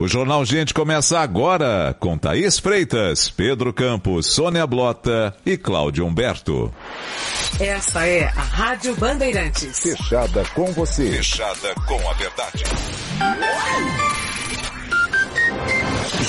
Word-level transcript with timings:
O 0.00 0.06
Jornal 0.06 0.44
Gente 0.44 0.72
começa 0.72 1.18
agora 1.18 1.92
com 1.98 2.16
Thaís 2.16 2.60
Freitas, 2.60 3.28
Pedro 3.30 3.72
Campos, 3.72 4.26
Sônia 4.26 4.64
Blota 4.64 5.34
e 5.44 5.56
Cláudio 5.56 6.06
Humberto. 6.06 6.72
Essa 7.58 8.06
é 8.06 8.26
a 8.26 8.30
Rádio 8.40 8.94
Bandeirantes. 8.94 9.76
Fechada 9.76 10.44
com 10.54 10.66
você. 10.66 11.10
Fechada 11.16 11.74
com 11.84 12.08
a 12.08 12.12
verdade. 12.12 12.62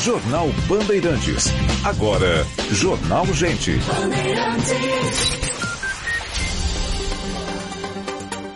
Jornal 0.03 0.47
Bandeirantes. 0.67 1.49
Agora, 1.83 2.47
Jornal 2.71 3.27
Gente. 3.27 3.73
Bandeirantes. 3.73 5.48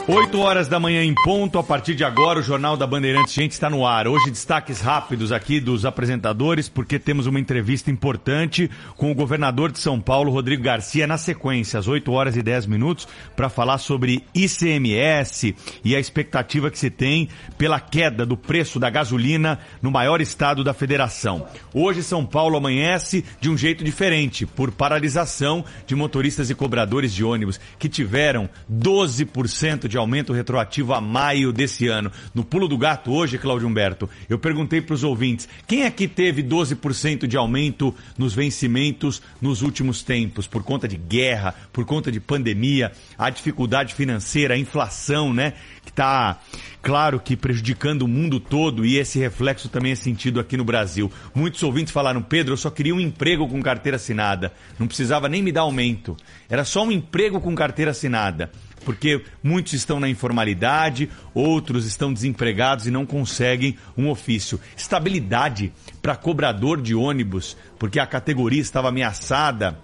8 0.06 0.38
horas 0.38 0.68
da 0.68 0.82
manhã 0.82 1.02
em 1.02 1.16
ponto, 1.16 1.58
a 1.58 1.64
partir 1.64 1.96
de 1.96 2.04
agora 2.04 2.38
o 2.38 2.44
Jornal 2.44 2.76
da 2.76 2.86
Bandeirantes 2.86 3.34
Gente 3.34 3.54
está 3.54 3.70
no 3.70 3.88
ar. 3.88 4.06
Hoje 4.06 4.30
destaques 4.30 4.82
rápidos 4.82 5.32
aqui 5.32 5.62
dos 5.62 5.86
apresentadores, 5.86 6.68
porque 6.68 7.00
temos 7.00 7.26
uma 7.26 7.40
entrevista 7.40 7.90
importante 7.90 8.70
com 8.98 9.10
o 9.10 9.16
governador 9.16 9.72
de 9.72 9.80
São 9.80 10.02
Paulo, 10.02 10.30
Rodrigo 10.30 10.62
Garcia, 10.62 11.08
na 11.08 11.18
sequência, 11.18 11.80
às 11.80 11.88
8 11.88 12.12
horas 12.12 12.36
e 12.36 12.44
10 12.44 12.66
minutos, 12.66 13.08
para 13.34 13.48
falar 13.48 13.78
sobre 13.78 14.26
ICMS 14.36 15.56
e 15.86 15.96
a 15.96 16.00
expectativa 16.02 16.70
que 16.70 16.78
se 16.78 16.90
tem 16.90 17.30
pela 17.58 17.80
queda 17.80 18.26
do 18.26 18.36
preço 18.36 18.82
da 18.82 18.90
gasolina 18.90 19.58
no 19.82 19.90
maior 19.90 20.20
estado 20.20 20.66
da 20.66 20.74
federação. 20.74 21.48
Hoje 21.74 22.04
São 22.04 22.26
Paulo 22.26 22.58
amanhece 22.58 23.24
de 23.40 23.50
um 23.50 23.58
jeito 23.58 23.86
diferente, 23.86 24.46
por 24.46 24.70
paralisação 24.70 25.64
de 25.88 25.96
motoristas 25.96 26.50
e 26.50 26.56
cobradores 26.56 27.14
de 27.14 27.24
ônibus 27.24 27.58
que 27.80 27.88
tiveram 27.88 28.50
12% 28.70 29.93
de 29.93 29.93
de 29.94 29.98
aumento 30.00 30.34
retroativo 30.34 30.92
a 30.92 31.00
maio 31.00 31.54
desse 31.54 31.88
ano. 31.88 32.12
No 32.34 32.44
pulo 32.44 32.68
do 32.68 32.78
gato 32.80 33.12
hoje, 33.12 33.38
Cláudio 33.38 33.68
Humberto, 33.68 34.10
eu 34.28 34.40
perguntei 34.40 34.82
para 34.82 34.96
os 34.96 35.04
ouvintes, 35.04 35.48
quem 35.68 35.90
que 35.92 36.08
teve 36.08 36.42
12% 36.42 37.28
de 37.28 37.38
aumento 37.38 37.94
nos 38.18 38.34
vencimentos 38.34 39.22
nos 39.40 39.62
últimos 39.62 40.02
tempos, 40.02 40.48
por 40.48 40.64
conta 40.64 40.88
de 40.88 40.98
guerra, 40.98 41.54
por 41.72 41.86
conta 41.86 42.12
de 42.12 42.20
pandemia, 42.20 42.92
a 43.16 43.30
dificuldade 43.30 43.94
financeira, 43.94 44.56
a 44.56 44.58
inflação, 44.58 45.32
né? 45.32 45.54
Que 45.84 45.92
está, 45.92 46.40
claro 46.82 47.20
que 47.20 47.38
prejudicando 47.38 48.02
o 48.02 48.08
mundo 48.08 48.40
todo 48.40 48.84
e 48.84 48.98
esse 48.98 49.20
reflexo 49.20 49.70
também 49.70 49.92
é 49.92 49.96
sentido 49.96 50.40
aqui 50.40 50.58
no 50.58 50.66
Brasil. 50.66 51.12
Muitos 51.36 51.62
ouvintes 51.62 51.94
falaram, 51.94 52.24
Pedro, 52.24 52.54
eu 52.54 52.58
só 52.58 52.72
queria 52.72 52.96
um 52.96 53.00
emprego 53.00 53.48
com 53.48 53.62
carteira 53.62 53.98
assinada. 53.98 54.52
Não 54.80 54.88
precisava 54.88 55.30
nem 55.30 55.44
me 55.44 55.52
dar 55.52 55.62
aumento. 55.62 56.18
Era 56.50 56.66
só 56.66 56.84
um 56.84 56.92
emprego 56.92 57.40
com 57.40 57.54
carteira 57.54 57.92
assinada 57.92 58.50
porque 58.84 59.24
muitos 59.42 59.74
estão 59.74 60.00
na 60.00 60.10
informalidade, 60.10 61.10
outros 61.34 61.86
estão 61.86 62.14
desempregados 62.14 62.88
e 62.88 62.92
não 62.92 63.06
conseguem 63.06 63.78
um 63.98 64.10
ofício. 64.10 64.60
Estabilidade 64.76 65.72
para 66.02 66.16
cobrador 66.16 66.82
de 66.82 66.94
ônibus, 66.94 67.58
porque 67.80 68.00
a 68.00 68.08
categoria 68.08 68.62
estava 68.62 68.90
ameaçada 68.90 69.78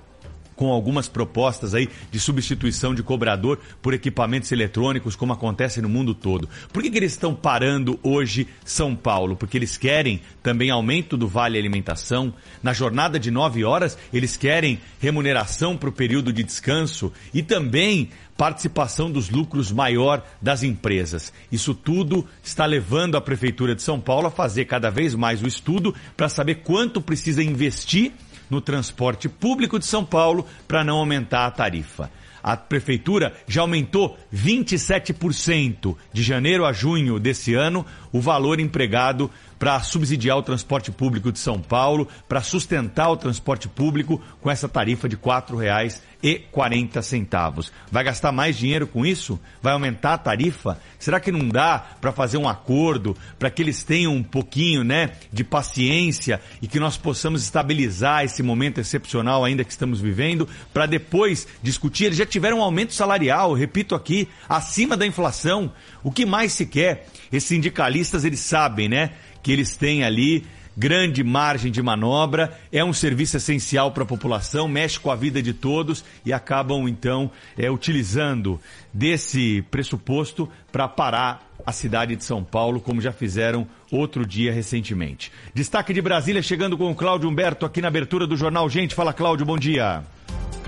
com 0.59 0.73
algumas 0.73 1.07
propostas 1.07 1.73
aí 1.73 1.87
de 2.11 2.19
substituição 2.19 2.93
de 2.93 3.01
cobrador 3.01 3.57
por 3.81 3.93
equipamentos 3.93 4.51
eletrônicos, 4.51 5.15
como 5.15 5.31
acontece 5.31 5.81
no 5.81 5.87
mundo 5.87 6.13
todo. 6.13 6.49
Por 6.73 6.83
que, 6.83 6.91
que 6.91 6.97
eles 6.97 7.13
estão 7.13 7.33
parando 7.33 7.97
hoje 8.03 8.45
São 8.65 8.93
Paulo? 8.93 9.37
Porque 9.37 9.57
eles 9.57 9.77
querem 9.77 10.19
também 10.43 10.69
aumento 10.69 11.15
do 11.15 11.29
vale 11.29 11.57
alimentação. 11.57 12.33
Na 12.61 12.73
jornada 12.73 13.17
de 13.17 13.31
nove 13.31 13.63
horas, 13.63 13.97
eles 14.11 14.35
querem 14.35 14.81
remuneração 14.99 15.77
para 15.77 15.87
o 15.87 15.93
período 15.93 16.33
de 16.33 16.43
descanso 16.43 17.09
e 17.33 17.41
também 17.41 18.09
participação 18.35 19.09
dos 19.09 19.29
lucros 19.29 19.71
maior 19.71 20.21
das 20.41 20.61
empresas. 20.61 21.31
Isso 21.49 21.73
tudo 21.73 22.27
está 22.43 22.65
levando 22.65 23.15
a 23.15 23.21
Prefeitura 23.21 23.73
de 23.73 23.81
São 23.81 23.97
Paulo 23.97 24.27
a 24.27 24.31
fazer 24.31 24.65
cada 24.65 24.89
vez 24.89 25.15
mais 25.15 25.41
o 25.41 25.47
estudo 25.47 25.95
para 26.17 26.27
saber 26.27 26.55
quanto 26.55 26.99
precisa 26.99 27.41
investir 27.41 28.11
no 28.49 28.61
transporte 28.61 29.29
público 29.29 29.77
de 29.77 29.85
São 29.85 30.03
Paulo 30.03 30.45
para 30.67 30.83
não 30.83 30.97
aumentar 30.97 31.45
a 31.45 31.51
tarifa. 31.51 32.11
A 32.41 32.55
prefeitura 32.55 33.33
já 33.47 33.61
aumentou 33.61 34.17
27% 34.33 35.95
de 36.13 36.23
janeiro 36.23 36.65
a 36.65 36.71
junho 36.71 37.19
desse 37.19 37.53
ano 37.53 37.85
o 38.11 38.21
valor 38.21 38.59
empregado 38.59 39.29
para 39.59 39.79
subsidiar 39.81 40.37
o 40.37 40.41
transporte 40.41 40.89
público 40.89 41.31
de 41.31 41.37
São 41.37 41.59
Paulo, 41.59 42.07
para 42.27 42.41
sustentar 42.41 43.09
o 43.09 43.17
transporte 43.17 43.67
público 43.67 44.19
com 44.41 44.49
essa 44.49 44.67
tarifa 44.69 45.09
de 45.09 45.17
R$ 45.17 45.21
4,40. 45.21 47.69
Vai 47.91 48.03
gastar 48.05 48.31
mais 48.31 48.57
dinheiro 48.57 48.87
com 48.87 49.05
isso? 49.05 49.37
Vai 49.61 49.73
aumentar 49.73 50.13
a 50.13 50.17
tarifa? 50.17 50.79
Será 50.97 51.19
que 51.19 51.29
não 51.31 51.49
dá 51.49 51.77
para 51.99 52.13
fazer 52.13 52.37
um 52.37 52.47
acordo 52.47 53.17
para 53.37 53.51
que 53.51 53.61
eles 53.61 53.83
tenham 53.83 54.15
um 54.15 54.23
pouquinho, 54.23 54.81
né, 54.83 55.11
de 55.31 55.43
paciência 55.43 56.39
e 56.61 56.67
que 56.67 56.79
nós 56.79 56.95
possamos 56.95 57.43
estabilizar 57.43 58.23
esse 58.23 58.41
momento 58.41 58.79
excepcional 58.79 59.43
ainda 59.43 59.65
que 59.65 59.71
estamos 59.71 59.99
vivendo, 59.99 60.47
para 60.73 60.85
depois 60.85 61.45
discutir? 61.61 62.05
Eles 62.05 62.17
já 62.17 62.25
tiveram 62.25 62.59
um 62.59 62.63
aumento 62.63 62.93
salarial, 62.93 63.51
repito 63.53 63.93
aqui, 63.93 64.29
acima 64.47 64.95
da 64.95 65.05
inflação. 65.05 65.73
O 66.01 66.11
que 66.11 66.25
mais 66.25 66.53
se 66.53 66.65
quer? 66.65 67.07
Esses 67.31 67.49
sindicalistas, 67.49 68.23
eles 68.23 68.39
sabem, 68.39 68.87
né? 68.87 69.11
Que 69.41 69.51
eles 69.51 69.75
têm 69.75 70.03
ali 70.03 70.45
grande 70.79 71.25
margem 71.25 71.69
de 71.69 71.81
manobra, 71.81 72.57
é 72.71 72.81
um 72.85 72.93
serviço 72.93 73.35
essencial 73.35 73.91
para 73.91 74.03
a 74.03 74.05
população, 74.05 74.65
mexe 74.65 74.97
com 74.97 75.11
a 75.11 75.15
vida 75.15 75.41
de 75.41 75.53
todos 75.53 76.05
e 76.25 76.31
acabam 76.31 76.87
então 76.87 77.29
é, 77.57 77.69
utilizando 77.69 78.61
desse 78.93 79.61
pressuposto 79.69 80.49
para 80.71 80.87
parar 80.87 81.45
a 81.65 81.73
cidade 81.73 82.15
de 82.15 82.23
São 82.23 82.45
Paulo, 82.45 82.79
como 82.79 83.01
já 83.01 83.11
fizeram 83.11 83.67
outro 83.91 84.25
dia 84.25 84.53
recentemente. 84.53 85.33
Destaque 85.53 85.93
de 85.93 86.01
Brasília 86.01 86.41
chegando 86.41 86.77
com 86.77 86.89
o 86.89 86.95
Cláudio 86.95 87.27
Humberto 87.27 87.65
aqui 87.65 87.81
na 87.81 87.89
abertura 87.89 88.25
do 88.25 88.37
Jornal 88.37 88.69
Gente. 88.69 88.95
Fala, 88.95 89.11
Cláudio, 89.11 89.45
bom 89.45 89.57
dia. 89.57 90.01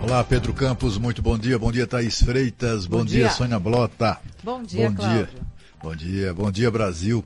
Olá, 0.02 0.22
Pedro 0.26 0.54
Campos, 0.54 0.98
muito 0.98 1.22
bom 1.22 1.38
dia. 1.38 1.58
Bom 1.58 1.72
dia, 1.72 1.88
Thaís 1.88 2.22
Freitas. 2.22 2.86
Bom, 2.86 2.98
bom 2.98 3.06
dia. 3.06 3.20
dia, 3.20 3.30
Sônia 3.30 3.60
Blota. 3.60 4.18
Bom 4.44 4.62
dia, 4.62 4.90
bom 4.90 4.96
Cláudio. 4.96 5.28
Dia. 5.28 5.42
Bom 5.82 5.96
dia, 5.96 6.34
bom 6.34 6.52
dia, 6.52 6.70
Brasil. 6.70 7.24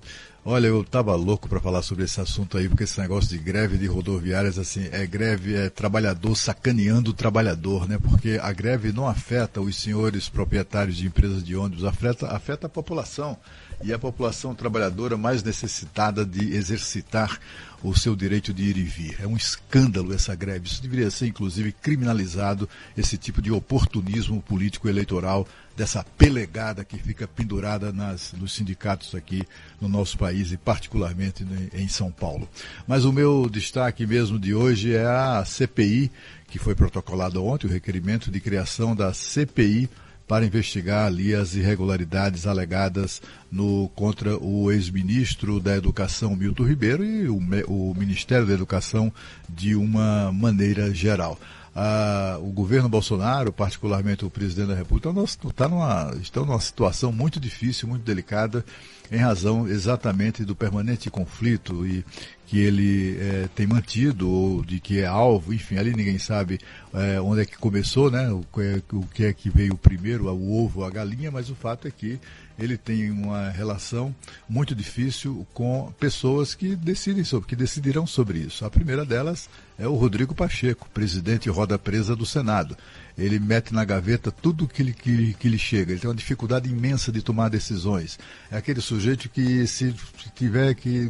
Olha, 0.48 0.68
eu 0.68 0.84
tava 0.84 1.16
louco 1.16 1.50
para 1.50 1.60
falar 1.60 1.82
sobre 1.82 2.04
esse 2.04 2.22
assunto 2.22 2.56
aí, 2.56 2.70
porque 2.70 2.84
esse 2.84 3.02
negócio 3.02 3.32
de 3.32 3.40
greve 3.40 3.80
de 3.80 3.88
rodoviárias, 3.88 4.60
assim, 4.60 4.88
é 4.92 5.04
greve, 5.04 5.56
é 5.56 5.72
trabalhador 5.72 6.36
sacaneando 6.36 7.10
o 7.10 7.14
trabalhador, 7.16 7.90
né? 7.90 7.98
Porque 7.98 8.40
a 8.40 8.54
greve 8.54 8.92
não 8.92 9.08
afeta 9.08 9.60
os 9.60 9.76
senhores 9.76 10.30
proprietários 10.30 10.98
de 10.98 11.08
empresas 11.08 11.44
de 11.44 11.56
ônibus, 11.56 11.84
afeta, 11.84 12.28
afeta 12.28 12.68
a 12.68 12.70
população. 12.70 13.36
E 13.84 13.92
a 13.92 13.98
população 13.98 14.54
trabalhadora 14.54 15.18
mais 15.18 15.42
necessitada 15.42 16.24
de 16.24 16.56
exercitar 16.56 17.40
o 17.82 17.96
seu 17.96 18.16
direito 18.16 18.54
de 18.54 18.66
ir 18.66 18.78
e 18.78 18.84
vir. 18.84 19.18
É 19.20 19.26
um 19.26 19.36
escândalo 19.36 20.14
essa 20.14 20.36
greve. 20.36 20.68
Isso 20.68 20.82
deveria 20.82 21.10
ser, 21.10 21.26
inclusive, 21.26 21.72
criminalizado, 21.72 22.70
esse 22.96 23.18
tipo 23.18 23.42
de 23.42 23.52
oportunismo 23.52 24.44
político 24.44 24.88
eleitoral, 24.88 25.48
dessa 25.76 26.06
pelegada 26.18 26.86
que 26.86 26.98
fica 26.98 27.28
pendurada 27.28 27.92
nas, 27.92 28.34
nos 28.34 28.54
sindicatos 28.54 29.14
aqui 29.14 29.44
no 29.80 29.90
nosso 29.90 30.18
país 30.18 30.52
e 30.52 30.58
particularmente 30.58 31.46
em 31.74 31.88
São 31.88 32.12
Paulo. 32.12 32.48
Mas 32.88 33.06
o 33.06 33.12
meu 33.12 33.50
destaque 33.50 34.06
mesmo 34.06 34.40
de 34.40 34.54
hoje 34.54 34.94
é 34.94 35.06
a 35.06 35.44
CPI, 35.46 36.12
que 36.48 36.58
foi 36.58 36.76
protocolado 36.76 37.44
ontem, 37.44 37.68
o 37.68 37.72
requerimento 37.72 38.32
de 38.32 38.40
criação 38.40 38.96
da 38.96 39.14
CPI 39.14 39.90
para 40.28 40.46
investigar 40.46 41.06
ali 41.06 41.36
as 41.36 41.54
irregularidades 41.54 42.48
alegadas 42.48 43.22
no, 43.52 43.90
contra 43.96 44.38
o 44.38 44.72
ex-ministro 44.72 45.60
da 45.60 45.78
Educação 45.78 46.36
Milton 46.36 46.64
Ribeiro 46.64 47.04
e 47.04 47.28
o, 47.28 47.38
o 47.68 47.94
Ministério 47.96 48.48
da 48.48 48.54
Educação 48.54 49.14
de 49.48 49.76
uma 49.76 50.32
maneira 50.32 50.94
geral. 50.94 51.40
Ah, 51.78 52.38
o 52.40 52.52
governo 52.54 52.88
Bolsonaro, 52.88 53.52
particularmente 53.52 54.24
o 54.24 54.30
presidente 54.30 54.70
da 54.70 54.76
República, 54.76 55.14
tá 55.54 55.68
numa, 55.68 56.16
estão 56.22 56.46
numa 56.46 56.60
situação 56.62 57.12
muito 57.12 57.38
difícil, 57.38 57.86
muito 57.86 58.04
delicada, 58.04 58.64
em 59.12 59.18
razão 59.18 59.68
exatamente 59.68 60.46
do 60.46 60.56
permanente 60.56 61.10
conflito 61.10 61.86
e 61.86 62.06
que 62.48 62.60
ele 62.60 63.18
é, 63.20 63.50
tem 63.54 63.68
mantido, 63.68 64.30
ou 64.30 64.64
de 64.64 64.80
que 64.80 65.02
é 65.02 65.06
alvo, 65.06 65.54
enfim, 65.54 65.78
ali 65.78 65.94
ninguém 65.94 66.18
sabe 66.18 66.60
é, 66.94 67.20
onde 67.20 67.42
é 67.42 67.46
que 67.46 67.58
começou, 67.58 68.10
né? 68.10 68.32
O, 68.32 68.46
o 68.94 69.08
que 69.08 69.26
é 69.26 69.34
que 69.34 69.50
veio 69.50 69.76
primeiro, 69.76 70.32
o 70.32 70.64
ovo 70.64 70.86
a 70.86 70.90
galinha, 70.90 71.30
mas 71.30 71.50
o 71.50 71.56
fato 71.56 71.90
é 71.90 71.92
que 71.92 72.20
ele 72.58 72.78
tem 72.78 73.12
uma 73.12 73.50
relação 73.50 74.16
muito 74.48 74.74
difícil 74.74 75.46
com 75.54 75.94
pessoas 76.00 76.56
que 76.56 76.76
decidem 76.76 77.24
sobre, 77.24 77.48
que 77.48 77.56
decidirão 77.56 78.08
sobre 78.08 78.40
isso. 78.40 78.66
A 78.66 78.70
primeira 78.70 79.06
delas 79.06 79.50
é 79.78 79.88
o 79.88 79.96
Rodrigo 79.96 80.34
Pacheco, 80.34 80.90
presidente 80.94 81.50
roda 81.50 81.78
presa 81.78 82.16
do 82.16 82.26
Senado. 82.26 82.78
Ele 83.18 83.40
mete 83.40 83.74
na 83.74 83.86
gaveta 83.86 84.32
tudo 84.32 84.68
que 84.68 84.84
lhe, 84.84 84.94
que, 84.94 85.34
que 85.36 85.48
lhe 85.48 85.58
chega. 85.58 85.92
Ele 85.92 86.00
tem 86.00 86.10
uma 86.10 86.16
dificuldade 86.16 86.70
imensa 86.70 87.12
de 87.12 87.22
tomar 87.22 87.50
decisões. 87.50 88.20
É 88.52 88.58
aquele 88.58 88.82
sujeito 88.82 89.30
que 89.30 89.66
se, 89.68 89.92
se 89.92 90.30
tiver 90.36 90.74
que 90.76 91.10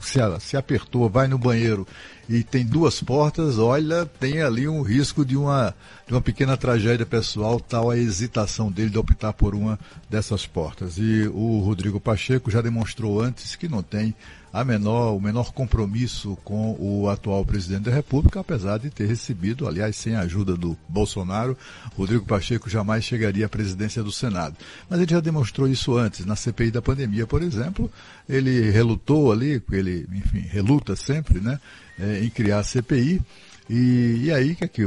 se, 0.00 0.18
se 0.40 0.56
apertou, 0.56 1.08
vai 1.08 1.26
no 1.26 1.38
banheiro 1.38 1.86
e 2.28 2.44
tem 2.44 2.64
duas 2.64 3.02
portas, 3.02 3.58
olha, 3.58 4.06
tem 4.06 4.40
ali 4.40 4.68
um 4.68 4.82
risco 4.82 5.24
de 5.24 5.36
uma, 5.36 5.74
de 6.06 6.14
uma 6.14 6.20
pequena 6.20 6.56
tragédia 6.56 7.04
pessoal, 7.04 7.58
tal 7.58 7.90
a 7.90 7.96
hesitação 7.96 8.70
dele 8.70 8.90
de 8.90 8.98
optar 8.98 9.32
por 9.32 9.52
uma 9.52 9.76
dessas 10.08 10.46
portas. 10.46 10.96
E 10.96 11.28
o 11.34 11.58
Rodrigo 11.58 11.98
Pacheco 11.98 12.48
já 12.48 12.60
demonstrou 12.60 13.20
antes 13.20 13.56
que 13.56 13.68
não 13.68 13.82
tem 13.82 14.14
a 14.52 14.64
menor, 14.64 15.14
o 15.14 15.20
menor 15.20 15.52
compromisso 15.52 16.36
com 16.44 16.76
o 16.78 17.08
atual 17.08 17.44
presidente 17.44 17.84
da 17.84 17.92
República, 17.92 18.40
apesar 18.40 18.78
de 18.78 18.90
ter 18.90 19.06
recebido, 19.06 19.68
aliás, 19.68 19.96
sem 19.96 20.14
a 20.14 20.20
ajuda 20.20 20.56
do 20.56 20.76
Bolsonaro, 20.88 21.56
Rodrigo 21.96 22.24
Pacheco 22.24 22.68
jamais 22.68 23.04
chegaria 23.04 23.46
à 23.46 23.48
presidência 23.48 24.02
do 24.02 24.10
Senado. 24.10 24.56
Mas 24.88 25.00
ele 25.00 25.10
já 25.10 25.20
demonstrou 25.20 25.68
isso 25.68 25.96
antes, 25.96 26.26
na 26.26 26.34
CPI 26.34 26.70
da 26.70 26.82
pandemia, 26.82 27.26
por 27.26 27.42
exemplo, 27.42 27.90
ele 28.28 28.70
relutou 28.70 29.30
ali, 29.30 29.62
ele, 29.70 30.06
enfim, 30.12 30.40
reluta 30.40 30.96
sempre, 30.96 31.40
né? 31.40 31.60
é, 32.00 32.24
em 32.24 32.30
criar 32.30 32.60
a 32.60 32.64
CPI. 32.64 33.20
E, 33.68 34.22
e 34.24 34.32
aí, 34.32 34.52
o 34.52 34.56
que, 34.56 34.64
é 34.64 34.68
que, 34.68 34.82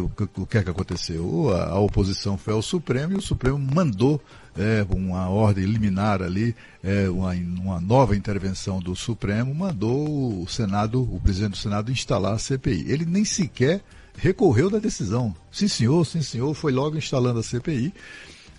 que 0.50 0.58
é 0.58 0.64
que 0.64 0.70
aconteceu? 0.70 1.50
A, 1.56 1.70
a, 1.70 1.80
oposição 1.80 2.38
foi 2.38 2.54
ao 2.54 2.62
Supremo 2.62 3.14
e 3.14 3.18
o 3.18 3.22
Supremo 3.22 3.58
mandou 3.58 4.22
é, 4.58 4.86
uma 4.90 5.30
ordem 5.30 5.66
liminar 5.66 6.22
ali, 6.22 6.56
é, 6.84 7.10
uma, 7.10 7.32
uma 7.32 7.80
nova 7.80 8.16
intervenção 8.16 8.80
do 8.80 8.96
Supremo, 8.96 9.54
mandou 9.54 10.44
o 10.44 10.48
Senado, 10.48 11.02
o 11.02 11.20
presidente 11.20 11.52
do 11.52 11.58
Senado, 11.58 11.92
instalar 11.92 12.34
a 12.34 12.40
CPI. 12.40 12.92
Ele 12.92 13.06
nem 13.06 13.26
sequer 13.26 13.82
recorreu 14.16 14.70
da 14.70 14.80
decisão. 14.80 15.36
Sim, 15.52 15.68
senhor, 15.68 16.06
sim, 16.06 16.22
senhor, 16.22 16.54
foi 16.54 16.72
logo 16.72 16.98
instalando 16.98 17.40
a 17.40 17.44
CPI 17.44 17.94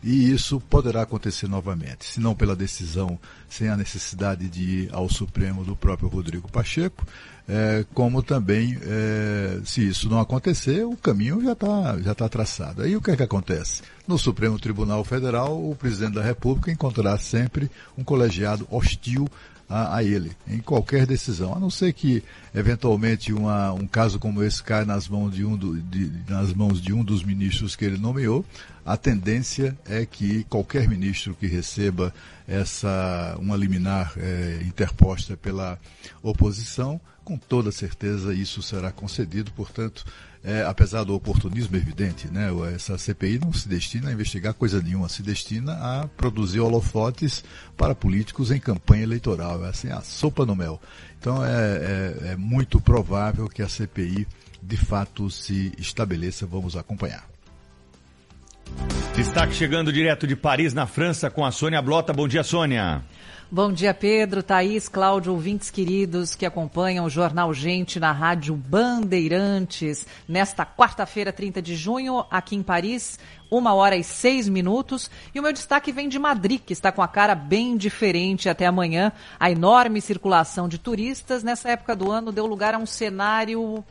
e 0.05 0.31
isso 0.31 0.61
poderá 0.61 1.03
acontecer 1.03 1.49
novamente, 1.49 2.05
se 2.05 2.21
não 2.21 2.35
pela 2.35 2.55
decisão, 2.55 3.19
sem 3.49 3.71
a 3.71 3.77
necessidade 3.77 4.49
de 4.51 4.63
ir 4.63 4.89
ao 4.93 5.09
Supremo 5.09 5.65
do 5.65 5.75
próprio 5.75 6.11
Rodrigo 6.11 6.47
Pacheco, 6.51 7.07
é, 7.49 7.85
como 7.93 8.23
também, 8.23 8.79
é, 8.83 9.61
se 9.65 9.87
isso 9.87 10.09
não 10.09 10.19
acontecer, 10.19 10.85
o 10.85 10.97
caminho 10.97 11.43
já 11.43 11.53
está 11.53 11.99
já 12.01 12.15
tá 12.15 12.29
traçado. 12.29 12.83
Aí 12.83 12.97
o 12.97 13.03
que 13.03 13.11
é 13.11 13.17
que 13.17 13.23
acontece? 13.23 13.83
No 14.09 14.19
Supremo 14.19 14.59
Tribunal 14.59 15.05
Federal, 15.05 15.57
o 15.57 15.77
presidente 15.77 16.15
da 16.15 16.23
República 16.23 16.71
encontrará 16.71 17.19
sempre 17.19 17.71
um 17.97 18.05
colegiado 18.05 18.67
hostil 18.71 19.29
a, 19.69 19.97
a, 19.97 20.05
ele, 20.05 20.33
em 20.47 20.59
qualquer 20.59 21.07
decisão, 21.07 21.55
a 21.55 21.59
não 21.59 21.71
ser 21.71 21.93
que, 21.93 22.23
eventualmente, 22.55 23.33
uma, 23.33 23.73
um 23.73 23.87
caso 23.87 24.19
como 24.19 24.43
esse 24.43 24.63
caia 24.63 24.85
nas 24.85 25.09
mãos 25.09 25.35
de, 25.35 25.45
um 25.45 25.57
do, 25.57 25.81
de, 25.81 26.13
nas 26.29 26.53
mãos 26.53 26.81
de 26.81 26.93
um 26.93 27.03
dos 27.03 27.23
ministros 27.25 27.75
que 27.75 27.85
ele 27.85 27.97
nomeou, 27.99 28.45
a 28.85 28.97
tendência 28.97 29.77
é 29.87 30.05
que 30.05 30.45
qualquer 30.45 30.87
ministro 30.87 31.35
que 31.35 31.47
receba 31.47 32.13
essa 32.47 33.37
uma 33.39 33.57
liminar 33.57 34.13
é, 34.19 34.61
interposta 34.67 35.37
pela 35.37 35.79
oposição, 36.23 37.01
com 37.25 37.37
toda 37.39 37.73
certeza 37.73 38.35
isso 38.35 38.63
será 38.63 38.93
concedido, 38.93 39.51
portanto, 39.53 40.05
é, 40.45 40.63
apesar 40.63 41.05
do 41.05 41.15
oportunismo 41.15 41.75
evidente, 41.75 42.29
né, 42.29 42.51
essa 42.75 42.99
CPI 42.99 43.39
não 43.39 43.53
se 43.53 43.67
destina 43.67 44.11
a 44.11 44.13
investigar 44.13 44.53
coisa 44.53 44.81
nenhuma, 44.83 45.09
se 45.09 45.23
destina 45.23 45.73
a 45.73 46.07
produzir 46.07 46.61
holofotes 46.61 47.43
para 47.77 47.95
políticos 47.95 48.51
em 48.51 48.61
campanha 48.61 49.05
eleitoral, 49.05 49.65
é 49.65 49.71
assim, 49.71 49.89
a 49.89 50.03
sopa 50.03 50.45
no 50.45 50.55
mel. 50.55 50.81
Então 51.19 51.45
é, 51.45 51.51
é, 51.51 52.33
é 52.33 52.37
muito 52.37 52.79
provável 52.79 53.49
que 53.49 53.63
a 53.63 53.69
CPI 53.69 54.27
de 54.63 54.77
fato 54.77 55.31
se 55.31 55.73
estabeleça, 55.79 56.47
vamos 56.47 56.77
acompanhar. 56.77 57.27
Destaque 59.15 59.55
chegando 59.55 59.93
direto 59.93 60.27
de 60.27 60.35
Paris, 60.35 60.75
na 60.75 60.87
França, 60.87 61.31
com 61.31 61.45
a 61.45 61.51
Sônia 61.51 61.81
Blota. 61.81 62.13
Bom 62.13 62.27
dia, 62.27 62.43
Sônia. 62.43 63.03
Bom 63.55 63.73
dia, 63.73 63.95
Pedro, 63.95 64.43
Thaís, 64.43 64.89
Cláudio, 64.89 65.31
ouvintes 65.31 65.71
queridos 65.71 66.35
que 66.35 66.45
acompanham 66.45 67.05
o 67.05 67.09
Jornal 67.09 67.55
Gente 67.55 68.01
na 68.01 68.11
Rádio 68.11 68.57
Bandeirantes. 68.57 70.05
Nesta 70.27 70.67
quarta-feira, 70.67 71.33
30 71.33 71.63
de 71.63 71.77
junho, 71.77 72.27
aqui 72.29 72.57
em 72.57 72.65
Paris, 72.65 73.17
uma 73.49 73.73
hora 73.73 73.95
e 73.95 74.03
seis 74.03 74.49
minutos. 74.49 75.09
E 75.33 75.39
o 75.39 75.43
meu 75.45 75.53
destaque 75.53 75.93
vem 75.93 76.09
de 76.09 76.19
Madrid, 76.19 76.63
que 76.67 76.73
está 76.73 76.91
com 76.91 77.01
a 77.01 77.07
cara 77.07 77.37
bem 77.37 77.77
diferente 77.77 78.49
até 78.49 78.67
amanhã. 78.67 79.13
A 79.39 79.53
enorme 79.53 80.01
circulação 80.01 80.69
de 80.69 80.77
turistas 80.77 81.45
nessa 81.45 81.69
época 81.69 81.95
do 81.95 82.11
ano 82.11 82.33
deu 82.33 82.47
lugar 82.47 82.75
a 82.75 82.79
um 82.79 82.87
cenário 82.87 83.85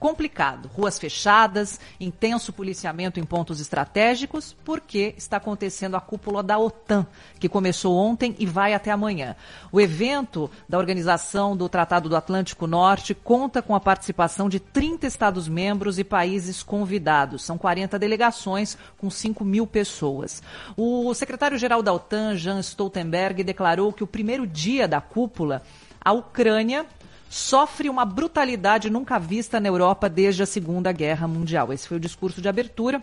complicado. 0.00 0.70
Ruas 0.74 0.98
fechadas, 0.98 1.78
intenso 2.00 2.54
policiamento 2.54 3.20
em 3.20 3.24
pontos 3.24 3.60
estratégicos, 3.60 4.56
porque 4.64 5.14
está 5.18 5.36
acontecendo 5.36 5.94
a 5.94 6.00
cúpula 6.00 6.42
da 6.42 6.58
OTAN, 6.58 7.06
que 7.38 7.50
começou 7.50 7.94
ontem 7.94 8.34
e 8.38 8.46
vai 8.46 8.72
até 8.72 8.90
amanhã. 8.90 9.36
O 9.70 9.78
evento 9.78 10.50
da 10.66 10.78
Organização 10.78 11.54
do 11.54 11.68
Tratado 11.68 12.08
do 12.08 12.16
Atlântico 12.16 12.66
Norte 12.66 13.14
conta 13.14 13.60
com 13.60 13.74
a 13.74 13.80
participação 13.80 14.48
de 14.48 14.58
30 14.58 15.06
Estados-membros 15.06 15.98
e 15.98 16.04
países 16.04 16.62
convidados. 16.62 17.44
São 17.44 17.58
40 17.58 17.98
delegações 17.98 18.78
com 18.96 19.10
5 19.10 19.44
mil 19.44 19.66
pessoas. 19.66 20.42
O 20.78 21.12
secretário-geral 21.12 21.82
da 21.82 21.92
OTAN, 21.92 22.36
Jean 22.36 22.60
Stoltenberg, 22.60 23.44
declarou 23.44 23.92
que 23.92 24.02
o 24.02 24.06
primeiro 24.06 24.46
dia 24.46 24.88
da 24.88 25.00
cúpula, 25.00 25.62
a 26.02 26.12
Ucrânia 26.12 26.86
sofre 27.30 27.88
uma 27.88 28.04
brutalidade 28.04 28.90
nunca 28.90 29.16
vista 29.16 29.60
na 29.60 29.68
Europa 29.68 30.08
desde 30.10 30.42
a 30.42 30.46
Segunda 30.46 30.90
Guerra 30.90 31.28
Mundial. 31.28 31.72
Esse 31.72 31.86
foi 31.86 31.96
o 31.96 32.00
discurso 32.00 32.42
de 32.42 32.48
abertura 32.48 33.00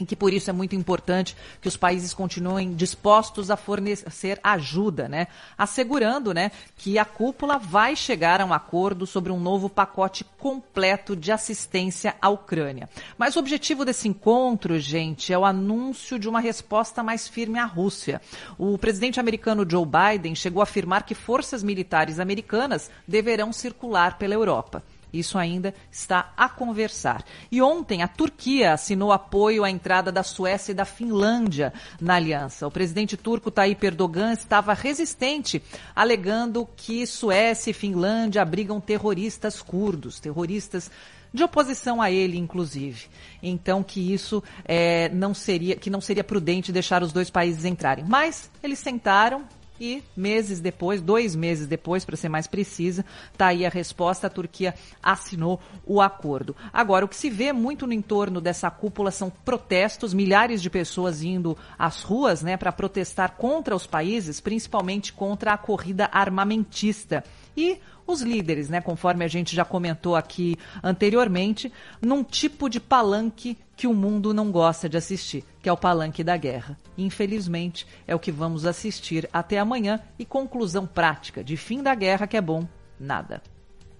em 0.00 0.04
que 0.04 0.16
por 0.16 0.32
isso 0.32 0.50
é 0.50 0.52
muito 0.52 0.74
importante 0.74 1.36
que 1.60 1.68
os 1.68 1.76
países 1.76 2.12
continuem 2.12 2.74
dispostos 2.74 3.50
a 3.50 3.56
fornecer 3.56 4.40
ajuda, 4.42 5.08
né? 5.08 5.28
Assegurando, 5.56 6.34
né, 6.34 6.50
que 6.76 6.98
a 6.98 7.04
cúpula 7.04 7.58
vai 7.58 7.94
chegar 7.94 8.40
a 8.40 8.44
um 8.44 8.52
acordo 8.52 9.06
sobre 9.06 9.30
um 9.30 9.38
novo 9.38 9.68
pacote 9.68 10.24
completo 10.38 11.14
de 11.14 11.30
assistência 11.30 12.14
à 12.20 12.28
Ucrânia. 12.28 12.88
Mas 13.16 13.36
o 13.36 13.38
objetivo 13.38 13.84
desse 13.84 14.08
encontro, 14.08 14.78
gente, 14.78 15.32
é 15.32 15.38
o 15.38 15.44
anúncio 15.44 16.18
de 16.18 16.28
uma 16.28 16.40
resposta 16.40 17.02
mais 17.02 17.28
firme 17.28 17.58
à 17.58 17.64
Rússia. 17.64 18.20
O 18.58 18.76
presidente 18.76 19.20
americano 19.20 19.66
Joe 19.68 19.86
Biden 19.86 20.34
chegou 20.34 20.60
a 20.60 20.64
afirmar 20.64 21.04
que 21.04 21.14
forças 21.14 21.62
militares 21.62 22.18
americanas 22.18 22.90
deverão 23.06 23.52
circular 23.52 24.18
pela 24.18 24.34
Europa. 24.34 24.82
Isso 25.18 25.38
ainda 25.38 25.72
está 25.90 26.32
a 26.36 26.48
conversar. 26.48 27.24
E 27.50 27.62
ontem 27.62 28.02
a 28.02 28.08
Turquia 28.08 28.72
assinou 28.72 29.12
apoio 29.12 29.64
à 29.64 29.70
entrada 29.70 30.10
da 30.10 30.22
Suécia 30.22 30.72
e 30.72 30.74
da 30.74 30.84
Finlândia 30.84 31.72
na 32.00 32.16
aliança. 32.16 32.66
O 32.66 32.70
presidente 32.70 33.16
turco 33.16 33.50
Tayyip 33.50 33.86
Erdogan 33.86 34.32
estava 34.32 34.74
resistente, 34.74 35.62
alegando 35.94 36.68
que 36.76 37.06
Suécia 37.06 37.70
e 37.70 37.74
Finlândia 37.74 38.42
abrigam 38.42 38.80
terroristas 38.80 39.62
curdos, 39.62 40.18
terroristas 40.18 40.90
de 41.34 41.42
oposição 41.42 42.00
a 42.00 42.12
ele, 42.12 42.38
inclusive. 42.38 43.06
Então 43.42 43.82
que 43.82 44.12
isso 44.14 44.42
é, 44.64 45.08
não 45.08 45.34
seria, 45.34 45.74
que 45.74 45.90
não 45.90 46.00
seria 46.00 46.22
prudente 46.22 46.70
deixar 46.70 47.02
os 47.02 47.12
dois 47.12 47.28
países 47.28 47.64
entrarem. 47.64 48.04
Mas 48.04 48.48
eles 48.62 48.78
sentaram, 48.78 49.44
e 49.80 50.02
meses 50.16 50.60
depois, 50.60 51.02
dois 51.02 51.34
meses 51.34 51.66
depois, 51.66 52.04
para 52.04 52.16
ser 52.16 52.28
mais 52.28 52.46
precisa, 52.46 53.04
está 53.32 53.48
aí 53.48 53.66
a 53.66 53.70
resposta: 53.70 54.26
a 54.26 54.30
Turquia 54.30 54.74
assinou 55.02 55.60
o 55.84 56.00
acordo. 56.00 56.54
Agora, 56.72 57.04
o 57.04 57.08
que 57.08 57.16
se 57.16 57.30
vê 57.30 57.52
muito 57.52 57.86
no 57.86 57.92
entorno 57.92 58.40
dessa 58.40 58.70
cúpula 58.70 59.10
são 59.10 59.30
protestos, 59.30 60.14
milhares 60.14 60.62
de 60.62 60.70
pessoas 60.70 61.22
indo 61.22 61.56
às 61.78 62.02
ruas 62.02 62.42
né, 62.42 62.56
para 62.56 62.72
protestar 62.72 63.32
contra 63.32 63.74
os 63.74 63.86
países, 63.86 64.40
principalmente 64.40 65.12
contra 65.12 65.52
a 65.52 65.58
corrida 65.58 66.08
armamentista. 66.12 67.24
E 67.56 67.78
os 68.06 68.20
líderes, 68.20 68.68
né, 68.68 68.80
conforme 68.80 69.24
a 69.24 69.28
gente 69.28 69.56
já 69.56 69.64
comentou 69.64 70.14
aqui 70.14 70.58
anteriormente, 70.82 71.72
num 72.02 72.22
tipo 72.22 72.68
de 72.68 72.78
palanque 72.78 73.56
que 73.76 73.86
o 73.86 73.94
mundo 73.94 74.32
não 74.32 74.50
gosta 74.50 74.88
de 74.88 74.96
assistir, 74.96 75.44
que 75.62 75.68
é 75.68 75.72
o 75.72 75.76
palanque 75.76 76.22
da 76.22 76.36
guerra. 76.36 76.78
Infelizmente, 76.96 77.86
é 78.06 78.14
o 78.14 78.18
que 78.18 78.30
vamos 78.30 78.66
assistir 78.66 79.28
até 79.32 79.58
amanhã 79.58 80.00
e 80.18 80.24
conclusão 80.24 80.86
prática 80.86 81.42
de 81.42 81.56
fim 81.56 81.82
da 81.82 81.94
guerra 81.94 82.26
que 82.26 82.36
é 82.36 82.40
bom, 82.40 82.66
nada. 82.98 83.42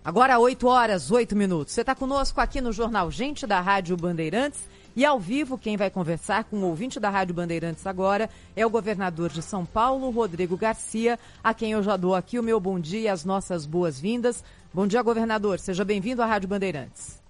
Agora 0.05 0.39
8 0.39 0.67
horas, 0.67 1.11
8 1.11 1.35
minutos. 1.35 1.73
Você 1.73 1.81
está 1.81 1.95
conosco 1.95 2.41
aqui 2.41 2.61
no 2.61 2.73
Jornal 2.73 3.11
Gente 3.11 3.47
da 3.47 3.61
Rádio 3.61 3.97
Bandeirantes. 3.97 4.61
E 4.97 5.05
ao 5.05 5.19
vivo, 5.19 5.59
quem 5.59 5.77
vai 5.77 5.91
conversar 5.91 6.45
com 6.45 6.57
o 6.59 6.67
ouvinte 6.67 7.01
da 7.01 7.11
Rádio 7.11 7.35
Bandeirantes 7.35 7.85
agora 7.85 8.31
é 8.55 8.65
o 8.65 8.71
governador 8.71 9.31
de 9.31 9.43
São 9.43 9.67
Paulo, 9.67 10.11
Rodrigo 10.11 10.57
Garcia, 10.57 11.19
a 11.43 11.53
quem 11.53 11.73
eu 11.73 11.83
já 11.83 11.97
dou 11.97 12.15
aqui 12.15 12.39
o 12.39 12.43
meu 12.43 12.61
bom 12.61 12.79
dia 12.79 13.01
e 13.01 13.09
as 13.09 13.25
nossas 13.25 13.67
boas-vindas. 13.67 14.45
Bom 14.73 14.87
dia, 14.87 15.03
governador. 15.03 15.59
Seja 15.59 15.85
bem-vindo 15.85 16.23
à 16.23 16.27
Rádio 16.27 16.49
Bandeirantes. 16.49 17.21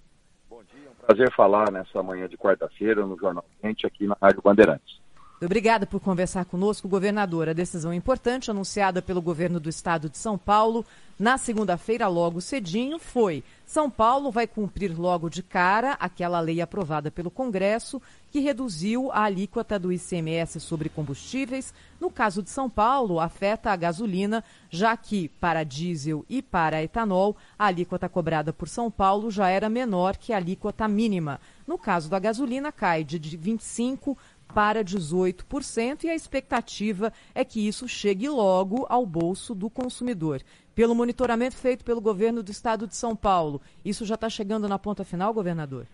Bom 0.50 0.62
dia, 0.64 0.88
é 0.88 0.90
um 0.90 0.93
prazer 1.04 1.30
falar 1.32 1.70
nessa 1.70 2.02
manhã 2.02 2.28
de 2.28 2.36
quarta-feira 2.36 3.06
no 3.06 3.18
Jornal 3.18 3.44
Gente 3.62 3.86
aqui 3.86 4.06
na 4.06 4.16
Rádio 4.20 4.42
Bandeirantes. 4.42 5.03
Obrigada 5.42 5.84
por 5.84 6.00
conversar 6.00 6.44
conosco, 6.44 6.88
governador. 6.88 7.48
A 7.48 7.52
decisão 7.52 7.92
importante 7.92 8.50
anunciada 8.50 9.02
pelo 9.02 9.20
governo 9.20 9.58
do 9.58 9.68
estado 9.68 10.08
de 10.08 10.16
São 10.16 10.38
Paulo 10.38 10.86
na 11.18 11.38
segunda-feira, 11.38 12.08
logo 12.08 12.40
cedinho, 12.40 12.98
foi: 12.98 13.44
São 13.64 13.88
Paulo 13.88 14.32
vai 14.32 14.46
cumprir 14.46 14.98
logo 14.98 15.30
de 15.30 15.42
cara 15.42 15.92
aquela 16.00 16.40
lei 16.40 16.60
aprovada 16.60 17.10
pelo 17.10 17.30
Congresso 17.30 18.02
que 18.32 18.40
reduziu 18.40 19.12
a 19.12 19.22
alíquota 19.22 19.78
do 19.78 19.92
ICMS 19.92 20.58
sobre 20.58 20.88
combustíveis. 20.88 21.72
No 22.00 22.10
caso 22.10 22.42
de 22.42 22.50
São 22.50 22.68
Paulo, 22.68 23.20
afeta 23.20 23.70
a 23.70 23.76
gasolina, 23.76 24.42
já 24.68 24.96
que 24.96 25.28
para 25.40 25.62
diesel 25.62 26.26
e 26.28 26.42
para 26.42 26.82
etanol, 26.82 27.36
a 27.56 27.66
alíquota 27.66 28.08
cobrada 28.08 28.52
por 28.52 28.68
São 28.68 28.90
Paulo 28.90 29.30
já 29.30 29.48
era 29.48 29.68
menor 29.68 30.16
que 30.16 30.32
a 30.32 30.36
alíquota 30.36 30.88
mínima. 30.88 31.40
No 31.64 31.78
caso 31.78 32.10
da 32.10 32.18
gasolina, 32.18 32.72
cai 32.72 33.04
de 33.04 33.18
25 33.18 34.18
para 34.54 34.84
18% 34.84 36.04
e 36.04 36.08
a 36.08 36.14
expectativa 36.14 37.12
é 37.34 37.44
que 37.44 37.66
isso 37.66 37.88
chegue 37.88 38.28
logo 38.28 38.86
ao 38.88 39.04
bolso 39.04 39.52
do 39.52 39.68
consumidor. 39.68 40.40
Pelo 40.74 40.94
monitoramento 40.94 41.56
feito 41.56 41.84
pelo 41.84 42.00
governo 42.00 42.42
do 42.42 42.52
estado 42.52 42.86
de 42.86 42.94
São 42.94 43.16
Paulo, 43.16 43.60
isso 43.84 44.06
já 44.06 44.14
está 44.14 44.28
chegando 44.28 44.68
na 44.68 44.78
ponta 44.78 45.04
final, 45.04 45.34
governador? 45.34 45.86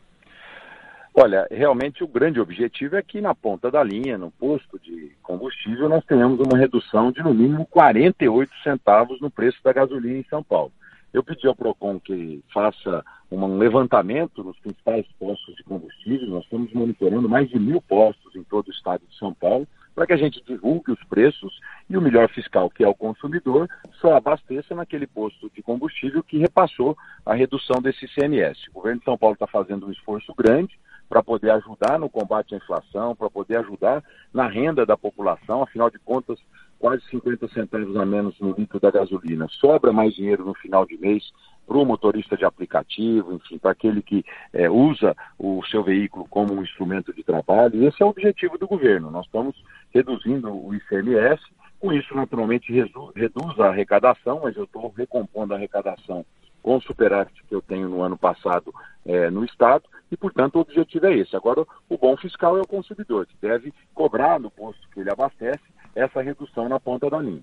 Olha, 1.14 1.46
realmente 1.50 2.04
o 2.04 2.08
grande 2.08 2.38
objetivo 2.38 2.96
é 2.96 3.02
que 3.02 3.20
na 3.20 3.34
ponta 3.34 3.70
da 3.70 3.82
linha, 3.82 4.16
no 4.16 4.30
posto 4.30 4.78
de 4.78 5.10
combustível, 5.22 5.88
nós 5.88 6.04
tenhamos 6.04 6.38
uma 6.38 6.56
redução 6.56 7.10
de 7.10 7.22
no 7.22 7.34
mínimo 7.34 7.66
48 7.66 8.52
centavos 8.62 9.20
no 9.20 9.30
preço 9.30 9.58
da 9.64 9.72
gasolina 9.72 10.18
em 10.18 10.26
São 10.30 10.42
Paulo. 10.42 10.72
Eu 11.12 11.24
pedi 11.24 11.46
ao 11.46 11.56
PROCON 11.56 11.98
que 11.98 12.42
faça 12.52 13.04
um 13.30 13.58
levantamento 13.58 14.44
nos 14.44 14.58
principais 14.60 15.06
postos 15.18 15.56
de 15.56 15.64
combustível. 15.64 16.28
Nós 16.28 16.44
estamos 16.44 16.72
monitorando 16.72 17.28
mais 17.28 17.48
de 17.48 17.58
mil 17.58 17.82
postos 17.82 18.34
em 18.36 18.44
todo 18.44 18.68
o 18.68 18.70
estado 18.70 19.02
de 19.08 19.16
São 19.16 19.34
Paulo 19.34 19.66
para 19.94 20.06
que 20.06 20.12
a 20.12 20.16
gente 20.16 20.42
divulgue 20.44 20.92
os 20.92 21.02
preços 21.04 21.52
e 21.88 21.96
o 21.96 22.00
melhor 22.00 22.28
fiscal, 22.30 22.70
que 22.70 22.84
é 22.84 22.88
o 22.88 22.94
consumidor, 22.94 23.68
só 24.00 24.16
abasteça 24.16 24.74
naquele 24.74 25.06
posto 25.06 25.50
de 25.54 25.62
combustível 25.62 26.22
que 26.22 26.38
repassou 26.38 26.96
a 27.26 27.34
redução 27.34 27.82
desse 27.82 28.06
CMS. 28.14 28.68
O 28.68 28.74
governo 28.74 29.00
de 29.00 29.04
São 29.04 29.18
Paulo 29.18 29.34
está 29.34 29.46
fazendo 29.46 29.86
um 29.86 29.92
esforço 29.92 30.32
grande 30.34 30.78
para 31.08 31.22
poder 31.24 31.50
ajudar 31.50 31.98
no 31.98 32.08
combate 32.08 32.54
à 32.54 32.56
inflação, 32.56 33.16
para 33.16 33.28
poder 33.28 33.56
ajudar 33.56 34.02
na 34.32 34.46
renda 34.46 34.86
da 34.86 34.96
população, 34.96 35.60
afinal 35.60 35.90
de 35.90 35.98
contas, 35.98 36.38
quase 36.80 37.04
50 37.10 37.46
centavos 37.48 37.94
a 37.94 38.06
menos 38.06 38.40
no 38.40 38.52
litro 38.52 38.80
da 38.80 38.90
gasolina. 38.90 39.46
Sobra 39.50 39.92
mais 39.92 40.14
dinheiro 40.14 40.46
no 40.46 40.54
final 40.54 40.86
de 40.86 40.96
mês 40.96 41.30
para 41.66 41.76
o 41.76 41.84
motorista 41.84 42.36
de 42.36 42.44
aplicativo, 42.44 43.34
enfim, 43.34 43.58
para 43.58 43.70
aquele 43.70 44.02
que 44.02 44.24
é, 44.52 44.68
usa 44.68 45.14
o 45.38 45.62
seu 45.66 45.84
veículo 45.84 46.26
como 46.28 46.54
um 46.54 46.62
instrumento 46.62 47.12
de 47.12 47.22
trabalho. 47.22 47.86
Esse 47.86 48.02
é 48.02 48.06
o 48.06 48.08
objetivo 48.08 48.56
do 48.56 48.66
governo. 48.66 49.10
Nós 49.10 49.26
estamos 49.26 49.54
reduzindo 49.92 50.50
o 50.50 50.74
ICMS, 50.74 51.40
com 51.78 51.92
isso, 51.92 52.14
naturalmente, 52.14 52.72
reduz 52.72 53.60
a 53.60 53.68
arrecadação, 53.68 54.40
mas 54.42 54.56
eu 54.56 54.64
estou 54.64 54.92
recompondo 54.96 55.52
a 55.52 55.56
arrecadação 55.56 56.24
com 56.62 56.76
o 56.76 56.82
superávit 56.82 57.42
que 57.44 57.54
eu 57.54 57.62
tenho 57.62 57.88
no 57.88 58.02
ano 58.02 58.18
passado 58.18 58.72
é, 59.06 59.30
no 59.30 59.44
Estado, 59.44 59.84
e, 60.10 60.16
portanto, 60.16 60.56
o 60.56 60.60
objetivo 60.60 61.06
é 61.06 61.16
esse. 61.16 61.36
Agora, 61.36 61.64
o 61.88 61.96
bom 61.96 62.16
fiscal 62.16 62.56
é 62.58 62.60
o 62.60 62.66
consumidor, 62.66 63.26
que 63.26 63.36
deve 63.40 63.72
cobrar 63.94 64.38
no 64.38 64.50
posto 64.50 64.88
que 64.90 65.00
ele 65.00 65.10
abastece 65.10 65.62
essa 65.94 66.22
redução 66.22 66.68
na 66.68 66.78
ponta 66.78 67.08
da 67.08 67.18
linha. 67.20 67.42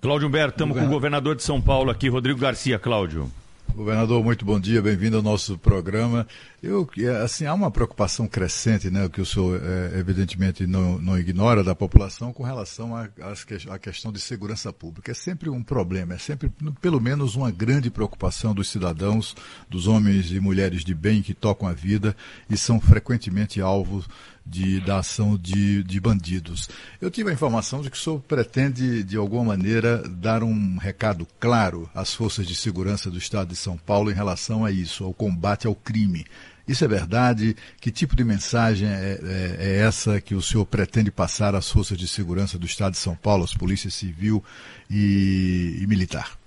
Cláudio 0.00 0.28
Humberto, 0.28 0.54
estamos 0.54 0.78
com 0.78 0.86
o 0.86 0.88
governador 0.88 1.36
de 1.36 1.42
São 1.42 1.60
Paulo 1.60 1.90
aqui, 1.90 2.08
Rodrigo 2.08 2.40
Garcia. 2.40 2.78
Cláudio. 2.78 3.30
Governador, 3.74 4.22
muito 4.24 4.44
bom 4.44 4.58
dia, 4.58 4.82
bem-vindo 4.82 5.16
ao 5.16 5.22
nosso 5.22 5.56
programa. 5.56 6.26
Eu, 6.62 6.88
assim, 7.22 7.46
há 7.46 7.54
uma 7.54 7.70
preocupação 7.70 8.26
crescente, 8.26 8.90
né, 8.90 9.08
que 9.08 9.20
o 9.20 9.26
senhor 9.26 9.60
é, 9.62 9.98
evidentemente 9.98 10.66
não, 10.66 10.98
não 10.98 11.18
ignora 11.18 11.62
da 11.62 11.74
população 11.74 12.32
com 12.32 12.42
relação 12.42 12.96
à 12.96 13.78
questão 13.78 14.12
de 14.12 14.20
segurança 14.20 14.72
pública. 14.72 15.12
É 15.12 15.14
sempre 15.14 15.48
um 15.48 15.62
problema, 15.62 16.14
é 16.14 16.18
sempre, 16.18 16.50
pelo 16.80 17.00
menos, 17.00 17.36
uma 17.36 17.50
grande 17.50 17.90
preocupação 17.90 18.52
dos 18.52 18.68
cidadãos, 18.68 19.36
dos 19.68 19.86
homens 19.86 20.32
e 20.32 20.40
mulheres 20.40 20.84
de 20.84 20.94
bem 20.94 21.22
que 21.22 21.32
tocam 21.32 21.68
a 21.68 21.72
vida 21.72 22.16
e 22.48 22.56
são 22.56 22.80
frequentemente 22.80 23.60
alvos 23.60 24.08
de, 24.50 24.80
da 24.80 24.98
ação 24.98 25.36
de, 25.36 25.84
de 25.84 26.00
bandidos. 26.00 26.68
Eu 27.00 27.10
tive 27.10 27.30
a 27.30 27.32
informação 27.32 27.80
de 27.80 27.90
que 27.90 27.96
o 27.96 28.00
senhor 28.00 28.20
pretende, 28.20 29.04
de 29.04 29.16
alguma 29.16 29.44
maneira, 29.44 30.02
dar 30.08 30.42
um 30.42 30.76
recado 30.76 31.26
claro 31.38 31.88
às 31.94 32.12
forças 32.12 32.46
de 32.46 32.54
segurança 32.56 33.10
do 33.10 33.18
Estado 33.18 33.48
de 33.48 33.56
São 33.56 33.76
Paulo 33.76 34.10
em 34.10 34.14
relação 34.14 34.64
a 34.64 34.72
isso, 34.72 35.04
ao 35.04 35.14
combate 35.14 35.66
ao 35.66 35.74
crime. 35.74 36.26
Isso 36.66 36.84
é 36.84 36.88
verdade? 36.88 37.56
Que 37.80 37.90
tipo 37.90 38.16
de 38.16 38.24
mensagem 38.24 38.88
é, 38.88 39.18
é, 39.22 39.56
é, 39.58 39.76
essa 39.78 40.20
que 40.20 40.34
o 40.34 40.42
senhor 40.42 40.64
pretende 40.66 41.10
passar 41.10 41.54
às 41.54 41.70
forças 41.70 41.96
de 41.96 42.06
segurança 42.08 42.58
do 42.58 42.66
Estado 42.66 42.92
de 42.92 42.98
São 42.98 43.14
Paulo, 43.14 43.44
às 43.44 43.54
polícias 43.54 43.94
civil 43.94 44.42
e, 44.90 45.78
e 45.80 45.86
militar? 45.86 46.38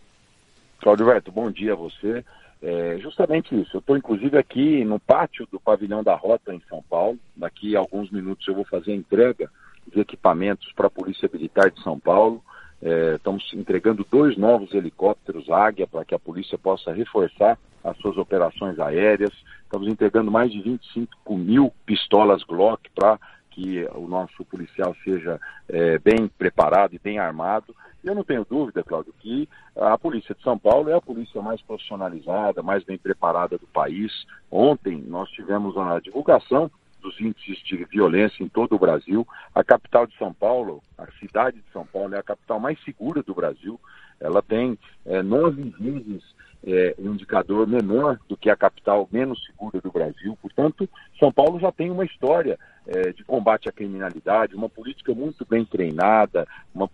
Cláudio 0.82 1.06
Verto, 1.06 1.32
bom 1.32 1.50
dia 1.50 1.74
a 1.74 1.76
você. 1.76 2.24
É 2.66 2.98
justamente 3.00 3.54
isso. 3.60 3.76
Eu 3.76 3.80
estou, 3.80 3.98
inclusive, 3.98 4.38
aqui 4.38 4.86
no 4.86 4.98
pátio 4.98 5.46
do 5.52 5.60
Pavilhão 5.60 6.02
da 6.02 6.16
Rota, 6.16 6.54
em 6.54 6.62
São 6.70 6.82
Paulo. 6.90 7.20
Daqui 7.36 7.76
a 7.76 7.80
alguns 7.80 8.10
minutos 8.10 8.48
eu 8.48 8.56
vou 8.56 8.64
fazer 8.64 8.94
a 8.94 8.96
entrega 8.96 9.52
de 9.92 10.00
equipamentos 10.00 10.72
para 10.72 10.88
a 10.88 10.90
Polícia 10.90 11.30
Militar 11.32 11.70
de 11.70 11.84
São 11.84 12.00
Paulo. 12.00 12.42
É, 12.82 13.16
estamos 13.16 13.52
entregando 13.54 14.08
dois 14.10 14.38
novos 14.38 14.74
helicópteros 14.74 15.50
Águia 15.50 15.86
para 15.86 16.06
que 16.06 16.16
a 16.16 16.20
polícia 16.20 16.58
possa 16.58 16.94
reforçar 16.94 17.60
as 17.84 17.98
suas 17.98 18.18
operações 18.18 18.80
aéreas. 18.80 19.32
Estamos 19.64 19.90
entregando 19.90 20.32
mais 20.32 20.50
de 20.50 20.62
25 20.62 21.38
mil 21.38 21.74
pistolas 21.86 22.44
Glock 22.44 22.90
para 22.96 23.20
que 23.52 23.86
o 23.94 24.08
nosso 24.08 24.44
policial 24.46 24.96
seja 25.04 25.40
é, 25.68 26.00
bem 26.00 26.30
preparado 26.38 26.96
e 26.96 27.00
bem 27.00 27.20
armado. 27.20 27.76
Eu 28.04 28.14
não 28.14 28.24
tenho 28.24 28.46
dúvida, 28.50 28.84
Cláudio, 28.84 29.14
que 29.20 29.48
a 29.76 29.98
Polícia 29.98 30.36
de 30.36 30.44
São 30.44 30.58
Paulo 30.58 30.90
é 30.90 30.94
a 30.94 31.02
polícia 31.02 31.42
mais 31.42 31.62
profissionalizada, 31.62 32.62
mais 32.62 32.84
bem 32.84 32.98
preparada 32.98 33.58
do 33.58 33.68
país. 33.68 34.26
Ontem 34.52 35.02
nós 35.08 35.30
tivemos 35.30 35.78
a 35.78 36.00
divulgação 36.00 36.70
dos 37.02 37.20
índices 37.20 37.58
de 37.64 37.84
violência 37.86 38.44
em 38.44 38.50
todo 38.50 38.76
o 38.76 38.80
Brasil. 38.80 39.26
A 39.56 39.64
capital 39.64 40.06
de 40.06 40.18
São 40.18 40.34
Paulo, 40.34 40.82
a 40.98 41.06
cidade 41.20 41.58
de 41.58 41.72
São 41.72 41.86
Paulo, 41.86 42.16
é 42.16 42.20
a 42.20 42.24
capital 42.24 42.60
mais 42.60 42.82
segura 42.84 43.24
do 43.24 43.34
Brasil. 43.34 43.80
Ela 44.20 44.42
tem 44.42 44.78
é, 45.06 45.22
nove 45.22 45.74
vezes 45.80 46.24
é, 46.66 46.96
um 46.98 47.14
indicador 47.14 47.68
menor 47.68 48.20
do 48.28 48.38
que 48.38 48.50
a 48.50 48.56
capital 48.56 49.08
menos 49.12 49.46
segura 49.46 49.82
do 49.82 49.92
Brasil. 49.92 50.38
Portanto, 50.42 50.88
São 51.20 51.32
Paulo 51.32 51.60
já 51.60 51.72
tem 51.72 51.92
uma 51.92 52.06
história 52.06 52.58
é, 52.88 53.12
de 53.12 53.24
combate 53.24 53.68
à 53.68 53.72
criminalidade, 53.72 54.56
uma 54.56 54.70
política 54.70 55.14
muito 55.14 55.46
bem 55.46 55.66
treinada, 55.66 56.48
uma, 56.74 56.90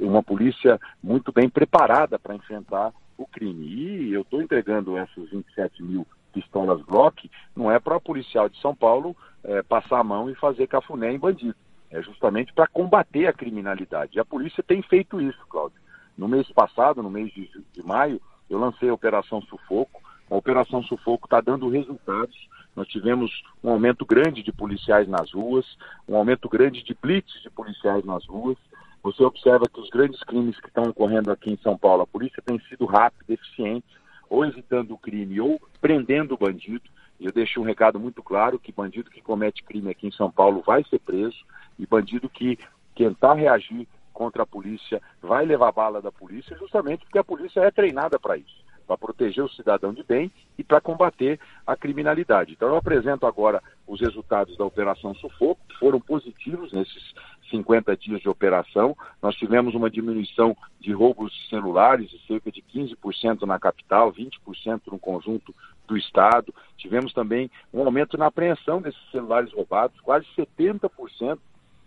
uma 0.00 0.22
polícia 0.22 0.80
muito 1.02 1.32
bem 1.32 1.48
preparada 1.48 2.18
para 2.18 2.34
enfrentar 2.34 2.92
o 3.16 3.26
crime. 3.26 3.66
E 3.66 4.12
eu 4.12 4.22
estou 4.22 4.42
entregando 4.42 4.96
essas 4.96 5.30
27 5.30 5.82
mil 5.82 6.06
pistolas 6.32 6.82
Glock, 6.82 7.30
não 7.54 7.70
é 7.70 7.78
para 7.78 8.00
policial 8.00 8.48
de 8.48 8.60
São 8.60 8.74
Paulo 8.74 9.16
é, 9.42 9.62
passar 9.62 10.00
a 10.00 10.04
mão 10.04 10.28
e 10.28 10.34
fazer 10.34 10.66
cafuné 10.66 11.12
em 11.12 11.18
bandido. 11.18 11.56
É 11.90 12.02
justamente 12.02 12.52
para 12.52 12.66
combater 12.66 13.26
a 13.26 13.32
criminalidade. 13.32 14.16
E 14.16 14.20
a 14.20 14.24
polícia 14.24 14.62
tem 14.62 14.82
feito 14.82 15.20
isso, 15.20 15.38
Cláudio. 15.48 15.78
No 16.18 16.26
mês 16.26 16.50
passado, 16.50 17.02
no 17.02 17.10
mês 17.10 17.32
de, 17.32 17.48
de 17.72 17.82
maio, 17.84 18.20
eu 18.48 18.58
lancei 18.58 18.88
a 18.88 18.94
Operação 18.94 19.40
Sufoco. 19.42 20.02
A 20.30 20.36
Operação 20.36 20.82
Sufoco 20.82 21.26
está 21.26 21.40
dando 21.40 21.68
resultados. 21.68 22.36
Nós 22.74 22.88
tivemos 22.88 23.30
um 23.62 23.70
aumento 23.70 24.04
grande 24.04 24.42
de 24.42 24.52
policiais 24.52 25.08
nas 25.08 25.32
ruas, 25.32 25.64
um 26.08 26.16
aumento 26.16 26.48
grande 26.48 26.82
de 26.82 26.94
blitz 26.94 27.42
de 27.42 27.50
policiais 27.50 28.04
nas 28.04 28.26
ruas. 28.26 28.56
Você 29.02 29.22
observa 29.22 29.68
que 29.68 29.80
os 29.80 29.90
grandes 29.90 30.22
crimes 30.22 30.58
que 30.58 30.68
estão 30.68 30.84
ocorrendo 30.84 31.30
aqui 31.30 31.52
em 31.52 31.58
São 31.58 31.76
Paulo, 31.76 32.02
a 32.02 32.06
polícia 32.06 32.42
tem 32.44 32.58
sido 32.68 32.86
rápida, 32.86 33.34
eficiente, 33.34 33.86
ou 34.28 34.44
evitando 34.44 34.94
o 34.94 34.98
crime 34.98 35.40
ou 35.40 35.60
prendendo 35.80 36.34
o 36.34 36.38
bandido. 36.38 36.88
Eu 37.20 37.30
deixo 37.30 37.60
um 37.60 37.64
recado 37.64 38.00
muito 38.00 38.22
claro 38.22 38.58
que 38.58 38.72
bandido 38.72 39.10
que 39.10 39.20
comete 39.20 39.62
crime 39.62 39.90
aqui 39.90 40.08
em 40.08 40.12
São 40.12 40.30
Paulo 40.30 40.62
vai 40.66 40.82
ser 40.84 40.98
preso 40.98 41.36
e 41.78 41.86
bandido 41.86 42.28
que 42.28 42.58
tentar 42.96 43.34
reagir 43.34 43.86
contra 44.14 44.44
a 44.44 44.46
polícia 44.46 45.02
vai 45.20 45.44
levar 45.44 45.72
bala 45.72 46.00
da 46.00 46.10
polícia 46.10 46.56
justamente 46.56 47.04
porque 47.04 47.18
a 47.18 47.24
polícia 47.24 47.60
é 47.60 47.70
treinada 47.70 48.18
para 48.18 48.38
isso. 48.38 48.64
para 48.86 48.98
proteger 48.98 49.42
o 49.42 49.48
cidadão 49.48 49.94
de 49.94 50.02
bem 50.02 50.30
e 50.58 50.62
para 50.62 50.78
combater 50.78 51.40
a 51.66 51.74
criminalidade. 51.74 52.52
Então 52.52 52.68
eu 52.68 52.76
apresento 52.76 53.26
agora 53.26 53.62
os 53.86 53.98
resultados 53.98 54.58
da 54.58 54.64
Operação 54.64 55.14
Sufoco, 55.14 55.60
que 55.66 55.78
foram 55.78 55.98
positivos 55.98 56.70
nesses 56.70 57.14
50 57.50 57.96
dias 57.96 58.20
de 58.20 58.28
operação. 58.28 58.96
Nós 59.22 59.34
tivemos 59.36 59.74
uma 59.74 59.90
diminuição 59.90 60.56
de 60.80 60.92
roubos 60.92 61.32
de 61.32 61.48
celulares 61.48 62.10
de 62.10 62.18
cerca 62.26 62.52
de 62.52 62.62
15% 62.62 63.42
na 63.46 63.58
capital, 63.58 64.12
20% 64.12 64.82
no 64.92 64.98
conjunto 64.98 65.54
do 65.86 65.96
estado. 65.96 66.54
Tivemos 66.76 67.12
também 67.12 67.50
um 67.72 67.82
aumento 67.82 68.18
na 68.18 68.26
apreensão 68.26 68.82
desses 68.82 69.00
celulares 69.10 69.52
roubados, 69.52 70.00
quase 70.00 70.26
70% 70.36 71.38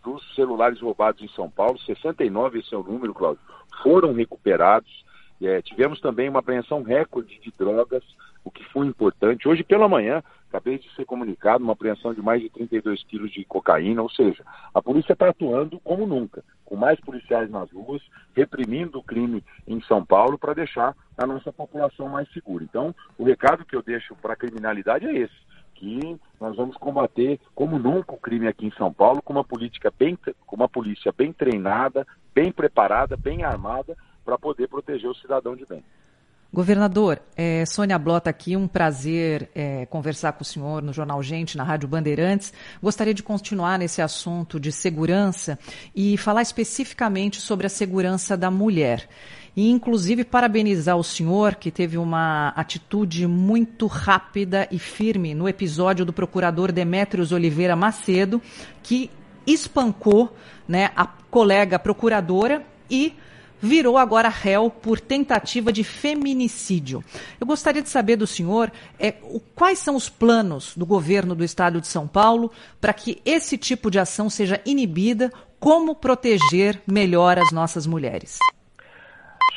dos 0.03 0.23
celulares 0.35 0.79
roubados 0.79 1.21
em 1.21 1.27
São 1.29 1.49
Paulo, 1.49 1.77
69 1.79 2.59
esse 2.59 2.73
é 2.73 2.77
o 2.77 2.83
número, 2.83 3.13
Cláudio, 3.13 3.41
foram 3.81 4.13
recuperados. 4.13 5.05
É, 5.41 5.61
tivemos 5.61 5.99
também 6.01 6.29
uma 6.29 6.39
apreensão 6.39 6.81
recorde 6.81 7.39
de 7.39 7.51
drogas, 7.57 8.03
o 8.43 8.49
que 8.49 8.63
foi 8.65 8.87
importante. 8.87 9.47
Hoje 9.47 9.63
pela 9.63 9.87
manhã, 9.87 10.23
acabei 10.49 10.79
de 10.79 10.89
ser 10.95 11.05
comunicado, 11.05 11.63
uma 11.63 11.73
apreensão 11.73 12.13
de 12.13 12.21
mais 12.21 12.41
de 12.41 12.49
32 12.49 13.03
quilos 13.03 13.31
de 13.31 13.45
cocaína, 13.45 14.01
ou 14.01 14.09
seja, 14.09 14.43
a 14.73 14.81
polícia 14.81 15.13
está 15.13 15.29
atuando 15.29 15.79
como 15.81 16.07
nunca, 16.07 16.43
com 16.65 16.75
mais 16.75 16.99
policiais 16.99 17.49
nas 17.49 17.71
ruas, 17.71 18.01
reprimindo 18.35 18.99
o 18.99 19.03
crime 19.03 19.43
em 19.67 19.79
São 19.81 20.03
Paulo 20.03 20.37
para 20.37 20.53
deixar 20.53 20.95
a 21.17 21.27
nossa 21.27 21.51
população 21.51 22.09
mais 22.09 22.31
segura. 22.31 22.63
Então, 22.63 22.95
o 23.17 23.23
recado 23.23 23.65
que 23.65 23.75
eu 23.75 23.83
deixo 23.83 24.15
para 24.15 24.33
a 24.33 24.37
criminalidade 24.37 25.05
é 25.05 25.15
esse 25.15 25.46
que 25.77 26.19
nós 26.39 26.55
vamos 26.55 26.75
combater 26.77 27.39
como 27.53 27.77
nunca 27.77 28.13
o 28.13 28.17
crime 28.17 28.47
aqui 28.47 28.65
em 28.67 28.71
São 28.71 28.91
Paulo 28.91 29.21
com 29.21 29.33
uma 29.33 29.43
política 29.43 29.93
bem, 29.97 30.17
com 30.45 30.55
uma 30.55 30.67
polícia 30.67 31.13
bem 31.15 31.31
treinada, 31.31 32.05
bem 32.33 32.51
preparada, 32.51 33.15
bem 33.15 33.43
armada 33.43 33.95
para 34.25 34.37
poder 34.37 34.67
proteger 34.67 35.09
o 35.09 35.15
cidadão 35.15 35.55
de 35.55 35.65
bem. 35.65 35.83
Governador, 36.51 37.19
é, 37.35 37.65
Sônia 37.65 37.99
Blota 37.99 38.29
aqui, 38.29 38.55
um 38.55 38.67
prazer 38.67 39.49
é, 39.53 39.85
conversar 39.87 40.31
com 40.31 40.43
o 40.43 40.45
senhor 40.45 40.81
no 40.81 40.93
Jornal 40.93 41.21
Gente, 41.21 41.57
na 41.57 41.63
Rádio 41.63 41.89
Bandeirantes. 41.89 42.53
Gostaria 42.81 43.13
de 43.13 43.21
continuar 43.21 43.77
nesse 43.77 44.01
assunto 44.01 44.59
de 44.59 44.71
segurança 44.71 45.59
e 45.93 46.17
falar 46.17 46.41
especificamente 46.41 47.41
sobre 47.41 47.67
a 47.67 47.69
segurança 47.69 48.37
da 48.37 48.49
mulher. 48.49 49.09
E, 49.57 49.71
inclusive, 49.71 50.23
parabenizar 50.23 50.95
o 50.95 51.03
senhor, 51.03 51.55
que 51.55 51.71
teve 51.71 51.97
uma 51.97 52.49
atitude 52.49 53.25
muito 53.25 53.87
rápida 53.87 54.67
e 54.69 54.77
firme 54.77 55.33
no 55.33 55.49
episódio 55.49 56.05
do 56.05 56.13
procurador 56.13 56.71
Demétrios 56.71 57.31
Oliveira 57.31 57.75
Macedo, 57.75 58.39
que 58.83 59.09
espancou 59.47 60.31
né, 60.67 60.91
a 60.95 61.07
colega 61.07 61.79
procuradora 61.79 62.63
e 62.87 63.15
virou 63.59 63.97
agora 63.97 64.29
réu 64.29 64.69
por 64.69 64.99
tentativa 64.99 65.73
de 65.73 65.83
feminicídio. 65.83 67.03
Eu 67.41 67.47
gostaria 67.47 67.81
de 67.81 67.89
saber 67.89 68.15
do 68.15 68.27
senhor 68.27 68.71
é, 68.99 69.15
o, 69.23 69.39
quais 69.39 69.79
são 69.79 69.95
os 69.95 70.07
planos 70.07 70.73
do 70.77 70.85
governo 70.85 71.33
do 71.33 71.43
estado 71.43 71.81
de 71.81 71.87
São 71.87 72.07
Paulo 72.07 72.51
para 72.79 72.93
que 72.93 73.19
esse 73.25 73.57
tipo 73.57 73.89
de 73.89 73.97
ação 73.97 74.29
seja 74.29 74.61
inibida, 74.67 75.33
como 75.59 75.95
proteger 75.95 76.79
melhor 76.85 77.39
as 77.39 77.51
nossas 77.51 77.87
mulheres. 77.87 78.37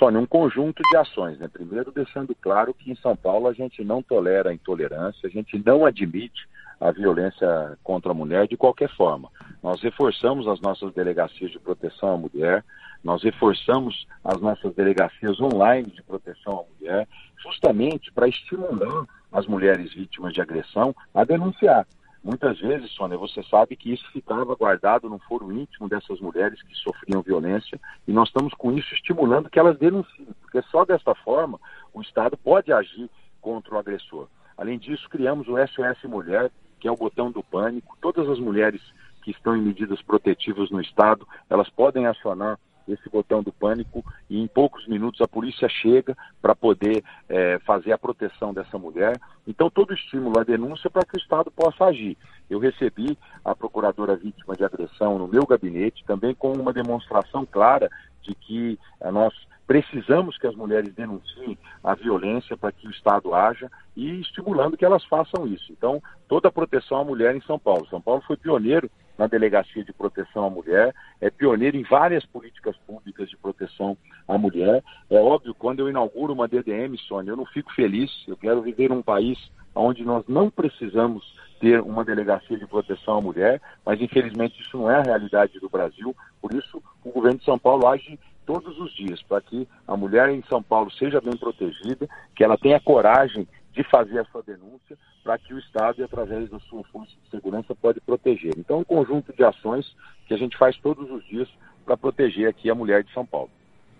Sônia, 0.00 0.18
um 0.18 0.24
conjunto 0.24 0.82
de 0.90 0.96
ações. 0.96 1.38
Né? 1.38 1.46
Primeiro, 1.46 1.92
deixando 1.92 2.34
claro 2.34 2.72
que 2.72 2.90
em 2.90 2.94
São 2.96 3.14
Paulo 3.14 3.46
a 3.46 3.52
gente 3.52 3.84
não 3.84 4.02
tolera 4.02 4.48
a 4.48 4.54
intolerância, 4.54 5.26
a 5.26 5.30
gente 5.30 5.62
não 5.64 5.84
admite 5.84 6.48
a 6.80 6.90
violência 6.90 7.76
contra 7.84 8.10
a 8.10 8.14
mulher 8.14 8.48
de 8.48 8.56
qualquer 8.56 8.88
forma. 8.96 9.28
Nós 9.62 9.82
reforçamos 9.82 10.48
as 10.48 10.58
nossas 10.62 10.94
delegacias 10.94 11.50
de 11.50 11.58
proteção 11.58 12.14
à 12.14 12.16
mulher, 12.16 12.64
nós 13.04 13.22
reforçamos 13.22 14.06
as 14.24 14.40
nossas 14.40 14.74
delegacias 14.74 15.38
online 15.38 15.90
de 15.90 16.02
proteção 16.02 16.64
à 16.64 16.80
mulher, 16.80 17.06
justamente 17.36 18.10
para 18.10 18.26
estimular 18.26 19.04
as 19.30 19.46
mulheres 19.46 19.92
vítimas 19.92 20.32
de 20.32 20.40
agressão 20.40 20.96
a 21.12 21.24
denunciar. 21.24 21.86
Muitas 22.22 22.58
vezes, 22.60 22.90
Sônia, 22.92 23.16
você 23.16 23.42
sabe 23.44 23.74
que 23.76 23.92
isso 23.92 24.04
ficava 24.12 24.54
guardado 24.54 25.08
no 25.08 25.18
foro 25.20 25.50
íntimo 25.50 25.88
dessas 25.88 26.20
mulheres 26.20 26.60
que 26.62 26.74
sofriam 26.74 27.22
violência 27.22 27.80
e 28.06 28.12
nós 28.12 28.28
estamos 28.28 28.52
com 28.54 28.72
isso 28.72 28.94
estimulando 28.94 29.48
que 29.48 29.58
elas 29.58 29.78
denunciem, 29.78 30.28
porque 30.42 30.60
só 30.70 30.84
desta 30.84 31.14
forma 31.14 31.58
o 31.94 32.02
Estado 32.02 32.36
pode 32.36 32.72
agir 32.72 33.08
contra 33.40 33.74
o 33.74 33.78
agressor. 33.78 34.28
Além 34.56 34.78
disso, 34.78 35.08
criamos 35.08 35.48
o 35.48 35.56
SOS 35.56 36.04
Mulher, 36.04 36.50
que 36.78 36.86
é 36.86 36.92
o 36.92 36.96
botão 36.96 37.30
do 37.30 37.42
pânico. 37.42 37.96
Todas 38.02 38.28
as 38.28 38.38
mulheres 38.38 38.82
que 39.22 39.30
estão 39.30 39.56
em 39.56 39.62
medidas 39.62 40.02
protetivas 40.02 40.70
no 40.70 40.80
Estado, 40.80 41.26
elas 41.48 41.70
podem 41.70 42.06
acionar 42.06 42.58
esse 42.88 43.08
botão 43.08 43.42
do 43.42 43.52
pânico 43.52 44.04
e 44.28 44.40
em 44.40 44.46
poucos 44.46 44.86
minutos 44.86 45.20
a 45.20 45.28
polícia 45.28 45.68
chega 45.68 46.16
para 46.40 46.54
poder 46.54 47.02
é, 47.28 47.58
fazer 47.60 47.92
a 47.92 47.98
proteção 47.98 48.52
dessa 48.52 48.78
mulher. 48.78 49.18
Então, 49.46 49.70
todo 49.70 49.94
estímulo 49.94 50.38
à 50.38 50.44
denúncia 50.44 50.90
para 50.90 51.04
que 51.04 51.16
o 51.16 51.20
Estado 51.20 51.50
possa 51.50 51.84
agir. 51.84 52.16
Eu 52.48 52.58
recebi 52.58 53.16
a 53.44 53.54
procuradora 53.54 54.16
vítima 54.16 54.54
de 54.56 54.64
agressão 54.64 55.18
no 55.18 55.28
meu 55.28 55.46
gabinete, 55.46 56.04
também 56.04 56.34
com 56.34 56.52
uma 56.52 56.72
demonstração 56.72 57.46
clara 57.46 57.88
de 58.22 58.34
que 58.34 58.78
eh, 59.00 59.10
nós 59.10 59.32
precisamos 59.70 60.36
que 60.36 60.48
as 60.48 60.56
mulheres 60.56 60.92
denunciem 60.94 61.56
a 61.84 61.94
violência 61.94 62.56
para 62.56 62.72
que 62.72 62.88
o 62.88 62.90
Estado 62.90 63.32
haja 63.32 63.70
e 63.96 64.20
estimulando 64.20 64.76
que 64.76 64.84
elas 64.84 65.04
façam 65.04 65.46
isso. 65.46 65.70
Então, 65.70 66.02
toda 66.26 66.48
a 66.48 66.52
proteção 66.52 66.98
à 66.98 67.04
mulher 67.04 67.36
em 67.36 67.40
São 67.42 67.56
Paulo. 67.56 67.86
São 67.88 68.00
Paulo 68.00 68.20
foi 68.26 68.36
pioneiro 68.36 68.90
na 69.18 69.26
Delegacia 69.26 69.84
de 69.84 69.92
Proteção 69.92 70.44
à 70.44 70.50
Mulher, 70.50 70.94
é 71.20 71.30
pioneiro 71.30 71.76
em 71.76 71.82
várias 71.82 72.24
políticas 72.26 72.76
públicas 72.86 73.28
de 73.28 73.36
proteção 73.36 73.96
à 74.26 74.38
mulher. 74.38 74.82
É 75.10 75.20
óbvio, 75.20 75.54
quando 75.54 75.80
eu 75.80 75.88
inauguro 75.88 76.32
uma 76.32 76.48
DDM, 76.48 76.96
Sônia, 77.06 77.32
eu 77.32 77.36
não 77.36 77.46
fico 77.46 77.72
feliz, 77.74 78.10
eu 78.26 78.36
quero 78.36 78.62
viver 78.62 78.88
num 78.88 79.02
país 79.02 79.38
onde 79.74 80.04
nós 80.04 80.24
não 80.26 80.50
precisamos 80.50 81.24
ter 81.60 81.80
uma 81.80 82.04
delegacia 82.04 82.58
de 82.58 82.66
proteção 82.66 83.18
à 83.18 83.20
mulher, 83.20 83.60
mas 83.84 84.00
infelizmente 84.00 84.60
isso 84.60 84.78
não 84.78 84.90
é 84.90 84.96
a 84.96 85.02
realidade 85.02 85.60
do 85.60 85.68
Brasil, 85.68 86.16
por 86.40 86.52
isso 86.54 86.82
o 87.04 87.10
governo 87.10 87.38
de 87.38 87.44
São 87.44 87.58
Paulo 87.58 87.86
age 87.86 88.18
todos 88.46 88.78
os 88.78 88.92
dias 88.94 89.22
para 89.22 89.40
que 89.40 89.68
a 89.86 89.96
mulher 89.96 90.30
em 90.30 90.42
São 90.48 90.62
Paulo 90.62 90.90
seja 90.90 91.20
bem 91.20 91.36
protegida, 91.36 92.08
que 92.34 92.42
ela 92.42 92.58
tenha 92.58 92.80
coragem 92.80 93.46
de 93.72 93.84
fazer 93.84 94.18
a 94.18 94.24
sua 94.24 94.42
denúncia 94.42 94.96
para 95.22 95.38
que 95.38 95.54
o 95.54 95.58
Estado, 95.58 96.02
através 96.02 96.50
da 96.50 96.58
sua 96.60 96.82
força 96.84 97.12
de 97.24 97.30
segurança, 97.30 97.74
pode 97.74 98.00
proteger. 98.00 98.52
Então, 98.56 98.80
um 98.80 98.84
conjunto 98.84 99.32
de 99.32 99.44
ações 99.44 99.94
que 100.26 100.34
a 100.34 100.36
gente 100.36 100.56
faz 100.56 100.76
todos 100.78 101.10
os 101.10 101.24
dias 101.26 101.48
para 101.84 101.96
proteger 101.96 102.48
aqui 102.48 102.70
a 102.70 102.74
mulher 102.74 103.04
de 103.04 103.12
São 103.12 103.24
Paulo. 103.24 103.50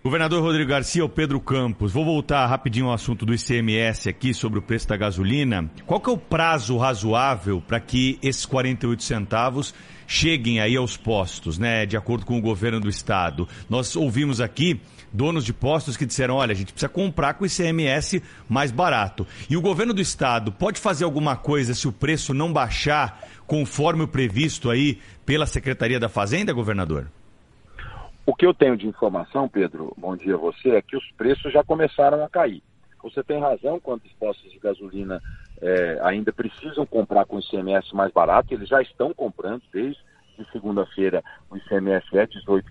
Governador 0.03 0.41
Rodrigo 0.41 0.71
Garcia, 0.71 1.05
o 1.05 1.09
Pedro 1.09 1.39
Campos. 1.39 1.93
Vou 1.93 2.03
voltar 2.03 2.47
rapidinho 2.47 2.87
ao 2.87 2.93
assunto 2.93 3.23
do 3.23 3.35
ICMS 3.35 4.09
aqui 4.09 4.33
sobre 4.33 4.57
o 4.57 4.61
preço 4.61 4.87
da 4.87 4.97
gasolina. 4.97 5.69
Qual 5.85 5.99
que 5.99 6.09
é 6.09 6.13
o 6.13 6.17
prazo 6.17 6.75
razoável 6.75 7.61
para 7.61 7.79
que 7.79 8.17
esses 8.23 8.43
48 8.43 9.03
centavos 9.03 9.75
cheguem 10.07 10.59
aí 10.59 10.75
aos 10.75 10.97
postos, 10.97 11.59
né? 11.59 11.85
De 11.85 11.95
acordo 11.95 12.25
com 12.25 12.35
o 12.35 12.41
governo 12.41 12.79
do 12.79 12.89
estado. 12.89 13.47
Nós 13.69 13.95
ouvimos 13.95 14.41
aqui 14.41 14.81
donos 15.11 15.43
de 15.43 15.53
postos 15.53 15.97
que 15.97 16.05
disseram: 16.05 16.35
olha, 16.35 16.51
a 16.51 16.55
gente 16.55 16.71
precisa 16.71 16.89
comprar 16.89 17.33
com 17.33 17.45
ICMS 17.45 18.21
mais 18.47 18.71
barato. 18.71 19.25
E 19.49 19.57
o 19.57 19.61
governo 19.61 19.93
do 19.93 20.01
estado 20.01 20.51
pode 20.51 20.79
fazer 20.79 21.03
alguma 21.03 21.35
coisa 21.35 21.73
se 21.73 21.87
o 21.87 21.91
preço 21.91 22.33
não 22.33 22.51
baixar 22.51 23.27
conforme 23.45 24.03
o 24.03 24.07
previsto 24.07 24.69
aí 24.69 24.99
pela 25.25 25.45
Secretaria 25.45 25.99
da 25.99 26.09
Fazenda, 26.09 26.53
governador? 26.53 27.07
O 28.25 28.35
que 28.35 28.45
eu 28.45 28.53
tenho 28.53 28.77
de 28.77 28.87
informação, 28.87 29.49
Pedro, 29.49 29.93
bom 29.97 30.15
dia 30.15 30.35
a 30.35 30.37
você, 30.37 30.69
é 30.69 30.81
que 30.81 30.95
os 30.95 31.11
preços 31.17 31.51
já 31.51 31.63
começaram 31.63 32.23
a 32.23 32.29
cair. 32.29 32.61
Você 33.03 33.23
tem 33.23 33.41
razão 33.41 33.79
quando 33.79 34.03
os 34.05 34.13
postos 34.13 34.51
de 34.51 34.59
gasolina 34.59 35.19
é, 35.61 35.99
ainda 36.03 36.31
precisam 36.31 36.85
comprar 36.85 37.25
com 37.25 37.39
ICMS 37.39 37.93
mais 37.95 38.11
barato, 38.13 38.53
eles 38.53 38.69
já 38.69 38.81
estão 38.81 39.13
comprando 39.13 39.63
desde 39.73 39.99
de 40.37 40.49
segunda-feira 40.51 41.23
o 41.49 41.57
ICMS 41.57 42.05
é 42.17 42.27
18%, 42.27 42.63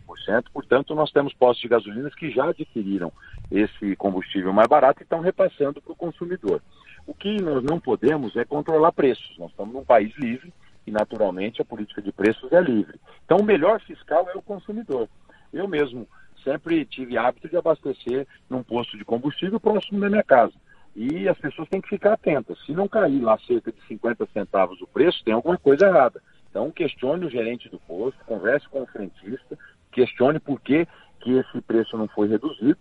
portanto 0.53 0.95
nós 0.95 1.11
temos 1.11 1.33
postos 1.35 1.63
de 1.63 1.69
gasolina 1.69 2.11
que 2.11 2.31
já 2.31 2.49
adquiriram 2.51 3.13
esse 3.51 3.97
combustível 3.97 4.53
mais 4.53 4.69
barato 4.69 5.01
e 5.01 5.05
estão 5.05 5.21
repassando 5.21 5.81
para 5.81 5.93
o 5.93 5.97
consumidor. 5.97 6.63
O 7.07 7.15
que 7.15 7.41
nós 7.41 7.63
não 7.63 7.81
podemos 7.81 8.37
é 8.37 8.45
controlar 8.45 8.93
preços, 8.93 9.37
nós 9.39 9.51
estamos 9.51 9.75
num 9.75 9.85
país 9.85 10.15
livre 10.17 10.53
e 10.87 10.91
naturalmente 10.91 11.61
a 11.61 11.65
política 11.65 12.03
de 12.03 12.13
preços 12.13 12.53
é 12.53 12.61
livre. 12.61 12.99
Então 13.25 13.39
o 13.39 13.45
melhor 13.45 13.81
fiscal 13.81 14.29
é 14.29 14.37
o 14.37 14.43
consumidor. 14.43 15.09
Eu 15.53 15.67
mesmo 15.67 16.07
sempre 16.45 16.85
tive 16.85 17.19
hábito 17.19 17.49
de 17.49 17.57
abastecer 17.57 18.27
num 18.49 18.63
posto 18.63 18.97
de 18.97 19.05
combustível 19.05 19.61
próximo 19.61 20.01
da 20.01 20.09
minha 20.09 20.23
casa. 20.23 20.55
E 20.95 21.29
as 21.29 21.39
pessoas 21.39 21.69
têm 21.69 21.81
que 21.81 21.89
ficar 21.89 22.15
atentas. 22.15 22.59
Se 22.65 22.73
não 22.73 22.89
cair 22.89 23.21
lá 23.21 23.39
cerca 23.47 23.71
de 23.71 23.81
50 23.87 24.27
centavos 24.33 24.81
o 24.81 24.87
preço, 24.87 25.23
tem 25.25 25.35
alguma 25.35 25.57
coisa 25.57 25.87
errada. 25.87 26.21
Então, 26.51 26.71
questione 26.71 27.25
o 27.25 27.31
gerente 27.31 27.69
do 27.69 27.79
posto, 27.79 28.19
converse 28.27 28.69
com 28.69 28.83
o 28.83 28.87
frentista, 28.87 29.57
questione 29.93 30.41
por 30.41 30.61
que, 30.61 30.87
que 31.21 31.33
esse 31.33 31.61
preço 31.61 31.97
não 31.97 32.09
foi 32.09 32.29
reduzido. 32.29 32.79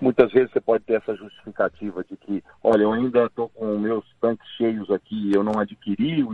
Muitas 0.00 0.32
vezes 0.32 0.50
você 0.50 0.60
pode 0.60 0.84
ter 0.84 0.94
essa 0.94 1.14
justificativa 1.14 2.02
de 2.02 2.16
que, 2.16 2.42
olha, 2.62 2.82
eu 2.82 2.92
ainda 2.92 3.26
estou 3.26 3.48
com 3.50 3.78
meus 3.78 4.04
tanques 4.20 4.48
cheios 4.56 4.90
aqui, 4.90 5.32
eu 5.32 5.44
não 5.44 5.58
adquiri 5.60 6.22
o, 6.24 6.32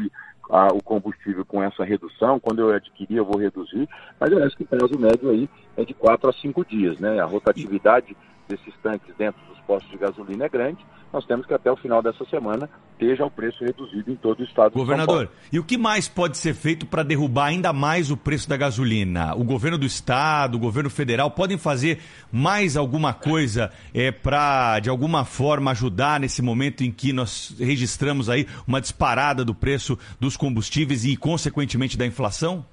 a, 0.50 0.68
o 0.68 0.82
combustível 0.82 1.44
com 1.44 1.62
essa 1.62 1.84
redução, 1.84 2.40
quando 2.40 2.60
eu 2.60 2.70
adquirir 2.70 3.16
eu 3.16 3.24
vou 3.24 3.38
reduzir, 3.38 3.88
mas 4.18 4.30
eu 4.30 4.42
acho 4.42 4.56
que 4.56 4.62
o 4.62 4.66
prazo 4.66 4.98
médio 4.98 5.30
aí 5.30 5.48
é 5.76 5.84
de 5.84 5.92
4 5.92 6.30
a 6.30 6.32
5 6.32 6.64
dias, 6.64 6.98
né? 6.98 7.20
A 7.20 7.26
rotatividade 7.26 8.16
desses 8.48 8.74
tanques 8.82 9.14
dentro 9.16 9.40
dos 9.46 9.57
postos 9.68 9.90
de 9.90 9.98
gasolina 9.98 10.46
é 10.46 10.48
grande, 10.48 10.78
nós 11.12 11.26
temos 11.26 11.44
que 11.46 11.52
até 11.52 11.70
o 11.70 11.76
final 11.76 12.02
dessa 12.02 12.24
semana 12.24 12.68
já 13.16 13.24
o 13.24 13.30
preço 13.30 13.62
reduzido 13.62 14.10
em 14.10 14.16
todo 14.16 14.40
o 14.40 14.44
estado 14.44 14.72
Governador, 14.72 15.26
de 15.26 15.26
São 15.26 15.34
Paulo. 15.34 15.50
e 15.52 15.58
o 15.60 15.64
que 15.64 15.78
mais 15.78 16.08
pode 16.08 16.36
ser 16.36 16.52
feito 16.52 16.84
para 16.84 17.04
derrubar 17.04 17.46
ainda 17.46 17.72
mais 17.72 18.10
o 18.10 18.16
preço 18.16 18.48
da 18.48 18.56
gasolina? 18.56 19.36
O 19.36 19.44
governo 19.44 19.78
do 19.78 19.86
estado, 19.86 20.56
o 20.56 20.58
governo 20.58 20.90
federal 20.90 21.30
podem 21.30 21.56
fazer 21.56 22.00
mais 22.32 22.76
alguma 22.76 23.12
coisa 23.14 23.70
é, 23.94 24.10
para, 24.10 24.80
de 24.80 24.90
alguma 24.90 25.24
forma, 25.24 25.70
ajudar 25.70 26.18
nesse 26.18 26.42
momento 26.42 26.82
em 26.82 26.90
que 26.90 27.12
nós 27.12 27.54
registramos 27.58 28.28
aí 28.28 28.48
uma 28.66 28.80
disparada 28.80 29.44
do 29.44 29.54
preço 29.54 29.96
dos 30.18 30.36
combustíveis 30.36 31.04
e, 31.04 31.16
consequentemente, 31.16 31.96
da 31.96 32.06
inflação? 32.06 32.64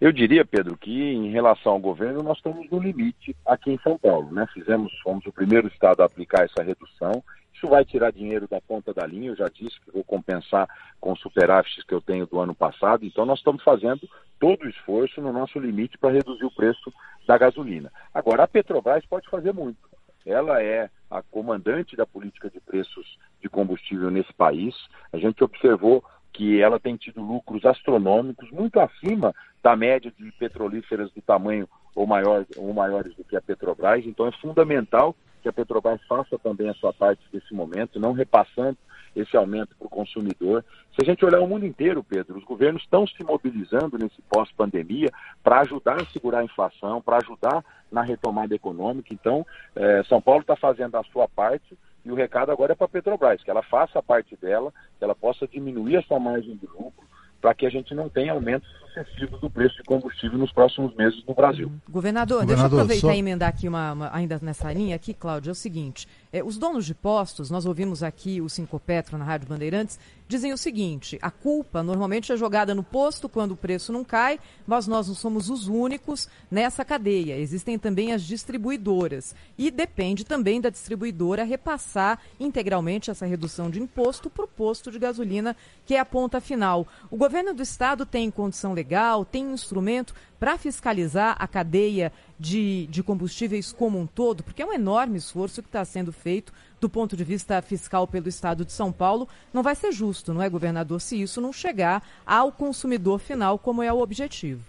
Eu 0.00 0.12
diria, 0.12 0.44
Pedro, 0.44 0.76
que 0.76 1.12
em 1.12 1.30
relação 1.30 1.72
ao 1.72 1.80
governo, 1.80 2.22
nós 2.22 2.36
estamos 2.36 2.70
no 2.70 2.78
limite 2.78 3.34
aqui 3.44 3.72
em 3.72 3.78
São 3.80 3.98
Paulo. 3.98 4.32
Né? 4.32 4.46
Fizemos, 4.54 4.92
fomos 5.00 5.26
o 5.26 5.32
primeiro 5.32 5.66
estado 5.66 6.02
a 6.02 6.06
aplicar 6.06 6.44
essa 6.44 6.62
redução. 6.62 7.22
Isso 7.52 7.66
vai 7.66 7.84
tirar 7.84 8.12
dinheiro 8.12 8.46
da 8.46 8.60
ponta 8.60 8.94
da 8.94 9.04
linha, 9.04 9.30
eu 9.30 9.36
já 9.36 9.48
disse 9.48 9.80
que 9.80 9.90
vou 9.90 10.04
compensar 10.04 10.68
com 11.00 11.16
superávites 11.16 11.82
que 11.82 11.92
eu 11.92 12.00
tenho 12.00 12.24
do 12.24 12.38
ano 12.38 12.54
passado. 12.54 13.04
Então, 13.04 13.26
nós 13.26 13.40
estamos 13.40 13.64
fazendo 13.64 14.08
todo 14.38 14.62
o 14.62 14.68
esforço 14.68 15.20
no 15.20 15.32
nosso 15.32 15.58
limite 15.58 15.98
para 15.98 16.12
reduzir 16.12 16.44
o 16.44 16.54
preço 16.54 16.92
da 17.26 17.36
gasolina. 17.36 17.90
Agora, 18.14 18.44
a 18.44 18.48
Petrobras 18.48 19.04
pode 19.06 19.28
fazer 19.28 19.52
muito. 19.52 19.88
Ela 20.24 20.62
é 20.62 20.88
a 21.10 21.22
comandante 21.22 21.96
da 21.96 22.06
política 22.06 22.48
de 22.48 22.60
preços 22.60 23.18
de 23.40 23.48
combustível 23.48 24.10
nesse 24.10 24.32
país. 24.34 24.76
A 25.12 25.18
gente 25.18 25.42
observou 25.42 26.04
que 26.32 26.60
ela 26.60 26.78
tem 26.78 26.96
tido 26.96 27.20
lucros 27.20 27.64
astronômicos, 27.64 28.50
muito 28.50 28.78
acima 28.78 29.34
da 29.62 29.74
média 29.74 30.12
de 30.16 30.30
petrolíferas 30.32 31.10
do 31.12 31.20
tamanho 31.20 31.68
ou, 31.94 32.06
maior, 32.06 32.46
ou 32.56 32.72
maiores 32.72 33.14
do 33.16 33.24
que 33.24 33.36
a 33.36 33.40
Petrobras. 33.40 34.06
Então 34.06 34.26
é 34.26 34.32
fundamental 34.32 35.16
que 35.42 35.48
a 35.48 35.52
Petrobras 35.52 36.00
faça 36.06 36.38
também 36.38 36.68
a 36.68 36.74
sua 36.74 36.92
parte 36.92 37.22
nesse 37.32 37.52
momento, 37.54 37.98
não 37.98 38.12
repassando 38.12 38.76
esse 39.16 39.36
aumento 39.36 39.74
para 39.76 39.86
o 39.86 39.90
consumidor. 39.90 40.64
Se 40.94 41.02
a 41.02 41.04
gente 41.04 41.24
olhar 41.24 41.40
o 41.40 41.46
mundo 41.46 41.66
inteiro, 41.66 42.04
Pedro, 42.04 42.38
os 42.38 42.44
governos 42.44 42.82
estão 42.82 43.06
se 43.06 43.22
mobilizando 43.24 43.98
nesse 43.98 44.20
pós-pandemia 44.22 45.10
para 45.42 45.60
ajudar 45.60 46.00
a 46.00 46.06
segurar 46.06 46.40
a 46.40 46.44
inflação, 46.44 47.00
para 47.00 47.18
ajudar 47.18 47.64
na 47.90 48.02
retomada 48.02 48.54
econômica. 48.54 49.12
Então, 49.12 49.46
eh, 49.74 50.02
São 50.08 50.20
Paulo 50.20 50.42
está 50.42 50.54
fazendo 50.54 50.96
a 50.96 51.02
sua 51.04 51.26
parte 51.28 51.76
e 52.08 52.12
o 52.12 52.14
recado 52.14 52.50
agora 52.50 52.72
é 52.72 52.74
para 52.74 52.86
a 52.86 52.88
Petrobras, 52.88 53.42
que 53.42 53.50
ela 53.50 53.62
faça 53.62 53.98
a 53.98 54.02
parte 54.02 54.36
dela, 54.36 54.72
que 54.98 55.04
ela 55.04 55.14
possa 55.14 55.46
diminuir 55.46 55.96
a 55.98 56.02
sua 56.02 56.18
margem 56.18 56.56
de 56.56 56.66
lucro, 56.66 57.06
para 57.40 57.54
que 57.54 57.64
a 57.66 57.70
gente 57.70 57.94
não 57.94 58.08
tenha 58.08 58.32
aumentos 58.32 58.68
sucessivos 58.80 59.40
do 59.40 59.48
preço 59.48 59.76
de 59.76 59.84
combustível 59.84 60.36
nos 60.38 60.50
próximos 60.50 60.92
meses 60.96 61.22
no 61.24 61.34
Brasil. 61.34 61.70
Governador, 61.88 62.40
Governador, 62.40 62.46
deixa 62.46 62.62
eu 62.62 62.66
aproveitar 62.66 63.06
só- 63.08 63.12
e 63.14 63.18
emendar 63.18 63.48
aqui 63.50 63.68
uma, 63.68 63.92
uma- 63.92 64.10
ainda 64.12 64.40
nessa 64.42 64.72
linha 64.72 64.96
aqui, 64.96 65.14
Cláudio, 65.14 65.50
é 65.50 65.52
o 65.52 65.54
seguinte, 65.54 66.08
é, 66.32 66.42
os 66.42 66.58
donos 66.58 66.84
de 66.84 66.94
postos, 66.96 67.48
nós 67.48 67.64
ouvimos 67.64 68.02
aqui 68.02 68.40
o 68.40 68.48
Cinco 68.48 68.80
Petro 68.80 69.16
na 69.16 69.24
Rádio 69.24 69.46
Bandeirantes, 69.48 70.00
dizem 70.28 70.52
o 70.52 70.58
seguinte, 70.58 71.18
a 71.22 71.30
culpa 71.30 71.82
normalmente 71.82 72.30
é 72.30 72.36
jogada 72.36 72.74
no 72.74 72.84
posto 72.84 73.28
quando 73.28 73.52
o 73.52 73.56
preço 73.56 73.92
não 73.92 74.04
cai, 74.04 74.38
mas 74.66 74.86
nós 74.86 75.08
não 75.08 75.14
somos 75.14 75.48
os 75.48 75.66
únicos 75.66 76.28
nessa 76.50 76.84
cadeia, 76.84 77.38
existem 77.38 77.78
também 77.78 78.12
as 78.12 78.22
distribuidoras 78.22 79.34
e 79.56 79.70
depende 79.70 80.24
também 80.24 80.60
da 80.60 80.68
distribuidora 80.68 81.44
repassar 81.44 82.20
integralmente 82.38 83.10
essa 83.10 83.24
redução 83.24 83.70
de 83.70 83.80
imposto 83.80 84.28
para 84.28 84.44
o 84.44 84.48
posto 84.48 84.90
de 84.90 84.98
gasolina, 84.98 85.56
que 85.86 85.94
é 85.94 85.98
a 85.98 86.04
ponta 86.04 86.40
final. 86.40 86.86
O 87.10 87.16
governo 87.16 87.54
do 87.54 87.62
estado 87.62 88.04
tem 88.04 88.30
condição 88.30 88.74
legal, 88.74 89.24
tem 89.24 89.50
instrumento 89.50 90.14
para 90.38 90.58
fiscalizar 90.58 91.36
a 91.38 91.46
cadeia 91.48 92.12
de, 92.38 92.86
de 92.86 93.02
combustíveis 93.02 93.72
como 93.72 93.98
um 93.98 94.06
todo, 94.06 94.42
porque 94.42 94.62
é 94.62 94.66
um 94.66 94.72
enorme 94.72 95.18
esforço 95.18 95.62
que 95.62 95.68
está 95.68 95.84
sendo 95.84 96.12
feito 96.12 96.52
do 96.80 96.88
ponto 96.88 97.16
de 97.16 97.24
vista 97.24 97.60
fiscal 97.60 98.06
pelo 98.06 98.28
estado 98.28 98.64
de 98.64 98.72
São 98.72 98.92
Paulo. 98.92 99.28
Não 99.52 99.62
vai 99.62 99.74
ser 99.74 99.92
justo, 99.92 100.32
não 100.32 100.42
é, 100.42 100.48
governador, 100.48 101.00
se 101.00 101.20
isso 101.20 101.40
não 101.40 101.52
chegar 101.52 102.02
ao 102.24 102.52
consumidor 102.52 103.18
final, 103.18 103.58
como 103.58 103.82
é 103.82 103.92
o 103.92 104.00
objetivo. 104.00 104.62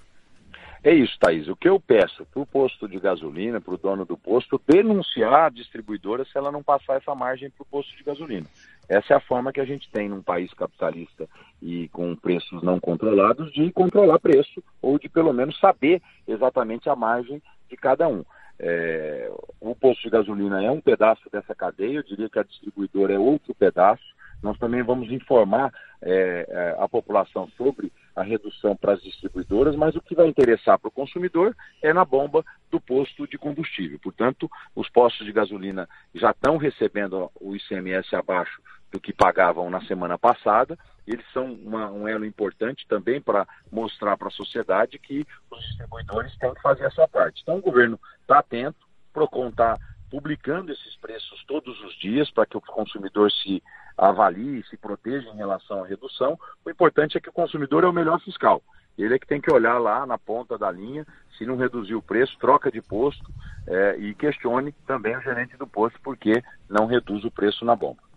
É 0.82 0.94
isso, 0.94 1.18
Thaís. 1.20 1.48
O 1.50 1.56
que 1.56 1.68
eu 1.68 1.80
peço 1.80 2.26
para 2.26 2.42
o 2.42 2.46
posto 2.46 2.88
de 2.88 2.98
gasolina, 3.00 3.60
para 3.60 3.74
o 3.74 3.78
dono 3.78 4.06
do 4.06 4.18
posto, 4.18 4.60
denunciar 4.66 5.48
a 5.48 5.50
distribuidora 5.50 6.24
se 6.24 6.38
ela 6.38 6.52
não 6.52 6.64
passar 6.64 6.96
essa 6.96 7.14
margem 7.14 7.50
para 7.50 7.64
o 7.64 7.66
posto 7.66 7.96
de 7.98 8.04
gasolina. 8.04 8.48
Essa 8.90 9.14
é 9.14 9.18
a 9.18 9.22
forma 9.22 9.54
que 9.54 9.62
a 9.62 9.66
gente 9.66 9.88
tem 9.92 10.10
num 10.10 10.24
país 10.24 10.52
capitalista 10.56 11.30
e 11.62 11.88
com 11.90 12.16
preços 12.16 12.64
não 12.64 12.80
controlados 12.80 13.54
de 13.54 13.72
controlar 13.72 14.18
preço 14.20 14.64
ou 14.82 14.98
de 14.98 15.08
pelo 15.08 15.32
menos 15.32 15.60
saber 15.60 16.02
exatamente 16.28 16.90
a 16.90 16.96
margem 16.96 17.40
de 17.70 17.78
cada 17.78 18.08
um. 18.08 18.26
É, 18.58 19.32
o 19.62 19.76
posto 19.76 20.02
de 20.02 20.10
gasolina 20.10 20.64
é 20.64 20.72
um 20.72 20.82
pedaço 20.82 21.30
dessa 21.32 21.54
cadeia, 21.54 21.98
eu 21.98 22.04
diria 22.04 22.30
que 22.30 22.40
a 22.40 22.44
distribuidora 22.44 23.14
é 23.14 23.20
outro 23.20 23.54
pedaço. 23.54 24.04
Nós 24.42 24.58
também 24.58 24.82
vamos 24.82 25.12
informar 25.12 25.72
é, 26.02 26.46
é, 26.50 26.76
a 26.80 26.88
população 26.88 27.48
sobre 27.58 27.92
a 28.16 28.24
redução 28.24 28.76
para 28.76 28.94
as 28.94 29.02
distribuidoras, 29.02 29.76
mas 29.76 29.96
o 29.96 30.02
que 30.02 30.16
vai 30.16 30.28
interessar 30.28 30.80
para 30.80 30.88
o 30.88 30.92
consumidor 30.92 31.56
é 31.82 31.94
na 31.94 32.04
bomba 32.04 32.44
do 32.72 32.80
posto 32.80 33.28
de 33.28 33.38
combustível. 33.38 34.00
Portanto, 34.02 34.50
os 34.76 34.90
postos 34.90 35.26
de 35.26 35.32
gasolina 35.32 35.88
já 36.16 36.32
estão 36.32 36.58
recebendo 36.58 37.30
o 37.40 37.56
ICMS 37.56 38.16
abaixo 38.16 38.62
do 38.92 39.00
que 39.00 39.14
pagavam 39.14 39.70
na 39.70 39.82
semana 39.86 40.18
passada. 40.18 40.78
Eles 41.06 41.26
são 41.34 41.54
uma, 41.54 41.90
um 41.90 42.08
elo 42.08 42.26
importante 42.26 42.86
também 42.88 43.22
para 43.22 43.48
mostrar 43.72 44.18
para 44.18 44.28
a 44.28 44.32
sociedade 44.32 45.00
que 45.00 45.26
os 45.52 45.60
distribuidores 45.60 46.36
têm 46.38 46.54
que 46.54 46.62
fazer 46.62 46.86
a 46.86 46.92
sua 46.92 47.08
parte. 47.08 47.42
Então, 47.42 47.58
o 47.58 47.62
governo 47.62 48.00
está 48.22 48.40
atento, 48.40 48.88
PROCON 49.14 49.50
está 49.50 49.78
publicando 50.10 50.72
esses 50.72 50.96
preços 50.98 51.44
todos 51.46 51.80
os 51.84 51.94
dias 52.00 52.32
para 52.32 52.46
que 52.46 52.58
o 52.58 52.62
consumidor 52.62 53.32
se 53.32 53.62
avalie, 53.98 54.64
se 54.64 54.78
proteja 54.78 55.30
em 55.30 55.36
relação 55.36 55.84
à 55.84 55.88
redução. 55.88 56.38
O 56.66 56.70
importante 56.70 57.18
é 57.18 57.22
que 57.22 57.30
o 57.30 57.34
consumidor 57.34 57.84
é 57.84 57.88
o 57.88 57.94
melhor 57.94 58.20
fiscal. 58.22 58.62
Ele 58.98 59.16
é 59.16 59.20
que 59.20 59.28
tem 59.28 59.40
que 59.40 59.52
olhar 59.52 59.78
lá 59.78 60.06
na 60.06 60.18
ponta 60.18 60.58
da 60.58 60.70
linha, 60.70 61.06
se 61.38 61.46
não 61.46 61.56
reduzir 61.56 61.96
o 61.96 62.02
preço, 62.02 62.38
troca 62.38 62.70
de 62.70 62.82
posto 62.82 63.32
eh, 63.66 63.96
e 63.98 64.14
questione 64.14 64.74
também 64.86 65.16
o 65.16 65.22
gerente 65.22 65.56
do 65.56 65.66
posto 65.66 66.00
porque 66.02 66.44
não 66.70 66.86
reduz 66.86 67.24
o 67.24 67.32
preço 67.32 67.64
na 67.64 67.76
bomba. 67.76 68.09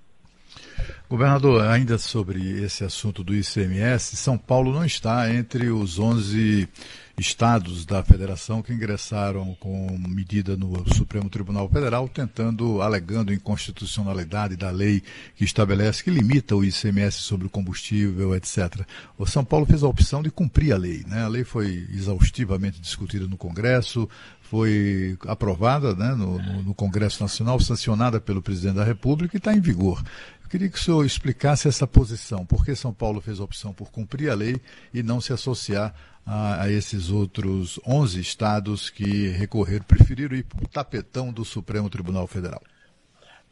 Governador, 1.09 1.67
ainda 1.67 1.99
sobre 1.99 2.63
esse 2.63 2.85
assunto 2.85 3.23
do 3.23 3.35
ICMS, 3.35 4.17
São 4.17 4.39
Paulo 4.39 4.73
não 4.73 4.85
está 4.85 5.33
entre 5.33 5.69
os 5.69 5.99
11 5.99 6.67
estados 7.19 7.85
da 7.85 8.03
federação 8.03 8.63
que 8.63 8.73
ingressaram 8.73 9.55
com 9.61 9.97
medida 10.09 10.57
no 10.57 10.89
Supremo 10.95 11.29
Tribunal 11.29 11.69
Federal, 11.69 12.09
tentando, 12.09 12.81
alegando 12.81 13.33
inconstitucionalidade 13.33 14.57
da 14.57 14.71
lei 14.71 15.03
que 15.37 15.45
estabelece, 15.45 16.03
que 16.03 16.11
limita 16.11 16.57
o 16.57 16.65
ICMS 16.65 17.19
sobre 17.19 17.47
o 17.47 17.51
combustível, 17.51 18.35
etc. 18.35 18.81
O 19.19 19.27
São 19.27 19.45
Paulo 19.45 19.67
fez 19.67 19.83
a 19.83 19.89
opção 19.89 20.23
de 20.23 20.31
cumprir 20.31 20.73
a 20.73 20.79
lei. 20.79 21.05
Né? 21.07 21.23
A 21.23 21.29
lei 21.29 21.45
foi 21.45 21.87
exaustivamente 21.93 22.81
discutida 22.81 23.27
no 23.27 23.37
Congresso, 23.37 24.09
foi 24.53 25.17
aprovada 25.27 25.95
né, 25.95 26.15
no, 26.15 26.39
no, 26.39 26.63
no 26.63 26.75
Congresso 26.75 27.23
Nacional, 27.23 27.59
sancionada 27.59 28.21
pelo 28.21 28.43
presidente 28.43 28.75
da 28.75 28.85
República 28.85 29.35
e 29.35 29.39
está 29.39 29.55
em 29.55 29.61
vigor. 29.61 30.05
Eu 30.43 30.49
queria 30.51 30.69
que 30.69 30.77
o 30.77 30.83
senhor 30.83 31.07
explicasse 31.07 31.69
essa 31.69 31.87
posição. 31.87 32.45
Por 32.45 32.63
que 32.63 32.77
São 32.77 32.93
Paulo 32.93 33.23
fez 33.23 33.41
a 33.41 33.45
opção 33.45 33.73
por 33.73 33.91
cumprir 33.91 34.29
a 34.29 34.35
lei 34.35 34.61
e 34.93 35.03
não 35.03 35.23
se 35.23 35.33
associar 35.33 35.95
a, 36.27 36.65
a 36.65 36.71
esses 36.71 37.09
outros 37.09 37.81
11 37.87 38.21
estados 38.21 38.91
que 38.91 39.29
recorreram, 39.29 39.87
preferiram 39.87 40.37
ir 40.37 40.45
para 40.45 40.63
o 40.63 40.69
tapetão 40.69 41.33
do 41.33 41.47
Supremo 41.47 41.89
Tribunal 41.89 42.27
Federal? 42.27 42.61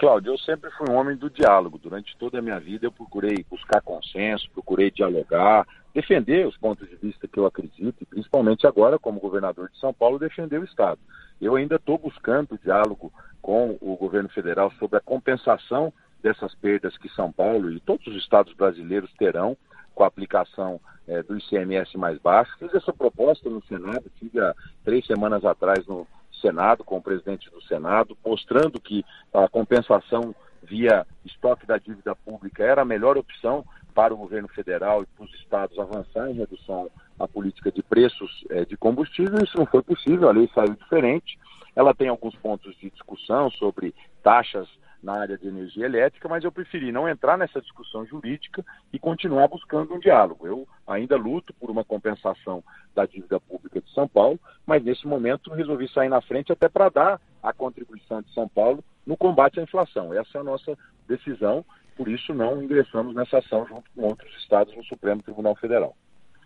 Cláudio, 0.00 0.32
eu 0.32 0.38
sempre 0.38 0.70
fui 0.70 0.88
um 0.88 0.96
homem 0.96 1.14
do 1.14 1.28
diálogo. 1.28 1.76
Durante 1.76 2.16
toda 2.16 2.38
a 2.38 2.42
minha 2.42 2.58
vida 2.58 2.86
eu 2.86 2.90
procurei 2.90 3.44
buscar 3.50 3.82
consenso, 3.82 4.50
procurei 4.50 4.90
dialogar, 4.90 5.68
defender 5.92 6.46
os 6.46 6.56
pontos 6.56 6.88
de 6.88 6.96
vista 6.96 7.28
que 7.28 7.38
eu 7.38 7.44
acredito 7.44 7.96
e 8.00 8.06
principalmente 8.06 8.66
agora, 8.66 8.98
como 8.98 9.20
governador 9.20 9.68
de 9.68 9.78
São 9.78 9.92
Paulo, 9.92 10.18
defender 10.18 10.58
o 10.58 10.64
Estado. 10.64 10.98
Eu 11.38 11.54
ainda 11.54 11.76
estou 11.76 11.98
buscando 11.98 12.58
diálogo 12.64 13.12
com 13.42 13.76
o 13.78 13.94
governo 13.94 14.30
federal 14.30 14.72
sobre 14.78 14.96
a 14.96 15.02
compensação 15.02 15.92
dessas 16.22 16.54
perdas 16.54 16.96
que 16.96 17.10
São 17.10 17.30
Paulo 17.30 17.70
e 17.70 17.78
todos 17.78 18.06
os 18.06 18.16
estados 18.16 18.54
brasileiros 18.54 19.12
terão 19.18 19.54
com 19.94 20.02
a 20.02 20.06
aplicação 20.06 20.80
eh, 21.06 21.22
do 21.22 21.36
ICMS 21.36 21.98
mais 21.98 22.18
baixo. 22.18 22.56
Fiz 22.58 22.72
essa 22.72 22.90
proposta 22.90 23.50
no 23.50 23.62
Senado, 23.66 24.10
tive 24.18 24.40
há 24.40 24.54
três 24.82 25.04
semanas 25.04 25.44
atrás 25.44 25.86
no 25.86 26.06
Senado, 26.40 26.84
com 26.84 26.96
o 26.96 27.02
presidente 27.02 27.50
do 27.50 27.62
Senado, 27.62 28.16
mostrando 28.24 28.80
que 28.80 29.04
a 29.32 29.48
compensação 29.48 30.34
via 30.62 31.06
estoque 31.24 31.66
da 31.66 31.78
dívida 31.78 32.14
pública 32.14 32.62
era 32.62 32.82
a 32.82 32.84
melhor 32.84 33.16
opção 33.16 33.64
para 33.94 34.14
o 34.14 34.16
governo 34.16 34.48
federal 34.48 35.02
e 35.02 35.06
para 35.06 35.24
os 35.24 35.34
estados 35.34 35.78
avançar 35.78 36.30
em 36.30 36.34
redução 36.34 36.90
à 37.18 37.26
política 37.26 37.70
de 37.70 37.82
preços 37.82 38.44
eh, 38.50 38.64
de 38.64 38.76
combustível. 38.76 39.42
Isso 39.42 39.58
não 39.58 39.66
foi 39.66 39.82
possível, 39.82 40.28
a 40.28 40.32
lei 40.32 40.48
saiu 40.54 40.74
diferente. 40.74 41.38
Ela 41.74 41.94
tem 41.94 42.08
alguns 42.08 42.34
pontos 42.36 42.76
de 42.78 42.90
discussão 42.90 43.50
sobre 43.50 43.94
taxas 44.22 44.68
na 45.02 45.14
área 45.14 45.38
de 45.38 45.48
energia 45.48 45.86
elétrica, 45.86 46.28
mas 46.28 46.44
eu 46.44 46.52
preferi 46.52 46.92
não 46.92 47.08
entrar 47.08 47.38
nessa 47.38 47.60
discussão 47.60 48.04
jurídica 48.04 48.64
e 48.92 48.98
continuar 48.98 49.48
buscando 49.48 49.94
um 49.94 49.98
diálogo. 49.98 50.46
Eu 50.46 50.68
ainda 50.86 51.16
luto 51.16 51.54
por 51.54 51.70
uma 51.70 51.84
compensação 51.84 52.62
da 52.94 53.06
dívida 53.06 53.40
pública 53.40 53.80
de 53.80 53.90
São 53.92 54.06
Paulo, 54.06 54.38
mas 54.66 54.82
nesse 54.82 55.06
momento 55.06 55.52
resolvi 55.52 55.88
sair 55.88 56.08
na 56.08 56.20
frente 56.20 56.52
até 56.52 56.68
para 56.68 56.88
dar 56.88 57.20
a 57.42 57.52
contribuição 57.52 58.20
de 58.20 58.32
São 58.32 58.48
Paulo 58.48 58.84
no 59.06 59.16
combate 59.16 59.58
à 59.58 59.62
inflação. 59.62 60.12
Essa 60.12 60.38
é 60.38 60.40
a 60.40 60.44
nossa 60.44 60.76
decisão, 61.08 61.64
por 61.96 62.08
isso 62.08 62.34
não 62.34 62.62
ingressamos 62.62 63.14
nessa 63.14 63.38
ação 63.38 63.66
junto 63.66 63.90
com 63.94 64.02
outros 64.02 64.34
estados 64.36 64.76
no 64.76 64.84
Supremo 64.84 65.22
Tribunal 65.22 65.56
Federal. 65.56 65.96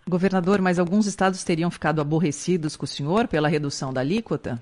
Governador, 0.09 0.61
mas 0.61 0.79
alguns 0.79 1.07
estados 1.07 1.43
teriam 1.45 1.71
ficado 1.71 2.01
aborrecidos 2.01 2.77
com 2.77 2.85
o 2.85 2.89
senhor 2.89 3.27
pela 3.27 3.49
redução 3.49 3.93
da 3.93 4.03
alíquota? 4.03 4.61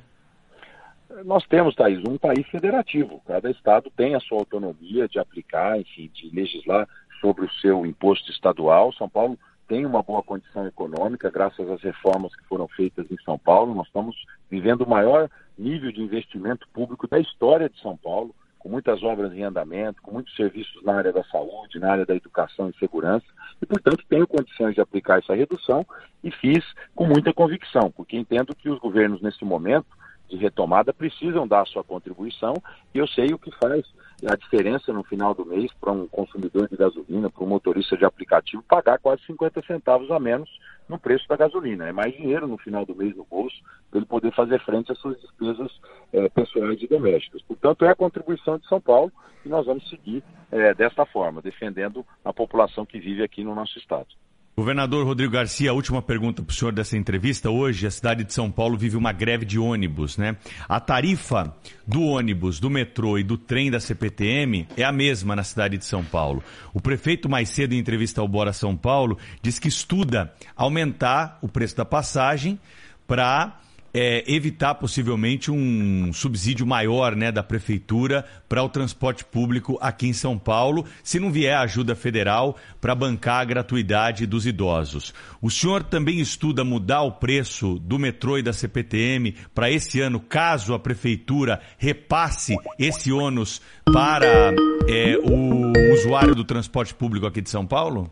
Nós 1.24 1.46
temos, 1.46 1.74
Thaís, 1.74 2.02
um 2.08 2.16
país 2.16 2.46
federativo. 2.48 3.20
Cada 3.26 3.50
estado 3.50 3.90
tem 3.96 4.14
a 4.14 4.20
sua 4.20 4.38
autonomia 4.38 5.06
de 5.06 5.18
aplicar, 5.18 5.78
enfim, 5.78 6.10
de 6.12 6.34
legislar 6.34 6.88
sobre 7.20 7.44
o 7.44 7.52
seu 7.54 7.84
imposto 7.84 8.30
estadual. 8.30 8.92
São 8.92 9.08
Paulo 9.08 9.38
tem 9.68 9.84
uma 9.84 10.02
boa 10.02 10.22
condição 10.22 10.66
econômica, 10.66 11.30
graças 11.30 11.68
às 11.68 11.80
reformas 11.82 12.34
que 12.34 12.46
foram 12.46 12.66
feitas 12.68 13.10
em 13.10 13.16
São 13.24 13.38
Paulo. 13.38 13.74
Nós 13.74 13.86
estamos 13.86 14.16
vivendo 14.50 14.82
o 14.82 14.88
maior 14.88 15.30
nível 15.58 15.92
de 15.92 16.02
investimento 16.02 16.66
público 16.72 17.06
da 17.06 17.18
história 17.18 17.68
de 17.68 17.78
São 17.80 17.96
Paulo 17.96 18.34
com 18.62 18.68
muitas 18.68 19.02
obras 19.02 19.32
em 19.32 19.42
andamento, 19.42 20.00
com 20.00 20.12
muitos 20.12 20.36
serviços 20.36 20.84
na 20.84 20.94
área 20.94 21.12
da 21.12 21.24
saúde, 21.24 21.80
na 21.80 21.90
área 21.90 22.06
da 22.06 22.14
educação 22.14 22.70
e 22.70 22.78
segurança, 22.78 23.26
e, 23.60 23.66
portanto, 23.66 24.04
tenho 24.08 24.24
condições 24.24 24.76
de 24.76 24.80
aplicar 24.80 25.18
essa 25.18 25.34
redução 25.34 25.84
e 26.22 26.30
fiz 26.30 26.64
com 26.94 27.04
muita 27.04 27.34
convicção, 27.34 27.90
porque 27.90 28.16
entendo 28.16 28.54
que 28.54 28.70
os 28.70 28.78
governos, 28.78 29.20
nesse 29.20 29.44
momento 29.44 29.88
de 30.32 30.42
retomada, 30.42 30.92
precisam 30.92 31.46
dar 31.46 31.62
a 31.62 31.66
sua 31.66 31.84
contribuição 31.84 32.54
e 32.94 32.98
eu 32.98 33.06
sei 33.06 33.32
o 33.32 33.38
que 33.38 33.50
faz 33.56 33.84
a 34.26 34.34
diferença 34.36 34.92
no 34.92 35.04
final 35.04 35.34
do 35.34 35.44
mês 35.44 35.70
para 35.80 35.92
um 35.92 36.06
consumidor 36.08 36.68
de 36.68 36.76
gasolina, 36.76 37.28
para 37.28 37.44
um 37.44 37.48
motorista 37.48 37.96
de 37.96 38.04
aplicativo, 38.04 38.62
pagar 38.62 38.98
quase 38.98 39.22
50 39.26 39.62
centavos 39.62 40.10
a 40.10 40.18
menos 40.18 40.48
no 40.88 40.98
preço 40.98 41.28
da 41.28 41.36
gasolina. 41.36 41.88
É 41.88 41.92
mais 41.92 42.14
dinheiro 42.16 42.46
no 42.46 42.56
final 42.56 42.86
do 42.86 42.94
mês 42.94 43.14
no 43.16 43.24
bolso 43.24 43.56
para 43.90 43.98
ele 43.98 44.06
poder 44.06 44.32
fazer 44.32 44.60
frente 44.60 44.90
às 44.90 44.98
suas 44.98 45.20
despesas 45.20 45.70
é, 46.12 46.28
pessoais 46.28 46.80
e 46.80 46.86
domésticas. 46.86 47.42
Portanto, 47.42 47.84
é 47.84 47.90
a 47.90 47.94
contribuição 47.94 48.58
de 48.58 48.66
São 48.66 48.80
Paulo 48.80 49.12
e 49.44 49.48
nós 49.48 49.66
vamos 49.66 49.88
seguir 49.88 50.22
é, 50.50 50.72
desta 50.72 51.04
forma, 51.04 51.42
defendendo 51.42 52.06
a 52.24 52.32
população 52.32 52.86
que 52.86 52.98
vive 52.98 53.22
aqui 53.22 53.44
no 53.44 53.54
nosso 53.54 53.78
estado. 53.78 54.08
Governador 54.54 55.06
Rodrigo 55.06 55.32
Garcia, 55.32 55.70
a 55.70 55.72
última 55.72 56.02
pergunta 56.02 56.42
para 56.42 56.52
o 56.52 56.54
senhor 56.54 56.72
dessa 56.72 56.94
entrevista. 56.94 57.48
Hoje, 57.48 57.86
a 57.86 57.90
cidade 57.90 58.22
de 58.22 58.34
São 58.34 58.50
Paulo 58.50 58.76
vive 58.76 58.98
uma 58.98 59.10
greve 59.10 59.46
de 59.46 59.58
ônibus, 59.58 60.18
né? 60.18 60.36
A 60.68 60.78
tarifa 60.78 61.56
do 61.86 62.02
ônibus, 62.02 62.60
do 62.60 62.68
metrô 62.68 63.18
e 63.18 63.22
do 63.22 63.38
trem 63.38 63.70
da 63.70 63.80
CPTM 63.80 64.68
é 64.76 64.84
a 64.84 64.92
mesma 64.92 65.34
na 65.34 65.42
cidade 65.42 65.78
de 65.78 65.86
São 65.86 66.04
Paulo. 66.04 66.44
O 66.74 66.82
prefeito, 66.82 67.30
mais 67.30 67.48
cedo, 67.48 67.72
em 67.72 67.78
entrevista 67.78 68.20
ao 68.20 68.28
Bora 68.28 68.52
São 68.52 68.76
Paulo, 68.76 69.16
diz 69.40 69.58
que 69.58 69.68
estuda 69.68 70.30
aumentar 70.54 71.38
o 71.40 71.48
preço 71.48 71.74
da 71.74 71.86
passagem 71.86 72.60
para 73.06 73.58
é, 73.94 74.24
evitar 74.26 74.74
possivelmente 74.74 75.50
um 75.50 76.12
subsídio 76.12 76.66
maior 76.66 77.14
né, 77.14 77.30
da 77.30 77.42
prefeitura 77.42 78.24
para 78.48 78.62
o 78.62 78.68
transporte 78.68 79.24
público 79.24 79.78
aqui 79.80 80.06
em 80.06 80.12
São 80.12 80.38
Paulo, 80.38 80.84
se 81.02 81.20
não 81.20 81.30
vier 81.30 81.56
ajuda 81.56 81.94
federal 81.94 82.56
para 82.80 82.94
bancar 82.94 83.40
a 83.40 83.44
gratuidade 83.44 84.26
dos 84.26 84.46
idosos. 84.46 85.12
O 85.40 85.50
senhor 85.50 85.82
também 85.82 86.20
estuda 86.20 86.64
mudar 86.64 87.02
o 87.02 87.12
preço 87.12 87.78
do 87.78 87.98
metrô 87.98 88.38
e 88.38 88.42
da 88.42 88.52
CPTM 88.52 89.34
para 89.54 89.70
esse 89.70 90.00
ano, 90.00 90.20
caso 90.20 90.74
a 90.74 90.78
prefeitura 90.78 91.60
repasse 91.76 92.56
esse 92.78 93.12
ônus 93.12 93.60
para 93.84 94.52
é, 94.88 95.16
o 95.22 95.72
usuário 95.94 96.34
do 96.34 96.44
transporte 96.44 96.94
público 96.94 97.26
aqui 97.26 97.40
de 97.40 97.50
São 97.50 97.66
Paulo? 97.66 98.10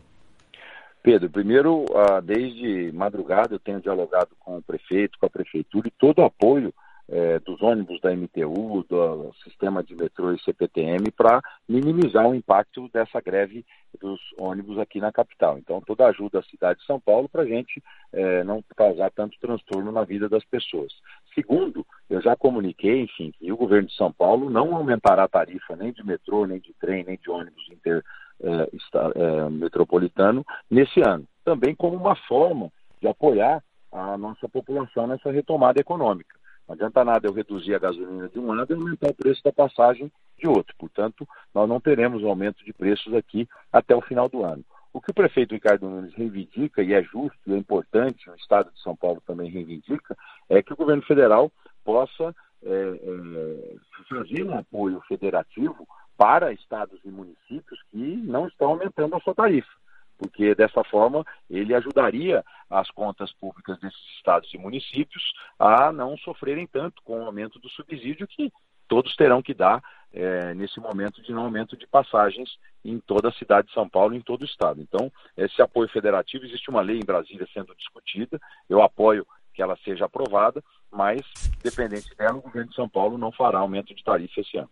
Pedro, 1.03 1.29
primeiro, 1.29 1.85
ah, 1.95 2.19
desde 2.21 2.91
madrugada 2.93 3.55
eu 3.55 3.59
tenho 3.59 3.81
dialogado 3.81 4.29
com 4.39 4.57
o 4.57 4.61
prefeito, 4.61 5.17
com 5.19 5.25
a 5.25 5.29
prefeitura 5.29 5.87
e 5.87 5.91
todo 5.91 6.19
o 6.19 6.25
apoio 6.25 6.73
eh, 7.13 7.39
dos 7.39 7.61
ônibus 7.61 7.99
da 7.99 8.15
MTU, 8.15 8.85
do 8.87 9.33
sistema 9.43 9.83
de 9.83 9.93
metrô 9.93 10.31
e 10.31 10.41
CPTM 10.41 11.11
para 11.11 11.41
minimizar 11.67 12.25
o 12.25 12.33
impacto 12.33 12.87
dessa 12.93 13.19
greve 13.19 13.65
dos 13.99 14.19
ônibus 14.37 14.79
aqui 14.79 15.01
na 15.01 15.11
capital. 15.11 15.57
Então, 15.57 15.81
toda 15.81 16.07
ajuda 16.07 16.39
à 16.39 16.43
cidade 16.43 16.79
de 16.79 16.85
São 16.85 17.01
Paulo 17.01 17.27
para 17.27 17.41
a 17.41 17.45
gente 17.45 17.83
eh, 18.13 18.45
não 18.45 18.63
causar 18.77 19.11
tanto 19.11 19.37
transtorno 19.41 19.91
na 19.91 20.05
vida 20.05 20.29
das 20.29 20.45
pessoas. 20.45 20.93
Segundo, 21.35 21.85
eu 22.09 22.21
já 22.21 22.35
comuniquei, 22.35 23.01
enfim, 23.01 23.33
que 23.37 23.51
o 23.51 23.57
governo 23.57 23.89
de 23.89 23.95
São 23.95 24.11
Paulo 24.13 24.49
não 24.49 24.73
aumentará 24.73 25.23
a 25.23 25.27
tarifa 25.27 25.75
nem 25.75 25.91
de 25.91 26.05
metrô, 26.05 26.45
nem 26.45 26.59
de 26.59 26.73
trem, 26.79 27.03
nem 27.03 27.17
de 27.17 27.29
ônibus 27.29 27.67
inter 27.69 28.01
é, 28.43 28.69
está, 28.75 29.11
é, 29.15 29.49
metropolitano 29.49 30.45
nesse 30.69 31.01
ano. 31.01 31.25
Também 31.43 31.75
como 31.75 31.95
uma 31.95 32.15
forma 32.15 32.71
de 33.01 33.07
apoiar 33.07 33.63
a 33.91 34.17
nossa 34.17 34.47
população 34.47 35.07
nessa 35.07 35.31
retomada 35.31 35.79
econômica. 35.79 36.39
Não 36.67 36.75
adianta 36.75 37.03
nada 37.03 37.27
eu 37.27 37.33
reduzir 37.33 37.75
a 37.75 37.79
gasolina 37.79 38.29
de 38.29 38.39
um 38.39 38.53
lado 38.53 38.71
e 38.71 38.75
aumentar 38.75 39.09
o 39.09 39.13
preço 39.13 39.43
da 39.43 39.51
passagem 39.51 40.11
de 40.37 40.47
outro. 40.47 40.73
Portanto, 40.77 41.27
nós 41.53 41.67
não 41.67 41.79
teremos 41.79 42.23
aumento 42.23 42.63
de 42.63 42.71
preços 42.71 43.13
aqui 43.13 43.47
até 43.71 43.95
o 43.95 44.01
final 44.01 44.29
do 44.29 44.43
ano. 44.43 44.63
O 44.93 44.99
que 44.99 45.11
o 45.11 45.13
prefeito 45.13 45.53
Ricardo 45.53 45.89
Nunes 45.89 46.13
reivindica, 46.13 46.83
e 46.83 46.93
é 46.93 47.01
justo 47.01 47.39
e 47.47 47.53
é 47.53 47.57
importante, 47.57 48.29
o 48.29 48.35
Estado 48.35 48.71
de 48.71 48.81
São 48.81 48.95
Paulo 48.95 49.21
também 49.25 49.49
reivindica, 49.49 50.17
é 50.49 50.61
que 50.61 50.73
o 50.73 50.75
governo 50.75 51.01
federal 51.03 51.51
possa 51.83 52.35
é, 52.63 52.71
é, 52.71 53.75
fazer 54.09 54.43
um 54.43 54.57
apoio 54.57 55.01
federativo 55.07 55.87
para 56.21 56.53
estados 56.53 56.99
e 57.03 57.09
municípios 57.09 57.81
que 57.89 57.97
não 57.97 58.47
estão 58.47 58.67
aumentando 58.67 59.15
a 59.15 59.19
sua 59.21 59.33
tarifa, 59.33 59.71
porque 60.19 60.53
dessa 60.53 60.83
forma 60.83 61.25
ele 61.49 61.73
ajudaria 61.73 62.45
as 62.69 62.91
contas 62.91 63.33
públicas 63.33 63.79
desses 63.79 63.99
estados 64.17 64.53
e 64.53 64.57
municípios 64.59 65.33
a 65.57 65.91
não 65.91 66.15
sofrerem 66.17 66.67
tanto 66.67 67.01
com 67.01 67.19
o 67.19 67.25
aumento 67.25 67.57
do 67.57 67.67
subsídio 67.69 68.27
que 68.27 68.53
todos 68.87 69.15
terão 69.15 69.41
que 69.41 69.51
dar 69.51 69.83
é, 70.13 70.53
nesse 70.53 70.79
momento 70.79 71.23
de 71.23 71.31
não 71.31 71.45
aumento 71.45 71.75
de 71.75 71.87
passagens 71.87 72.55
em 72.85 72.99
toda 72.99 73.29
a 73.29 73.33
cidade 73.33 73.69
de 73.69 73.73
São 73.73 73.89
Paulo 73.89 74.13
em 74.13 74.21
todo 74.21 74.43
o 74.43 74.45
estado. 74.45 74.79
Então, 74.79 75.11
esse 75.35 75.59
apoio 75.59 75.89
federativo, 75.89 76.45
existe 76.45 76.69
uma 76.69 76.81
lei 76.81 76.99
em 76.99 77.05
Brasília 77.05 77.47
sendo 77.51 77.73
discutida, 77.73 78.39
eu 78.69 78.83
apoio 78.83 79.25
que 79.55 79.61
ela 79.63 79.75
seja 79.83 80.05
aprovada, 80.05 80.63
mas, 80.91 81.21
dependente 81.63 82.13
dela, 82.15 82.37
o 82.37 82.41
governo 82.41 82.69
de 82.69 82.75
São 82.75 82.87
Paulo 82.87 83.17
não 83.17 83.31
fará 83.31 83.57
aumento 83.57 83.95
de 83.95 84.03
tarifa 84.03 84.39
esse 84.39 84.55
ano. 84.55 84.69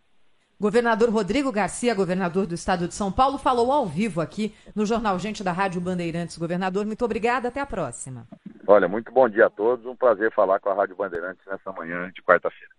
Governador 0.61 1.09
Rodrigo 1.09 1.53
Garcia, 1.53 1.95
governador 1.95 2.45
do 2.45 2.53
estado 2.53 2.85
de 2.85 2.93
São 2.93 3.09
Paulo, 3.09 3.37
falou 3.37 3.71
ao 3.71 3.85
vivo 3.85 4.19
aqui 4.19 4.53
no 4.75 4.85
Jornal 4.85 5.17
Gente 5.17 5.41
da 5.41 5.53
Rádio 5.53 5.79
Bandeirantes. 5.79 6.37
Governador, 6.37 6.85
muito 6.85 7.05
obrigada. 7.05 7.47
Até 7.47 7.61
a 7.61 7.65
próxima. 7.65 8.27
Olha, 8.67 8.85
muito 8.85 9.09
bom 9.09 9.29
dia 9.29 9.45
a 9.45 9.49
todos. 9.49 9.85
Um 9.85 9.95
prazer 9.95 10.33
falar 10.33 10.59
com 10.59 10.69
a 10.69 10.73
Rádio 10.73 10.97
Bandeirantes 10.97 11.45
nessa 11.47 11.71
manhã 11.71 12.11
de 12.13 12.21
quarta-feira. 12.21 12.78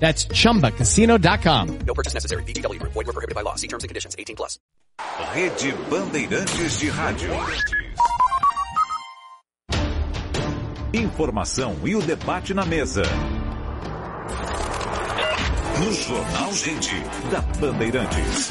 That's 0.00 0.26
chumbacasino.com. 0.26 1.78
No 1.86 1.94
purchase 1.94 2.14
necessary. 2.14 2.42
VGW 2.44 2.80
Group. 2.80 2.92
Void 2.92 3.06
were 3.06 3.12
prohibited 3.12 3.36
by 3.36 3.42
law. 3.42 3.54
See 3.54 3.68
terms 3.68 3.84
and 3.84 3.88
conditions. 3.88 4.16
18 4.18 4.34
plus. 4.34 4.58
Rede 5.32 5.72
Bandeirantes 5.88 6.78
de 6.78 6.88
Rádio. 6.90 7.30
Informação 10.92 11.76
e 11.84 11.94
o 11.94 12.02
debate 12.02 12.52
na 12.52 12.64
mesa. 12.66 13.02
No 15.78 15.92
Jornal 15.92 16.52
Gente, 16.52 16.94
da 17.30 17.40
Bandeirantes. 17.60 18.50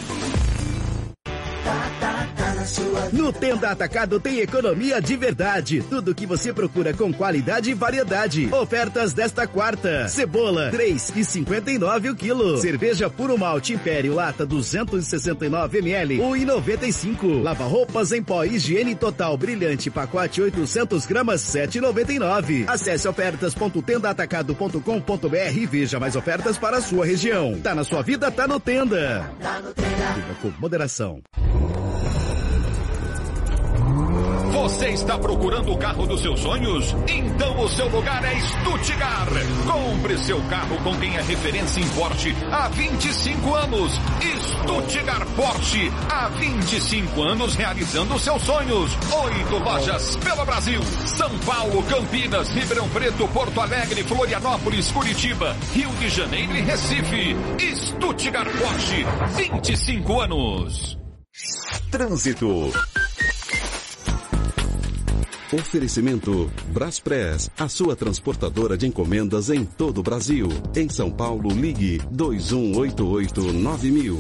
No 3.14 3.32
Tenda 3.32 3.70
Atacado 3.72 4.20
tem 4.20 4.40
economia 4.40 5.02
de 5.02 5.16
verdade. 5.16 5.82
Tudo 5.90 6.14
que 6.14 6.26
você 6.26 6.52
procura 6.52 6.94
com 6.94 7.14
qualidade 7.14 7.72
e 7.72 7.74
variedade. 7.74 8.50
Ofertas 8.54 9.14
desta 9.14 9.48
quarta. 9.48 10.08
Cebola, 10.10 10.70
3,59 10.72 12.12
o 12.12 12.16
quilo. 12.16 12.58
Cerveja 12.58 13.10
Puro 13.10 13.38
Malte 13.38 13.74
Império 13.74 14.14
Lata 14.14 14.46
269 14.46 15.78
ml, 15.80 16.18
1,95. 16.20 17.42
Lava 17.42 17.64
roupas 17.66 18.12
em 18.12 18.22
pó 18.22 18.44
higiene 18.44 18.94
total 18.94 19.38
brilhante 19.38 19.90
pacote 19.90 20.42
800 20.42 21.06
gramas, 21.06 21.42
7,99. 21.42 22.66
Acesse 22.68 23.08
ofertas.tendaatacado.com.br 23.08 25.56
e 25.56 25.66
veja 25.66 26.00
mais 26.00 26.16
ofertas 26.16 26.58
para 26.58 26.78
a 26.78 26.82
sua 26.82 27.06
região. 27.06 27.60
Tá 27.62 27.74
na 27.74 27.84
sua 27.84 28.02
vida, 28.02 28.30
tá 28.30 28.48
no 28.48 28.60
Tenda. 28.60 29.32
Tá 29.42 29.62
no 29.62 29.74
Tenda. 29.74 29.90
Com 30.42 30.52
moderação. 30.60 31.22
Você 34.60 34.90
está 34.90 35.18
procurando 35.18 35.72
o 35.72 35.78
carro 35.78 36.06
dos 36.06 36.22
seus 36.22 36.42
sonhos? 36.42 36.94
Então 37.08 37.62
o 37.62 37.70
seu 37.70 37.88
lugar 37.88 38.22
é 38.26 38.38
Stuttgart. 38.42 39.32
Compre 39.66 40.18
seu 40.18 40.42
carro 40.50 40.78
com 40.84 41.00
quem 41.00 41.16
é 41.16 41.22
referência 41.22 41.80
em 41.80 41.88
Porsche 41.92 42.36
há 42.52 42.68
25 42.68 43.56
anos. 43.56 43.94
Stuttgart 44.38 45.26
Porsche, 45.38 45.90
há 46.12 46.28
25 46.28 47.24
anos 47.24 47.56
realizando 47.56 48.20
seus 48.20 48.42
sonhos. 48.42 48.92
Oito 49.24 49.58
lojas 49.64 50.18
pelo 50.18 50.46
Brasil. 50.46 50.82
São 51.06 51.40
Paulo, 51.40 51.82
Campinas, 51.84 52.50
Ribeirão 52.50 52.90
Preto, 52.90 53.30
Porto 53.30 53.62
Alegre, 53.62 54.04
Florianópolis, 54.04 54.92
Curitiba, 54.92 55.56
Rio 55.74 55.90
de 55.92 56.10
Janeiro 56.10 56.54
e 56.54 56.62
Recife. 56.62 57.38
Stuttgart 57.76 58.52
Porsche, 58.58 59.06
25 59.38 60.20
anos. 60.20 61.00
Trânsito. 61.90 62.74
Oferecimento 65.52 66.48
Braspress, 66.68 67.50
a 67.58 67.68
sua 67.68 67.96
transportadora 67.96 68.78
de 68.78 68.86
encomendas 68.86 69.50
em 69.50 69.66
todo 69.66 69.98
o 69.98 70.04
Brasil. 70.04 70.48
Em 70.76 70.88
São 70.88 71.10
Paulo, 71.10 71.50
ligue 71.50 71.98
2188-9000. 72.14 74.16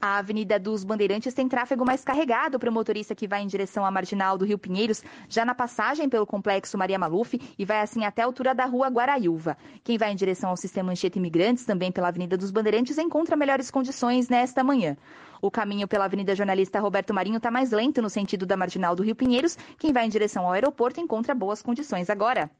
A 0.00 0.18
Avenida 0.18 0.60
dos 0.60 0.84
Bandeirantes 0.84 1.34
tem 1.34 1.48
tráfego 1.48 1.84
mais 1.84 2.04
carregado 2.04 2.56
para 2.56 2.70
o 2.70 2.72
motorista 2.72 3.12
que 3.12 3.26
vai 3.26 3.42
em 3.42 3.48
direção 3.48 3.84
à 3.84 3.90
marginal 3.90 4.38
do 4.38 4.44
Rio 4.44 4.56
Pinheiros, 4.56 5.02
já 5.28 5.44
na 5.44 5.56
passagem 5.56 6.08
pelo 6.08 6.24
complexo 6.24 6.78
Maria 6.78 6.98
Maluf 6.98 7.36
e 7.58 7.64
vai 7.64 7.80
assim 7.80 8.04
até 8.04 8.22
a 8.22 8.26
altura 8.26 8.54
da 8.54 8.64
rua 8.64 8.86
Guaraiúva. 8.88 9.56
Quem 9.82 9.98
vai 9.98 10.12
em 10.12 10.16
direção 10.16 10.50
ao 10.50 10.56
sistema 10.56 10.92
Anchieta 10.92 11.18
Imigrantes, 11.18 11.66
também 11.66 11.90
pela 11.90 12.06
Avenida 12.08 12.36
dos 12.36 12.52
Bandeirantes, 12.52 12.96
encontra 12.96 13.36
melhores 13.36 13.72
condições 13.72 14.28
nesta 14.28 14.62
manhã. 14.62 14.96
O 15.42 15.50
caminho 15.50 15.88
pela 15.88 16.04
Avenida 16.04 16.34
Jornalista 16.34 16.80
Roberto 16.80 17.14
Marinho 17.14 17.38
está 17.38 17.50
mais 17.50 17.70
lento 17.70 18.02
no 18.02 18.10
sentido 18.10 18.44
da 18.44 18.56
marginal 18.56 18.94
do 18.94 19.02
Rio 19.02 19.16
Pinheiros. 19.16 19.56
Quem 19.78 19.92
vai 19.92 20.06
em 20.06 20.10
direção 20.10 20.46
ao 20.46 20.52
aeroporto 20.52 21.00
encontra 21.00 21.34
boas 21.34 21.62
condições 21.62 22.10
agora. 22.10 22.50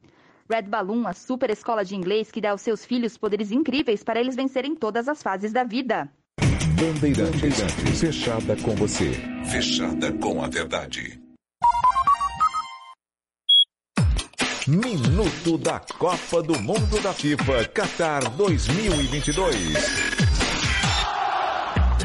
Red 0.51 0.63
Balloon, 0.63 1.07
a 1.07 1.13
super 1.13 1.51
escola 1.51 1.85
de 1.85 1.95
inglês 1.95 2.31
que 2.31 2.41
dá 2.41 2.51
aos 2.51 2.61
seus 2.61 2.85
filhos 2.85 3.17
poderes 3.17 3.53
incríveis 3.53 4.03
para 4.03 4.19
eles 4.19 4.35
vencerem 4.35 4.75
todas 4.75 5.09
as 5.09 5.23
fases 5.23 5.53
da 5.53 5.63
vida. 5.63 6.11
Bandeirantes, 6.81 7.61
fechada 8.01 8.57
com 8.57 8.75
você. 8.75 9.13
Fechada 9.45 10.13
com 10.15 10.43
a 10.43 10.49
verdade. 10.49 11.21
Minuto 14.67 15.59
da 15.59 15.81
Copa 15.81 16.43
do 16.43 16.59
Mundo 16.61 17.01
da 17.03 17.13
FIFA 17.13 17.65
Qatar 17.69 18.31
2022. 18.37 20.20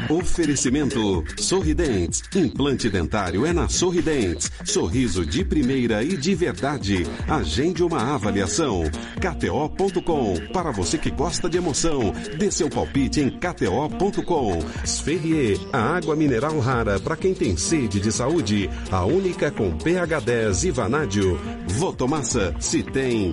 Oferecimento 0.08 1.24
Sorridentes. 1.36 2.22
Implante 2.34 2.88
dentário 2.88 3.44
é 3.44 3.52
na 3.52 3.68
Sorridentes. 3.68 4.50
Sorriso 4.64 5.26
de 5.26 5.44
primeira 5.44 6.02
e 6.02 6.16
de 6.16 6.34
verdade. 6.34 7.04
Agende 7.28 7.82
uma 7.82 8.14
avaliação. 8.14 8.84
KTO.com. 9.20 10.34
Para 10.52 10.70
você 10.70 10.96
que 10.96 11.10
gosta 11.10 11.48
de 11.48 11.58
emoção, 11.58 12.12
dê 12.38 12.50
seu 12.50 12.70
palpite 12.70 13.20
em 13.20 13.30
KTO.com. 13.30 14.60
Sferrier. 14.84 15.58
A 15.72 15.96
água 15.96 16.14
mineral 16.14 16.58
rara 16.60 17.00
para 17.00 17.16
quem 17.16 17.34
tem 17.34 17.56
sede 17.56 17.98
de 18.00 18.12
saúde. 18.12 18.70
A 18.90 19.04
única 19.04 19.50
com 19.50 19.76
pH 19.76 20.20
10 20.20 20.64
e 20.64 20.70
vanádio. 20.70 21.40
Votomassa. 21.66 22.54
Se 22.60 22.82
tem. 22.82 23.32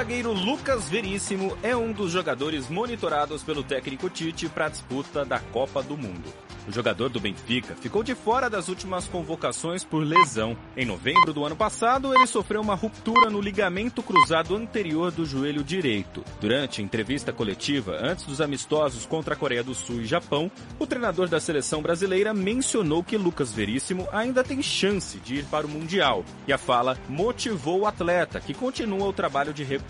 zagueiro 0.00 0.32
Lucas 0.32 0.88
Veríssimo 0.88 1.58
é 1.62 1.76
um 1.76 1.92
dos 1.92 2.10
jogadores 2.10 2.70
monitorados 2.70 3.42
pelo 3.42 3.62
técnico 3.62 4.08
Tite 4.08 4.48
para 4.48 4.64
a 4.64 4.68
disputa 4.70 5.26
da 5.26 5.38
Copa 5.38 5.82
do 5.82 5.94
Mundo. 5.94 6.32
O 6.66 6.72
jogador 6.72 7.08
do 7.08 7.18
Benfica 7.18 7.74
ficou 7.74 8.02
de 8.02 8.14
fora 8.14 8.48
das 8.48 8.68
últimas 8.68 9.08
convocações 9.08 9.82
por 9.82 10.04
lesão. 10.04 10.56
Em 10.76 10.86
novembro 10.86 11.32
do 11.32 11.44
ano 11.44 11.56
passado, 11.56 12.14
ele 12.14 12.26
sofreu 12.26 12.60
uma 12.60 12.74
ruptura 12.74 13.28
no 13.28 13.40
ligamento 13.40 14.02
cruzado 14.02 14.54
anterior 14.54 15.10
do 15.10 15.26
joelho 15.26 15.64
direito. 15.64 16.24
Durante 16.40 16.82
entrevista 16.82 17.32
coletiva 17.32 17.98
antes 18.00 18.24
dos 18.24 18.40
amistosos 18.40 19.04
contra 19.04 19.34
a 19.34 19.36
Coreia 19.36 19.64
do 19.64 19.74
Sul 19.74 20.02
e 20.02 20.06
Japão, 20.06 20.50
o 20.78 20.86
treinador 20.86 21.28
da 21.28 21.40
seleção 21.40 21.82
brasileira 21.82 22.32
mencionou 22.32 23.02
que 23.02 23.16
Lucas 23.16 23.52
Veríssimo 23.52 24.06
ainda 24.12 24.44
tem 24.44 24.62
chance 24.62 25.18
de 25.18 25.36
ir 25.36 25.44
para 25.46 25.66
o 25.66 25.70
Mundial. 25.70 26.24
E 26.46 26.52
a 26.52 26.58
fala 26.58 26.96
motivou 27.08 27.80
o 27.80 27.86
atleta, 27.86 28.40
que 28.40 28.54
continua 28.54 29.08
o 29.08 29.12
trabalho 29.12 29.52
de 29.52 29.64
recuperação. 29.64 29.89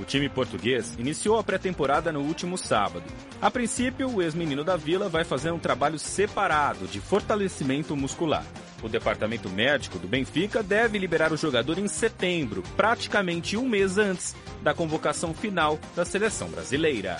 O 0.00 0.04
time 0.04 0.28
português 0.28 0.94
iniciou 0.98 1.38
a 1.38 1.44
pré-temporada 1.44 2.10
no 2.10 2.20
último 2.20 2.58
sábado. 2.58 3.04
A 3.40 3.50
princípio, 3.50 4.10
o 4.10 4.20
ex-menino 4.20 4.64
da 4.64 4.76
Vila 4.76 5.08
vai 5.08 5.24
fazer 5.24 5.50
um 5.50 5.58
trabalho 5.58 5.98
separado 5.98 6.86
de 6.86 7.00
fortalecimento 7.00 7.96
muscular. 7.96 8.44
O 8.82 8.88
departamento 8.88 9.48
médico 9.48 9.98
do 9.98 10.08
Benfica 10.08 10.62
deve 10.62 10.98
liberar 10.98 11.32
o 11.32 11.36
jogador 11.36 11.78
em 11.78 11.86
setembro, 11.86 12.62
praticamente 12.76 13.56
um 13.56 13.68
mês 13.68 13.96
antes 13.96 14.34
da 14.60 14.74
convocação 14.74 15.32
final 15.32 15.78
da 15.94 16.04
seleção 16.04 16.48
brasileira. 16.48 17.16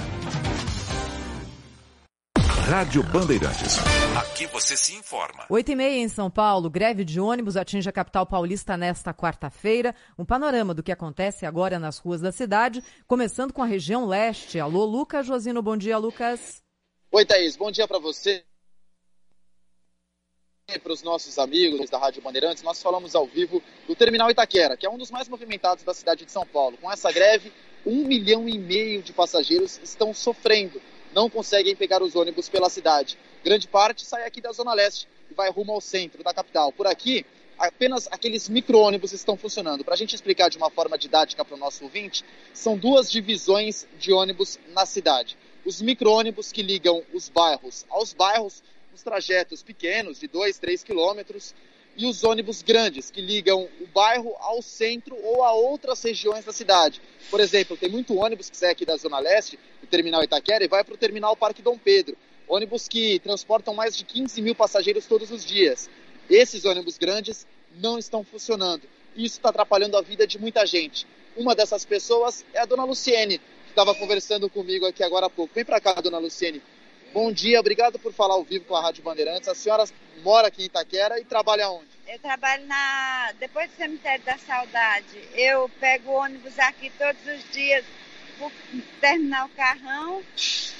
Rádio 2.66 3.02
Bandeirantes. 3.02 3.76
Aqui 4.16 4.46
você 4.46 4.76
se 4.76 4.94
informa. 4.94 5.44
Oito 5.50 5.72
e 5.72 5.74
meia 5.74 6.00
em 6.00 6.08
São 6.08 6.30
Paulo, 6.30 6.70
greve 6.70 7.04
de 7.04 7.20
ônibus 7.20 7.56
atinge 7.56 7.88
a 7.88 7.92
capital 7.92 8.24
paulista 8.24 8.76
nesta 8.76 9.12
quarta-feira. 9.12 9.94
Um 10.16 10.24
panorama 10.24 10.72
do 10.72 10.82
que 10.82 10.92
acontece 10.92 11.44
agora 11.44 11.78
nas 11.78 11.98
ruas 11.98 12.20
da 12.20 12.30
cidade, 12.30 12.82
começando 13.06 13.52
com 13.52 13.62
a 13.62 13.66
região 13.66 14.06
leste. 14.06 14.60
Alô, 14.60 14.84
Lucas 14.84 15.26
Josino, 15.26 15.60
bom 15.60 15.76
dia, 15.76 15.98
Lucas. 15.98 16.62
Oi, 17.10 17.26
Thaís, 17.26 17.56
bom 17.56 17.70
dia 17.70 17.86
para 17.86 17.98
você. 17.98 18.44
Para 20.82 20.92
os 20.92 21.02
nossos 21.02 21.38
amigos 21.38 21.90
da 21.90 21.98
Rádio 21.98 22.22
Bandeirantes, 22.22 22.62
nós 22.62 22.80
falamos 22.80 23.14
ao 23.14 23.26
vivo 23.26 23.60
do 23.88 23.96
Terminal 23.96 24.30
Itaquera, 24.30 24.76
que 24.76 24.86
é 24.86 24.90
um 24.90 24.96
dos 24.96 25.10
mais 25.10 25.28
movimentados 25.28 25.82
da 25.84 25.92
cidade 25.92 26.24
de 26.24 26.32
São 26.32 26.46
Paulo. 26.46 26.78
Com 26.80 26.90
essa 26.90 27.10
greve, 27.12 27.52
um 27.84 28.06
milhão 28.06 28.48
e 28.48 28.56
meio 28.56 29.02
de 29.02 29.12
passageiros 29.12 29.80
estão 29.82 30.14
sofrendo 30.14 30.80
não 31.14 31.28
conseguem 31.28 31.76
pegar 31.76 32.02
os 32.02 32.16
ônibus 32.16 32.48
pela 32.48 32.68
cidade. 32.68 33.18
Grande 33.44 33.68
parte 33.68 34.04
sai 34.04 34.26
aqui 34.26 34.40
da 34.40 34.52
Zona 34.52 34.74
Leste 34.74 35.08
e 35.30 35.34
vai 35.34 35.50
rumo 35.50 35.72
ao 35.72 35.80
centro 35.80 36.22
da 36.22 36.32
capital. 36.32 36.72
Por 36.72 36.86
aqui, 36.86 37.24
apenas 37.58 38.08
aqueles 38.10 38.48
micro-ônibus 38.48 39.12
estão 39.12 39.36
funcionando. 39.36 39.84
Para 39.84 39.94
a 39.94 39.96
gente 39.96 40.14
explicar 40.14 40.48
de 40.48 40.56
uma 40.56 40.70
forma 40.70 40.98
didática 40.98 41.44
para 41.44 41.54
o 41.54 41.58
nosso 41.58 41.84
ouvinte, 41.84 42.24
são 42.52 42.76
duas 42.76 43.10
divisões 43.10 43.86
de 43.98 44.12
ônibus 44.12 44.58
na 44.68 44.86
cidade. 44.86 45.36
Os 45.64 45.80
micro-ônibus 45.80 46.50
que 46.50 46.62
ligam 46.62 47.02
os 47.12 47.28
bairros 47.28 47.84
aos 47.88 48.12
bairros, 48.12 48.62
os 48.92 49.02
trajetos 49.02 49.62
pequenos, 49.62 50.18
de 50.18 50.26
2, 50.26 50.58
3 50.58 50.82
quilômetros, 50.82 51.54
e 51.96 52.06
os 52.06 52.24
ônibus 52.24 52.62
grandes, 52.62 53.10
que 53.10 53.20
ligam 53.20 53.68
o 53.80 53.86
bairro 53.86 54.34
ao 54.38 54.62
centro 54.62 55.16
ou 55.22 55.44
a 55.44 55.52
outras 55.52 56.02
regiões 56.02 56.44
da 56.44 56.52
cidade. 56.52 57.00
Por 57.30 57.40
exemplo, 57.40 57.76
tem 57.76 57.88
muito 57.88 58.16
ônibus 58.16 58.48
que 58.48 58.56
sai 58.56 58.70
aqui 58.70 58.84
da 58.84 58.96
Zona 58.96 59.18
Leste, 59.18 59.58
do 59.80 59.86
terminal 59.86 60.22
Itaquera, 60.22 60.64
e 60.64 60.68
vai 60.68 60.82
para 60.82 60.94
o 60.94 60.98
terminal 60.98 61.36
Parque 61.36 61.62
Dom 61.62 61.76
Pedro. 61.76 62.16
Ônibus 62.48 62.88
que 62.88 63.18
transportam 63.20 63.74
mais 63.74 63.96
de 63.96 64.04
15 64.04 64.40
mil 64.42 64.54
passageiros 64.54 65.06
todos 65.06 65.30
os 65.30 65.44
dias. 65.44 65.88
Esses 66.28 66.64
ônibus 66.64 66.98
grandes 66.98 67.46
não 67.76 67.98
estão 67.98 68.24
funcionando. 68.24 68.82
Isso 69.16 69.36
está 69.36 69.50
atrapalhando 69.50 69.96
a 69.96 70.02
vida 70.02 70.26
de 70.26 70.38
muita 70.38 70.66
gente. 70.66 71.06
Uma 71.36 71.54
dessas 71.54 71.84
pessoas 71.84 72.44
é 72.52 72.60
a 72.60 72.66
dona 72.66 72.84
Luciene, 72.84 73.38
que 73.38 73.70
estava 73.70 73.94
conversando 73.94 74.48
comigo 74.50 74.86
aqui 74.86 75.02
agora 75.02 75.26
há 75.26 75.30
pouco. 75.30 75.54
Vem 75.54 75.64
para 75.64 75.80
cá, 75.80 75.94
dona 75.94 76.18
Luciene. 76.18 76.62
Bom 77.12 77.30
dia, 77.30 77.60
obrigado 77.60 77.98
por 77.98 78.12
falar 78.12 78.34
ao 78.34 78.44
vivo 78.44 78.64
com 78.64 78.74
a 78.74 78.80
Rádio 78.80 79.02
Bandeirantes. 79.02 79.48
A 79.48 79.54
senhora 79.54 79.84
mora 80.22 80.48
aqui 80.48 80.62
em 80.62 80.66
Itaquera 80.66 81.20
e 81.20 81.24
trabalha 81.24 81.68
onde? 81.68 81.88
Eu 82.06 82.18
trabalho 82.18 82.66
na 82.66 83.32
depois 83.38 83.70
do 83.70 83.76
cemitério 83.76 84.24
da 84.24 84.38
Saudade. 84.38 85.18
Eu 85.34 85.70
pego 85.78 86.12
ônibus 86.12 86.58
aqui 86.58 86.90
todos 86.98 87.20
os 87.26 87.52
dias 87.52 87.84
vou 88.38 88.52
terminar 89.00 89.46
o 89.46 89.48
carrão, 89.50 90.22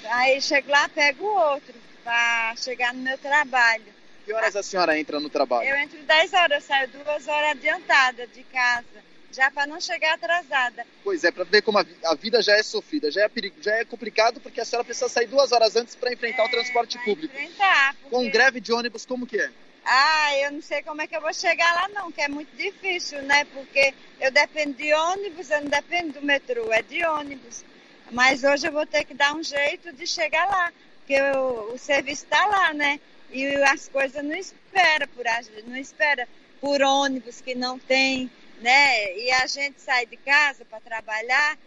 aí 0.04 0.40
chego 0.40 0.70
lá 0.70 0.88
pego 0.88 1.24
outro 1.24 1.74
para 2.02 2.54
chegar 2.56 2.92
no 2.92 3.02
meu 3.02 3.16
trabalho. 3.18 3.84
Que 4.24 4.32
horas 4.32 4.56
a 4.56 4.62
senhora 4.62 4.98
entra 4.98 5.20
no 5.20 5.28
trabalho? 5.28 5.68
Eu 5.68 5.76
entro 5.76 5.98
10 6.02 6.32
horas, 6.32 6.62
eu 6.62 6.68
saio 6.68 6.88
duas 6.88 7.28
horas 7.28 7.50
adiantada 7.50 8.26
de 8.26 8.42
casa, 8.44 8.84
já 9.32 9.50
para 9.50 9.66
não 9.66 9.80
chegar 9.80 10.14
atrasada. 10.14 10.86
Pois 11.02 11.24
é, 11.24 11.30
para 11.30 11.44
ver 11.44 11.62
como 11.62 11.78
a, 11.78 11.86
a, 12.04 12.14
vida 12.14 12.42
já 12.42 12.56
é 12.56 12.62
sofrida, 12.62 13.10
já 13.10 13.22
é, 13.22 13.28
perigo, 13.28 13.56
já 13.60 13.74
é 13.74 13.84
complicado 13.84 14.40
porque 14.40 14.60
a 14.60 14.64
senhora 14.64 14.84
precisa 14.84 15.08
sair 15.08 15.26
duas 15.26 15.52
horas 15.52 15.74
antes 15.74 15.94
para 15.94 16.12
enfrentar 16.12 16.42
é, 16.42 16.46
o 16.46 16.50
transporte 16.50 16.98
público. 16.98 17.34
Enfrentar, 17.34 17.94
porque... 17.94 18.10
Com 18.10 18.30
greve 18.30 18.60
de 18.60 18.72
ônibus, 18.72 19.06
como 19.06 19.26
que 19.26 19.38
é? 19.38 19.50
Ah, 19.84 20.36
eu 20.38 20.52
não 20.52 20.62
sei 20.62 20.82
como 20.82 21.02
é 21.02 21.06
que 21.06 21.16
eu 21.16 21.20
vou 21.20 21.34
chegar 21.34 21.74
lá 21.74 21.88
não, 21.88 22.12
que 22.12 22.20
é 22.20 22.28
muito 22.28 22.54
difícil, 22.56 23.20
né? 23.22 23.44
Porque 23.46 23.92
eu 24.20 24.30
dependo 24.30 24.74
de 24.74 24.92
ônibus, 24.92 25.50
eu 25.50 25.60
não 25.60 25.68
dependo 25.68 26.12
do 26.12 26.22
metrô, 26.24 26.72
é 26.72 26.82
de 26.82 27.04
ônibus. 27.04 27.64
Mas 28.10 28.44
hoje 28.44 28.68
eu 28.68 28.72
vou 28.72 28.86
ter 28.86 29.04
que 29.04 29.14
dar 29.14 29.34
um 29.34 29.42
jeito 29.42 29.92
de 29.92 30.06
chegar 30.06 30.46
lá, 30.46 30.72
porque 30.98 31.14
eu, 31.14 31.72
o 31.74 31.78
serviço 31.78 32.24
está 32.24 32.46
lá, 32.46 32.72
né? 32.72 33.00
E 33.32 33.46
as 33.56 33.88
coisas 33.88 34.22
não 34.22 34.36
espera 34.36 35.08
por 35.08 35.24
não 35.66 35.76
espera 35.76 36.28
por 36.60 36.80
ônibus 36.80 37.40
que 37.40 37.54
não 37.54 37.76
tem, 37.78 38.30
né? 38.62 39.18
E 39.18 39.30
a 39.32 39.46
gente 39.46 39.80
sai 39.80 40.06
de 40.06 40.16
casa 40.16 40.64
para 40.64 40.80
trabalhar 40.80 41.58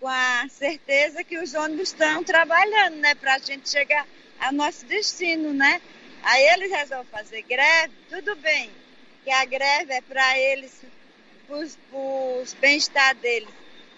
com 0.00 0.08
a 0.08 0.46
certeza 0.50 1.22
que 1.22 1.38
os 1.38 1.54
ônibus 1.54 1.90
estão 1.90 2.24
trabalhando, 2.24 2.96
né? 2.96 3.14
Para 3.14 3.34
a 3.34 3.38
gente 3.38 3.68
chegar 3.68 4.06
ao 4.40 4.52
nosso 4.52 4.84
destino, 4.86 5.52
né? 5.52 5.80
Aí 6.22 6.42
eles 6.48 6.70
resolvem 6.70 7.06
fazer 7.10 7.42
greve, 7.42 7.94
tudo 8.08 8.34
bem, 8.36 8.70
que 9.24 9.30
a 9.30 9.44
greve 9.44 9.92
é 9.92 10.00
para 10.00 10.38
eles, 10.38 10.80
para 11.46 11.56
os 11.56 12.54
bem-estar 12.54 13.14
deles. 13.16 13.48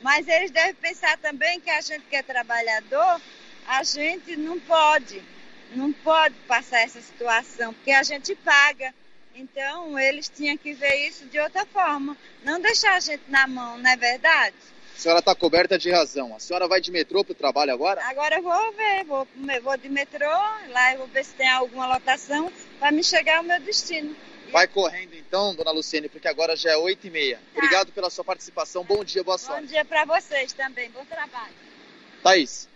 Mas 0.03 0.27
eles 0.27 0.51
devem 0.51 0.75
pensar 0.75 1.17
também 1.19 1.61
que 1.61 1.71
a 1.71 1.81
gente 1.81 2.05
que 2.09 2.17
é 2.17 2.23
trabalhador, 2.23 3.21
a 3.67 3.83
gente 3.83 4.37
não 4.37 4.59
pode, 4.59 5.23
não 5.75 5.93
pode 5.93 6.35
passar 6.47 6.81
essa 6.81 7.01
situação, 7.01 7.73
porque 7.75 7.93
a 7.93 8.03
gente 8.03 8.35
paga. 8.37 8.95
Então, 9.35 9.99
eles 9.99 10.29
tinham 10.29 10.57
que 10.57 10.75
ver 10.75 11.09
isso 11.09 11.25
de 11.27 11.39
outra 11.39 11.65
forma. 11.67 12.17
Não 12.45 12.61
deixar 12.61 12.95
a 12.95 13.01
gente 13.01 13.23
na 13.29 13.47
mão, 13.47 13.79
não 13.79 13.91
é 13.91 13.97
verdade? 13.97 14.55
A 14.95 14.99
senhora 15.01 15.21
está 15.21 15.35
coberta 15.35 15.79
de 15.79 15.91
razão. 15.91 16.35
A 16.35 16.39
senhora 16.39 16.69
vai 16.69 16.81
de 16.81 16.91
metrô 16.91 17.25
para 17.25 17.33
o 17.33 17.35
trabalho 17.35 17.73
agora? 17.73 18.05
Agora 18.05 18.37
eu 18.37 18.43
vou 18.43 18.73
ver, 18.73 19.05
vou, 19.05 19.27
vou 19.63 19.77
de 19.79 19.89
metrô, 19.89 20.27
lá 20.27 20.93
eu 20.93 20.99
vou 20.99 21.07
ver 21.07 21.25
se 21.25 21.33
tem 21.35 21.49
alguma 21.49 21.87
lotação 21.87 22.53
para 22.79 22.93
me 22.93 23.03
chegar 23.03 23.39
ao 23.39 23.43
meu 23.43 23.59
destino. 23.61 24.15
Vai 24.53 24.67
correndo 24.67 25.15
então, 25.15 25.55
dona 25.55 25.71
Luciene, 25.71 26.09
porque 26.09 26.29
agora 26.29 26.57
já 26.57 26.73
é 26.73 26.77
8 26.77 27.07
e 27.07 27.11
meia. 27.11 27.37
Tá. 27.37 27.43
Obrigado 27.55 27.93
pela 27.93 28.11
sua 28.11 28.25
participação. 28.25 28.85
Bom 28.85 29.03
dia, 29.05 29.23
boa 29.23 29.39
sorte. 29.39 29.63
Bom 29.63 29.67
dia 29.69 29.85
para 29.85 30.05
vocês 30.05 30.53
também. 30.53 30.91
Bom 30.91 31.05
trabalho. 31.05 31.55
Thaís. 32.23 32.69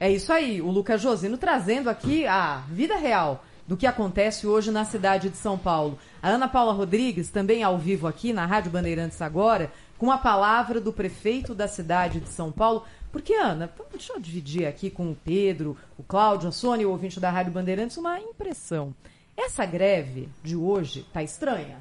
É 0.00 0.10
isso 0.10 0.32
aí, 0.32 0.62
o 0.62 0.70
Lucas 0.70 1.00
Josino 1.00 1.36
trazendo 1.36 1.90
aqui 1.90 2.24
a 2.26 2.62
vida 2.70 2.96
real 2.96 3.44
do 3.68 3.76
que 3.76 3.86
acontece 3.86 4.46
hoje 4.46 4.70
na 4.70 4.82
cidade 4.86 5.28
de 5.28 5.36
São 5.36 5.58
Paulo. 5.58 5.98
A 6.22 6.30
Ana 6.30 6.48
Paula 6.48 6.72
Rodrigues, 6.72 7.28
também 7.28 7.62
ao 7.62 7.76
vivo 7.76 8.06
aqui 8.06 8.32
na 8.32 8.46
Rádio 8.46 8.70
Bandeirantes 8.70 9.20
agora, 9.20 9.70
com 9.98 10.10
a 10.10 10.16
palavra 10.16 10.80
do 10.80 10.90
prefeito 10.90 11.54
da 11.54 11.68
cidade 11.68 12.18
de 12.18 12.30
São 12.30 12.50
Paulo. 12.50 12.84
Porque, 13.12 13.34
Ana, 13.34 13.70
deixa 13.90 14.14
eu 14.14 14.18
dividir 14.18 14.66
aqui 14.66 14.88
com 14.88 15.10
o 15.10 15.14
Pedro, 15.14 15.76
o 15.98 16.02
Cláudio, 16.02 16.48
a 16.48 16.52
Sônia, 16.52 16.88
o 16.88 16.90
ouvinte 16.90 17.20
da 17.20 17.30
Rádio 17.30 17.52
Bandeirantes, 17.52 17.98
uma 17.98 18.18
impressão. 18.18 18.94
Essa 19.36 19.66
greve 19.66 20.30
de 20.42 20.56
hoje 20.56 21.06
tá 21.12 21.22
estranha. 21.22 21.76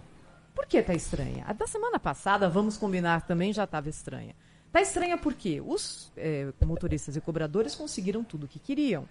Por 0.53 0.65
que 0.65 0.83
tá 0.83 0.93
estranha? 0.93 1.45
A 1.47 1.53
da 1.53 1.67
semana 1.67 1.97
passada, 1.97 2.49
vamos 2.49 2.77
combinar 2.77 3.21
também, 3.21 3.53
já 3.53 3.63
estava 3.63 3.87
estranha. 3.87 4.35
Tá 4.73 4.81
estranha 4.81 5.17
porque 5.17 5.61
os 5.61 6.11
é, 6.17 6.51
motoristas 6.65 7.15
e 7.15 7.21
cobradores 7.21 7.75
conseguiram 7.75 8.25
tudo 8.25 8.43
o 8.43 8.47
que 8.47 8.59
queriam. 8.59 9.07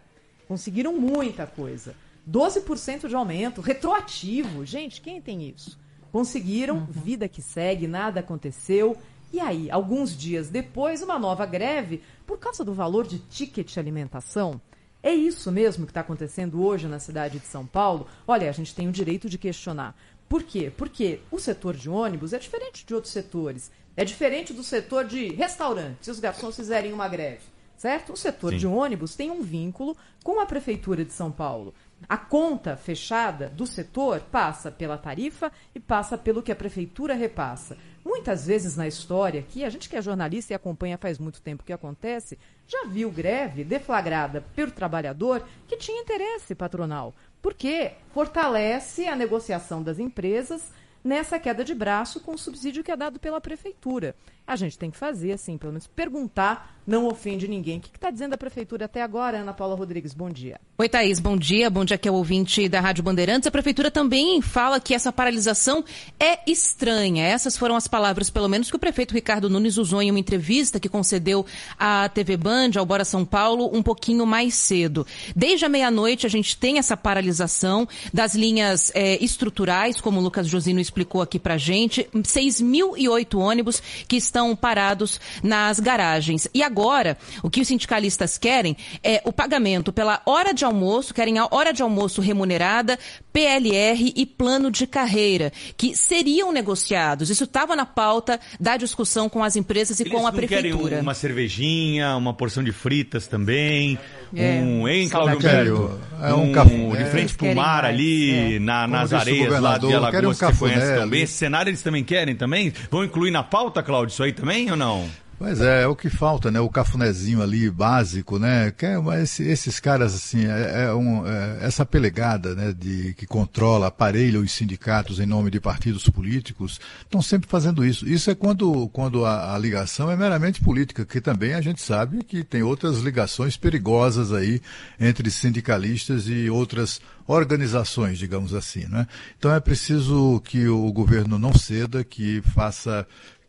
Conseguiram 0.47 0.93
muita 0.93 1.47
coisa. 1.47 1.95
12% 2.29 3.09
de 3.09 3.14
aumento, 3.14 3.61
retroativo. 3.61 4.64
Gente, 4.64 5.01
quem 5.01 5.20
tem 5.20 5.49
isso? 5.49 5.79
Conseguiram, 6.11 6.77
uhum. 6.77 6.87
vida 6.87 7.29
que 7.29 7.43
segue, 7.43 7.87
nada 7.87 8.20
aconteceu. 8.20 8.97
E 9.33 9.41
aí, 9.41 9.70
alguns 9.70 10.16
dias 10.16 10.49
depois, 10.49 11.03
uma 11.03 11.18
nova 11.18 11.45
greve 11.45 12.03
por 12.27 12.39
causa 12.39 12.64
do 12.64 12.72
valor 12.72 13.07
de 13.07 13.18
ticket 13.18 13.77
alimentação. 13.77 14.61
É 15.03 15.12
isso 15.14 15.53
mesmo 15.53 15.85
que 15.85 15.91
está 15.91 16.01
acontecendo 16.01 16.64
hoje 16.64 16.89
na 16.89 16.99
cidade 16.99 17.39
de 17.39 17.47
São 17.47 17.66
Paulo? 17.66 18.07
Olha, 18.27 18.49
a 18.49 18.53
gente 18.53 18.74
tem 18.74 18.89
o 18.89 18.93
direito 18.93 19.29
de 19.29 19.39
questionar. 19.39 19.95
Por 20.29 20.43
quê? 20.43 20.72
Porque 20.77 21.20
o 21.31 21.39
setor 21.39 21.77
de 21.77 21.89
ônibus 21.89 22.33
é 22.33 22.39
diferente 22.39 22.85
de 22.85 22.95
outros 22.95 23.12
setores. 23.12 23.70
É 23.97 24.05
diferente 24.05 24.53
do 24.53 24.62
setor 24.62 25.05
de 25.05 25.29
restaurantes, 25.29 26.07
se 26.07 26.11
os 26.11 26.20
garçons 26.20 26.57
fizerem 26.57 26.93
uma 26.93 27.09
greve, 27.09 27.45
certo? 27.77 28.12
O 28.12 28.16
setor 28.16 28.53
Sim. 28.53 28.59
de 28.59 28.66
ônibus 28.66 29.14
tem 29.14 29.31
um 29.31 29.43
vínculo 29.43 29.97
com 30.22 30.39
a 30.41 30.45
Prefeitura 30.45 31.05
de 31.05 31.12
São 31.12 31.31
Paulo. 31.31 31.72
A 32.09 32.16
conta 32.16 32.76
fechada 32.76 33.49
do 33.49 33.66
setor 33.66 34.20
passa 34.20 34.70
pela 34.70 34.99
tarifa 34.99 35.51
e 35.74 35.80
passa 35.80 36.16
pelo 36.16 36.42
que 36.42 36.53
a 36.53 36.57
prefeitura 36.57 37.14
repassa. 37.14 37.76
Muitas 38.05 38.47
vezes 38.47 38.76
na 38.76 38.86
história, 38.86 39.42
que 39.42 39.64
a 39.64 39.70
gente 39.70 39.88
que 39.88 39.97
é 39.97 40.03
jornalista 40.03 40.53
e 40.53 40.57
acompanha 40.57 40.99
faz 40.99 41.18
muito 41.18 41.40
tempo 41.40 41.64
que 41.64 41.72
acontece, 41.72 42.38
já 42.68 42.84
viu 42.86 43.11
greve 43.11 43.64
deflagrada 43.64 44.44
pelo 44.55 44.70
trabalhador 44.70 45.42
que 45.66 45.76
tinha 45.76 46.01
interesse 46.01 46.55
patronal, 46.55 47.14
porque 47.42 47.92
fortalece 48.12 49.09
a 49.09 49.16
negociação 49.16 49.82
das 49.82 49.99
empresas 49.99 50.70
nessa 51.03 51.38
queda 51.38 51.64
de 51.64 51.74
braço 51.74 52.20
com 52.20 52.32
o 52.32 52.38
subsídio 52.38 52.84
que 52.84 52.92
é 52.92 52.97
dado 52.97 53.18
pela 53.18 53.40
prefeitura. 53.40 54.14
A 54.47 54.55
gente 54.55 54.78
tem 54.78 54.90
que 54.90 54.97
fazer, 54.97 55.32
assim, 55.32 55.59
pelo 55.59 55.72
menos 55.72 55.86
perguntar 55.86 56.76
não 56.86 57.09
ofende 57.09 57.49
ninguém. 57.49 57.78
O 57.78 57.80
que 57.80 57.88
está 57.97 58.11
dizendo 58.11 58.34
a 58.34 58.38
Prefeitura 58.38 58.84
até 58.84 59.03
agora, 59.03 59.38
Ana 59.38 59.53
Paula 59.53 59.74
Rodrigues? 59.74 60.14
Bom 60.14 60.30
dia. 60.30 60.61
Oi, 60.78 60.88
Thaís, 60.88 61.18
bom 61.18 61.36
dia. 61.36 61.68
Bom 61.68 61.84
dia 61.84 61.97
aqui 61.97 62.09
ao 62.09 62.14
ouvinte 62.14 62.68
da 62.68 62.80
Rádio 62.80 63.03
Bandeirantes. 63.03 63.47
A 63.47 63.51
Prefeitura 63.51 63.90
também 63.90 64.40
fala 64.40 64.78
que 64.78 64.94
essa 64.94 65.11
paralisação 65.11 65.84
é 66.20 66.38
estranha. 66.47 67.24
Essas 67.24 67.57
foram 67.57 67.74
as 67.74 67.88
palavras, 67.88 68.30
pelo 68.30 68.49
menos, 68.49 68.70
que 68.70 68.76
o 68.76 68.78
prefeito 68.78 69.14
Ricardo 69.14 69.51
Nunes 69.51 69.78
usou 69.78 70.01
em 70.01 70.11
uma 70.11 70.20
entrevista 70.20 70.78
que 70.78 70.88
concedeu 70.88 71.44
à 71.76 72.09
TV 72.09 72.36
Band, 72.36 72.72
ao 72.76 72.86
Bora 72.86 73.05
São 73.05 73.24
Paulo, 73.24 73.68
um 73.72 73.82
pouquinho 73.82 74.24
mais 74.24 74.55
cedo. 74.55 75.05
Desde 75.34 75.64
a 75.64 75.68
meia-noite 75.68 76.24
a 76.24 76.30
gente 76.30 76.57
tem 76.57 76.78
essa 76.78 76.97
paralisação 76.97 77.88
das 78.14 78.34
linhas 78.36 78.92
é, 78.94 79.22
estruturais, 79.24 80.01
como 80.01 80.20
o 80.20 80.22
Lucas 80.22 80.47
Josino 80.47 80.78
explicou 80.78 81.20
aqui 81.20 81.38
pra 81.38 81.57
gente. 81.57 82.09
6.008 82.14 83.38
ônibus 83.38 83.82
que 84.07 84.16
estão 84.16 84.36
parados 84.57 85.20
nas 85.43 85.80
garagens. 85.80 86.49
E 86.53 86.62
agora 86.62 87.16
o 87.43 87.49
que 87.49 87.61
os 87.61 87.68
sindicalistas 87.68 88.37
querem 88.37 88.76
é 89.03 89.22
o 89.24 89.32
pagamento 89.32 89.93
pela 89.93 90.20
hora 90.26 90.53
de 90.53 90.64
almoço, 90.64 91.14
querem 91.14 91.39
a 91.39 91.49
hora 91.51 91.72
de 91.72 91.82
almoço 91.82 92.20
remunerada, 92.20 92.99
PLR 93.32 94.12
e 94.14 94.26
plano 94.26 94.70
de 94.70 94.87
carreira, 94.87 95.53
que 95.76 95.97
seriam 95.97 96.53
negociados. 96.53 97.30
Isso 97.30 97.45
estava 97.45 97.76
na 97.76 97.87
pauta 97.87 98.41
da 98.59 98.76
discussão 98.76 99.28
com 99.28 99.43
as 99.45 99.57
empresas 99.57 100.01
e 100.01 100.03
Eles 100.03 100.12
com 100.12 100.26
a 100.26 100.32
prefeitura. 100.32 100.89
Querem 100.89 101.01
uma 101.01 101.14
cervejinha, 101.14 102.16
uma 102.16 102.34
porção 102.34 102.64
de 102.64 102.72
fritas 102.72 103.26
também, 103.26 103.99
é. 104.35 104.61
um, 104.62 104.89
hein, 104.89 105.09
Claudio 105.09 105.37
Humberto? 105.37 106.01
É 106.22 106.33
um, 106.33 106.51
um 106.51 106.53
café. 106.53 106.74
de 106.74 107.11
frente 107.11 107.35
pro 107.35 107.55
mar 107.55 107.83
mais, 107.83 107.95
ali, 107.95 108.57
é. 108.57 108.59
na, 108.59 108.87
nas 108.87 109.12
areias 109.12 109.61
lá 109.61 109.77
de 109.77 109.87
querem 109.87 109.95
um 109.95 109.99
Alagoas, 109.99 110.39
que 110.39 110.47
você 110.47 110.59
conhece 110.59 110.95
também. 110.95 111.22
Esse 111.22 111.33
cenário 111.35 111.70
eles 111.70 111.83
também 111.83 112.03
querem 112.03 112.35
também? 112.35 112.72
Vão 112.91 113.05
incluir 113.05 113.31
na 113.31 113.43
pauta, 113.43 113.83
Cláudio, 113.83 114.12
isso 114.12 114.22
aí 114.22 114.33
também 114.33 114.70
ou 114.70 114.77
não? 114.77 115.07
Pois 115.39 115.61
é, 115.61 115.82
é 115.82 115.87
o 115.87 115.95
que 115.95 116.09
falta, 116.09 116.51
né? 116.51 116.59
O 116.61 116.68
cafunézinho 116.70 117.43
ali 117.43 117.68
básico, 117.70 118.39
né? 118.39 118.70
Que 118.70 118.87
é, 118.87 118.99
mas 118.99 119.22
esse- 119.24 119.43
esses 119.43 119.78
caras, 119.78 120.14
assim, 120.14 120.47
é, 120.47 120.84
é 120.84 120.95
um, 120.95 121.26
é, 121.26 121.59
essa 121.61 121.84
pelegada, 121.84 122.55
né? 122.55 122.72
De, 122.72 123.12
que 123.12 123.26
controla, 123.26 123.89
aparelha 123.89 124.41
os 124.41 124.51
sindicatos 124.53 125.20
em 125.20 125.26
nome 125.26 125.51
de 125.51 125.61
partidos 125.61 126.09
políticos, 126.09 126.80
estão 127.03 127.20
sempre 127.20 127.51
fazendo 127.51 127.84
isso. 127.84 128.09
Isso 128.09 128.30
é 128.30 128.34
quando, 128.34 128.89
quando 128.89 129.26
a, 129.26 129.55
a 129.55 129.59
ligação 129.59 130.11
é 130.11 130.16
meramente 130.16 130.62
política, 130.62 131.05
que 131.05 131.20
também 131.20 131.53
a 131.53 131.61
gente 131.61 131.82
sabe 131.82 132.24
que 132.24 132.43
tem 132.43 132.62
outras 132.62 133.01
ligações 133.01 133.59
perigosas 133.59 134.32
aí 134.32 134.62
entre 134.99 135.30
sindicalistas 135.30 136.28
e 136.28 136.49
outras 136.49 136.99
organizações, 137.26 138.16
digamos 138.18 138.55
assim, 138.55 138.87
né? 138.87 139.07
Então 139.39 139.53
é 139.55 139.61
preciso 139.61 140.41
que 140.45 140.66
o 140.66 140.91
governo 140.93 141.39
não 141.39 141.53
ceda, 141.53 142.03
que 142.03 142.41
faça 142.55 143.07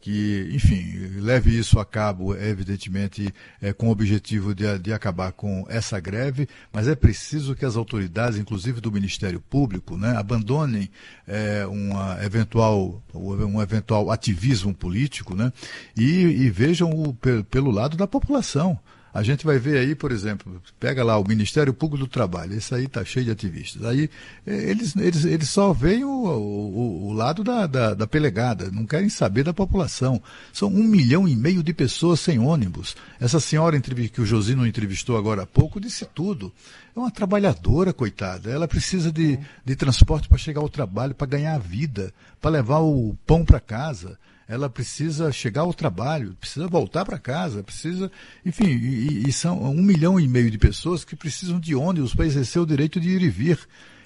que, 0.08 0.50
enfim, 0.54 1.20
leve 1.20 1.60
isso 1.60 1.82
a 1.82 1.86
cabo, 1.86 2.34
evidentemente, 2.34 3.28
é, 3.62 3.74
com 3.74 3.90
o 3.90 3.92
objetivo 3.92 4.56
de, 4.56 4.80
de 4.80 4.94
acabar 4.94 5.34
com 5.34 5.66
essa 5.68 6.00
greve, 6.00 6.48
mas 6.72 6.88
é 6.88 6.96
preciso 6.96 7.54
que 7.54 7.66
as 7.66 7.76
autoridades, 7.76 8.40
inclusive 8.40 8.80
do 8.80 8.90
Ministério 8.90 9.42
Público, 9.42 9.98
né, 9.98 10.16
abandonem 10.16 10.90
é, 11.28 11.66
uma 11.66 12.24
eventual, 12.24 13.04
um 13.14 13.62
eventual 13.62 14.10
ativismo 14.10 14.74
político 14.74 15.36
né, 15.36 15.52
e, 15.94 16.22
e 16.22 16.50
vejam 16.50 16.90
o, 16.90 17.14
pe- 17.14 17.44
pelo 17.44 17.70
lado 17.70 17.98
da 17.98 18.08
população. 18.08 18.80
A 19.18 19.24
gente 19.24 19.48
vai 19.48 19.58
ver 19.58 19.80
aí, 19.80 19.96
por 19.96 20.12
exemplo, 20.12 20.62
pega 20.80 21.04
lá 21.04 21.18
o 21.18 21.28
Ministério 21.28 21.74
Público 21.74 22.06
do 22.06 22.08
Trabalho, 22.08 22.54
esse 22.54 22.76
aí 22.76 22.86
está 22.86 23.04
cheio 23.04 23.26
de 23.26 23.32
ativistas. 23.32 23.84
Aí 23.84 24.12
eh, 24.46 24.70
eles, 24.70 24.96
eles, 24.96 25.26
eles 25.26 25.50
só 25.50 25.74
veem 25.74 26.04
o, 26.04 26.08
o, 26.08 27.08
o 27.08 27.14
lado 27.14 27.44
da, 27.44 27.66
da, 27.66 27.96
da, 27.96 28.06
pelegada, 28.06 28.70
não 28.70 28.86
querem 28.86 29.10
saber 29.10 29.44
da 29.44 29.56
população. 29.56 30.22
São 30.54 30.70
um 30.70 30.84
milhão 30.84 31.28
e 31.28 31.36
meio 31.36 31.64
de 31.64 31.74
pessoas 31.74 32.20
sem 32.20 32.38
ônibus. 32.38 32.96
Essa 33.20 33.40
senhora 33.40 33.82
que 33.82 34.22
o 34.22 34.26
Josino 34.26 34.68
entrevistou 34.68 35.18
agora 35.18 35.42
há 35.42 35.48
pouco 35.48 35.82
disse 35.82 36.06
tudo. 36.14 36.54
É 36.96 37.00
uma 37.00 37.10
trabalhadora, 37.10 37.92
coitada. 37.92 38.52
Ela 38.52 38.68
precisa 38.68 39.12
de, 39.12 39.40
de 39.66 39.76
transporte 39.76 40.30
para 40.30 40.38
chegar 40.38 40.62
ao 40.62 40.70
trabalho, 40.70 41.16
para 41.16 41.26
ganhar 41.26 41.56
a 41.56 41.60
vida, 41.60 42.14
para 42.40 42.52
levar 42.52 42.82
o 42.82 43.18
pão 43.26 43.44
para 43.44 43.60
casa 43.60 44.16
ela 44.48 44.70
precisa 44.70 45.32
chegar 45.32 45.62
ao 45.62 45.74
trabalho, 45.74 46.36
precisa 46.40 46.68
voltar 46.68 47.04
para 47.04 47.20
casa, 47.20 47.64
precisa, 47.64 48.10
enfim, 48.46 48.68
e, 48.68 49.28
e, 49.28 49.34
são 49.34 49.62
um 49.62 49.82
milhão 49.82 50.20
e 50.20 50.28
meio 50.28 50.50
de 50.50 50.58
pessoas 50.58 51.04
que 51.04 51.16
precisam 51.16 51.60
de 51.60 51.76
ônibus 51.76 52.16
para 52.16 52.26
exercer 52.26 52.62
o 52.62 52.66
direito 52.66 53.00
de 53.00 53.10
ir 53.10 53.22
e 53.22 53.30
vir. 53.30 53.60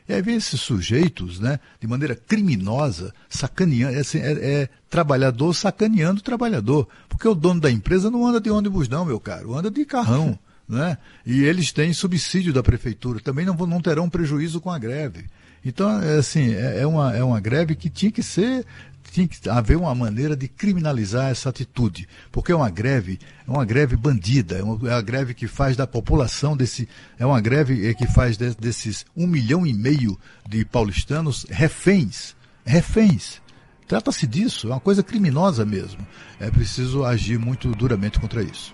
E 0.10 0.14
aí 0.14 0.22
vem 0.22 0.36
esses 0.36 0.60
sujeitos, 0.60 1.40
né, 1.40 1.60
de 1.80 1.88
maneira 1.88 2.16
criminosa, 2.16 3.14
sacaneando, 3.30 3.96
é, 3.96 4.00
assim, 4.00 4.18
é, 4.18 4.32
é 4.32 4.70
trabalhador 4.90 5.54
sacaneando 5.54 6.20
o 6.20 6.24
trabalhador. 6.24 6.88
Porque 7.08 7.28
o 7.28 7.36
dono 7.36 7.62
da 7.62 7.70
empresa 7.70 8.10
não 8.10 8.26
anda 8.26 8.42
de 8.42 8.50
ônibus 8.50 8.90
não, 8.90 9.06
meu 9.06 9.20
caro, 9.20 9.56
anda 9.56 9.70
de 9.70 9.86
carrão. 9.86 10.38
Né? 10.68 10.98
E 11.26 11.44
eles 11.44 11.72
têm 11.72 11.94
subsídio 11.94 12.52
da 12.52 12.64
prefeitura, 12.64 13.20
também 13.20 13.46
não, 13.46 13.54
não 13.54 13.82
terão 13.82 14.10
prejuízo 14.10 14.60
com 14.60 14.72
a 14.72 14.80
greve. 14.80 15.26
Então, 15.64 16.02
é 16.02 16.18
assim, 16.18 16.54
é, 16.54 16.80
é 16.80 16.88
uma, 16.88 17.16
é 17.16 17.24
uma 17.24 17.40
greve 17.40 17.76
que 17.76 17.90
tinha 17.90 18.12
que 18.12 18.24
ser 18.24 18.66
tinha 19.12 19.28
que 19.28 19.50
haver 19.50 19.78
uma 19.78 19.94
maneira 19.94 20.36
de 20.36 20.48
criminalizar 20.48 21.30
essa 21.30 21.50
atitude, 21.50 22.08
porque 22.32 22.52
é 22.52 22.56
uma 22.56 22.70
greve, 22.70 23.20
é 23.46 23.52
uma 23.52 23.66
greve 23.66 23.98
bandida, 23.98 24.58
é 24.58 24.64
uma, 24.64 24.90
é 24.90 24.94
uma 24.94 25.02
greve 25.02 25.34
que 25.34 25.48
faz 25.48 25.76
da 25.76 25.86
população 25.86 26.56
desse, 26.56 26.88
é 27.20 27.26
uma 27.26 27.42
greve 27.42 27.88
é 27.88 27.94
que 27.94 28.08
faz 28.08 28.38
de, 28.38 28.56
desses 28.56 29.06
um 29.16 29.28
milhão 29.28 29.68
e 29.68 29.74
meio 29.74 30.18
de 30.48 30.64
paulistanos 30.64 31.46
reféns, 31.50 32.36
reféns. 32.66 33.42
Trata-se 33.86 34.26
disso, 34.26 34.68
é 34.68 34.72
uma 34.72 34.80
coisa 34.80 35.04
criminosa 35.04 35.66
mesmo. 35.66 36.00
É 36.40 36.50
preciso 36.50 37.04
agir 37.04 37.38
muito 37.38 37.70
duramente 37.76 38.18
contra 38.18 38.42
isso. 38.42 38.74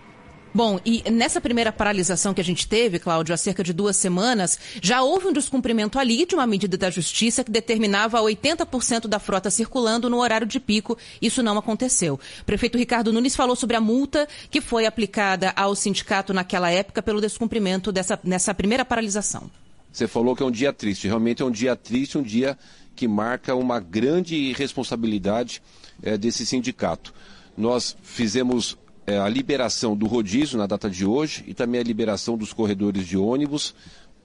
Bom, 0.54 0.80
e 0.86 1.10
nessa 1.12 1.39
primeira 1.39 1.72
paralisação 1.72 2.34
que 2.34 2.41
a 2.41 2.43
gente 2.43 2.68
teve, 2.68 3.00
Cláudio, 3.00 3.34
há 3.34 3.38
cerca 3.38 3.64
de 3.64 3.74
duas 3.74 3.95
semanas, 3.95 4.58
já 4.82 5.02
houve 5.02 5.28
um 5.28 5.34
descumprimento 5.34 6.00
ali 6.00 6.26
de 6.26 6.36
uma 6.36 6.48
medida 6.48 6.78
da 6.78 6.89
Justiça 6.89 7.43
que 7.43 7.52
determinava 7.52 8.20
80% 8.20 9.08
da 9.08 9.20
frota 9.20 9.52
circulando 9.52 10.10
no 10.10 10.18
horário 10.18 10.48
de 10.48 10.60
pico. 10.60 10.98
Isso 11.22 11.43
não 11.43 11.58
aconteceu. 11.58 12.20
O 12.41 12.45
prefeito 12.45 12.78
Ricardo 12.78 13.14
Nunes 13.14 13.36
falou 13.36 13.56
sobre 13.56 13.76
a 13.76 13.82
multa 13.82 14.28
que 14.50 14.62
foi 14.62 14.86
aplicada 14.86 15.54
ao 15.56 15.76
sindicato 15.76 16.34
naquela 16.34 16.72
época 16.72 17.04
pelo 17.04 17.22
descumprimento 17.22 17.91
dessa 17.91 18.20
nessa 18.24 18.54
primeira 18.54 18.84
paralisação. 18.84 19.50
Você 19.91 20.08
falou 20.08 20.36
que 20.36 20.43
é 20.43 20.45
um 20.45 20.52
dia 20.52 20.74
triste. 20.74 21.08
Realmente 21.08 21.41
é 21.41 21.45
um 21.45 21.52
dia 21.52 21.76
triste, 21.76 22.18
um 22.18 22.24
dia 22.24 22.58
que 22.95 23.08
marca 23.08 23.56
uma 23.56 23.80
grande 23.80 24.54
responsabilidade 24.54 25.62
é, 26.02 26.18
desse 26.18 26.45
sindicato. 26.45 27.14
Nós 27.56 27.95
fizemos 28.02 28.78
é, 29.08 29.18
a 29.18 29.30
liberação 29.30 29.95
do 29.95 30.05
rodízio 30.05 30.58
na 30.58 30.68
data 30.68 30.89
de 30.89 31.05
hoje 31.05 31.43
e 31.47 31.53
também 31.53 31.80
a 31.80 31.84
liberação 31.84 32.38
dos 32.38 32.51
corredores 32.51 33.08
de 33.08 33.18
ônibus 33.18 33.74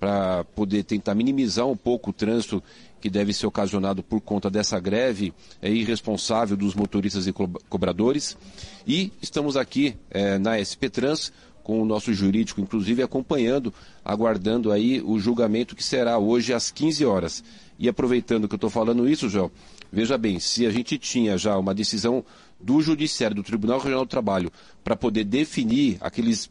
para 0.00 0.42
poder 0.56 0.82
tentar 0.82 1.14
minimizar 1.14 1.64
um 1.64 1.76
pouco 1.76 2.10
o 2.10 2.12
trânsito 2.12 2.60
que 3.00 3.08
deve 3.08 3.32
ser 3.32 3.46
ocasionado 3.46 4.02
por 4.02 4.20
conta 4.20 4.50
dessa 4.50 4.80
greve 4.80 5.32
é, 5.62 5.70
irresponsável 5.70 6.56
dos 6.56 6.74
motoristas 6.74 7.28
e 7.28 7.32
cobradores. 7.32 8.36
E 8.84 9.12
estamos 9.22 9.56
aqui 9.56 9.94
é, 10.10 10.38
na 10.38 10.58
SP 10.58 10.90
Trans 10.90 11.32
com 11.62 11.80
o 11.80 11.84
nosso 11.84 12.12
jurídico, 12.12 12.60
inclusive, 12.60 13.04
acompanhando, 13.04 13.72
aguardando 14.04 14.72
aí 14.72 15.00
o 15.00 15.20
julgamento 15.20 15.76
que 15.76 15.84
será 15.84 16.18
hoje 16.18 16.52
às 16.52 16.72
15 16.72 17.04
horas. 17.04 17.44
E 17.78 17.88
aproveitando 17.88 18.48
que 18.48 18.54
eu 18.54 18.56
estou 18.56 18.70
falando 18.70 19.08
isso, 19.08 19.28
João, 19.28 19.50
veja 19.92 20.18
bem, 20.18 20.40
se 20.40 20.66
a 20.66 20.70
gente 20.70 20.98
tinha 20.98 21.38
já 21.38 21.56
uma 21.56 21.74
decisão 21.74 22.24
do 22.62 22.80
Judiciário, 22.80 23.36
do 23.36 23.42
Tribunal 23.42 23.78
Regional 23.78 24.04
do 24.04 24.08
Trabalho, 24.08 24.52
para 24.84 24.96
poder 24.96 25.24
definir 25.24 25.98
aqueles 26.00 26.50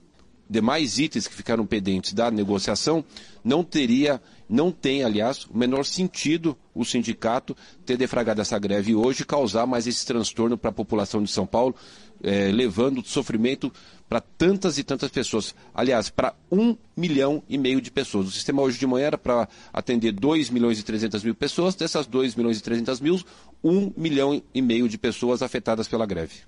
demais 0.51 0.99
itens 0.99 1.27
que 1.27 1.33
ficaram 1.33 1.65
pendentes 1.65 2.11
da 2.11 2.29
negociação, 2.29 3.05
não 3.41 3.63
teria, 3.63 4.21
não 4.49 4.69
tem, 4.69 5.01
aliás, 5.01 5.45
o 5.45 5.57
menor 5.57 5.85
sentido 5.85 6.57
o 6.75 6.83
sindicato 6.83 7.55
ter 7.85 7.95
defragado 7.95 8.41
essa 8.41 8.59
greve 8.59 8.93
hoje 8.93 9.21
e 9.21 9.25
causar 9.25 9.65
mais 9.65 9.87
esse 9.87 10.05
transtorno 10.05 10.57
para 10.57 10.69
a 10.69 10.73
população 10.73 11.23
de 11.23 11.31
São 11.31 11.45
Paulo, 11.45 11.73
é, 12.21 12.51
levando 12.51 13.01
sofrimento 13.05 13.71
para 14.11 14.19
tantas 14.19 14.77
e 14.77 14.83
tantas 14.83 15.09
pessoas. 15.09 15.55
Aliás, 15.73 16.09
para 16.09 16.33
um 16.51 16.75
milhão 16.97 17.41
e 17.47 17.57
meio 17.57 17.79
de 17.79 17.89
pessoas. 17.89 18.27
O 18.27 18.31
sistema 18.31 18.61
hoje 18.61 18.77
de 18.77 18.85
manhã 18.85 19.05
era 19.05 19.17
para 19.17 19.47
atender 19.71 20.11
2 20.11 20.49
milhões 20.49 20.77
e 20.77 20.83
300 20.83 21.23
mil 21.23 21.33
pessoas. 21.33 21.75
Dessas 21.75 22.05
2 22.07 22.35
milhões 22.35 22.59
e 22.59 22.61
300 22.61 22.99
mil, 22.99 23.21
1 23.63 23.93
milhão 23.95 24.43
e 24.53 24.61
meio 24.61 24.89
de 24.89 24.97
pessoas 24.97 25.41
afetadas 25.41 25.87
pela 25.87 26.05
greve. 26.05 26.41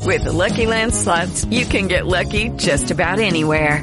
With 0.00 0.22
the 0.24 0.32
Lucky 0.32 0.66
Land 0.66 0.94
slots, 0.94 1.44
you 1.50 1.66
can 1.66 1.88
get 1.88 2.06
lucky 2.06 2.48
just 2.56 2.90
about 2.90 3.20
anywhere. 3.22 3.82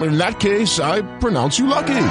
In 0.00 0.18
that 0.18 0.40
case, 0.40 0.80
I 0.80 1.02
pronounce 1.18 1.58
you 1.58 1.66
lucky. 1.66 2.06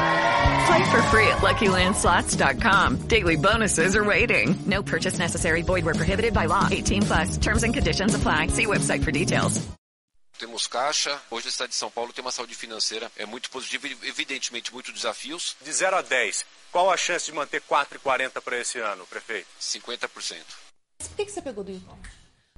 Play 0.65 0.83
for 0.91 1.01
free 1.11 1.27
at 1.27 1.41
LuckyLandSlots.com. 1.41 3.07
Daily 3.07 3.35
bonuses 3.35 3.95
are 3.95 4.03
waiting. 4.03 4.55
No 4.65 4.81
purchase 4.81 5.19
necessary. 5.19 5.61
Void 5.61 5.83
where 5.85 5.95
prohibited 5.95 6.33
by 6.33 6.45
law. 6.45 6.67
18 6.71 7.01
plus. 7.03 7.37
Terms 7.37 7.63
and 7.63 7.73
conditions 7.73 8.15
apply. 8.15 8.47
See 8.47 8.65
website 8.65 9.03
for 9.03 9.11
details. 9.11 9.61
Temos 10.39 10.67
caixa. 10.67 11.21
Hoje 11.29 11.47
a 11.47 11.51
cidade 11.51 11.71
de 11.71 11.77
São 11.77 11.91
Paulo 11.91 12.11
tem 12.11 12.23
uma 12.23 12.31
saúde 12.31 12.55
financeira 12.55 13.09
é 13.17 13.25
muito 13.25 13.49
positiva 13.49 13.87
e 13.87 13.97
evidentemente 14.03 14.73
muitos 14.73 14.93
desafios. 14.93 15.55
De 15.61 15.71
0 15.71 15.97
a 15.97 16.01
10, 16.01 16.45
qual 16.71 16.91
a 16.91 16.97
chance 16.97 17.25
de 17.27 17.31
manter 17.33 17.61
4,40 17.61 18.41
para 18.41 18.59
esse 18.59 18.79
ano, 18.79 19.05
prefeito? 19.05 19.47
50%. 19.61 20.09
Por 20.97 21.15
que, 21.15 21.25
que 21.25 21.31
você 21.31 21.41
pegou 21.41 21.63
do 21.63 21.71
Ivan? 21.71 21.97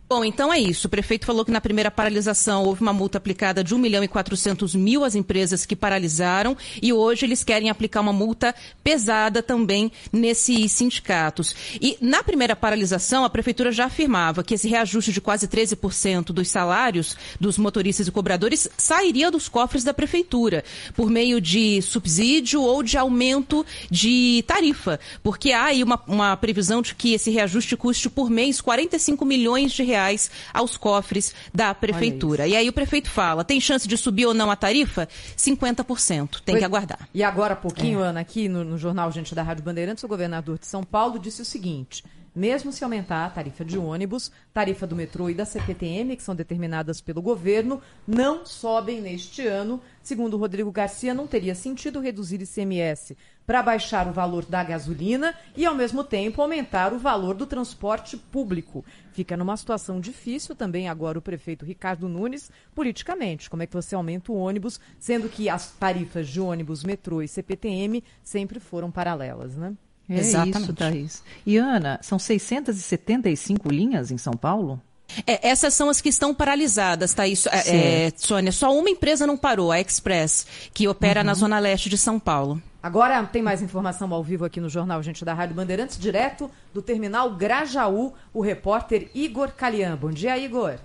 Bom, 0.08 0.24
então 0.24 0.54
é 0.54 0.60
isso. 0.60 0.86
O 0.86 0.90
prefeito 0.90 1.26
falou 1.26 1.44
que 1.44 1.52
na 1.52 1.60
primeira 1.60 1.90
paralisação 1.90 2.64
houve 2.64 2.80
uma 2.80 2.94
multa 2.94 3.18
aplicada 3.18 3.64
de 3.64 3.74
1 3.74 3.78
milhão 3.80 4.04
e 4.04 4.08
400 4.08 4.76
mil 4.76 5.04
às 5.04 5.16
empresas 5.16 5.66
que 5.66 5.76
paralisaram 5.76 6.56
e 6.80 6.94
hoje 6.94 7.26
eles 7.26 7.44
querem 7.44 7.72
aplicar 7.72 8.02
uma 8.02 8.14
multa 8.14 8.54
pesada 8.84 9.42
também 9.42 9.92
nesses 10.14 10.74
sindicatos. 10.74 11.56
E 11.82 11.98
na 12.00 12.22
primeira 12.22 12.56
paralisação, 12.56 13.26
a 13.26 13.32
prefeitura 13.32 13.72
já 13.72 13.86
afirmava 13.86 14.44
que 14.44 14.54
esse 14.54 14.70
reajuste 14.70 15.12
de 15.12 15.20
quase 15.20 15.48
13% 15.48 16.26
dos 16.26 16.50
salários 16.50 17.18
dos 17.40 17.58
motoristas 17.58 18.08
e 18.08 18.12
cobradores 18.12 18.70
sairia 18.78 19.32
dos 19.32 19.50
cofres 19.50 19.84
da 19.84 19.94
prefeitura 19.94 20.64
por 20.96 21.10
meio 21.10 21.42
de 21.42 21.82
subsídio 21.82 22.62
ou 22.62 22.84
de 22.84 22.96
aumento 22.96 23.66
de 23.90 24.44
tarifa, 24.46 25.00
porque 25.24 25.52
há 25.52 25.64
aí 25.64 25.84
uma, 25.84 26.00
uma 26.08 26.38
previsão 26.38 26.84
de 26.84 26.94
que 26.94 27.14
esse 27.16 27.32
reajuste 27.32 27.76
custe 27.76 28.08
por 28.08 28.30
mês 28.30 28.62
45 28.62 29.26
milhões 29.26 29.72
de 29.72 29.82
reais 29.82 29.95
reais 29.96 30.30
aos 30.54 30.76
cofres 30.76 31.34
da 31.54 31.74
prefeitura. 31.74 32.48
E 32.48 32.56
aí 32.56 32.68
o 32.68 32.74
prefeito 32.74 33.10
fala, 33.10 33.44
tem 33.44 33.60
chance 33.60 33.88
de 33.88 33.98
subir 33.98 34.26
ou 34.26 34.34
não 34.34 34.52
a 34.52 34.56
tarifa? 34.56 35.08
50%. 35.38 36.42
Tem 36.44 36.54
Foi... 36.54 36.60
que 36.60 36.66
aguardar. 36.66 37.08
E 37.14 37.24
agora 37.24 37.54
há 37.54 37.58
pouquinho, 37.58 38.04
é. 38.04 38.08
Ana, 38.08 38.20
aqui 38.20 38.50
no, 38.50 38.64
no 38.64 38.78
jornal 38.78 39.12
Gente 39.12 39.34
da 39.34 39.42
Rádio 39.42 39.64
Bandeirantes, 39.64 40.04
o 40.04 40.08
governador 40.08 40.60
de 40.60 40.68
São 40.68 40.84
Paulo 40.84 41.18
disse 41.18 41.42
o 41.42 41.46
seguinte: 41.46 42.04
mesmo 42.36 42.72
se 42.72 42.84
aumentar 42.84 43.26
a 43.26 43.30
tarifa 43.30 43.64
de 43.64 43.78
ônibus, 43.78 44.32
tarifa 44.54 44.86
do 44.86 44.96
metrô 44.96 45.30
e 45.30 45.34
da 45.34 45.46
CPTM, 45.46 46.18
que 46.18 46.24
são 46.24 46.36
determinadas 46.36 47.00
pelo 47.00 47.22
governo, 47.22 47.82
não 48.06 48.46
sobem 48.46 49.00
neste 49.00 49.48
ano. 49.48 49.82
Segundo 50.04 50.38
Rodrigo 50.38 50.72
Garcia, 50.72 51.14
não 51.14 51.26
teria 51.26 51.56
sentido 51.56 52.02
reduzir 52.02 52.42
ICMS 52.42 53.16
para 53.46 53.62
baixar 53.62 54.08
o 54.08 54.12
valor 54.12 54.46
da 54.46 54.64
gasolina 54.64 55.34
e, 55.56 55.66
ao 55.66 55.76
mesmo 55.76 56.04
tempo, 56.04 56.42
aumentar 56.42 56.94
o 56.94 57.00
valor 57.00 57.36
do 57.36 57.46
transporte 57.46 58.18
público. 58.18 58.84
Fica 59.12 59.38
numa 59.38 59.56
situação 59.56 60.00
difícil 60.00 60.56
também 60.56 60.90
agora 60.90 61.20
o 61.20 61.22
prefeito 61.22 61.64
Ricardo 61.64 62.10
Nunes, 62.10 62.52
politicamente. 62.74 63.50
Como 63.50 63.64
é 63.64 63.68
que 63.68 63.74
você 63.74 63.96
aumenta 63.96 64.32
o 64.32 64.36
ônibus, 64.36 64.80
sendo 65.00 65.30
que 65.30 65.48
as 65.48 65.72
tarifas 65.72 66.28
de 66.28 66.42
ônibus, 66.42 66.84
metrô 66.84 67.22
e 67.22 67.28
CPTM 67.28 68.04
sempre 68.24 68.60
foram 68.60 68.92
paralelas, 68.92 69.56
né? 69.56 69.74
É 70.10 70.20
Exatamente. 70.20 70.62
isso, 70.62 70.74
Thaís. 70.74 71.24
E 71.46 71.58
Ana, 71.58 72.00
são 72.02 72.20
675 72.20 73.70
linhas 73.70 74.12
em 74.12 74.18
São 74.18 74.34
Paulo? 74.34 74.82
É, 75.26 75.50
essas 75.50 75.74
são 75.74 75.90
as 75.90 76.02
que 76.02 76.10
estão 76.10 76.34
paralisadas, 76.34 77.14
Thaís. 77.14 77.46
É, 77.48 78.08
é, 78.08 78.12
Sônia, 78.16 78.52
só 78.52 78.76
uma 78.76 78.90
empresa 78.90 79.26
não 79.26 79.38
parou, 79.38 79.72
a 79.72 79.80
Express, 79.80 80.70
que 80.74 80.88
opera 80.88 81.22
uhum. 81.22 81.26
na 81.26 81.34
zona 81.34 81.60
leste 81.60 81.90
de 81.90 81.98
São 81.98 82.20
Paulo. 82.20 82.62
Agora 82.82 83.24
tem 83.26 83.42
mais 83.42 83.62
informação 83.64 84.14
ao 84.14 84.24
vivo 84.24 84.46
aqui 84.46 84.60
no 84.60 84.70
Jornal 84.70 85.02
Gente 85.02 85.26
da 85.26 85.34
Rádio 85.34 85.56
Bandeirantes, 85.56 85.98
direto 85.98 86.52
do 86.72 86.82
terminal 86.82 87.32
Grajaú, 87.32 88.14
o 88.32 88.42
repórter 88.42 89.10
Igor 89.16 89.52
Calian. 89.54 89.96
Bom 89.96 90.12
dia, 90.12 90.38
Igor. 90.38 90.78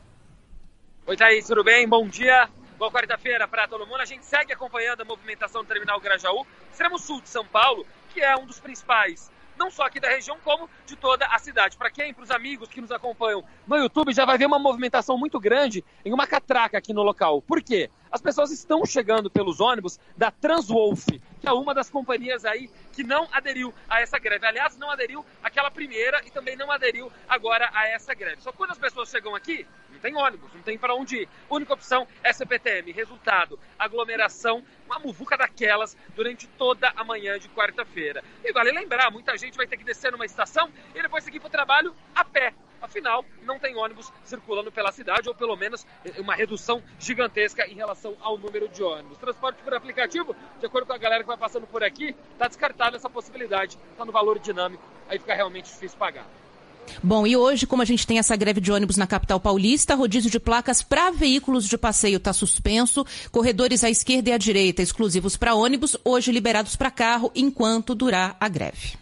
Oi, 1.06 1.16
Thaís, 1.16 1.46
tudo 1.46 1.62
bem? 1.62 1.86
Bom 1.86 2.08
dia. 2.08 2.48
Boa 2.78 2.90
quarta-feira 2.90 3.46
para 3.46 3.68
todo 3.68 3.86
mundo. 3.86 4.00
A 4.00 4.06
gente 4.06 4.24
segue 4.24 4.52
acompanhando 4.52 5.02
a 5.02 5.04
movimentação 5.04 5.62
do 5.62 5.68
terminal 5.68 6.00
Grajaú, 6.00 6.46
extremo 6.72 6.98
sul 6.98 7.20
de 7.20 7.28
São 7.28 7.44
Paulo, 7.44 7.84
que 8.12 8.20
é 8.20 8.36
um 8.36 8.46
dos 8.46 8.61
principais 8.61 9.30
não 9.61 9.70
só 9.70 9.82
aqui 9.82 10.00
da 10.00 10.08
região, 10.08 10.38
como 10.42 10.70
de 10.86 10.96
toda 10.96 11.26
a 11.26 11.38
cidade. 11.38 11.76
Para 11.76 11.90
quem, 11.90 12.14
para 12.14 12.24
os 12.24 12.30
amigos 12.30 12.70
que 12.70 12.80
nos 12.80 12.90
acompanham 12.90 13.44
no 13.66 13.76
YouTube, 13.76 14.11
já 14.14 14.24
vai 14.24 14.38
ver 14.38 14.46
uma 14.46 14.58
movimentação 14.58 15.18
muito 15.18 15.38
grande 15.38 15.84
em 16.02 16.14
uma 16.14 16.26
catraca 16.26 16.78
aqui 16.78 16.94
no 16.94 17.02
local. 17.02 17.42
Por 17.42 17.62
quê? 17.62 17.90
As 18.11 18.22
pessoas 18.22 18.50
estão 18.50 18.86
chegando 18.86 19.30
pelos 19.30 19.61
ônibus 19.61 20.00
da 20.16 20.30
Transwolf, 20.30 21.06
que 21.40 21.46
é 21.46 21.52
uma 21.52 21.74
das 21.74 21.90
companhias 21.90 22.46
aí 22.46 22.70
que 22.92 23.04
não 23.04 23.28
aderiu 23.30 23.72
a 23.88 24.00
essa 24.00 24.18
greve. 24.18 24.46
Aliás, 24.46 24.78
não 24.78 24.90
aderiu 24.90 25.24
àquela 25.42 25.70
primeira 25.70 26.22
e 26.26 26.30
também 26.30 26.56
não 26.56 26.70
aderiu 26.70 27.12
agora 27.28 27.70
a 27.74 27.86
essa 27.86 28.14
greve. 28.14 28.42
Só 28.42 28.52
quando 28.52 28.70
as 28.70 28.78
pessoas 28.78 29.11
chegam 29.11 29.34
aqui, 29.36 29.66
tem 30.01 30.16
ônibus, 30.16 30.53
não 30.55 30.62
tem 30.62 30.78
para 30.78 30.94
onde 30.94 31.22
ir. 31.22 31.28
Única 31.48 31.74
opção 31.74 32.07
é 32.22 32.32
CPTM. 32.32 32.90
Resultado, 32.92 33.59
aglomeração, 33.78 34.64
uma 34.86 34.98
muvuca 34.98 35.36
daquelas 35.36 35.96
durante 36.14 36.46
toda 36.48 36.92
a 36.96 37.05
manhã 37.05 37.38
de 37.38 37.48
quarta-feira. 37.51 38.24
E 38.44 38.53
vale 38.53 38.72
lembrar, 38.72 39.11
muita 39.11 39.36
gente 39.36 39.57
vai 39.57 39.66
ter 39.66 39.76
que 39.76 39.84
descer 39.84 40.11
numa 40.11 40.26
estação 40.26 40.70
e 40.94 41.03
depois 41.03 41.22
seguir 41.22 41.38
para 41.38 41.48
o 41.48 41.51
trabalho 41.51 41.94
a 42.14 42.24
pé. 42.24 42.53
Afinal, 42.80 43.24
não 43.42 43.59
tem 43.59 43.76
ônibus 43.76 44.11
circulando 44.24 44.72
pela 44.72 44.90
cidade, 44.90 45.28
ou 45.28 45.34
pelo 45.34 45.55
menos 45.55 45.86
eh, 46.03 46.18
uma 46.18 46.34
redução 46.34 46.82
gigantesca 46.98 47.66
em 47.66 47.74
relação 47.74 48.16
ao 48.20 48.38
número 48.38 48.68
de 48.68 48.82
ônibus. 48.82 49.18
Transporte 49.18 49.62
por 49.62 49.74
aplicativo, 49.74 50.34
de 50.59 50.64
acordo 50.64 50.86
com 50.86 50.94
a 50.94 50.98
galera 50.98 51.22
que 51.22 51.28
vai 51.28 51.36
passando 51.36 51.66
por 51.66 51.84
aqui, 51.84 52.16
está 52.32 52.48
descartada 52.48 52.96
essa 52.96 53.11
possibilidade, 53.11 53.78
está 53.92 54.05
no 54.05 54.12
valor 54.12 54.38
dinâmico, 54.38 54.82
aí 55.09 55.18
fica 55.18 55.34
realmente 55.34 55.66
difícil 55.66 55.98
pagar. 55.98 56.26
Bom, 57.03 57.26
e 57.26 57.36
hoje, 57.36 57.66
como 57.66 57.82
a 57.82 57.84
gente 57.84 58.07
tem 58.07 58.18
essa 58.18 58.36
greve 58.36 58.61
de 58.61 58.72
ônibus 58.72 58.97
na 58.97 59.07
capital 59.07 59.41
paulista, 59.41 59.95
rodízio 59.95 60.30
de 60.30 60.41
placas 60.41 60.82
para 60.82 61.11
veículos 61.11 61.66
de 61.66 61.78
passeio 61.78 62.16
está 62.16 62.32
suspenso, 62.32 63.05
corredores 63.30 63.84
à 63.84 63.91
esquerda 63.91 64.30
e 64.30 64.32
à 64.32 64.38
direita 64.38 64.82
exclusivos 64.82 65.36
para 65.36 65.55
ônibus, 65.55 65.97
hoje 66.05 66.32
liberados 66.32 66.76
para 66.76 66.91
carro, 66.91 67.30
enquanto 67.34 67.95
durar 67.95 68.36
a 68.41 68.49
greve. 68.49 68.99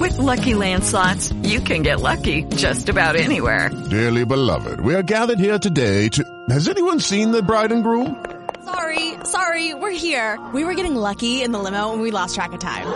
With 0.00 0.18
lucky 0.18 0.54
landslots, 0.54 1.32
you 1.44 1.60
can 1.60 1.82
get 1.82 2.00
lucky 2.00 2.44
just 2.56 2.88
about 2.88 3.16
anywhere. 3.16 3.70
Dearly 3.90 4.24
beloved, 4.24 4.80
we 4.80 4.94
are 4.94 5.02
gathered 5.02 5.38
here 5.38 5.58
today 5.58 6.08
to. 6.08 6.24
Has 6.48 6.68
anyone 6.68 7.00
seen 7.00 7.30
the 7.30 7.42
bride 7.42 7.70
and 7.70 7.82
groom? 7.82 8.16
Sorry, 8.64 9.14
sorry, 9.24 9.74
we're 9.74 9.90
here. 9.90 10.38
We 10.54 10.64
were 10.64 10.74
getting 10.74 10.96
lucky 10.96 11.42
in 11.42 11.52
the 11.52 11.58
limo 11.58 11.92
and 11.92 12.00
we 12.00 12.10
lost 12.10 12.34
track 12.34 12.52
of 12.52 12.60
time. 12.60 12.86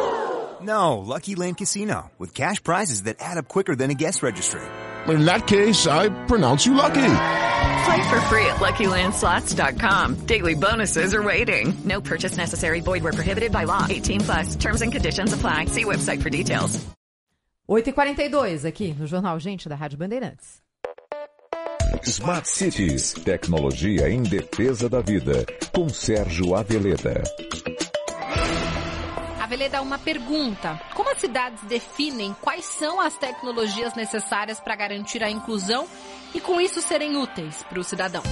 No, 0.63 0.99
Lucky 0.99 1.35
Land 1.35 1.59
Casino, 1.59 2.11
with 2.19 2.35
cash 2.35 2.63
prizes 2.63 3.05
that 3.05 3.17
add 3.21 3.39
up 3.39 3.49
quicker 3.49 3.77
than 3.77 3.91
a 3.91 3.95
guest 3.95 4.23
registry. 4.23 4.61
In 5.07 5.25
that 5.25 5.47
case, 5.47 5.87
I 5.87 6.09
pronounce 6.27 6.67
you 6.67 6.75
lucky. 6.75 7.15
Play 7.85 8.09
for 8.11 8.21
free 8.29 8.47
at 8.47 8.57
LuckyLandSlots.com. 8.57 10.27
Daily 10.27 10.55
bonuses 10.55 11.15
are 11.15 11.23
waiting. 11.23 11.75
No 11.85 12.01
purchase 12.01 12.37
necessary. 12.37 12.81
Void 12.81 13.03
where 13.03 13.13
prohibited 13.13 13.53
by 13.53 13.65
law. 13.65 13.87
18 13.89 14.21
plus. 14.21 14.57
Terms 14.57 14.83
and 14.83 14.93
conditions 14.93 15.33
apply. 15.33 15.67
See 15.67 15.85
website 15.85 16.23
for 16.23 16.31
details. 16.31 16.85
8h42 17.69 18.65
aqui 18.65 18.95
no 18.99 19.07
Jornal 19.07 19.39
Gente 19.39 19.69
da 19.69 19.77
Rádio 19.77 19.99
Bandeirantes. 19.99 20.63
Smart 22.03 22.49
Cities, 22.49 23.13
tecnologia 23.13 24.09
em 24.09 24.23
defesa 24.23 24.89
da 24.89 25.01
vida, 25.01 25.45
com 25.75 25.89
Sérgio 25.89 26.55
Aveleda. 26.55 27.23
Aveleda, 29.49 29.81
uma 29.81 29.99
pergunta. 29.99 30.79
Como 30.95 31.11
as 31.11 31.17
cidades 31.17 31.63
definem 31.63 32.37
quais 32.39 32.67
são 32.67 33.01
as 33.01 33.17
tecnologias 33.17 33.95
necessárias 33.95 34.61
para 34.61 34.77
garantir 34.77 35.23
a 35.25 35.31
inclusão 35.31 35.87
e 36.35 36.41
com 36.41 36.61
isso 36.61 36.83
serem 36.83 37.17
úteis 37.17 37.63
para 37.63 37.81
o 37.81 37.83
cidadão? 37.83 38.23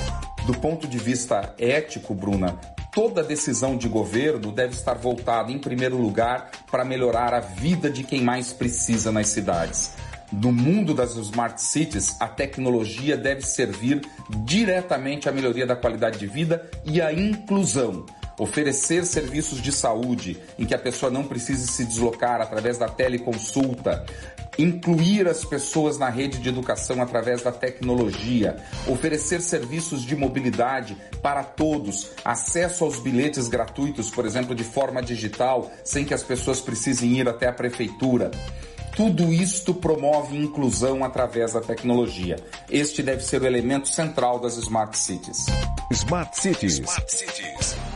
Do 0.44 0.52
ponto 0.58 0.86
de 0.86 0.98
vista 0.98 1.54
ético, 1.58 2.14
Bruna, 2.14 2.60
toda 2.92 3.22
decisão 3.22 3.78
de 3.78 3.88
governo 3.88 4.52
deve 4.52 4.74
estar 4.74 4.92
voltada, 4.92 5.50
em 5.50 5.58
primeiro 5.58 5.96
lugar, 5.96 6.50
para 6.70 6.84
melhorar 6.84 7.32
a 7.32 7.40
vida 7.40 7.88
de 7.88 8.04
quem 8.04 8.20
mais 8.20 8.52
precisa 8.52 9.10
nas 9.10 9.28
cidades. 9.28 9.94
No 10.30 10.52
mundo 10.52 10.92
das 10.92 11.16
smart 11.16 11.62
cities, 11.62 12.14
a 12.20 12.28
tecnologia 12.28 13.16
deve 13.16 13.40
servir 13.40 14.02
diretamente 14.44 15.30
à 15.30 15.32
melhoria 15.32 15.66
da 15.66 15.76
qualidade 15.76 16.18
de 16.18 16.26
vida 16.26 16.70
e 16.84 17.00
à 17.00 17.10
inclusão 17.10 18.04
oferecer 18.39 19.05
serviços 19.05 19.61
de 19.61 19.72
saúde 19.72 20.41
em 20.59 20.64
que 20.64 20.74
a 20.74 20.78
pessoa 20.78 21.11
não 21.11 21.24
precise 21.24 21.66
se 21.66 21.84
deslocar 21.84 22.41
através 22.41 22.78
da 22.78 22.89
teleconsulta, 22.89 24.05
incluir 24.59 25.28
as 25.28 25.45
pessoas 25.45 25.99
na 25.99 26.09
rede 26.09 26.39
de 26.39 26.49
educação 26.49 27.03
através 27.03 27.43
da 27.43 27.53
tecnologia, 27.53 28.57
oferecer 28.87 29.41
serviços 29.41 30.03
de 30.03 30.16
mobilidade 30.16 30.97
para 31.22 31.45
todos, 31.45 32.11
acesso 32.24 32.84
aos 32.84 32.99
bilhetes 32.99 33.49
gratuitos, 33.49 34.11
por 34.11 34.24
exemplo, 34.24 34.55
de 34.55 34.64
forma 34.64 35.03
digital, 35.03 35.70
sem 35.84 36.05
que 36.05 36.14
as 36.14 36.22
pessoas 36.22 36.61
precisem 36.61 37.18
ir 37.18 37.28
até 37.28 37.49
a 37.49 37.53
prefeitura. 37.53 38.30
Tudo 38.97 39.30
isto 39.30 39.74
promove 39.74 40.39
inclusão 40.39 41.05
através 41.05 41.53
da 41.53 41.61
tecnologia. 41.61 42.37
Este 42.70 43.03
deve 43.03 43.22
ser 43.22 43.43
o 43.43 43.47
elemento 43.47 43.89
central 43.89 44.39
das 44.39 44.57
Smart 44.57 44.97
Cities. 44.97 45.45
Smart 45.93 46.41
Cities. 46.41 46.78
Smart 46.78 47.12
Cities. 47.12 47.95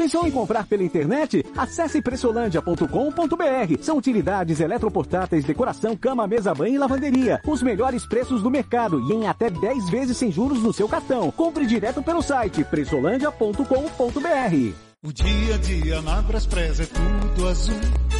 Pensou 0.00 0.26
em 0.26 0.30
comprar 0.30 0.66
pela 0.66 0.82
internet? 0.82 1.44
Acesse 1.54 2.00
pressolândia.com.br. 2.00 3.82
São 3.82 3.98
utilidades 3.98 4.58
eletroportáteis, 4.58 5.44
decoração, 5.44 5.94
cama, 5.94 6.26
mesa, 6.26 6.54
banho 6.54 6.76
e 6.76 6.78
lavanderia. 6.78 7.38
Os 7.46 7.62
melhores 7.62 8.06
preços 8.06 8.42
do 8.42 8.50
mercado 8.50 8.98
e 8.98 9.12
em 9.12 9.28
até 9.28 9.50
10 9.50 9.90
vezes 9.90 10.16
sem 10.16 10.32
juros 10.32 10.62
no 10.62 10.72
seu 10.72 10.88
cartão. 10.88 11.30
Compre 11.30 11.66
direto 11.66 12.02
pelo 12.02 12.22
site 12.22 12.64
pressolândia.com.br. 12.64 14.74
O 15.02 15.12
dia 15.12 15.54
a 15.54 15.58
dia 15.58 16.00
na 16.00 16.20
é 16.20 16.86
tudo 16.86 17.46
azul. 17.46 18.19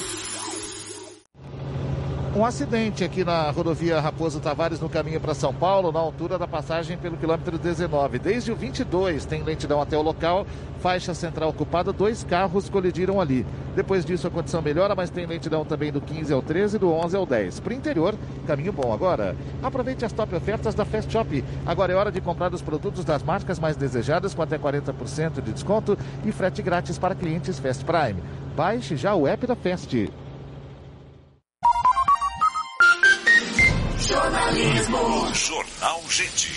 Um 2.33 2.45
acidente 2.45 3.03
aqui 3.03 3.25
na 3.25 3.51
rodovia 3.51 3.99
Raposo 3.99 4.39
Tavares 4.39 4.79
no 4.79 4.87
caminho 4.87 5.19
para 5.19 5.33
São 5.33 5.53
Paulo, 5.53 5.91
na 5.91 5.99
altura 5.99 6.39
da 6.39 6.47
passagem 6.47 6.97
pelo 6.97 7.17
quilômetro 7.17 7.57
19. 7.57 8.19
Desde 8.19 8.53
o 8.53 8.55
22 8.55 9.25
tem 9.25 9.43
lentidão 9.43 9.81
até 9.81 9.97
o 9.97 10.01
local, 10.01 10.47
faixa 10.79 11.13
central 11.13 11.49
ocupada, 11.49 11.91
dois 11.91 12.23
carros 12.23 12.69
colidiram 12.69 13.19
ali. 13.19 13.45
Depois 13.75 14.05
disso 14.05 14.27
a 14.27 14.31
condição 14.31 14.61
melhora, 14.61 14.95
mas 14.95 15.09
tem 15.09 15.25
lentidão 15.25 15.65
também 15.65 15.91
do 15.91 15.99
15 15.99 16.31
ao 16.31 16.41
13 16.41 16.77
e 16.77 16.79
do 16.79 16.89
11 16.89 17.17
ao 17.17 17.25
10. 17.25 17.59
Para 17.59 17.73
o 17.73 17.75
interior, 17.75 18.15
caminho 18.47 18.71
bom 18.71 18.93
agora. 18.93 19.35
Aproveite 19.61 20.05
as 20.05 20.13
top 20.13 20.33
ofertas 20.33 20.73
da 20.73 20.85
Fast 20.85 21.11
Shop. 21.11 21.43
Agora 21.65 21.91
é 21.91 21.95
hora 21.97 22.13
de 22.13 22.21
comprar 22.21 22.53
os 22.53 22.61
produtos 22.61 23.03
das 23.03 23.21
marcas 23.21 23.59
mais 23.59 23.75
desejadas 23.75 24.33
com 24.33 24.41
até 24.41 24.57
40% 24.57 25.41
de 25.41 25.51
desconto 25.51 25.97
e 26.25 26.31
frete 26.31 26.61
grátis 26.61 26.97
para 26.97 27.13
clientes 27.13 27.59
Fast 27.59 27.83
Prime. 27.83 28.23
Baixe 28.55 28.95
já 28.95 29.13
o 29.13 29.27
app 29.27 29.45
da 29.45 29.55
Fast. 29.55 30.09
Jornalismo. 34.01 35.31
Jornal 35.33 36.01
Gente. 36.09 36.51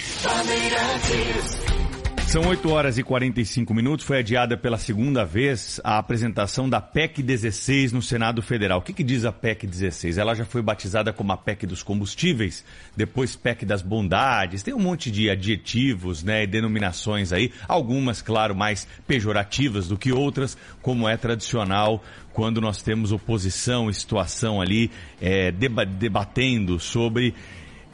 São 2.27 2.49
8 2.49 2.69
horas 2.69 2.99
e 2.99 3.03
45 3.03 3.73
minutos. 3.75 4.05
Foi 4.05 4.19
adiada 4.19 4.57
pela 4.57 4.79
segunda 4.79 5.25
vez 5.25 5.81
a 5.85 5.99
apresentação 5.99 6.69
da 6.69 6.81
PEC 6.81 7.23
16 7.23 7.93
no 7.93 8.03
Senado 8.03 8.43
Federal. 8.43 8.79
O 8.79 8.83
que, 8.83 8.93
que, 8.93 9.05
diz 9.05 9.25
a 9.25 9.31
PEC 9.31 9.67
16? 9.67 10.19
Ela 10.19 10.35
já 10.35 10.45
foi 10.45 10.63
batizada 10.63 11.13
como 11.13 11.33
a 11.33 11.37
PEC 11.37 11.67
dos 11.67 11.83
combustíveis, 11.83 12.65
depois 12.97 13.37
PEC 13.37 13.65
das 13.65 13.83
bondades. 13.83 14.63
Tem 14.63 14.75
um 14.75 14.81
monte 14.81 15.11
de 15.11 15.31
adjetivos 15.31 16.25
né, 16.25 16.43
e 16.43 16.47
denominações 16.47 17.33
aí. 17.33 17.53
Algumas, 17.69 18.21
claro, 18.21 18.55
mais 18.55 18.89
pejorativas 19.07 19.87
do 19.87 19.99
que 19.99 20.11
outras, 20.11 20.57
como 20.83 21.09
é 21.09 21.17
tradicional 21.17 22.03
quando 22.35 22.61
nós 22.61 22.83
temos 22.83 23.13
oposição 23.13 23.89
e 23.89 23.95
situação 23.95 24.61
ali 24.61 24.91
é, 25.21 25.51
deba 25.51 25.87
debatendo 25.87 26.79
sobre 26.79 27.33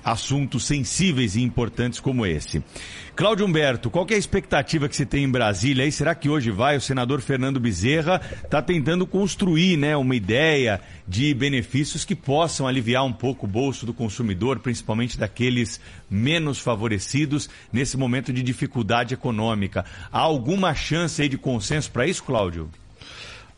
assuntos 0.03 0.65
sensíveis 0.65 1.37
e 1.37 1.43
importantes 1.43 2.01
como 2.01 2.25
esse. 2.25 2.63
Cláudio 3.15 3.45
Humberto, 3.45 3.91
qual 3.91 4.07
é 4.09 4.15
a 4.15 4.19
expectativa 4.19 4.89
que 4.89 4.97
se 4.97 5.05
tem 5.05 5.25
em 5.25 5.31
Brasília? 5.31 5.85
E 5.85 5.93
será 5.93 6.15
que 6.15 6.29
hoje 6.29 6.51
vai? 6.51 6.79
O 6.79 6.81
senador 6.81 7.21
Fernando 7.21 7.61
Bezerra 7.61 8.19
está 8.43 8.63
tentando 8.63 9.07
construir 9.07 9.77
né, 9.77 9.95
uma 9.95 10.17
ideia 10.17 10.81
de 11.07 11.35
benefícios 11.35 12.03
que 12.03 12.17
possam 12.17 12.67
aliviar 12.67 13.05
um 13.05 13.13
pouco 13.13 13.45
o 13.45 13.49
bolso 13.49 13.85
do 13.85 13.93
consumidor, 13.93 14.61
principalmente 14.61 15.19
daqueles 15.19 15.79
menos 16.09 16.59
favorecidos 16.59 17.51
nesse 17.71 17.99
momento 17.99 18.33
de 18.33 18.43
dificuldade 18.43 19.13
econômica. 19.13 19.85
Há 20.11 20.21
alguma 20.21 20.75
chance 20.75 21.21
aí 21.21 21.29
de 21.29 21.37
consenso 21.37 21.91
para 21.91 22.07
isso, 22.07 22.25
Cláudio? 22.25 22.71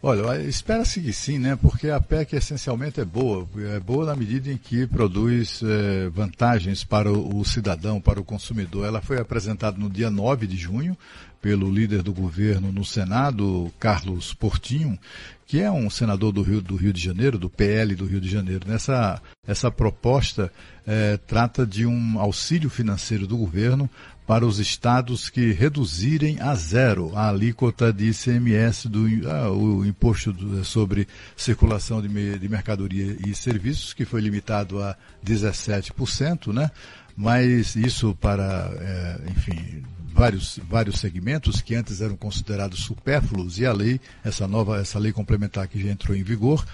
Olha, 0.05 0.42
espera-se 0.42 1.00
que 1.00 1.12
sim, 1.12 1.38
né? 1.38 1.55
Porque 1.55 1.88
a 1.88 2.00
PEC 2.00 2.34
essencialmente 2.34 3.00
é 3.00 3.05
boa. 3.05 3.48
É 3.72 3.78
boa 3.78 4.07
na 4.07 4.16
medida 4.16 4.50
em 4.50 4.57
que 4.57 4.84
produz 4.84 5.62
é, 5.62 6.09
vantagens 6.09 6.82
para 6.82 7.12
o, 7.12 7.38
o, 7.38 7.44
cidadão, 7.44 8.00
para 8.00 8.20
o 8.20 8.24
consumidor. 8.24 8.84
Ela 8.84 9.00
foi 9.00 9.20
apresentada 9.20 9.78
no 9.78 9.88
dia 9.88 10.11
9 10.11 10.48
de 10.48 10.57
junho 10.57 10.98
pelo 11.40 11.70
líder 11.70 12.03
do 12.03 12.12
governo 12.12 12.72
no 12.72 12.84
Senado, 12.84 13.72
Carlos 13.78 14.34
Portinho, 14.34 14.98
que 15.46 15.61
é 15.61 15.70
um 15.70 15.88
senador 15.88 16.32
do 16.32 16.42
Rio, 16.42 16.61
do 16.61 16.74
Rio 16.74 16.92
de 16.92 17.00
Janeiro, 17.00 17.38
do 17.38 17.48
PL 17.48 17.94
do 17.94 18.07
Rio 18.07 18.20
de 18.20 18.28
Janeiro. 18.28 18.66
Nessa 18.66 19.22
essa 19.46 19.70
proposta 19.70 20.53
é, 20.84 21.16
trata 21.16 21.64
de 21.64 21.86
um 21.86 22.18
auxílio 22.18 22.70
financeiro 22.70 23.26
do 23.26 23.36
governo 23.36 23.88
para 24.32 24.46
os 24.46 24.58
estados 24.58 25.28
que 25.28 25.52
reduzirem 25.52 26.40
a 26.40 26.54
zero 26.54 27.14
a 27.14 27.28
alíquota 27.28 27.92
de 27.92 28.08
ICMS 28.08 28.88
do 28.88 29.06
ah, 29.28 29.50
o 29.50 29.84
imposto 29.84 30.32
do, 30.32 30.64
sobre 30.64 31.06
circulação 31.36 32.00
de, 32.00 32.38
de, 32.38 32.48
mercadoria 32.48 33.14
e 33.26 33.34
serviços, 33.34 33.92
que 33.92 34.06
foi 34.06 34.22
limitado 34.22 34.82
a 34.82 34.96
17%, 35.22 36.50
né? 36.50 36.70
Mas 37.14 37.76
isso 37.76 38.16
para, 38.18 38.72
é, 38.80 39.20
enfim, 39.32 39.82
vários, 40.14 40.58
vários 40.66 40.98
segmentos 40.98 41.60
que 41.60 41.74
antes 41.74 42.00
eram 42.00 42.16
considerados 42.16 42.80
supérfluos 42.80 43.58
e 43.58 43.66
a 43.66 43.72
lei, 43.74 44.00
essa 44.24 44.48
nova, 44.48 44.80
essa 44.80 44.98
lei 44.98 45.12
complementar 45.12 45.68
que 45.68 45.78
já 45.78 45.90
entrou 45.90 46.16
em 46.16 46.22
vigor, 46.22 46.64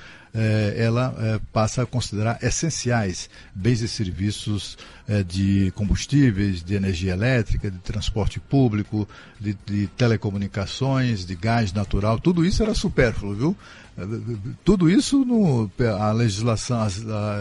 ela 0.77 1.15
eh, 1.19 1.41
passa 1.53 1.83
a 1.83 1.87
considerar 1.87 2.39
essenciais 2.43 3.29
bens 3.55 3.81
e 3.81 3.89
serviços 3.89 4.77
eh, 5.09 5.23
de 5.23 5.73
combustíveis, 5.75 6.63
de 6.63 6.75
energia 6.75 7.13
elétrica, 7.13 7.71
de 7.71 7.79
transporte 7.79 8.39
público, 8.39 9.09
de, 9.41 9.57
de 9.67 9.87
telecomunicações, 9.89 11.25
de 11.25 11.35
gás 11.35 11.73
natural, 11.73 12.19
tudo 12.19 12.45
isso 12.45 12.63
era 12.63 12.75
supérfluo, 12.75 13.35
viu? 13.35 13.57
Tudo 14.65 14.89
isso 14.89 15.25
no, 15.25 15.71
a 15.99 16.13
legislação 16.13 16.87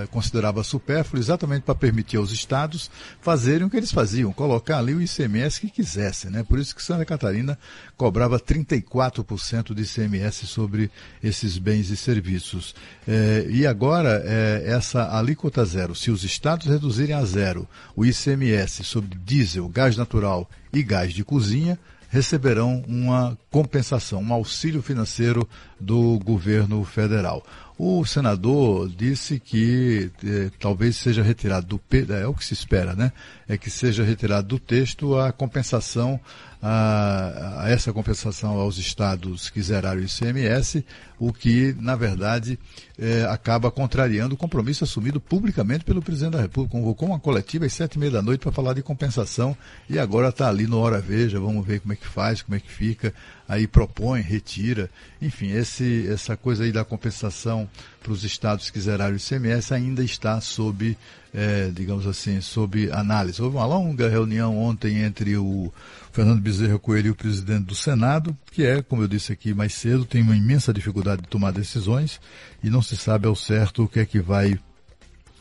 considerava 0.10 0.64
supérfluo 0.64 1.22
exatamente 1.22 1.64
para 1.64 1.76
permitir 1.76 2.18
aos 2.18 2.32
estados 2.32 2.90
fazerem 3.22 3.68
o 3.68 3.70
que 3.70 3.78
eles 3.78 3.92
faziam, 3.92 4.34
colocar 4.34 4.80
ali 4.80 4.94
o 4.96 5.02
ICMS 5.02 5.62
que 5.62 5.70
quisessem. 5.70 6.32
Né? 6.32 6.44
Por 6.44 6.58
isso 6.58 6.76
que 6.76 6.82
Santa 6.82 7.06
Catarina 7.06 7.58
cobrava 7.96 8.40
34% 8.40 9.74
de 9.76 9.84
ICMS 9.84 10.48
sobre 10.48 10.90
esses 11.24 11.58
bens 11.60 11.92
e 11.92 11.98
serviços. 11.98 12.74
É, 13.08 13.46
e 13.50 13.68
agora, 13.68 14.24
é, 14.26 14.64
essa 14.66 15.16
alíquota 15.16 15.64
zero, 15.64 15.94
se 15.94 16.10
os 16.10 16.24
estados 16.24 16.66
reduzirem 16.66 17.16
a 17.16 17.24
zero 17.24 17.68
o 17.96 18.04
ICMS 18.04 18.84
sobre 18.84 19.18
diesel, 19.24 19.70
gás 19.70 19.96
natural 19.96 20.50
e 20.74 20.82
gás 20.82 21.14
de 21.14 21.24
cozinha, 21.24 21.78
receberão 22.10 22.84
uma 22.88 23.38
compensação, 23.52 24.22
um 24.22 24.34
auxílio 24.34 24.82
financeiro 24.82 25.48
do 25.80 26.20
governo 26.20 26.84
federal. 26.84 27.46
O 27.78 28.04
senador 28.06 28.90
disse 28.90 29.40
que 29.40 30.10
eh, 30.26 30.50
talvez 30.60 30.98
seja 30.98 31.22
retirado 31.22 31.68
do 31.68 31.82
é 32.12 32.26
o 32.26 32.34
que 32.34 32.44
se 32.44 32.54
espera, 32.54 32.96
né? 32.96 33.12
É 33.48 33.56
que 33.56 33.70
seja 33.70 34.04
retirado 34.04 34.48
do 34.48 34.58
texto 34.58 35.16
a 35.16 35.32
compensação 35.32 36.20
a, 36.62 37.62
a, 37.64 37.70
essa 37.70 37.94
compensação 37.94 38.60
aos 38.60 38.78
estados 38.78 39.50
que 39.50 39.62
zeraram 39.62 40.02
o 40.02 40.04
ICMS, 40.04 40.84
o 41.20 41.32
que, 41.32 41.76
na 41.80 41.96
verdade, 41.96 42.58
é, 43.00 43.24
acaba 43.26 43.70
contrariando 43.70 44.34
o 44.34 44.38
compromisso 44.38 44.84
assumido 44.84 45.20
publicamente 45.20 45.86
pelo 45.86 46.02
presidente 46.02 46.34
da 46.34 46.42
República. 46.42 46.78
Convocou 46.78 47.10
uma 47.10 47.20
coletiva 47.20 47.66
às 47.66 47.74
sete 47.74 47.96
e 47.96 48.00
meia 48.00 48.12
da 48.12 48.22
noite 48.22 48.42
para 48.42 48.52
falar 48.52 48.74
de 48.74 48.82
compensação 48.82 49.56
e 49.90 50.00
agora 50.00 50.30
está 50.30 50.50
ali 50.50 50.66
no 50.66 50.80
Hora 50.80 51.00
Veja, 51.00 51.40
vamos 51.40 51.66
ver 51.66 51.80
como 51.80 51.94
é 51.94 51.96
que 51.96 52.08
faz, 52.08 52.42
como 52.42 52.56
é 52.56 52.60
que 52.60 52.72
fica, 52.72 53.14
aí 53.48 53.68
propõe, 53.68 54.22
retira. 54.22 54.90
Enfim, 55.22 55.52
esse, 55.52 56.08
essa 56.10 56.36
coisa 56.36 56.64
aí 56.64 56.72
da 56.72 56.84
compensação 56.84 57.70
para 58.02 58.12
os 58.12 58.24
estados 58.24 58.70
que 58.70 58.80
zeraram 58.80 59.14
o 59.14 59.18
ICMS 59.18 59.74
ainda 59.74 60.04
está 60.04 60.42
sob, 60.42 60.98
é, 61.34 61.70
digamos 61.74 62.08
assim, 62.08 62.42
sob 62.42 62.90
análise. 62.92 63.42
Houve 63.42 63.58
uma 63.58 63.66
longa 63.66 64.10
reunião 64.10 64.58
ontem 64.58 65.04
entre 65.04 65.38
o 65.38 65.72
Fernando 66.12 66.42
Bezerra 66.42 66.80
Coelho 66.80 67.08
e 67.08 67.12
o 67.12 67.16
presidente 67.16 67.66
do 67.66 67.76
Senado, 67.76 68.36
que 68.58 68.66
é, 68.66 68.82
como 68.82 69.04
eu 69.04 69.08
disse 69.08 69.32
aqui 69.32 69.54
mais 69.54 69.72
cedo, 69.76 70.04
tem 70.04 70.24
uma 70.24 70.36
imensa 70.36 70.74
dificuldade 70.74 71.22
de 71.22 71.28
tomar 71.28 71.52
decisões 71.52 72.20
e 72.64 72.72
não 72.72 72.82
se 72.82 72.98
sabe 72.98 73.28
ao 73.28 73.36
certo 73.36 73.84
o 73.84 73.88
que 73.88 74.00
é 74.00 74.06
que 74.06 74.20
vai 74.20 74.54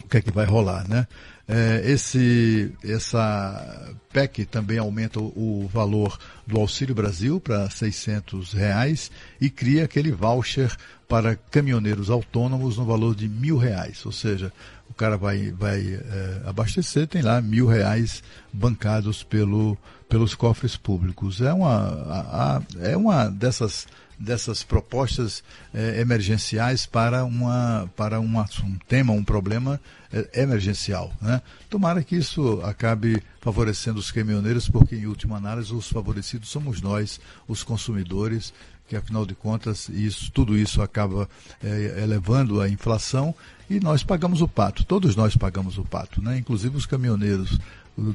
o 0.04 0.08
que 0.08 0.18
é 0.18 0.20
que 0.20 0.30
vai 0.30 0.44
rolar, 0.44 0.86
né? 0.86 1.06
É, 1.48 1.80
esse, 1.90 2.70
essa 2.84 3.94
PEC 4.12 4.44
também 4.44 4.76
aumenta 4.76 5.18
o, 5.18 5.64
o 5.64 5.66
valor 5.66 6.18
do 6.46 6.60
Auxílio 6.60 6.94
Brasil 6.94 7.40
para 7.40 7.70
600 7.70 8.52
reais 8.52 9.10
e 9.40 9.48
cria 9.48 9.84
aquele 9.84 10.12
voucher 10.12 10.76
para 11.08 11.36
caminhoneiros 11.36 12.10
autônomos 12.10 12.76
no 12.76 12.84
valor 12.84 13.14
de 13.14 13.30
mil 13.30 13.56
reais, 13.56 14.04
ou 14.04 14.12
seja, 14.12 14.52
o 14.88 14.94
cara 14.94 15.16
vai, 15.16 15.50
vai 15.52 15.80
é, 15.94 16.42
abastecer, 16.46 17.06
tem 17.06 17.22
lá 17.22 17.40
mil 17.40 17.66
reais 17.66 18.22
bancados 18.52 19.22
pelo, 19.22 19.76
pelos 20.08 20.34
cofres 20.34 20.76
públicos. 20.76 21.40
É 21.40 21.52
uma, 21.52 21.76
a, 21.76 22.56
a, 22.56 22.62
é 22.80 22.96
uma 22.96 23.28
dessas 23.28 23.86
dessas 24.18 24.62
propostas 24.62 25.42
eh, 25.74 26.00
emergenciais 26.00 26.86
para, 26.86 27.24
uma, 27.24 27.90
para 27.96 28.18
uma, 28.18 28.46
um 28.64 28.76
tema, 28.88 29.12
um 29.12 29.22
problema 29.22 29.80
eh, 30.12 30.42
emergencial. 30.42 31.12
Né? 31.20 31.40
Tomara 31.68 32.02
que 32.02 32.16
isso 32.16 32.60
acabe 32.64 33.22
favorecendo 33.40 33.98
os 33.98 34.10
caminhoneiros, 34.10 34.68
porque, 34.68 34.96
em 34.96 35.06
última 35.06 35.36
análise, 35.36 35.72
os 35.72 35.88
favorecidos 35.88 36.48
somos 36.48 36.80
nós, 36.80 37.20
os 37.46 37.62
consumidores, 37.62 38.52
que, 38.88 38.96
afinal 38.96 39.26
de 39.26 39.34
contas, 39.34 39.88
isso, 39.88 40.30
tudo 40.32 40.56
isso 40.56 40.80
acaba 40.80 41.28
eh, 41.62 42.00
elevando 42.02 42.60
a 42.60 42.68
inflação 42.68 43.34
e 43.68 43.80
nós 43.80 44.02
pagamos 44.04 44.40
o 44.40 44.48
pato, 44.48 44.84
todos 44.84 45.16
nós 45.16 45.36
pagamos 45.36 45.76
o 45.76 45.84
pato, 45.84 46.22
né? 46.22 46.38
inclusive 46.38 46.76
os 46.76 46.86
caminhoneiros 46.86 47.58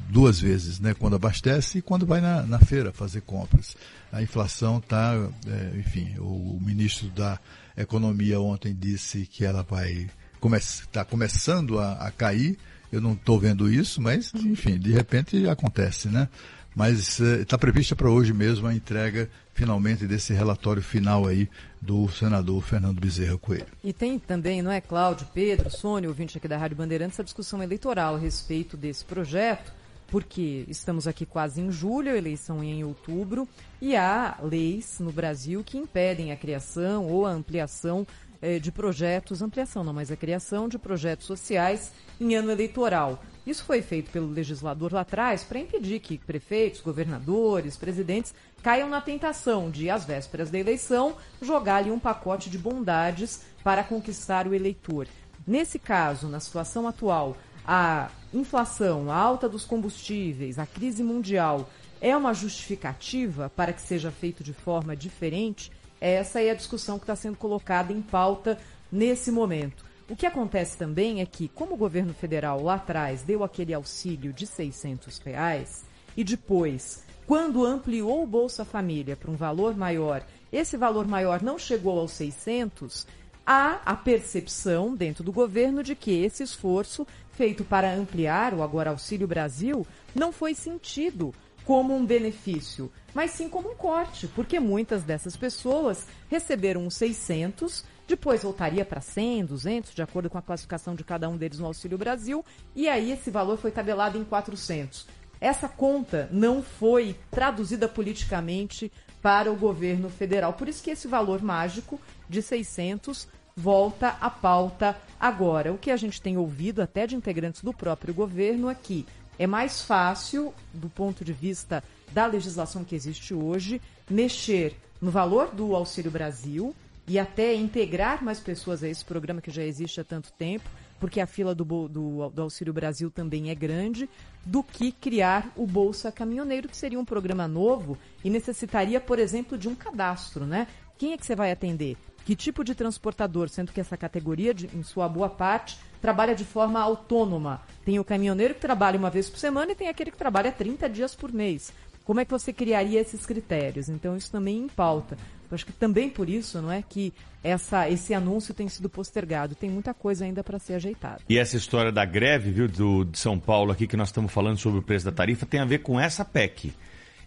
duas 0.09 0.39
vezes, 0.39 0.79
né? 0.79 0.93
quando 0.93 1.15
abastece 1.15 1.79
e 1.79 1.81
quando 1.81 2.05
vai 2.05 2.21
na, 2.21 2.43
na 2.43 2.59
feira 2.59 2.93
fazer 2.93 3.21
compras. 3.21 3.75
A 4.11 4.21
inflação 4.21 4.77
está, 4.77 5.13
é, 5.47 5.79
enfim, 5.79 6.15
o, 6.19 6.55
o, 6.55 6.59
ministro 6.61 7.09
da 7.09 7.39
Economia 7.75 8.39
ontem 8.39 8.75
disse 8.77 9.25
que 9.25 9.43
ela 9.45 9.63
vai 9.63 10.09
está 10.43 11.05
come, 11.05 11.09
começando 11.09 11.79
a, 11.79 11.93
a, 11.93 12.11
cair. 12.11 12.57
Eu 12.91 12.99
não 12.99 13.13
estou 13.13 13.39
vendo 13.39 13.71
isso, 13.71 14.01
mas 14.01 14.33
enfim, 14.35 14.77
de 14.77 14.91
repente 14.91 15.47
acontece, 15.47 16.09
né? 16.09 16.27
Mas 16.75 17.19
está 17.19 17.55
é, 17.55 17.59
prevista 17.59 17.95
para 17.95 18.09
hoje 18.09 18.33
mesmo 18.33 18.67
a 18.67 18.73
entrega 18.73 19.29
finalmente 19.53 20.07
desse 20.07 20.33
relatório 20.33 20.81
final 20.81 21.27
aí 21.27 21.49
do 21.81 22.07
senador 22.09 22.61
Fernando 22.61 22.99
Bezerra 22.99 23.37
Coelho. 23.37 23.67
E 23.83 23.91
tem 23.91 24.17
também, 24.17 24.61
não 24.61 24.71
é, 24.71 24.79
Cláudio, 24.79 25.27
Pedro, 25.33 25.69
Sônia, 25.69 26.09
ouvinte 26.09 26.37
aqui 26.37 26.47
da 26.47 26.57
Rádio 26.57 26.77
Bandeirantes, 26.77 27.19
a 27.19 27.23
discussão 27.23 27.61
eleitoral 27.61 28.15
a 28.15 28.17
respeito 28.17 28.77
desse 28.77 29.03
projeto, 29.03 29.73
porque 30.07 30.65
estamos 30.67 31.07
aqui 31.07 31.25
quase 31.25 31.61
em 31.61 31.71
julho, 31.71 32.11
a 32.11 32.17
eleição 32.17 32.63
em 32.63 32.83
outubro, 32.83 33.47
e 33.81 33.95
há 33.95 34.37
leis 34.41 34.99
no 34.99 35.11
Brasil 35.11 35.63
que 35.63 35.77
impedem 35.77 36.31
a 36.31 36.37
criação 36.37 37.05
ou 37.05 37.25
a 37.25 37.31
ampliação 37.31 38.07
eh, 38.41 38.59
de 38.59 38.71
projetos, 38.71 39.41
ampliação 39.41 39.83
não, 39.83 39.93
mas 39.93 40.11
a 40.11 40.15
criação 40.15 40.67
de 40.67 40.79
projetos 40.79 41.27
sociais 41.27 41.91
em 42.19 42.35
ano 42.35 42.51
eleitoral. 42.51 43.23
Isso 43.45 43.63
foi 43.63 43.81
feito 43.81 44.11
pelo 44.11 44.27
legislador 44.27 44.93
lá 44.93 45.01
atrás 45.01 45.43
para 45.43 45.59
impedir 45.59 45.99
que 45.99 46.17
prefeitos, 46.17 46.81
governadores, 46.81 47.75
presidentes 47.75 48.33
caiam 48.61 48.87
na 48.87 49.01
tentação 49.01 49.71
de, 49.71 49.89
às 49.89 50.05
vésperas 50.05 50.51
da 50.51 50.59
eleição, 50.59 51.15
jogar-lhe 51.41 51.89
um 51.89 51.99
pacote 51.99 52.49
de 52.49 52.57
bondades 52.57 53.41
para 53.63 53.83
conquistar 53.83 54.47
o 54.47 54.53
eleitor. 54.53 55.07
Nesse 55.45 55.79
caso, 55.79 56.27
na 56.27 56.39
situação 56.39 56.87
atual, 56.87 57.35
a 57.65 58.09
inflação, 58.31 59.11
a 59.11 59.15
alta 59.15 59.49
dos 59.49 59.65
combustíveis, 59.65 60.59
a 60.59 60.67
crise 60.67 61.03
mundial 61.03 61.67
é 61.99 62.15
uma 62.15 62.33
justificativa 62.33 63.51
para 63.55 63.73
que 63.73 63.81
seja 63.81 64.11
feito 64.11 64.43
de 64.43 64.53
forma 64.53 64.95
diferente? 64.95 65.71
Essa 65.99 66.41
é 66.41 66.51
a 66.51 66.55
discussão 66.55 66.97
que 66.97 67.03
está 67.03 67.15
sendo 67.15 67.37
colocada 67.37 67.91
em 67.93 68.01
pauta 68.01 68.57
nesse 68.91 69.31
momento. 69.31 69.90
O 70.11 70.15
que 70.17 70.25
acontece 70.25 70.75
também 70.75 71.21
é 71.21 71.25
que, 71.25 71.47
como 71.47 71.73
o 71.73 71.77
governo 71.77 72.13
federal 72.13 72.61
lá 72.61 72.73
atrás 72.73 73.21
deu 73.21 73.45
aquele 73.45 73.73
auxílio 73.73 74.33
de 74.33 74.45
600 74.45 75.19
reais 75.19 75.85
e 76.17 76.23
depois, 76.25 77.05
quando 77.25 77.65
ampliou 77.65 78.21
o 78.21 78.27
Bolsa 78.27 78.65
Família 78.65 79.15
para 79.15 79.31
um 79.31 79.37
valor 79.37 79.73
maior, 79.73 80.21
esse 80.51 80.75
valor 80.75 81.07
maior 81.07 81.41
não 81.41 81.57
chegou 81.57 81.97
aos 81.97 82.11
600, 82.11 83.07
há 83.45 83.79
a 83.85 83.95
percepção 83.95 84.93
dentro 84.93 85.23
do 85.23 85.31
governo 85.31 85.81
de 85.81 85.95
que 85.95 86.11
esse 86.11 86.43
esforço 86.43 87.07
feito 87.31 87.63
para 87.63 87.93
ampliar 87.93 88.53
o 88.53 88.61
Agora 88.61 88.89
Auxílio 88.89 89.29
Brasil 89.29 89.87
não 90.13 90.33
foi 90.33 90.53
sentido 90.53 91.33
como 91.63 91.95
um 91.95 92.05
benefício, 92.05 92.91
mas 93.13 93.31
sim 93.31 93.47
como 93.47 93.71
um 93.71 93.75
corte, 93.75 94.27
porque 94.27 94.59
muitas 94.59 95.03
dessas 95.03 95.37
pessoas 95.37 96.05
receberam 96.29 96.85
uns 96.85 96.95
600 96.95 97.85
depois 98.11 98.43
voltaria 98.43 98.83
para 98.83 98.99
100, 98.99 99.45
200, 99.45 99.95
de 99.95 100.01
acordo 100.01 100.29
com 100.29 100.37
a 100.37 100.41
classificação 100.41 100.93
de 100.93 101.03
cada 101.03 101.29
um 101.29 101.37
deles 101.37 101.59
no 101.59 101.65
Auxílio 101.65 101.97
Brasil, 101.97 102.43
e 102.75 102.89
aí 102.89 103.09
esse 103.09 103.31
valor 103.31 103.57
foi 103.57 103.71
tabelado 103.71 104.17
em 104.17 104.23
400. 104.25 105.07
Essa 105.39 105.69
conta 105.69 106.27
não 106.29 106.61
foi 106.61 107.15
traduzida 107.31 107.87
politicamente 107.87 108.91
para 109.21 109.49
o 109.49 109.55
governo 109.55 110.09
federal. 110.09 110.51
Por 110.53 110.67
isso 110.67 110.83
que 110.83 110.91
esse 110.91 111.07
valor 111.07 111.41
mágico 111.41 111.97
de 112.27 112.41
600 112.41 113.29
volta 113.55 114.09
à 114.19 114.29
pauta 114.29 114.99
agora. 115.17 115.71
O 115.71 115.77
que 115.77 115.89
a 115.89 115.95
gente 115.95 116.21
tem 116.21 116.37
ouvido 116.37 116.81
até 116.81 117.07
de 117.07 117.15
integrantes 117.15 117.63
do 117.63 117.73
próprio 117.73 118.13
governo 118.13 118.67
aqui 118.67 119.05
é 119.39 119.47
mais 119.47 119.83
fácil, 119.83 120.53
do 120.73 120.89
ponto 120.89 121.23
de 121.23 121.31
vista 121.31 121.81
da 122.11 122.25
legislação 122.25 122.83
que 122.83 122.93
existe 122.93 123.33
hoje, 123.33 123.81
mexer 124.09 124.75
no 124.99 125.11
valor 125.11 125.47
do 125.51 125.73
Auxílio 125.73 126.11
Brasil, 126.11 126.75
e 127.11 127.19
até 127.19 127.53
integrar 127.53 128.23
mais 128.23 128.39
pessoas 128.39 128.81
a 128.81 128.87
esse 128.87 129.03
programa 129.03 129.41
que 129.41 129.51
já 129.51 129.61
existe 129.65 129.99
há 129.99 130.03
tanto 130.03 130.31
tempo, 130.31 130.69
porque 130.97 131.19
a 131.19 131.27
fila 131.27 131.53
do, 131.53 131.65
do, 131.65 132.29
do, 132.29 132.41
Auxílio 132.41 132.71
Brasil 132.71 133.11
também 133.11 133.49
é 133.49 133.55
grande, 133.55 134.09
do 134.45 134.63
que 134.63 134.93
criar 134.93 135.51
o 135.57 135.67
Bolsa 135.67 136.09
Caminhoneiro, 136.09 136.69
que 136.69 136.77
seria 136.77 136.97
um 136.97 137.03
programa 137.03 137.49
novo 137.49 137.97
e 138.23 138.29
necessitaria, 138.29 139.01
por 139.01 139.19
exemplo, 139.19 139.57
de 139.57 139.67
um 139.67 139.75
cadastro, 139.75 140.45
né? 140.45 140.67
Quem 140.97 141.11
é 141.11 141.17
que 141.17 141.25
você 141.25 141.35
vai 141.35 141.51
atender? 141.51 141.97
Que 142.23 142.33
tipo 142.33 142.63
de 142.63 142.73
transportador? 142.73 143.49
Sendo 143.49 143.73
que 143.73 143.81
essa 143.81 143.97
categoria, 143.97 144.53
de, 144.53 144.69
em 144.73 144.81
sua 144.81 145.09
boa 145.09 145.27
parte, 145.27 145.77
trabalha 146.01 146.33
de 146.33 146.45
forma 146.45 146.79
autônoma. 146.79 147.61
Tem 147.83 147.99
o 147.99 148.05
caminhoneiro 148.05 148.53
que 148.53 148.61
trabalha 148.61 148.97
uma 148.97 149.09
vez 149.09 149.29
por 149.29 149.37
semana 149.37 149.73
e 149.73 149.75
tem 149.75 149.89
aquele 149.89 150.11
que 150.11 150.17
trabalha 150.17 150.49
30 150.49 150.87
dias 150.87 151.13
por 151.13 151.33
mês. 151.33 151.73
Como 152.05 152.19
é 152.19 152.25
que 152.25 152.31
você 152.31 152.51
criaria 152.51 152.99
esses 152.99 153.25
critérios? 153.25 153.89
Então, 153.89 154.17
isso 154.17 154.31
também 154.31 154.57
em 154.57 154.67
pauta. 154.67 155.17
Eu 155.49 155.55
acho 155.55 155.65
que 155.65 155.73
também 155.73 156.09
por 156.09 156.29
isso, 156.29 156.61
não 156.61 156.71
é, 156.71 156.81
que 156.81 157.13
essa, 157.43 157.89
esse 157.89 158.13
anúncio 158.13 158.53
tem 158.53 158.69
sido 158.69 158.89
postergado. 158.89 159.53
Tem 159.53 159.69
muita 159.69 159.93
coisa 159.93 160.25
ainda 160.25 160.43
para 160.43 160.57
ser 160.57 160.75
ajeitada. 160.75 161.19
E 161.27 161.37
essa 161.37 161.57
história 161.57 161.91
da 161.91 162.05
greve, 162.05 162.51
viu, 162.51 162.67
do, 162.67 163.03
de 163.03 163.19
São 163.19 163.37
Paulo 163.37 163.71
aqui, 163.71 163.85
que 163.85 163.97
nós 163.97 164.09
estamos 164.09 164.31
falando 164.31 164.57
sobre 164.57 164.79
o 164.79 164.83
preço 164.83 165.05
da 165.05 165.11
tarifa, 165.11 165.45
tem 165.45 165.59
a 165.59 165.65
ver 165.65 165.79
com 165.79 165.99
essa 165.99 166.23
PEC. 166.23 166.73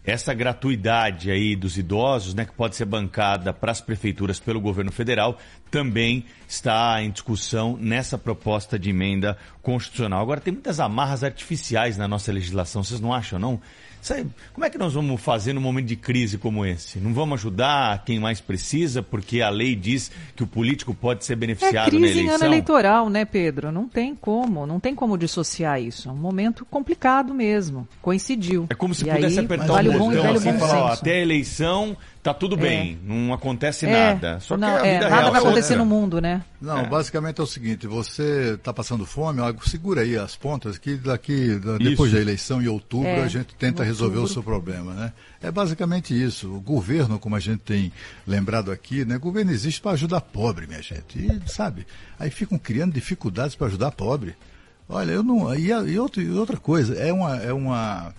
Essa 0.07 0.35
gratuidade 0.35 1.31
aí 1.31 1.57
dos 1.57 1.79
idosos, 1.79 2.35
né, 2.35 2.45
que 2.45 2.53
pode 2.53 2.77
ser 2.77 2.85
bancada 2.85 3.55
para 3.55 3.72
as 3.72 3.81
prefeituras 3.81 4.39
pelo 4.39 4.61
governo 4.61 4.93
federal, 4.93 5.39
também 5.70 6.27
está 6.47 7.03
em 7.03 7.11
discussão 7.11 7.79
nessa 7.81 8.18
proposta 8.18 8.79
de 8.79 8.91
emenda 8.91 9.37
constitucional. 9.62 10.20
Agora, 10.20 10.43
tem 10.43 10.53
muitas 10.53 10.79
amarras 10.79 11.25
artificiais 11.25 11.97
na 11.97 12.07
nossa 12.07 12.31
legislação, 12.31 12.85
vocês 12.85 13.01
não 13.01 13.14
acham, 13.14 13.39
não? 13.39 13.61
Sabe, 14.05 14.27
como 14.53 14.67
é 14.67 14.69
que 14.69 14.77
nós 14.77 14.93
vamos 14.93 15.19
fazer 15.19 15.55
num 15.55 15.63
momento 15.63 15.87
de 15.87 15.97
crise 15.97 16.37
como 16.37 16.67
esse? 16.67 17.01
Não 17.01 17.15
vamos 17.15 17.41
ajudar 17.41 18.05
quem 18.05 18.21
mais 18.21 18.39
precisa, 18.39 19.03
porque 19.03 19.41
a 19.41 19.49
lei 19.49 19.75
diz 19.75 20.11
que 20.37 20.43
o 20.43 20.47
político 20.47 20.93
pode 20.93 21.25
ser 21.25 21.37
beneficiado 21.37 21.87
é 21.87 21.91
crise 21.91 22.03
na 22.03 22.11
eleição? 22.11 22.33
em 22.33 22.35
ano 22.35 22.45
eleitoral, 22.45 23.09
né, 23.09 23.25
Pedro? 23.25 23.73
Não 23.73 23.89
tem 23.89 24.15
como, 24.15 24.67
não 24.67 24.79
tem 24.79 24.95
como 24.95 25.17
dissociar 25.17 25.81
isso. 25.81 26.11
É 26.11 26.13
um 26.13 26.17
momento 26.17 26.67
complicado 26.67 27.33
mesmo. 27.33 27.89
Coincidiu. 28.03 28.67
É 28.69 28.75
como 28.75 28.95
se 28.95 29.09
e 29.09 29.11
pudesse 29.11 29.39
aí, 29.39 29.45
apertar 29.47 29.69
vale 29.69 29.89
um 29.89 29.99
botão 29.99 30.35
assim, 30.35 30.53
falar, 30.59 30.83
ó, 30.83 30.87
até 30.89 31.13
a 31.13 31.23
eleição 31.23 31.97
tá 32.25 32.35
tudo 32.35 32.57
bem, 32.57 32.99
não 33.05 33.33
acontece 33.33 33.87
É, 33.87 33.91
nada. 33.93 34.41
Só 34.41 34.55
que 34.57 34.61
não, 34.62 34.68
a 34.77 34.85
é, 34.87 34.95
vida 34.95 35.09
nada 35.11 35.20
real 35.20 35.31
vai 35.33 35.41
é 35.41 35.45
acontecer 35.45 35.75
outra. 35.75 35.85
no 35.85 35.87
mundo, 35.87 36.20
né? 36.20 36.43
Não, 36.61 36.79
É. 36.79 36.87
basicamente 36.89 37.41
é 37.41 37.45
o 37.45 37.47
seguinte, 37.47 37.87
você 37.87 38.55
está 38.55 38.72
passando 38.72 39.05
fome, 39.07 39.41
ó, 39.41 39.55
segura 39.64 40.01
aí 40.01 40.16
as 40.16 40.35
pontas 40.35 40.79
que 40.79 40.97
daqui, 40.97 41.55
da- 41.57 41.77
depois 41.79 42.11
da 42.11 42.18
eleição 42.20 42.61
em 42.62 42.66
outubro, 42.66 43.07
É, 43.09 43.22
a 43.22 43.29
gente 43.29 43.55
tenta 43.55 43.85
em 43.85 43.87
resolver 43.87 44.16
o 44.16 44.22
outubro. 44.22 44.33
seu 44.35 44.43
problema, 44.43 44.93
né? 44.95 45.12
É 45.43 45.51
basicamente 45.51 46.14
isso. 46.20 46.51
O 46.51 46.61
governo, 46.61 47.18
como 47.18 47.37
a 47.37 47.41
gente 47.41 47.61
tem 47.61 47.93
lembrado 48.27 48.72
aqui, 48.72 49.05
né? 49.05 49.16
O 49.16 49.20
governo 49.20 49.53
existe 49.53 49.81
para 49.81 49.93
ajudar 49.93 50.22
pobre, 50.22 50.66
minha 50.66 50.81
gente. 50.83 51.18
E, 51.18 51.41
sabe, 51.51 51.87
aí 52.18 52.31
ficam 52.31 52.59
criando 52.59 52.95
dificuldades 52.95 53.55
para 53.55 53.66
ajudar 53.66 53.91
pobre. 53.91 54.35
Olha, 54.89 55.12
eu 55.12 55.22
não. 55.22 55.55
E, 55.55 55.70
e 55.70 55.93
e 55.93 55.99
outra 56.31 56.57
coisa, 56.57 56.95
é 56.95 57.12
uma. 57.12 57.37
É 57.37 57.53
uma 57.53 58.14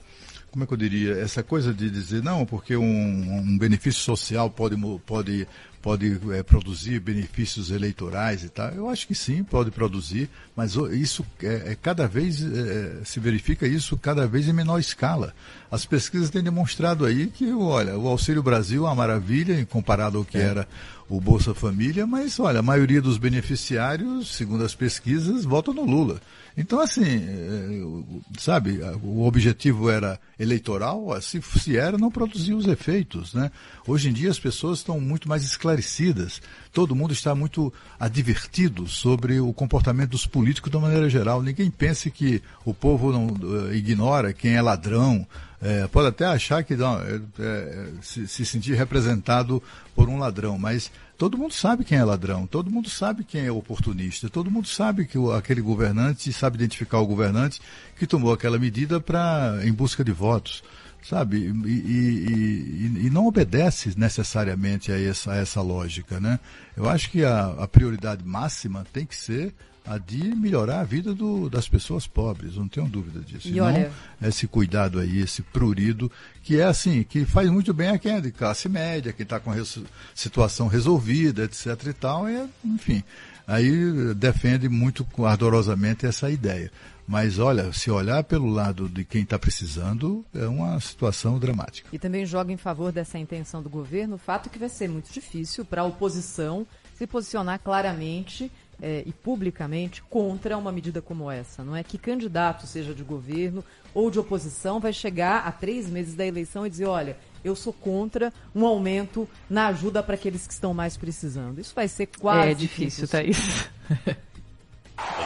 como 0.55 0.63
é 0.63 0.67
que 0.67 0.73
eu 0.73 0.77
diria, 0.77 1.17
essa 1.17 1.43
coisa 1.43 1.73
de 1.73 1.89
dizer, 1.89 2.23
não, 2.23 2.45
porque 2.45 2.77
um, 2.77 2.83
um 2.85 3.57
benefício 3.57 3.99
social 3.99 4.49
pode, 4.49 4.77
pode, 5.05 5.45
pode 5.81 6.17
eh, 6.31 6.43
produzir 6.43 7.01
benefícios 7.01 7.71
eleitorais 7.71 8.45
e 8.45 8.47
tal. 8.47 8.69
Eu 8.69 8.89
acho 8.89 9.05
que 9.05 9.13
sim, 9.13 9.43
pode 9.43 9.69
produzir, 9.69 10.29
mas 10.55 10.75
isso 10.93 11.25
é, 11.43 11.73
é 11.73 11.75
cada 11.75 12.07
vez, 12.07 12.41
eh, 12.41 13.01
se 13.03 13.19
verifica 13.19 13.67
isso 13.67 13.97
cada 13.97 14.25
vez 14.25 14.47
em 14.47 14.53
menor 14.53 14.79
escala. 14.79 15.35
As 15.69 15.85
pesquisas 15.85 16.29
têm 16.29 16.41
demonstrado 16.41 17.03
aí 17.05 17.27
que, 17.27 17.51
olha, 17.51 17.97
o 17.97 18.07
Auxílio 18.07 18.41
Brasil 18.41 18.85
é 18.85 18.87
uma 18.87 18.95
maravilha, 18.95 19.65
comparado 19.65 20.19
ao 20.19 20.23
que 20.23 20.37
era 20.37 20.65
o 21.07 21.21
Bolsa 21.21 21.53
Família, 21.53 22.07
mas 22.07 22.39
olha, 22.39 22.59
a 22.59 22.63
maioria 22.63 23.01
dos 23.01 23.17
beneficiários, 23.17 24.35
segundo 24.35 24.63
as 24.63 24.73
pesquisas, 24.73 25.45
votam 25.45 25.73
no 25.73 25.85
Lula. 25.85 26.19
Então, 26.57 26.79
assim, 26.79 27.03
é, 27.03 28.39
sabe, 28.39 28.79
o 29.03 29.25
objetivo 29.25 29.89
era 29.89 30.17
eleitoral, 30.39 31.21
se, 31.21 31.41
se 31.41 31.77
era, 31.77 31.97
não 31.97 32.09
produzia 32.09 32.55
os 32.55 32.65
efeitos, 32.65 33.33
né? 33.33 33.51
Hoje 33.85 34.09
em 34.09 34.13
dia 34.13 34.31
as 34.31 34.39
pessoas 34.39 34.79
estão 34.79 34.99
muito 34.99 35.27
mais 35.27 35.43
esclarecidas, 35.43 36.41
todo 36.71 36.95
mundo 36.95 37.13
está 37.13 37.35
muito 37.35 37.73
advertido 37.99 38.87
sobre 38.87 39.39
o 39.39 39.51
comportamento 39.51 40.11
dos 40.11 40.25
políticos 40.25 40.71
de 40.71 40.77
uma 40.77 40.87
maneira 40.87 41.09
geral. 41.09 41.43
Ninguém 41.43 41.69
pense 41.69 42.09
que 42.09 42.41
o 42.63 42.73
povo 42.73 43.11
não 43.11 43.27
uh, 43.27 43.73
ignora 43.73 44.31
quem 44.31 44.55
é 44.55 44.61
ladrão, 44.61 45.27
é, 45.65 45.87
pode 45.87 46.09
até 46.09 46.25
achar 46.25 46.63
que 46.63 46.75
não, 46.75 47.01
é, 47.01 47.19
é, 47.39 47.87
se, 47.99 48.27
se 48.27 48.45
sentir 48.45 48.75
representado 48.75 49.63
por 49.95 50.07
um 50.07 50.19
ladrão, 50.19 50.59
mas 50.59 50.91
todo 51.17 51.39
mundo 51.39 51.55
sabe 51.55 51.83
quem 51.83 51.97
é 51.97 52.03
ladrão, 52.03 52.45
todo 52.45 52.69
mundo 52.69 52.87
sabe 52.87 53.23
quem 53.23 53.47
é 53.47 53.51
oportunista, 53.51 54.29
todo 54.29 54.51
mundo 54.51 54.67
sabe 54.67 55.07
que 55.07 55.17
o, 55.17 55.31
aquele 55.31 55.61
governante 55.61 56.31
sabe 56.31 56.57
identificar 56.57 56.99
o 56.99 57.07
governante 57.07 57.59
que 57.97 58.05
tomou 58.05 58.31
aquela 58.31 58.59
medida 58.59 59.01
para 59.01 59.59
em 59.63 59.73
busca 59.73 60.03
de 60.03 60.11
votos, 60.11 60.63
sabe? 61.01 61.37
E, 61.37 61.69
e, 61.69 63.01
e, 63.01 63.07
e, 63.07 63.09
não 63.09 63.25
obedece 63.25 63.91
necessariamente 63.97 64.91
a 64.91 65.01
essa, 65.01 65.31
a 65.31 65.37
essa 65.37 65.61
lógica, 65.63 66.19
né? 66.19 66.39
Eu 66.77 66.87
acho 66.87 67.09
que 67.09 67.25
a, 67.25 67.47
a 67.57 67.67
prioridade 67.67 68.23
máxima 68.23 68.85
tem 68.93 69.03
que 69.03 69.15
ser 69.15 69.51
a 69.85 69.97
de 69.97 70.35
melhorar 70.35 70.79
a 70.79 70.83
vida 70.83 71.13
do, 71.13 71.49
das 71.49 71.67
pessoas 71.69 72.07
pobres, 72.07 72.55
não 72.55 72.67
tenho 72.67 72.87
dúvida 72.87 73.19
disso. 73.19 73.47
E, 73.47 73.59
olha... 73.59 73.91
não 74.19 74.27
esse 74.27 74.47
cuidado 74.47 74.99
aí, 74.99 75.19
esse 75.19 75.41
prurido, 75.41 76.11
que 76.41 76.59
é 76.59 76.63
assim, 76.63 77.03
que 77.03 77.25
faz 77.25 77.49
muito 77.49 77.73
bem 77.73 77.89
a 77.89 77.99
quem 77.99 78.13
é 78.13 78.21
de 78.21 78.31
classe 78.31 78.67
média, 78.67 79.13
que 79.13 79.23
está 79.23 79.39
com 79.39 79.51
a 79.51 79.53
res, 79.53 79.79
situação 80.13 80.67
resolvida, 80.67 81.43
etc 81.43 81.67
e 81.87 81.93
tal, 81.93 82.29
e, 82.29 82.47
enfim, 82.63 83.03
aí 83.45 84.13
defende 84.15 84.67
muito 84.67 85.05
ardorosamente 85.23 86.05
essa 86.05 86.29
ideia. 86.29 86.71
Mas 87.07 87.37
olha, 87.37 87.71
se 87.71 87.91
olhar 87.91 88.23
pelo 88.23 88.49
lado 88.49 88.89
de 88.89 89.05
quem 89.05 89.21
está 89.21 89.37
precisando, 89.37 90.25
é 90.33 90.47
uma 90.47 90.79
situação 90.79 91.37
dramática. 91.37 91.87
E 91.93 91.99
também 91.99 92.25
joga 92.25 92.51
em 92.51 92.57
favor 92.57 92.91
dessa 92.91 93.19
intenção 93.19 93.61
do 93.61 93.69
governo 93.69 94.15
o 94.15 94.17
fato 94.17 94.49
que 94.49 94.57
vai 94.57 94.69
ser 94.69 94.89
muito 94.89 95.13
difícil 95.13 95.63
para 95.63 95.83
a 95.83 95.85
oposição 95.85 96.65
se 96.95 97.05
posicionar 97.05 97.59
claramente 97.59 98.51
é, 98.81 99.03
e 99.05 99.11
publicamente 99.11 100.01
contra 100.03 100.57
uma 100.57 100.71
medida 100.71 101.01
como 101.01 101.29
essa. 101.29 101.63
Não 101.63 101.75
é 101.75 101.83
que 101.83 101.97
candidato, 101.97 102.67
seja 102.67 102.93
de 102.93 103.03
governo 103.03 103.63
ou 103.93 104.11
de 104.11 104.19
oposição, 104.19 104.79
vai 104.79 104.93
chegar 104.93 105.47
a 105.47 105.51
três 105.51 105.89
meses 105.89 106.15
da 106.15 106.25
eleição 106.25 106.65
e 106.65 106.69
dizer: 106.69 106.85
olha, 106.85 107.17
eu 107.43 107.55
sou 107.55 107.73
contra 107.73 108.33
um 108.53 108.65
aumento 108.65 109.27
na 109.49 109.67
ajuda 109.67 110.01
para 110.01 110.15
aqueles 110.15 110.47
que 110.47 110.53
estão 110.53 110.73
mais 110.73 110.97
precisando. 110.97 111.59
Isso 111.59 111.73
vai 111.75 111.87
ser 111.87 112.07
quase. 112.07 112.49
É 112.49 112.53
difícil, 112.53 113.07
Thaís. 113.07 113.69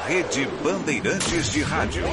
Rede 0.07 0.47
Bandeirantes 0.63 1.51
de 1.51 1.61
Rádio. 1.61 2.03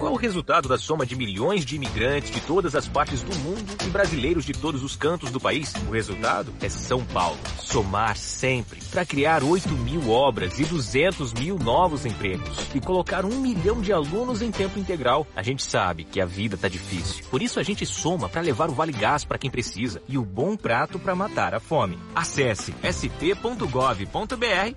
Qual 0.00 0.14
o 0.14 0.16
resultado 0.16 0.66
da 0.66 0.78
soma 0.78 1.04
de 1.04 1.14
milhões 1.14 1.62
de 1.62 1.76
imigrantes 1.76 2.30
de 2.30 2.40
todas 2.40 2.74
as 2.74 2.88
partes 2.88 3.20
do 3.20 3.36
mundo 3.40 3.76
e 3.86 3.90
brasileiros 3.90 4.46
de 4.46 4.54
todos 4.54 4.82
os 4.82 4.96
cantos 4.96 5.30
do 5.30 5.38
país? 5.38 5.74
O 5.86 5.90
resultado 5.90 6.54
é 6.62 6.70
São 6.70 7.04
Paulo. 7.04 7.38
Somar 7.58 8.16
sempre 8.16 8.80
para 8.90 9.04
criar 9.04 9.44
8 9.44 9.68
mil 9.68 10.08
obras 10.10 10.58
e 10.58 10.64
200 10.64 11.34
mil 11.34 11.58
novos 11.58 12.06
empregos 12.06 12.48
e 12.74 12.80
colocar 12.80 13.26
um 13.26 13.40
milhão 13.42 13.82
de 13.82 13.92
alunos 13.92 14.40
em 14.40 14.50
tempo 14.50 14.78
integral. 14.78 15.26
A 15.36 15.42
gente 15.42 15.62
sabe 15.62 16.04
que 16.04 16.18
a 16.18 16.24
vida 16.24 16.56
tá 16.56 16.66
difícil. 16.66 17.22
Por 17.30 17.42
isso 17.42 17.60
a 17.60 17.62
gente 17.62 17.84
soma 17.84 18.26
para 18.26 18.40
levar 18.40 18.70
o 18.70 18.74
Vale 18.74 18.92
Gás 18.92 19.22
para 19.26 19.36
quem 19.36 19.50
precisa 19.50 20.00
e 20.08 20.16
o 20.16 20.24
bom 20.24 20.56
prato 20.56 20.98
para 20.98 21.14
matar 21.14 21.54
a 21.54 21.60
fome. 21.60 21.98
Acesse 22.14 22.74
st.gov.br 22.82 23.66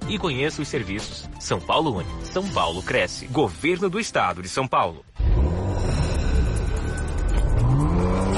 e 0.10 0.20
conheça 0.20 0.62
os 0.62 0.68
serviços. 0.68 1.30
São 1.40 1.62
Paulo 1.62 2.00
Une. 2.00 2.26
São 2.26 2.46
Paulo 2.50 2.84
cresce. 2.84 3.26
Governo 3.28 3.90
do 3.90 4.02
Estado 4.02 4.42
de 4.42 4.50
São 4.50 4.68
Paulo. 4.68 5.06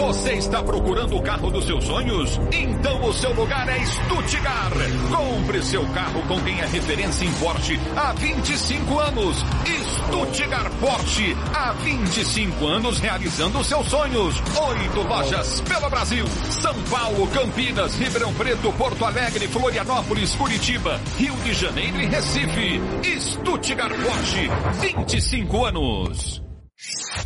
Você 0.05 0.33
está 0.33 0.61
procurando 0.61 1.17
o 1.17 1.21
carro 1.23 1.49
dos 1.49 1.65
seus 1.65 1.83
sonhos? 1.83 2.39
Então 2.51 3.09
o 3.09 3.11
seu 3.11 3.33
lugar 3.33 3.67
é 3.67 3.83
Stuttgart. 3.83 4.71
Compre 5.09 5.63
seu 5.63 5.83
carro 5.87 6.21
com 6.27 6.39
quem 6.41 6.59
é 6.59 6.65
referência 6.67 7.25
em 7.25 7.33
Porsche 7.33 7.79
há 7.95 8.13
25 8.13 8.99
anos. 8.99 9.37
Stuttgart 9.65 10.71
Porsche, 10.79 11.35
há 11.55 11.71
25 11.73 12.67
anos 12.67 12.99
realizando 12.99 13.63
seus 13.63 13.87
sonhos. 13.87 14.35
Oito 14.69 15.01
lojas 15.01 15.61
pelo 15.61 15.89
Brasil. 15.89 16.27
São 16.51 16.75
Paulo, 16.83 17.25
Campinas, 17.29 17.95
Ribeirão 17.95 18.31
Preto, 18.35 18.71
Porto 18.73 19.05
Alegre, 19.05 19.47
Florianópolis, 19.47 20.35
Curitiba, 20.35 21.01
Rio 21.17 21.35
de 21.37 21.53
Janeiro 21.55 21.99
e 21.99 22.05
Recife. 22.05 22.79
Stuttgart 23.19 23.95
Porsche, 24.03 24.51
25 24.81 25.65
anos. 25.65 26.43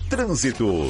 Trânsito. 0.10 0.90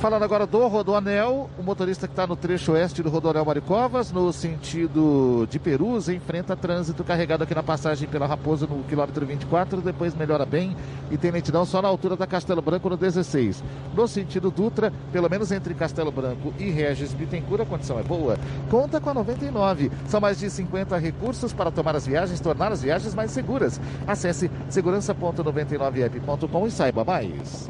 Falando 0.00 0.22
agora 0.22 0.46
do 0.46 0.64
Rodoanel, 0.68 1.50
o 1.58 1.62
motorista 1.62 2.06
que 2.06 2.12
está 2.12 2.24
no 2.24 2.36
trecho 2.36 2.70
oeste 2.70 3.02
do 3.02 3.10
Rodoanel 3.10 3.44
Maricovas, 3.44 4.12
no 4.12 4.32
sentido 4.32 5.44
de 5.50 5.58
Perus, 5.58 6.08
enfrenta 6.08 6.54
trânsito 6.54 7.02
carregado 7.02 7.42
aqui 7.42 7.52
na 7.52 7.64
passagem 7.64 8.08
pela 8.08 8.24
Raposa 8.24 8.64
no 8.64 8.84
quilômetro 8.84 9.26
24, 9.26 9.80
depois 9.80 10.14
melhora 10.14 10.46
bem 10.46 10.76
e 11.10 11.18
tem 11.18 11.32
lentidão 11.32 11.64
só 11.64 11.82
na 11.82 11.88
altura 11.88 12.14
da 12.14 12.28
Castelo 12.28 12.62
Branco 12.62 12.88
no 12.88 12.96
16. 12.96 13.64
No 13.92 14.06
sentido 14.06 14.52
Dutra, 14.52 14.92
pelo 15.10 15.28
menos 15.28 15.50
entre 15.50 15.74
Castelo 15.74 16.12
Branco 16.12 16.54
e 16.60 16.70
Regis 16.70 17.12
Bittencourt, 17.12 17.62
a 17.62 17.66
condição 17.66 17.98
é 17.98 18.04
boa. 18.04 18.38
Conta 18.70 19.00
com 19.00 19.10
a 19.10 19.14
99. 19.14 19.90
São 20.06 20.20
mais 20.20 20.38
de 20.38 20.48
50 20.48 20.96
recursos 20.96 21.52
para 21.52 21.72
tomar 21.72 21.96
as 21.96 22.06
viagens, 22.06 22.38
tornar 22.38 22.70
as 22.70 22.82
viagens 22.82 23.16
mais 23.16 23.32
seguras. 23.32 23.80
Acesse 24.06 24.48
segurança.99app.com 24.68 26.66
e 26.68 26.70
saiba 26.70 27.04
mais. 27.04 27.68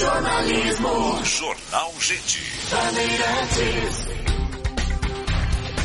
Jornalismo. 0.00 1.20
Jornal 1.24 1.92
Gente. 2.00 2.40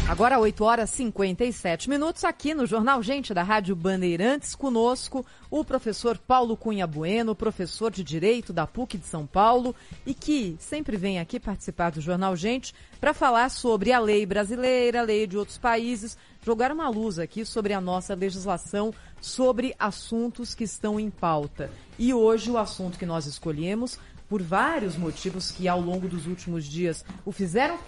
Agora 0.08 0.39
8 0.39 0.64
horas 0.64 0.93
e 0.93 0.97
57 0.97 1.89
minutos 1.89 2.24
aqui 2.24 2.53
no 2.53 2.68
Jornal 2.68 3.01
Gente 3.01 3.34
da 3.34 3.41
Rádio 3.41 3.76
Bandeirantes, 3.76 4.53
conosco 4.53 5.26
o 5.49 5.66
professor 5.66 6.16
Paulo 6.16 6.56
Cunha 6.56 6.86
Bueno, 6.86 7.34
professor 7.34 7.91
de 7.91 8.03
Direito 8.03 8.53
da 8.53 8.68
PUC 8.68 8.99
de 8.99 9.08
São 9.08 9.26
Paulo 9.26 9.76
e 10.06 10.14
que 10.14 10.56
sempre 10.60 10.95
vem 10.95 11.20
aqui 11.20 11.39
participar 11.39 11.89
do 11.89 12.01
Jornal 12.01 12.36
Gente 12.36 12.72
para 13.01 13.16
falar 13.16 13.49
sobre 13.49 13.91
a 13.91 13.97
lei 13.97 14.28
brasileira, 14.28 14.99
a 14.99 15.03
lei 15.03 15.26
de 15.26 15.39
outros 15.39 15.58
países, 15.58 16.16
jogar 16.45 16.72
uma 16.72 16.88
luz 16.88 17.18
aqui 17.18 17.43
sobre 17.43 17.74
a 17.74 17.82
nossa 17.82 18.14
legislação, 18.14 18.93
sobre 19.20 19.74
assuntos 19.80 20.53
que 20.53 20.66
estão 20.66 20.99
em 20.99 21.10
pauta. 21.10 21.72
E 21.97 22.14
hoje 22.14 22.51
o 22.51 22.60
assunto 22.60 22.99
que 22.99 23.08
nós 23.08 23.26
escolhemos, 23.26 23.97
por 24.30 24.41
vários 24.43 24.95
motivos 24.95 25.49
que 25.49 25.68
ao 25.68 25.82
longo 25.82 26.08
dos 26.08 26.28
últimos 26.28 26.64
dias 26.66 27.03
o 27.26 27.32
fizeram 27.32 27.80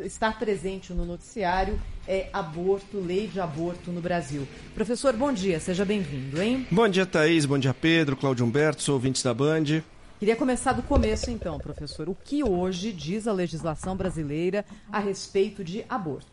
estar 0.00 0.38
presente 0.38 0.92
no 0.92 1.04
noticiário, 1.04 1.80
é 2.06 2.28
aborto, 2.32 2.98
lei 2.98 3.26
de 3.26 3.40
aborto 3.40 3.90
no 3.90 4.00
Brasil. 4.00 4.46
Professor, 4.74 5.14
bom 5.14 5.32
dia, 5.32 5.58
seja 5.58 5.84
bem-vindo, 5.84 6.40
hein? 6.40 6.66
Bom 6.70 6.88
dia, 6.88 7.06
Thaís, 7.06 7.44
bom 7.44 7.58
dia, 7.58 7.74
Pedro, 7.74 8.16
Cláudio 8.16 8.44
Humberto, 8.44 8.82
sou 8.82 8.94
ouvintes 8.94 9.22
da 9.22 9.34
Band. 9.34 9.82
Queria 10.18 10.36
começar 10.36 10.72
do 10.72 10.82
começo, 10.82 11.30
então, 11.30 11.58
professor. 11.58 12.08
O 12.08 12.14
que 12.14 12.42
hoje 12.42 12.92
diz 12.92 13.26
a 13.26 13.32
legislação 13.32 13.96
brasileira 13.96 14.64
a 14.90 14.98
respeito 14.98 15.62
de 15.62 15.84
aborto? 15.88 16.26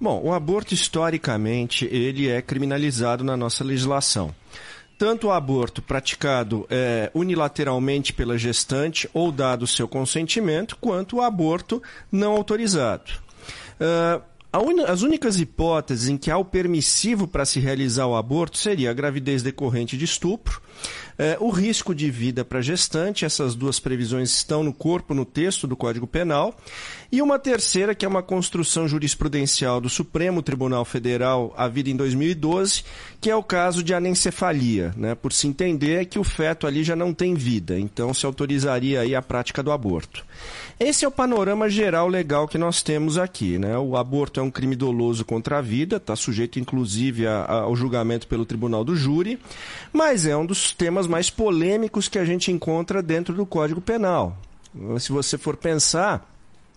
Bom, 0.00 0.20
o 0.24 0.32
aborto, 0.32 0.74
historicamente, 0.74 1.84
ele 1.86 2.28
é 2.28 2.40
criminalizado 2.40 3.24
na 3.24 3.36
nossa 3.36 3.64
legislação 3.64 4.34
tanto 4.98 5.28
o 5.28 5.32
aborto 5.32 5.80
praticado 5.80 6.66
é, 6.68 7.08
unilateralmente 7.14 8.12
pela 8.12 8.36
gestante 8.36 9.08
ou 9.14 9.30
dado 9.30 9.66
seu 9.66 9.86
consentimento, 9.86 10.76
quanto 10.80 11.16
o 11.16 11.22
aborto 11.22 11.80
não 12.10 12.32
autorizado. 12.32 13.12
Uh, 13.80 14.20
as 14.86 15.02
únicas 15.02 15.38
hipóteses 15.38 16.08
em 16.08 16.16
que 16.16 16.30
há 16.30 16.36
o 16.38 16.44
permissivo 16.44 17.28
para 17.28 17.44
se 17.44 17.60
realizar 17.60 18.06
o 18.06 18.16
aborto 18.16 18.58
seria 18.58 18.90
a 18.90 18.94
gravidez 18.94 19.42
decorrente 19.42 19.96
de 19.96 20.04
estupro, 20.04 20.60
é, 21.18 21.36
o 21.40 21.50
risco 21.50 21.92
de 21.92 22.10
vida 22.10 22.44
para 22.44 22.60
gestante, 22.60 23.24
essas 23.24 23.56
duas 23.56 23.80
previsões 23.80 24.30
estão 24.30 24.62
no 24.62 24.72
corpo, 24.72 25.12
no 25.12 25.24
texto 25.24 25.66
do 25.66 25.76
Código 25.76 26.06
Penal, 26.06 26.56
e 27.10 27.20
uma 27.20 27.38
terceira, 27.38 27.94
que 27.94 28.04
é 28.04 28.08
uma 28.08 28.22
construção 28.22 28.86
jurisprudencial 28.86 29.80
do 29.80 29.88
Supremo 29.88 30.42
Tribunal 30.42 30.84
Federal, 30.84 31.52
a 31.56 31.66
vida 31.66 31.90
em 31.90 31.96
2012, 31.96 32.84
que 33.20 33.30
é 33.30 33.34
o 33.34 33.42
caso 33.42 33.82
de 33.82 33.92
anencefalia, 33.92 34.94
né? 34.96 35.14
por 35.14 35.32
se 35.32 35.48
entender 35.48 36.06
que 36.06 36.18
o 36.18 36.24
feto 36.24 36.66
ali 36.66 36.84
já 36.84 36.94
não 36.94 37.12
tem 37.12 37.34
vida, 37.34 37.78
então 37.78 38.14
se 38.14 38.24
autorizaria 38.24 39.00
aí 39.00 39.14
a 39.14 39.22
prática 39.22 39.62
do 39.62 39.72
aborto. 39.72 40.24
Esse 40.78 41.04
é 41.04 41.08
o 41.08 41.10
panorama 41.10 41.68
geral 41.68 42.06
legal 42.06 42.46
que 42.46 42.56
nós 42.56 42.82
temos 42.82 43.18
aqui. 43.18 43.58
Né? 43.58 43.76
O 43.76 43.96
aborto 43.96 44.38
é 44.38 44.42
um 44.42 44.50
crime 44.50 44.76
doloso 44.76 45.24
contra 45.24 45.58
a 45.58 45.60
vida, 45.60 45.96
está 45.96 46.14
sujeito 46.14 46.60
inclusive 46.60 47.26
a, 47.26 47.40
a, 47.40 47.54
ao 47.62 47.74
julgamento 47.74 48.28
pelo 48.28 48.46
tribunal 48.46 48.84
do 48.84 48.94
júri, 48.94 49.40
mas 49.92 50.24
é 50.24 50.36
um 50.36 50.46
dos 50.46 50.70
temas 50.70 51.07
mais 51.08 51.30
polêmicos 51.30 52.08
que 52.08 52.18
a 52.18 52.24
gente 52.24 52.52
encontra 52.52 53.02
dentro 53.02 53.34
do 53.34 53.46
Código 53.46 53.80
Penal. 53.80 54.36
Se 54.98 55.10
você 55.10 55.36
for 55.38 55.56
pensar, 55.56 56.30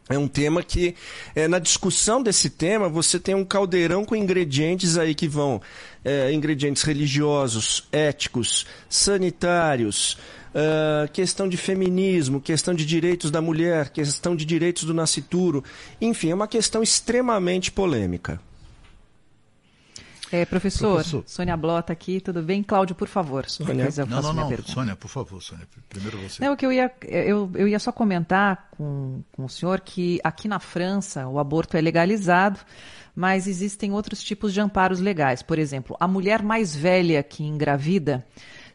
é 0.09 0.17
um 0.17 0.27
tema 0.27 0.63
que, 0.63 0.95
é, 1.35 1.47
na 1.47 1.59
discussão 1.59 2.21
desse 2.21 2.49
tema, 2.49 2.89
você 2.89 3.19
tem 3.19 3.35
um 3.35 3.45
caldeirão 3.45 4.03
com 4.03 4.15
ingredientes 4.15 4.97
aí 4.97 5.13
que 5.13 5.27
vão 5.27 5.61
é, 6.03 6.33
ingredientes 6.33 6.83
religiosos, 6.83 7.87
éticos, 7.91 8.65
sanitários, 8.89 10.17
uh, 10.51 11.11
questão 11.11 11.47
de 11.47 11.57
feminismo, 11.57 12.41
questão 12.41 12.73
de 12.73 12.85
direitos 12.85 13.31
da 13.31 13.41
mulher, 13.41 13.89
questão 13.89 14.35
de 14.35 14.45
direitos 14.45 14.83
do 14.83 14.93
nascituro. 14.93 15.63
Enfim, 15.99 16.31
é 16.31 16.35
uma 16.35 16.47
questão 16.47 16.83
extremamente 16.83 17.71
polêmica. 17.71 18.39
É, 20.31 20.45
professor, 20.45 20.95
professor, 20.95 21.23
Sônia 21.27 21.57
Blota 21.57 21.91
aqui, 21.91 22.21
tudo 22.21 22.41
bem? 22.41 22.63
Cláudio, 22.63 22.95
por 22.95 23.07
favor. 23.07 23.49
Sônia. 23.49 23.75
Depois 23.75 23.97
eu 23.97 24.05
não, 24.05 24.21
não, 24.21 24.33
não. 24.33 24.47
Pergunta. 24.47 24.71
Sônia, 24.71 24.95
por 24.95 25.09
favor, 25.09 25.41
Sônia. 25.41 25.67
Primeiro 25.89 26.17
você. 26.19 26.43
Não, 26.43 26.53
o 26.53 26.57
que 26.57 26.65
eu 26.65 26.71
ia, 26.71 26.89
eu, 27.03 27.51
eu 27.53 27.67
ia 27.67 27.79
só 27.79 27.91
comentar 27.91 28.69
com, 28.71 29.21
com 29.33 29.43
o 29.43 29.49
senhor 29.49 29.81
que 29.81 30.21
aqui 30.23 30.47
na 30.47 30.59
França 30.59 31.27
o 31.27 31.37
aborto 31.37 31.75
é 31.75 31.81
legalizado, 31.81 32.59
mas 33.13 33.45
existem 33.45 33.91
outros 33.91 34.23
tipos 34.23 34.53
de 34.53 34.61
amparos 34.61 35.01
legais. 35.01 35.41
Por 35.41 35.59
exemplo, 35.59 35.97
a 35.99 36.07
mulher 36.07 36.41
mais 36.41 36.73
velha 36.73 37.21
que 37.21 37.43
engravida, 37.43 38.25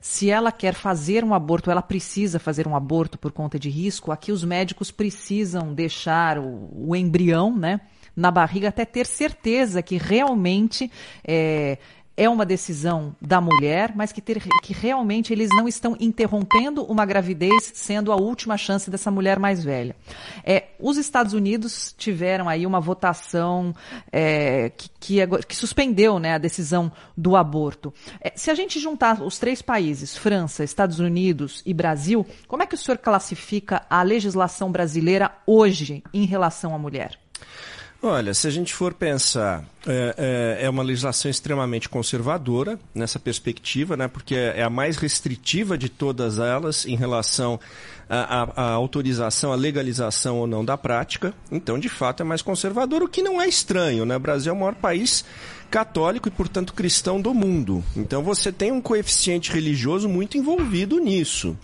se 0.00 0.30
ela 0.30 0.52
quer 0.52 0.74
fazer 0.74 1.24
um 1.24 1.32
aborto, 1.32 1.70
ela 1.70 1.82
precisa 1.82 2.38
fazer 2.38 2.68
um 2.68 2.76
aborto 2.76 3.16
por 3.16 3.32
conta 3.32 3.58
de 3.58 3.70
risco, 3.70 4.12
aqui 4.12 4.30
os 4.30 4.44
médicos 4.44 4.90
precisam 4.90 5.72
deixar 5.72 6.38
o, 6.38 6.70
o 6.90 6.94
embrião, 6.94 7.56
né? 7.56 7.80
Na 8.16 8.30
barriga 8.30 8.68
até 8.68 8.84
ter 8.84 9.06
certeza 9.06 9.82
que 9.82 9.98
realmente 9.98 10.90
é, 11.22 11.78
é 12.16 12.28
uma 12.28 12.46
decisão 12.46 13.14
da 13.20 13.40
mulher, 13.40 13.92
mas 13.94 14.10
que, 14.10 14.22
ter, 14.22 14.42
que 14.62 14.72
realmente 14.72 15.32
eles 15.32 15.50
não 15.50 15.68
estão 15.68 15.96
interrompendo 16.00 16.82
uma 16.84 17.04
gravidez, 17.04 17.72
sendo 17.74 18.10
a 18.10 18.16
última 18.16 18.56
chance 18.56 18.90
dessa 18.90 19.10
mulher 19.10 19.38
mais 19.38 19.62
velha. 19.62 19.94
É, 20.42 20.68
os 20.80 20.96
Estados 20.96 21.34
Unidos 21.34 21.94
tiveram 21.98 22.48
aí 22.48 22.66
uma 22.66 22.80
votação 22.80 23.74
é, 24.10 24.70
que, 24.70 24.88
que, 24.98 25.26
que, 25.46 25.54
suspendeu 25.54 26.18
né, 26.18 26.34
a 26.34 26.38
decisão 26.38 26.90
do 27.16 27.36
aborto. 27.36 27.92
É, 28.20 28.32
se 28.34 28.50
a 28.50 28.54
gente 28.54 28.80
juntar 28.80 29.20
os 29.20 29.38
três 29.38 29.60
países, 29.60 30.16
França, 30.16 30.64
Estados 30.64 30.98
Unidos 30.98 31.62
e 31.66 31.74
Brasil, 31.74 32.24
como 32.48 32.62
é 32.62 32.66
que 32.66 32.74
o 32.74 32.78
senhor 32.78 32.96
classifica 32.96 33.84
a 33.90 34.02
legislação 34.02 34.72
brasileira 34.72 35.32
hoje 35.46 36.02
em 36.14 36.24
relação 36.24 36.74
à 36.74 36.78
mulher? 36.78 37.25
Olha, 38.08 38.32
se 38.34 38.46
a 38.46 38.50
gente 38.50 38.72
for 38.72 38.94
pensar, 38.94 39.64
é, 39.84 40.58
é, 40.60 40.64
é, 40.64 40.70
uma 40.70 40.84
legislação 40.84 41.28
extremamente 41.28 41.88
conservadora 41.88 42.78
nessa 42.94 43.18
perspectiva, 43.18 43.96
né, 43.96 44.06
porque 44.06 44.36
é, 44.36 44.60
é 44.60 44.62
a 44.62 44.70
mais 44.70 44.96
restritiva 44.96 45.76
de 45.76 45.88
todas 45.88 46.38
elas 46.38 46.86
em 46.86 46.94
relação 46.94 47.58
à, 48.08 48.70
autorização, 48.70 49.52
à 49.52 49.56
legalização 49.56 50.36
ou 50.36 50.46
não 50.46 50.64
da 50.64 50.78
prática. 50.78 51.34
Então, 51.50 51.80
de 51.80 51.88
fato, 51.88 52.20
é 52.20 52.24
mais 52.24 52.42
conservadora, 52.42 53.04
o 53.04 53.08
que 53.08 53.22
não 53.22 53.42
é 53.42 53.48
estranho. 53.48 54.06
Né? 54.06 54.14
O 54.14 54.20
Brasil 54.20 54.52
é 54.52 54.54
o 54.54 54.58
maior 54.60 54.76
país 54.76 55.24
católico 55.66 56.28
e, 56.28 56.30
portanto, 56.30 56.72
cristão 56.72 57.20
do 57.20 57.34
mundo. 57.34 57.84
Então, 57.96 58.22
você 58.22 58.50
tem 58.50 58.72
um 58.72 58.80
coeficiente 58.80 59.52
religioso 59.52 60.08
muito 60.08 60.38
envolvido 60.38 60.98
nisso. 60.98 61.56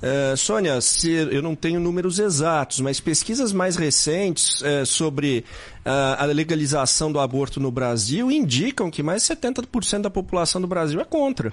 Uh, 0.00 0.36
Sônia, 0.36 0.80
se, 0.80 1.10
eu 1.10 1.42
não 1.42 1.54
tenho 1.54 1.78
números 1.78 2.18
exatos, 2.18 2.80
mas 2.80 3.00
pesquisas 3.00 3.52
mais 3.52 3.76
recentes 3.76 4.62
uh, 4.62 4.86
sobre 4.86 5.44
uh, 5.84 6.16
a 6.18 6.24
legalização 6.24 7.12
do 7.12 7.20
aborto 7.20 7.60
no 7.60 7.70
Brasil 7.70 8.30
indicam 8.30 8.90
que 8.90 9.02
mais 9.02 9.22
de 9.22 9.34
70% 9.34 10.00
da 10.00 10.10
população 10.10 10.60
do 10.60 10.66
Brasil 10.66 11.00
é 11.00 11.04
contra. 11.04 11.52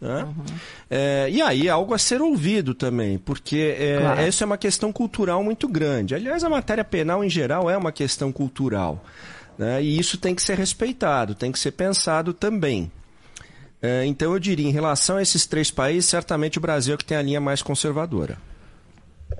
Né? 0.00 0.22
Uhum. 0.24 0.44
É, 0.88 1.28
e 1.30 1.42
aí 1.42 1.68
algo 1.68 1.92
a 1.92 1.98
ser 1.98 2.22
ouvido 2.22 2.74
também, 2.74 3.18
porque 3.18 3.76
é, 3.78 3.98
claro. 4.00 4.20
essa 4.20 4.44
é 4.44 4.46
uma 4.46 4.56
questão 4.56 4.90
cultural 4.92 5.44
muito 5.44 5.68
grande. 5.68 6.14
Aliás, 6.14 6.42
a 6.42 6.48
matéria 6.48 6.84
penal 6.84 7.22
em 7.22 7.28
geral 7.28 7.68
é 7.68 7.76
uma 7.76 7.92
questão 7.92 8.32
cultural. 8.32 9.04
Né? 9.60 9.82
E 9.82 9.98
isso 9.98 10.16
tem 10.16 10.34
que 10.34 10.40
ser 10.40 10.56
respeitado, 10.56 11.34
tem 11.34 11.52
que 11.52 11.58
ser 11.58 11.72
pensado 11.72 12.32
também. 12.32 12.90
É, 13.82 14.06
então 14.06 14.32
eu 14.32 14.38
diria, 14.38 14.66
em 14.66 14.72
relação 14.72 15.18
a 15.18 15.22
esses 15.22 15.44
três 15.44 15.70
países, 15.70 16.08
certamente 16.08 16.56
o 16.56 16.62
Brasil 16.62 16.94
é 16.94 16.96
que 16.96 17.04
tem 17.04 17.18
a 17.18 17.20
linha 17.20 17.42
mais 17.42 17.60
conservadora. 17.60 18.38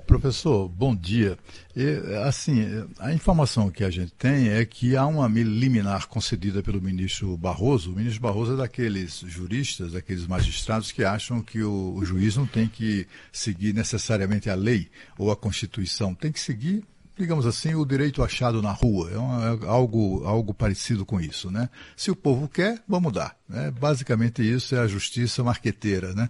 Professor, 0.05 0.69
bom 0.69 0.95
dia. 0.95 1.39
E, 1.75 1.83
assim, 2.23 2.61
a 2.99 3.11
informação 3.11 3.71
que 3.71 3.83
a 3.83 3.89
gente 3.89 4.11
tem 4.11 4.49
é 4.49 4.63
que 4.63 4.95
há 4.95 5.07
uma 5.07 5.27
liminar 5.27 6.07
concedida 6.07 6.61
pelo 6.61 6.79
ministro 6.79 7.35
Barroso. 7.35 7.91
O 7.91 7.95
ministro 7.95 8.21
Barroso 8.21 8.53
é 8.53 8.57
daqueles 8.57 9.23
juristas, 9.25 9.93
daqueles 9.93 10.27
magistrados 10.27 10.91
que 10.91 11.03
acham 11.03 11.41
que 11.41 11.63
o, 11.63 11.95
o 11.95 12.05
juiz 12.05 12.37
não 12.37 12.45
tem 12.45 12.67
que 12.67 13.07
seguir 13.31 13.73
necessariamente 13.73 14.51
a 14.51 14.55
lei 14.55 14.87
ou 15.17 15.31
a 15.31 15.35
Constituição, 15.35 16.13
tem 16.13 16.31
que 16.31 16.39
seguir 16.39 16.83
digamos 17.17 17.45
assim, 17.45 17.75
o 17.75 17.85
direito 17.85 18.23
achado 18.23 18.61
na 18.61 18.71
rua. 18.71 19.09
É, 19.09 19.13
é, 19.13 19.67
algo, 19.67 20.23
algo 20.25 20.53
parecido 20.53 21.05
com 21.05 21.19
isso, 21.19 21.51
né? 21.51 21.69
Se 21.95 22.09
o 22.09 22.15
povo 22.15 22.47
quer, 22.47 22.81
vamos 22.87 23.13
dar. 23.13 23.35
Né? 23.47 23.71
Basicamente 23.71 24.41
isso 24.41 24.75
é 24.75 24.79
a 24.79 24.87
justiça 24.87 25.43
marqueteira, 25.43 26.13
né? 26.13 26.29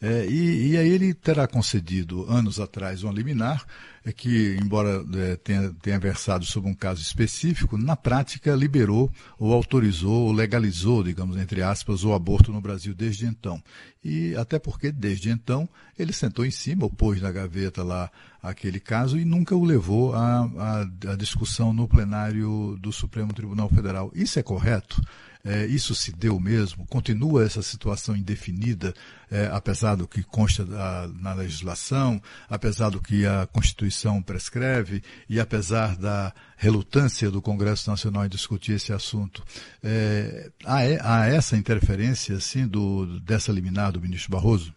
É, 0.00 0.26
e, 0.26 0.72
e 0.72 0.76
aí 0.76 0.88
ele 0.88 1.14
terá 1.14 1.46
concedido, 1.46 2.26
anos 2.28 2.58
atrás, 2.58 3.02
uma 3.02 3.12
liminar 3.12 3.64
é 4.04 4.12
que, 4.12 4.56
embora 4.60 5.04
é, 5.14 5.36
tenha, 5.36 5.72
tenha 5.80 5.98
versado 5.98 6.44
sobre 6.44 6.68
um 6.68 6.74
caso 6.74 7.00
específico, 7.00 7.78
na 7.78 7.94
prática 7.94 8.54
liberou 8.54 9.10
ou 9.38 9.52
autorizou 9.52 10.26
ou 10.26 10.32
legalizou, 10.32 11.04
digamos, 11.04 11.36
entre 11.36 11.62
aspas, 11.62 12.04
o 12.04 12.12
aborto 12.12 12.52
no 12.52 12.60
Brasil 12.60 12.94
desde 12.94 13.26
então. 13.26 13.62
E 14.04 14.34
até 14.34 14.58
porque, 14.58 14.90
desde 14.90 15.30
então, 15.30 15.68
ele 15.96 16.12
sentou 16.12 16.44
em 16.44 16.50
cima, 16.50 16.84
ou 16.84 16.90
pôs 16.90 17.22
na 17.22 17.30
gaveta 17.30 17.84
lá 17.84 18.10
aquele 18.42 18.80
caso 18.80 19.18
e 19.18 19.24
nunca 19.24 19.54
o 19.54 19.64
levou 19.64 20.14
à, 20.14 20.50
à, 20.58 21.12
à 21.12 21.16
discussão 21.16 21.72
no 21.72 21.86
plenário 21.86 22.76
do 22.80 22.92
Supremo 22.92 23.32
Tribunal 23.32 23.68
Federal. 23.68 24.10
Isso 24.14 24.38
é 24.38 24.42
correto? 24.42 25.00
É, 25.44 25.66
isso 25.66 25.92
se 25.94 26.12
deu 26.12 26.38
mesmo? 26.38 26.86
Continua 26.86 27.44
essa 27.44 27.62
situação 27.62 28.16
indefinida, 28.16 28.94
é, 29.28 29.48
apesar 29.52 29.96
do 29.96 30.06
que 30.06 30.22
consta 30.22 30.64
da, 30.64 31.08
na 31.20 31.34
legislação, 31.34 32.22
apesar 32.48 32.90
do 32.90 33.00
que 33.00 33.26
a 33.26 33.46
Constituição 33.46 34.22
prescreve 34.22 35.02
e 35.28 35.40
apesar 35.40 35.96
da 35.96 36.32
relutância 36.56 37.28
do 37.28 37.42
Congresso 37.42 37.90
Nacional 37.90 38.24
em 38.24 38.28
discutir 38.28 38.74
esse 38.74 38.92
assunto? 38.92 39.42
É, 39.82 40.50
há, 40.64 40.78
há, 41.02 41.26
essa 41.26 41.56
interferência, 41.56 42.36
assim, 42.36 42.66
do, 42.66 43.18
dessa 43.20 43.50
liminar 43.50 43.90
do 43.90 44.00
ministro 44.00 44.30
Barroso? 44.30 44.72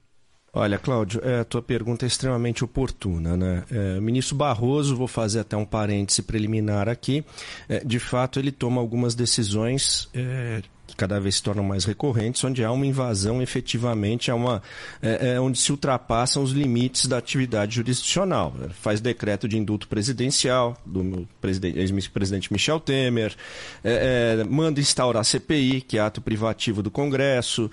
Olha, 0.58 0.80
Cláudio, 0.80 1.20
é, 1.22 1.42
a 1.42 1.44
tua 1.44 1.62
pergunta 1.62 2.06
é 2.06 2.08
extremamente 2.08 2.64
oportuna. 2.64 3.36
Né? 3.36 3.66
É, 3.70 4.00
ministro 4.00 4.38
Barroso, 4.38 4.96
vou 4.96 5.06
fazer 5.08 5.42
até 5.42 5.58
um 5.58 5.66
parêntese 5.66 6.24
preliminar 6.24 6.88
aqui, 6.88 7.26
é, 7.68 7.84
de 7.84 8.00
fato 8.00 8.40
ele 8.40 8.54
toma 8.54 8.80
algumas 8.80 9.14
decisões 9.16 10.10
é, 10.14 10.62
que 10.88 10.96
cada 10.96 11.20
vez 11.20 11.36
se 11.36 11.44
tornam 11.44 11.64
mais 11.64 11.86
recorrentes, 11.86 12.44
onde 12.44 12.64
há 12.64 12.72
uma 12.72 12.86
invasão 12.86 13.42
efetivamente, 13.42 14.30
há 14.30 14.36
uma, 14.36 14.62
é, 15.02 15.34
é, 15.34 15.40
onde 15.40 15.58
se 15.58 15.72
ultrapassam 15.72 16.44
os 16.44 16.52
limites 16.52 17.08
da 17.08 17.18
atividade 17.18 17.76
jurisdicional. 17.76 18.54
Faz 18.82 19.02
decreto 19.02 19.48
de 19.48 19.58
indulto 19.58 19.88
presidencial 19.88 20.78
do 20.86 21.28
ex-presidente 21.44 22.52
Michel 22.52 22.80
Temer, 22.80 23.36
é, 23.84 24.40
é, 24.40 24.44
manda 24.44 24.80
instaurar 24.80 25.22
a 25.22 25.24
CPI, 25.24 25.82
que 25.82 25.98
é 25.98 26.02
ato 26.02 26.22
privativo 26.22 26.84
do 26.84 26.92
Congresso. 26.92 27.70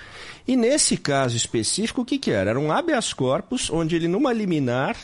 E 0.46 0.56
nesse 0.56 0.96
caso 0.96 1.36
específico, 1.36 2.02
o 2.02 2.04
que, 2.04 2.18
que 2.18 2.30
era? 2.30 2.50
Era 2.50 2.60
um 2.60 2.72
habeas 2.72 3.12
corpus, 3.12 3.70
onde 3.70 3.96
ele, 3.96 4.08
numa 4.08 4.32
liminar, 4.32 4.96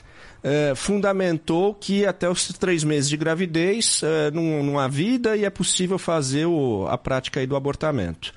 é, 0.42 0.72
fundamentou 0.74 1.74
que 1.74 2.06
até 2.06 2.28
os 2.28 2.48
três 2.48 2.84
meses 2.84 3.08
de 3.10 3.16
gravidez 3.16 4.00
é, 4.02 4.30
não, 4.30 4.62
não 4.62 4.78
há 4.78 4.88
vida 4.88 5.36
e 5.36 5.44
é 5.44 5.50
possível 5.50 5.98
fazer 5.98 6.46
o, 6.46 6.86
a 6.88 6.96
prática 6.96 7.44
do 7.46 7.56
abortamento. 7.56 8.32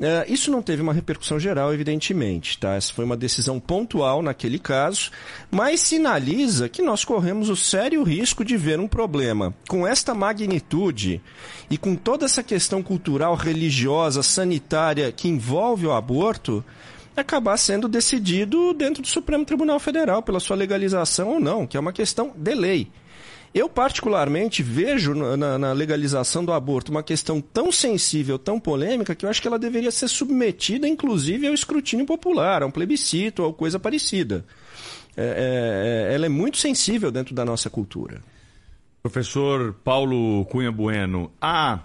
É, 0.00 0.24
isso 0.28 0.50
não 0.50 0.60
teve 0.60 0.82
uma 0.82 0.92
repercussão 0.92 1.38
geral, 1.38 1.72
evidentemente. 1.72 2.58
Tá? 2.58 2.74
Essa 2.74 2.92
foi 2.92 3.04
uma 3.04 3.16
decisão 3.16 3.60
pontual 3.60 4.20
naquele 4.20 4.58
caso, 4.58 5.12
mas 5.48 5.80
sinaliza 5.80 6.68
que 6.68 6.82
nós 6.82 7.04
corremos 7.04 7.48
o 7.48 7.54
sério 7.54 8.02
risco 8.02 8.44
de 8.44 8.56
ver 8.56 8.80
um 8.80 8.88
problema 8.88 9.54
com 9.68 9.86
esta 9.86 10.12
magnitude 10.12 11.20
e 11.70 11.78
com 11.78 11.94
toda 11.94 12.24
essa 12.24 12.42
questão 12.42 12.82
cultural, 12.82 13.36
religiosa, 13.36 14.24
sanitária 14.24 15.12
que 15.12 15.28
envolve 15.28 15.86
o 15.86 15.92
aborto 15.92 16.64
acabar 17.20 17.56
sendo 17.56 17.88
decidido 17.88 18.72
dentro 18.72 19.02
do 19.02 19.08
Supremo 19.08 19.44
Tribunal 19.44 19.78
Federal 19.78 20.22
pela 20.22 20.40
sua 20.40 20.56
legalização 20.56 21.28
ou 21.28 21.40
não, 21.40 21.66
que 21.66 21.76
é 21.76 21.80
uma 21.80 21.92
questão 21.92 22.32
de 22.36 22.54
lei. 22.54 22.88
Eu, 23.54 23.68
particularmente, 23.68 24.62
vejo 24.62 25.12
na, 25.14 25.58
na, 25.58 25.72
legalização 25.72 26.42
do 26.42 26.52
aborto 26.52 26.90
uma 26.90 27.02
questão 27.02 27.38
tão 27.38 27.70
sensível, 27.70 28.38
tão 28.38 28.58
polêmica, 28.58 29.14
que 29.14 29.26
eu 29.26 29.30
acho 29.30 29.42
que 29.42 29.48
ela 29.48 29.58
deveria 29.58 29.90
ser 29.90 30.08
submetida, 30.08 30.88
inclusive, 30.88 31.46
ao 31.46 31.52
escrutínio 31.52 32.06
popular, 32.06 32.62
a 32.62 32.66
um 32.66 32.70
plebiscito 32.70 33.42
ou 33.42 33.52
coisa 33.52 33.78
parecida. 33.78 34.42
É, 35.14 36.08
é, 36.08 36.14
ela 36.14 36.24
é 36.24 36.28
muito 36.30 36.56
sensível 36.56 37.10
dentro 37.10 37.34
da 37.34 37.44
nossa 37.44 37.68
cultura. 37.68 38.22
Professor 39.02 39.74
Paulo 39.84 40.46
Cunha 40.46 40.72
Bueno, 40.72 41.30
há 41.38 41.80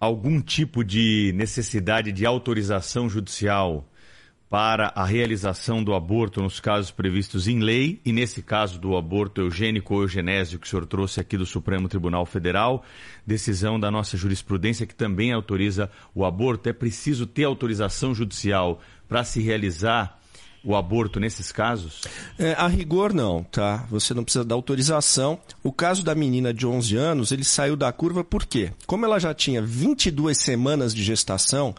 algum 0.00 0.40
tipo 0.40 0.82
de 0.82 1.32
necessidade 1.36 2.10
de 2.10 2.26
autorização 2.26 3.08
judicial 3.08 3.86
para 4.48 4.92
a 4.94 5.04
realização 5.04 5.82
do 5.82 5.92
aborto 5.92 6.40
nos 6.40 6.60
casos 6.60 6.90
previstos 6.90 7.48
em 7.48 7.58
lei, 7.60 8.00
e 8.04 8.12
nesse 8.12 8.42
caso 8.42 8.78
do 8.78 8.96
aborto 8.96 9.40
eugênico 9.40 9.94
ou 9.94 10.02
eugenésio 10.02 10.58
que 10.58 10.66
o 10.66 10.70
senhor 10.70 10.86
trouxe 10.86 11.20
aqui 11.20 11.36
do 11.36 11.44
Supremo 11.44 11.88
Tribunal 11.88 12.24
Federal, 12.24 12.84
decisão 13.26 13.78
da 13.78 13.90
nossa 13.90 14.16
jurisprudência 14.16 14.86
que 14.86 14.94
também 14.94 15.32
autoriza 15.32 15.90
o 16.14 16.24
aborto. 16.24 16.68
É 16.68 16.72
preciso 16.72 17.26
ter 17.26 17.44
autorização 17.44 18.14
judicial 18.14 18.80
para 19.08 19.24
se 19.24 19.40
realizar 19.40 20.16
o 20.66 20.74
aborto 20.74 21.20
nesses 21.20 21.52
casos? 21.52 22.00
É, 22.36 22.52
a 22.54 22.66
rigor 22.66 23.14
não, 23.14 23.44
tá? 23.44 23.86
Você 23.88 24.12
não 24.12 24.24
precisa 24.24 24.44
da 24.44 24.54
autorização. 24.54 25.38
O 25.62 25.70
caso 25.70 26.02
da 26.02 26.12
menina 26.12 26.52
de 26.52 26.66
11 26.66 26.96
anos, 26.96 27.30
ele 27.30 27.44
saiu 27.44 27.76
da 27.76 27.92
curva 27.92 28.24
por 28.24 28.44
quê? 28.44 28.72
Como 28.84 29.06
ela 29.06 29.20
já 29.20 29.32
tinha 29.32 29.62
22 29.62 30.36
semanas 30.36 30.92
de 30.92 31.04
gestação, 31.04 31.72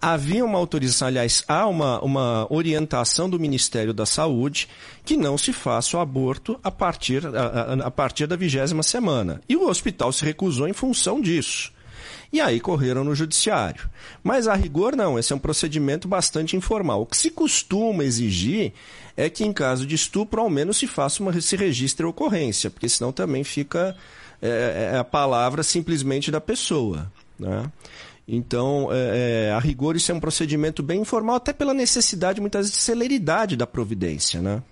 havia 0.00 0.44
uma 0.44 0.58
autorização, 0.58 1.08
aliás, 1.08 1.44
há 1.46 1.66
uma, 1.66 2.00
uma 2.02 2.46
orientação 2.50 3.28
do 3.28 3.38
Ministério 3.38 3.92
da 3.92 4.06
Saúde 4.06 4.68
que 5.04 5.16
não 5.16 5.36
se 5.36 5.52
faça 5.52 5.96
o 5.96 6.00
aborto 6.00 6.58
a 6.62 6.70
partir, 6.70 7.26
a, 7.26 7.86
a 7.86 7.90
partir 7.90 8.26
da 8.26 8.36
vigésima 8.36 8.82
semana. 8.82 9.40
E 9.48 9.56
o 9.56 9.68
hospital 9.68 10.12
se 10.12 10.24
recusou 10.24 10.66
em 10.66 10.72
função 10.72 11.20
disso. 11.20 11.72
E 12.32 12.40
aí 12.40 12.60
correram 12.60 13.02
no 13.02 13.14
judiciário. 13.14 13.90
Mas 14.22 14.46
a 14.46 14.54
rigor 14.54 14.94
não, 14.94 15.18
esse 15.18 15.32
é 15.32 15.36
um 15.36 15.40
procedimento 15.40 16.06
bastante 16.06 16.56
informal. 16.56 17.02
O 17.02 17.06
que 17.06 17.16
se 17.16 17.30
costuma 17.30 18.04
exigir 18.04 18.72
é 19.16 19.28
que 19.28 19.44
em 19.44 19.52
caso 19.52 19.84
de 19.84 19.96
estupro 19.96 20.40
ao 20.40 20.48
menos 20.48 20.78
se 20.78 20.86
faça 20.86 21.22
uma 21.22 21.38
se 21.40 21.56
registre 21.56 22.06
a 22.06 22.08
ocorrência, 22.08 22.70
porque 22.70 22.88
senão 22.88 23.12
também 23.12 23.42
fica 23.42 23.96
é, 24.40 24.92
é 24.94 24.98
a 24.98 25.04
palavra 25.04 25.62
simplesmente 25.62 26.30
da 26.30 26.40
pessoa. 26.40 27.10
Né? 27.38 27.64
Então, 28.32 28.88
é, 28.92 29.48
é, 29.48 29.52
a 29.52 29.58
rigor, 29.58 29.96
isso 29.96 30.12
é 30.12 30.14
um 30.14 30.20
procedimento 30.20 30.84
bem 30.84 31.00
informal, 31.00 31.34
até 31.34 31.52
pela 31.52 31.74
necessidade, 31.74 32.40
muitas 32.40 32.66
vezes, 32.66 32.76
de 32.76 32.82
celeridade 32.82 33.56
da 33.56 33.66
providência, 33.66 34.40
né? 34.40 34.62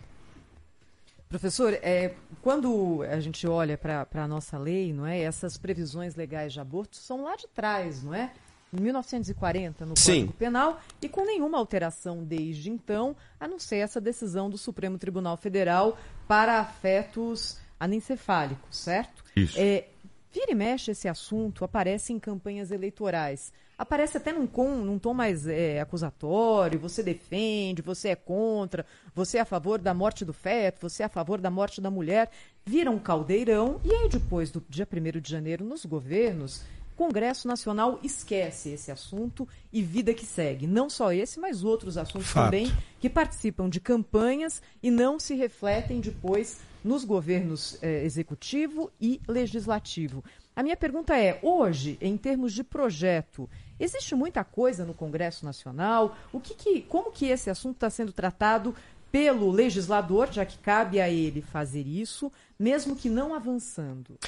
Professor, 1.28 1.74
é, 1.82 2.14
quando 2.40 3.02
a 3.02 3.18
gente 3.18 3.48
olha 3.48 3.76
para 3.76 4.06
a 4.14 4.28
nossa 4.28 4.56
lei, 4.56 4.92
não 4.92 5.04
é? 5.04 5.20
Essas 5.20 5.58
previsões 5.58 6.14
legais 6.14 6.52
de 6.52 6.60
aborto 6.60 6.96
são 6.96 7.24
lá 7.24 7.34
de 7.34 7.48
trás, 7.48 8.02
não 8.04 8.14
é? 8.14 8.30
Em 8.72 8.80
1940, 8.80 9.84
no 9.84 9.96
Sim. 9.96 10.20
Código 10.20 10.32
Penal, 10.34 10.80
e 11.02 11.08
com 11.08 11.24
nenhuma 11.24 11.58
alteração 11.58 12.22
desde 12.22 12.70
então, 12.70 13.16
a 13.40 13.48
não 13.48 13.58
ser 13.58 13.78
essa 13.78 14.00
decisão 14.00 14.48
do 14.48 14.56
Supremo 14.56 14.98
Tribunal 14.98 15.36
Federal 15.36 15.98
para 16.28 16.60
afetos 16.60 17.58
anencefálicos, 17.80 18.76
certo? 18.76 19.24
Isso. 19.34 19.58
É, 19.58 19.88
Vira 20.30 20.52
e 20.52 20.54
mexe 20.54 20.90
esse 20.90 21.08
assunto, 21.08 21.64
aparece 21.64 22.12
em 22.12 22.18
campanhas 22.18 22.70
eleitorais. 22.70 23.50
Aparece 23.78 24.18
até 24.18 24.32
num, 24.32 24.46
com, 24.46 24.76
num 24.76 24.98
tom 24.98 25.14
mais 25.14 25.46
é, 25.46 25.80
acusatório, 25.80 26.78
você 26.78 27.02
defende, 27.02 27.80
você 27.80 28.08
é 28.08 28.16
contra, 28.16 28.84
você 29.14 29.38
é 29.38 29.40
a 29.40 29.44
favor 29.46 29.78
da 29.78 29.94
morte 29.94 30.24
do 30.24 30.32
feto, 30.32 30.88
você 30.88 31.02
é 31.02 31.06
a 31.06 31.08
favor 31.08 31.40
da 31.40 31.50
morte 31.50 31.80
da 31.80 31.90
mulher. 31.90 32.30
Vira 32.66 32.90
um 32.90 32.98
caldeirão 32.98 33.80
e 33.84 33.90
aí 33.90 34.08
depois 34.08 34.50
do 34.50 34.62
dia 34.68 34.86
1 34.90 35.20
de 35.20 35.30
janeiro, 35.30 35.64
nos 35.64 35.86
governos, 35.86 36.62
Congresso 36.98 37.46
Nacional 37.46 38.00
esquece 38.02 38.70
esse 38.70 38.90
assunto 38.90 39.46
e 39.72 39.80
vida 39.80 40.12
que 40.12 40.26
segue. 40.26 40.66
Não 40.66 40.90
só 40.90 41.12
esse, 41.12 41.38
mas 41.38 41.62
outros 41.62 41.96
assuntos 41.96 42.26
Fato. 42.26 42.46
também 42.46 42.72
que 42.98 43.08
participam 43.08 43.68
de 43.68 43.78
campanhas 43.78 44.60
e 44.82 44.90
não 44.90 45.16
se 45.16 45.36
refletem 45.36 46.00
depois 46.00 46.58
nos 46.82 47.04
governos 47.04 47.78
eh, 47.82 48.04
executivo 48.04 48.90
e 49.00 49.20
legislativo. 49.28 50.24
A 50.56 50.62
minha 50.64 50.76
pergunta 50.76 51.16
é: 51.16 51.38
hoje, 51.40 51.96
em 52.00 52.16
termos 52.16 52.52
de 52.52 52.64
projeto, 52.64 53.48
existe 53.78 54.16
muita 54.16 54.42
coisa 54.42 54.84
no 54.84 54.92
Congresso 54.92 55.44
Nacional? 55.44 56.16
O 56.32 56.40
que, 56.40 56.52
que 56.52 56.82
como 56.82 57.12
que 57.12 57.26
esse 57.26 57.48
assunto 57.48 57.76
está 57.76 57.88
sendo 57.88 58.12
tratado 58.12 58.74
pelo 59.10 59.50
legislador, 59.50 60.28
já 60.30 60.44
que 60.44 60.58
cabe 60.58 61.00
a 61.00 61.08
ele 61.08 61.42
fazer 61.42 61.86
isso, 61.86 62.30
mesmo 62.58 62.96
que 62.96 63.08
não 63.08 63.34
avançando? 63.34 64.18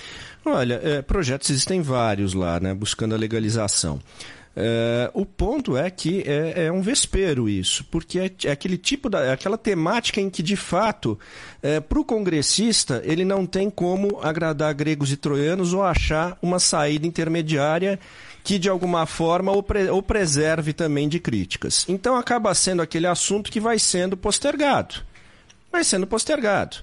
Olha, 0.44 0.81
é, 0.82 1.02
projetos 1.02 1.51
existem 1.51 1.82
vários 1.82 2.32
lá, 2.32 2.61
né, 2.61 2.73
buscando 2.73 3.15
a 3.15 3.19
legalização. 3.19 4.01
É, 4.56 5.10
o 5.14 5.24
ponto 5.24 5.77
é 5.77 5.89
que 5.90 6.24
é, 6.27 6.66
é 6.66 6.72
um 6.72 6.82
vespeiro 6.82 7.48
isso, 7.48 7.85
porque 7.85 8.18
é, 8.18 8.31
é, 8.44 8.51
aquele 8.51 8.77
tipo 8.77 9.09
da, 9.09 9.24
é 9.24 9.32
aquela 9.32 9.56
temática 9.56 10.20
em 10.20 10.28
que 10.28 10.43
de 10.43 10.56
fato 10.56 11.16
é, 11.62 11.78
para 11.78 12.01
o 12.01 12.05
congressista 12.05 13.01
ele 13.05 13.24
não 13.24 13.47
tem 13.47 13.70
como 13.70 14.18
agradar 14.20 14.74
gregos 14.74 15.12
e 15.12 15.16
troianos 15.16 15.72
ou 15.72 15.85
achar 15.85 16.36
uma 16.43 16.59
saída 16.59 17.06
intermediária 17.06 17.98
que 18.43 18.59
de 18.59 18.68
alguma 18.68 19.06
forma 19.06 19.52
o, 19.52 19.62
pre, 19.62 19.89
o 19.89 20.02
preserve 20.02 20.72
também 20.72 21.09
de 21.09 21.20
críticas. 21.20 21.85
Então 21.89 22.16
acaba 22.16 22.52
sendo 22.52 22.82
aquele 22.82 23.06
assunto 23.06 23.52
que 23.52 23.60
vai 23.60 23.78
sendo 23.78 24.16
postergado 24.16 25.09
vai 25.72 25.84
sendo 25.84 26.06
postergado. 26.06 26.78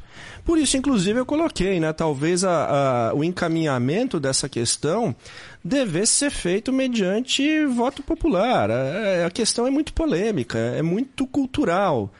Por 0.45 0.57
isso, 0.57 0.77
inclusive, 0.77 1.19
eu 1.19 1.25
coloquei, 1.25 1.79
né, 1.79 1.91
talvez 1.91 2.43
a, 2.43 3.09
a, 3.09 3.13
o 3.13 3.23
encaminhamento 3.23 4.19
dessa 4.19 4.47
questão 4.47 5.15
devesse 5.63 6.13
ser 6.13 6.31
feito 6.31 6.71
mediante 6.71 7.65
voto 7.65 8.01
popular. 8.01 8.71
A, 8.71 9.27
a 9.27 9.31
questão 9.31 9.67
é 9.67 9.69
muito 9.69 9.93
polêmica, 9.93 10.57
é 10.57 10.81
muito 10.81 11.27
cultural 11.27 12.11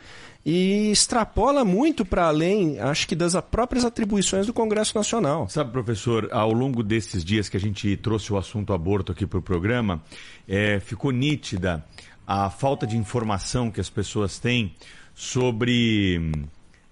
e 0.45 0.91
extrapola 0.91 1.65
muito 1.65 2.06
para 2.06 2.27
além, 2.27 2.80
acho 2.80 3.06
que, 3.06 3.15
das 3.15 3.35
próprias 3.52 3.84
atribuições 3.84 4.45
do 4.45 4.53
Congresso 4.53 4.98
Nacional. 4.98 5.49
Sabe, 5.49 5.73
professor, 5.73 6.30
ao 6.31 6.53
longo 6.53 6.81
desses 6.81 7.23
dias 7.23 7.49
que 7.49 7.57
a 7.57 7.60
gente 7.60 7.98
trouxe 7.98 8.31
o 8.31 8.38
assunto 8.38 8.72
aborto 8.72 9.11
aqui 9.11 9.26
para 9.26 9.39
o 9.39 9.41
programa, 9.41 10.02
é, 10.48 10.80
ficou 10.80 11.11
nítida 11.11 11.84
a 12.26 12.49
falta 12.49 12.88
de 12.88 12.95
informação 12.95 13.69
que 13.69 13.81
as 13.81 13.89
pessoas 13.89 14.39
têm 14.39 14.73
sobre 15.14 16.31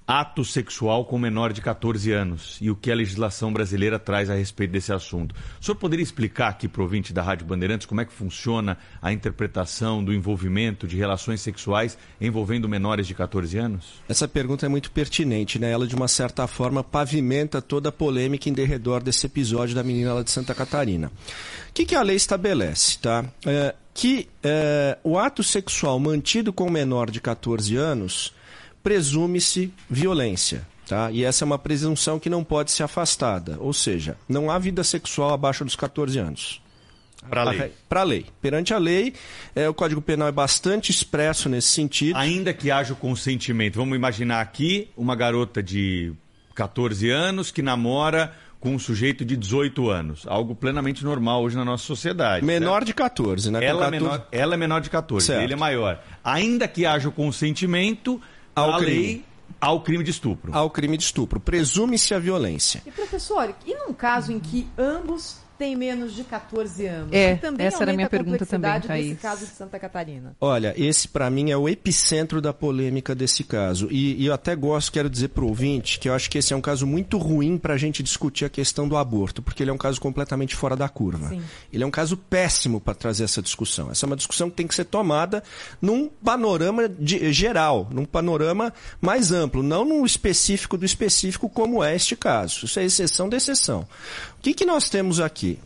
ato 0.07 0.45
sexual 0.45 1.05
com 1.05 1.17
menor 1.17 1.51
de 1.51 1.61
14 1.61 2.11
anos 2.11 2.57
e 2.61 2.69
o 2.69 2.75
que 2.75 2.91
a 2.91 2.95
legislação 2.95 3.51
brasileira 3.51 3.97
traz 3.97 4.29
a 4.29 4.35
respeito 4.35 4.71
desse 4.71 4.93
assunto. 4.93 5.33
O 5.59 5.65
senhor 5.65 5.75
poderia 5.75 6.03
explicar 6.03 6.49
aqui 6.49 6.67
para 6.67 6.83
ouvinte 6.83 7.11
da 7.11 7.23
Rádio 7.23 7.47
Bandeirantes 7.47 7.87
como 7.87 8.01
é 8.01 8.05
que 8.05 8.13
funciona 8.13 8.77
a 9.01 9.11
interpretação 9.11 10.03
do 10.03 10.13
envolvimento 10.13 10.87
de 10.87 10.95
relações 10.95 11.41
sexuais 11.41 11.97
envolvendo 12.21 12.69
menores 12.69 13.07
de 13.07 13.15
14 13.15 13.57
anos? 13.57 14.01
Essa 14.07 14.27
pergunta 14.27 14.65
é 14.65 14.69
muito 14.69 14.91
pertinente, 14.91 15.57
né? 15.57 15.71
Ela, 15.71 15.87
de 15.87 15.95
uma 15.95 16.07
certa 16.07 16.45
forma, 16.45 16.83
pavimenta 16.83 17.61
toda 17.61 17.89
a 17.89 17.91
polêmica 17.91 18.47
em 18.47 18.53
derredor 18.53 19.01
desse 19.01 19.25
episódio 19.25 19.73
da 19.73 19.83
menina 19.83 20.13
lá 20.13 20.21
de 20.21 20.29
Santa 20.29 20.53
Catarina. 20.53 21.07
O 21.69 21.73
que, 21.73 21.85
que 21.85 21.95
a 21.95 22.03
lei 22.03 22.15
estabelece, 22.15 22.99
tá? 22.99 23.25
É, 23.45 23.73
que 23.93 24.27
é, 24.43 24.97
o 25.03 25.17
ato 25.17 25.41
sexual 25.41 25.97
mantido 25.99 26.53
com 26.53 26.69
menor 26.69 27.09
de 27.09 27.19
14 27.19 27.75
anos 27.75 28.34
presume-se 28.85 29.73
violência. 29.89 30.61
Tá? 30.87 31.09
E 31.09 31.23
essa 31.23 31.43
é 31.43 31.45
uma 31.47 31.57
presunção 31.57 32.19
que 32.19 32.29
não 32.29 32.43
pode 32.43 32.69
ser 32.69 32.83
afastada. 32.83 33.57
Ou 33.59 33.73
seja, 33.73 34.15
não 34.29 34.51
há 34.51 34.59
vida 34.59 34.83
sexual 34.83 35.33
abaixo 35.33 35.65
dos 35.65 35.75
14 35.75 36.19
anos. 36.19 36.61
Para 37.27 37.41
a 37.41 37.45
lei. 37.45 37.71
Para 37.89 38.01
a 38.01 38.03
lei. 38.03 38.25
Perante 38.39 38.75
a 38.75 38.77
lei, 38.77 39.15
é, 39.55 39.67
o 39.67 39.73
Código 39.73 40.03
Penal 40.03 40.27
é 40.27 40.31
bastante 40.31 40.91
expresso 40.91 41.49
nesse 41.49 41.69
sentido. 41.69 42.15
Ainda 42.15 42.53
que 42.53 42.69
haja 42.69 42.93
o 42.93 42.95
consentimento. 42.95 43.77
Vamos 43.77 43.95
imaginar 43.95 44.41
aqui 44.41 44.87
uma 44.95 45.15
garota 45.15 45.63
de 45.63 46.13
14 46.53 47.09
anos 47.09 47.49
que 47.49 47.63
namora 47.63 48.31
com 48.59 48.75
um 48.75 48.79
sujeito 48.79 49.25
de 49.25 49.35
18 49.35 49.89
anos. 49.89 50.25
Algo 50.27 50.53
plenamente 50.53 51.03
normal 51.03 51.43
hoje 51.43 51.55
na 51.55 51.65
nossa 51.65 51.83
sociedade. 51.83 52.45
Menor 52.45 52.73
certo? 52.73 52.85
de 52.85 52.93
14, 52.93 53.51
né? 53.51 53.65
Ela, 53.65 53.85
14... 53.85 54.03
Menor, 54.03 54.27
ela 54.31 54.53
é 54.53 54.57
menor 54.57 54.81
de 54.81 54.89
14, 54.91 55.25
certo. 55.25 55.41
ele 55.41 55.53
é 55.53 55.55
maior. 55.55 55.99
Ainda 56.23 56.67
que 56.67 56.85
haja 56.85 57.09
o 57.09 57.11
consentimento, 57.11 58.21
ao 58.55 58.73
a 58.73 58.77
crime. 58.77 58.91
lei 58.91 59.25
ao 59.59 59.81
crime 59.81 60.03
de 60.03 60.11
estupro. 60.11 60.53
Ao 60.53 60.69
crime 60.69 60.97
de 60.97 61.03
estupro. 61.03 61.39
Presume-se 61.39 62.13
a 62.13 62.19
violência. 62.19 62.81
E 62.85 62.91
professor, 62.91 63.53
e 63.65 63.73
num 63.75 63.93
caso 63.93 64.31
em 64.31 64.39
que 64.39 64.67
ambos 64.77 65.37
tem 65.57 65.75
menos 65.75 66.13
de 66.13 66.23
14 66.23 66.85
anos? 66.85 67.09
É, 67.13 67.39
essa 67.59 67.83
era 67.83 67.91
a 67.91 67.95
minha 67.95 68.09
pergunta 68.09 68.45
também, 68.45 68.79
Thaís. 68.81 69.07
desse 69.09 69.21
caso 69.21 69.45
de 69.45 69.51
Santa 69.51 69.79
Catarina. 69.79 70.35
Olha, 70.39 70.73
esse 70.77 71.07
para 71.07 71.29
mim 71.29 71.51
é 71.51 71.57
o 71.57 71.67
epicentro 71.69 72.41
da 72.41 72.53
polêmica 72.53 73.15
desse 73.15 73.43
caso. 73.43 73.87
E, 73.91 74.21
e 74.21 74.25
eu 74.25 74.33
até 74.33 74.55
gosto, 74.55 74.91
quero 74.91 75.09
dizer 75.09 75.29
para 75.29 75.43
o 75.43 75.47
ouvinte, 75.47 75.99
que 75.99 76.09
eu 76.09 76.13
acho 76.13 76.29
que 76.29 76.37
esse 76.37 76.53
é 76.53 76.55
um 76.55 76.61
caso 76.61 76.85
muito 76.85 77.17
ruim 77.17 77.57
para 77.57 77.73
a 77.73 77.77
gente 77.77 78.03
discutir 78.03 78.45
a 78.45 78.49
questão 78.49 78.87
do 78.87 78.97
aborto, 78.97 79.41
porque 79.41 79.63
ele 79.63 79.69
é 79.69 79.73
um 79.73 79.77
caso 79.77 79.99
completamente 80.01 80.55
fora 80.55 80.75
da 80.75 80.89
curva. 80.89 81.29
Sim. 81.29 81.41
Ele 81.71 81.83
é 81.83 81.87
um 81.87 81.91
caso 81.91 82.17
péssimo 82.17 82.79
para 82.81 82.93
trazer 82.93 83.23
essa 83.23 83.41
discussão. 83.41 83.89
Essa 83.91 84.05
é 84.05 84.07
uma 84.07 84.15
discussão 84.15 84.49
que 84.49 84.55
tem 84.55 84.67
que 84.67 84.75
ser 84.75 84.85
tomada 84.85 85.43
num 85.81 86.07
panorama 86.09 86.87
de- 86.89 87.31
geral, 87.31 87.87
num 87.91 88.05
panorama 88.05 88.73
mais 89.01 89.31
amplo, 89.31 89.63
não 89.63 89.85
num 89.85 90.05
específico 90.05 90.77
do 90.77 90.85
específico, 90.85 91.49
como 91.49 91.83
é 91.83 91.95
este 91.95 92.15
caso. 92.15 92.65
Isso 92.65 92.79
é 92.79 92.83
exceção 92.85 93.29
da 93.29 93.37
exceção. 93.37 93.87
Que, 94.45 94.53
que 94.53 94.63
nós 94.63 94.91
temos 94.91 95.19
aqui? 95.19 95.57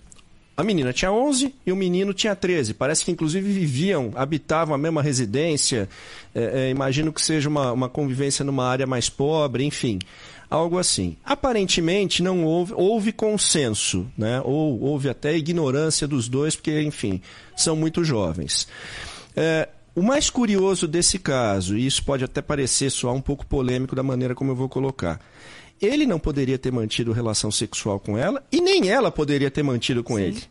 A 0.55 0.63
menina 0.63 0.93
tinha 0.93 1.11
11 1.11 1.53
e 1.65 1.71
o 1.73 1.75
menino 1.75 2.13
tinha 2.13 2.33
13. 2.33 2.73
Parece 2.73 3.03
que, 3.03 3.11
inclusive, 3.11 3.51
viviam, 3.51 4.13
habitavam 4.15 4.73
a 4.73 4.77
mesma 4.77 5.01
residência. 5.01 5.89
É, 6.33 6.67
é, 6.67 6.69
imagino 6.69 7.11
que 7.11 7.21
seja 7.21 7.49
uma, 7.49 7.73
uma 7.73 7.89
convivência 7.89 8.45
numa 8.45 8.65
área 8.65 8.87
mais 8.87 9.09
pobre, 9.09 9.65
enfim. 9.65 9.99
Algo 10.49 10.77
assim. 10.77 11.17
Aparentemente, 11.25 12.23
não 12.23 12.45
houve, 12.45 12.73
houve 12.73 13.11
consenso, 13.11 14.07
né? 14.17 14.41
ou 14.45 14.79
houve 14.79 15.09
até 15.09 15.35
ignorância 15.35 16.07
dos 16.07 16.29
dois, 16.29 16.55
porque, 16.55 16.81
enfim, 16.81 17.21
são 17.57 17.75
muito 17.75 18.01
jovens. 18.05 18.65
É, 19.35 19.67
o 19.93 20.01
mais 20.01 20.29
curioso 20.29 20.87
desse 20.87 21.19
caso, 21.19 21.77
e 21.77 21.85
isso 21.85 22.01
pode 22.05 22.23
até 22.23 22.41
parecer 22.41 22.89
soar 22.89 23.13
um 23.13 23.19
pouco 23.19 23.45
polêmico 23.45 23.93
da 23.93 24.03
maneira 24.03 24.33
como 24.33 24.51
eu 24.51 24.55
vou 24.55 24.69
colocar, 24.69 25.19
ele 25.81 26.05
não 26.05 26.19
poderia 26.19 26.57
ter 26.57 26.71
mantido 26.71 27.11
relação 27.11 27.51
sexual 27.51 27.99
com 27.99 28.17
ela 28.17 28.43
e 28.51 28.61
nem 28.61 28.89
ela 28.89 29.11
poderia 29.11 29.49
ter 29.49 29.63
mantido 29.63 30.03
com 30.03 30.19
ele. 30.19 30.43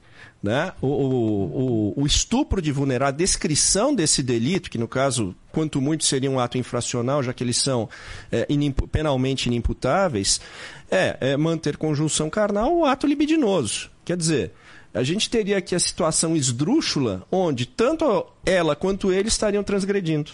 Né? 0.43 0.73
O, 0.81 0.87
o, 0.87 1.95
o, 2.03 2.07
estupro 2.07 2.63
de 2.63 2.71
vulnerar, 2.71 3.09
a 3.09 3.13
descrição 3.13 3.93
desse 3.93 4.23
delito, 4.23 4.71
que 4.71 4.79
no 4.79 4.87
caso, 4.87 5.35
quanto 5.51 5.81
muito 5.81 6.05
seria 6.05 6.31
um 6.31 6.39
ato 6.39 6.57
infracional, 6.57 7.23
já 7.25 7.33
que 7.33 7.43
eles 7.43 7.57
são 7.57 7.89
é, 8.31 8.47
penalmente 8.91 9.49
inimputáveis, 9.49 10.41
é, 10.89 11.17
é 11.21 11.37
manter 11.37 11.77
conjunção 11.77 12.31
carnal 12.31 12.73
ou 12.73 12.85
ato 12.85 13.07
libidinoso. 13.07 13.91
Quer 14.05 14.17
dizer, 14.17 14.53
a 14.95 15.03
gente 15.03 15.29
teria 15.29 15.59
aqui 15.59 15.75
a 15.75 15.81
situação 15.81 16.37
esdrúxula, 16.37 17.27
onde 17.31 17.67
tanto 17.67 18.27
ela 18.47 18.77
quanto 18.77 19.13
ele 19.13 19.29
estariam 19.29 19.65
transgredindo. 19.65 20.33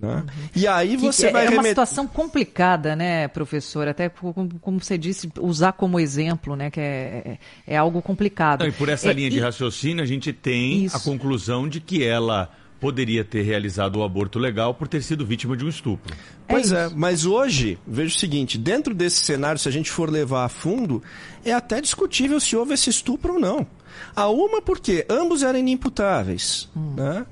Né? 0.00 0.24
E 0.54 0.66
aí 0.66 0.90
Que 0.96 1.02
você 1.02 1.26
é, 1.28 1.30
vai 1.32 1.42
é 1.42 1.44
uma 1.46 1.50
remeter. 1.52 1.70
situação 1.70 2.06
complicada, 2.06 2.94
né, 2.96 3.28
professor? 3.28 3.86
Até 3.88 4.08
como, 4.08 4.78
você 4.80 4.98
disse, 4.98 5.30
usar 5.40 5.72
como 5.72 5.98
exemplo, 6.00 6.56
né, 6.56 6.70
que 6.70 6.80
é, 6.80 7.38
é, 7.66 7.74
é 7.74 7.76
algo 7.76 8.02
complicado. 8.02 8.60
Não, 8.60 8.68
e 8.68 8.72
por 8.72 8.88
essa 8.88 9.10
É, 9.10 9.12
linha 9.12 9.28
e- 9.28 9.30
de 9.30 9.40
raciocínio, 9.40 10.02
a 10.02 10.06
gente 10.06 10.32
tem 10.32 10.88
a 10.92 10.98
conclusão 10.98 11.68
de 11.68 11.80
que 11.80 12.04
ela 12.04 12.50
poderia 12.80 13.24
ter 13.24 13.40
realizado 13.42 13.96
o 13.96 14.02
aborto 14.04 14.38
legal 14.38 14.74
por 14.74 14.86
ter 14.86 15.00
sido 15.02 15.24
vítima 15.24 15.56
de 15.56 15.64
um 15.64 15.68
estupro. 15.68 16.14
Pois 16.46 16.70
é, 16.70 16.90
mas 16.94 17.24
hoje, 17.24 17.78
veja 17.86 18.14
o 18.14 18.18
seguinte, 18.18 18.58
dentro 18.58 18.92
desse 18.92 19.20
cenário, 19.24 19.58
se 19.58 19.66
a 19.68 19.72
gente 19.72 19.90
for 19.90 20.10
levar 20.10 20.44
a 20.44 20.48
fundo, 20.50 21.02
é 21.42 21.52
até 21.52 21.80
discutível 21.80 22.38
se 22.38 22.54
houve 22.54 22.74
esse 22.74 22.90
estupro 22.90 23.34
ou 23.34 23.40
não. 23.40 23.66
A 24.14 24.28
uma 24.28 24.60
porque 24.60 25.06
ambos 25.08 25.42
eram 25.42 25.58
inimputáveis, 25.58 26.68
né? 26.76 27.24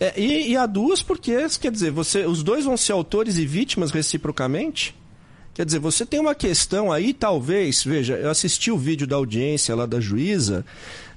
É, 0.00 0.12
e, 0.20 0.50
e 0.52 0.56
a 0.56 0.64
duas 0.66 1.02
porque, 1.02 1.34
quer 1.60 1.70
dizer, 1.72 1.90
você, 1.90 2.24
os 2.24 2.42
dois 2.42 2.64
vão 2.64 2.76
ser 2.76 2.92
autores 2.92 3.36
e 3.36 3.44
vítimas 3.46 3.90
reciprocamente? 3.90 4.94
Quer 5.54 5.66
dizer, 5.66 5.80
você 5.80 6.06
tem 6.06 6.20
uma 6.20 6.36
questão 6.36 6.92
aí, 6.92 7.12
talvez, 7.12 7.82
veja, 7.82 8.14
eu 8.14 8.30
assisti 8.30 8.70
o 8.70 8.78
vídeo 8.78 9.08
da 9.08 9.16
audiência 9.16 9.74
lá 9.74 9.86
da 9.86 9.98
juíza, 9.98 10.64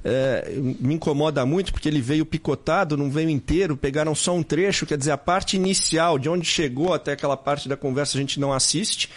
é, 0.04 0.52
me 0.80 0.96
incomoda 0.96 1.46
muito 1.46 1.72
porque 1.72 1.88
ele 1.88 2.02
veio 2.02 2.26
picotado, 2.26 2.98
não 2.98 3.08
veio 3.12 3.30
inteiro, 3.30 3.78
pegaram 3.78 4.16
só 4.16 4.34
um 4.36 4.42
trecho, 4.42 4.88
quer 4.88 4.98
dizer, 4.98 5.12
a 5.12 5.18
parte 5.18 5.56
inicial, 5.56 6.18
de 6.18 6.28
onde 6.28 6.48
chegou 6.48 6.92
até 6.92 7.12
aquela 7.12 7.38
parte 7.38 7.70
da 7.70 7.78
conversa, 7.78 8.18
a 8.18 8.22
gente 8.22 8.40
não 8.40 8.52
assiste. 8.52 9.10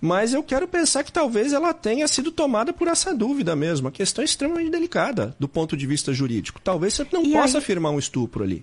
Mas 0.00 0.32
eu 0.32 0.44
quero 0.44 0.68
pensar 0.68 1.02
que 1.02 1.10
talvez 1.10 1.52
ela 1.52 1.74
tenha 1.74 2.06
sido 2.06 2.30
tomada 2.30 2.72
por 2.72 2.86
essa 2.86 3.12
dúvida 3.12 3.56
mesmo. 3.56 3.88
A 3.88 3.90
questão 3.90 4.22
é 4.22 4.26
extremamente 4.26 4.70
delicada 4.70 5.34
do 5.40 5.48
ponto 5.48 5.76
de 5.76 5.88
vista 5.88 6.12
jurídico. 6.12 6.60
Talvez 6.62 6.94
você 6.94 7.04
não 7.12 7.24
E 7.24 7.32
possa 7.32 7.58
aí- 7.58 7.64
afirmar 7.64 7.90
um 7.90 7.98
estupro 7.98 8.44
ali. 8.44 8.62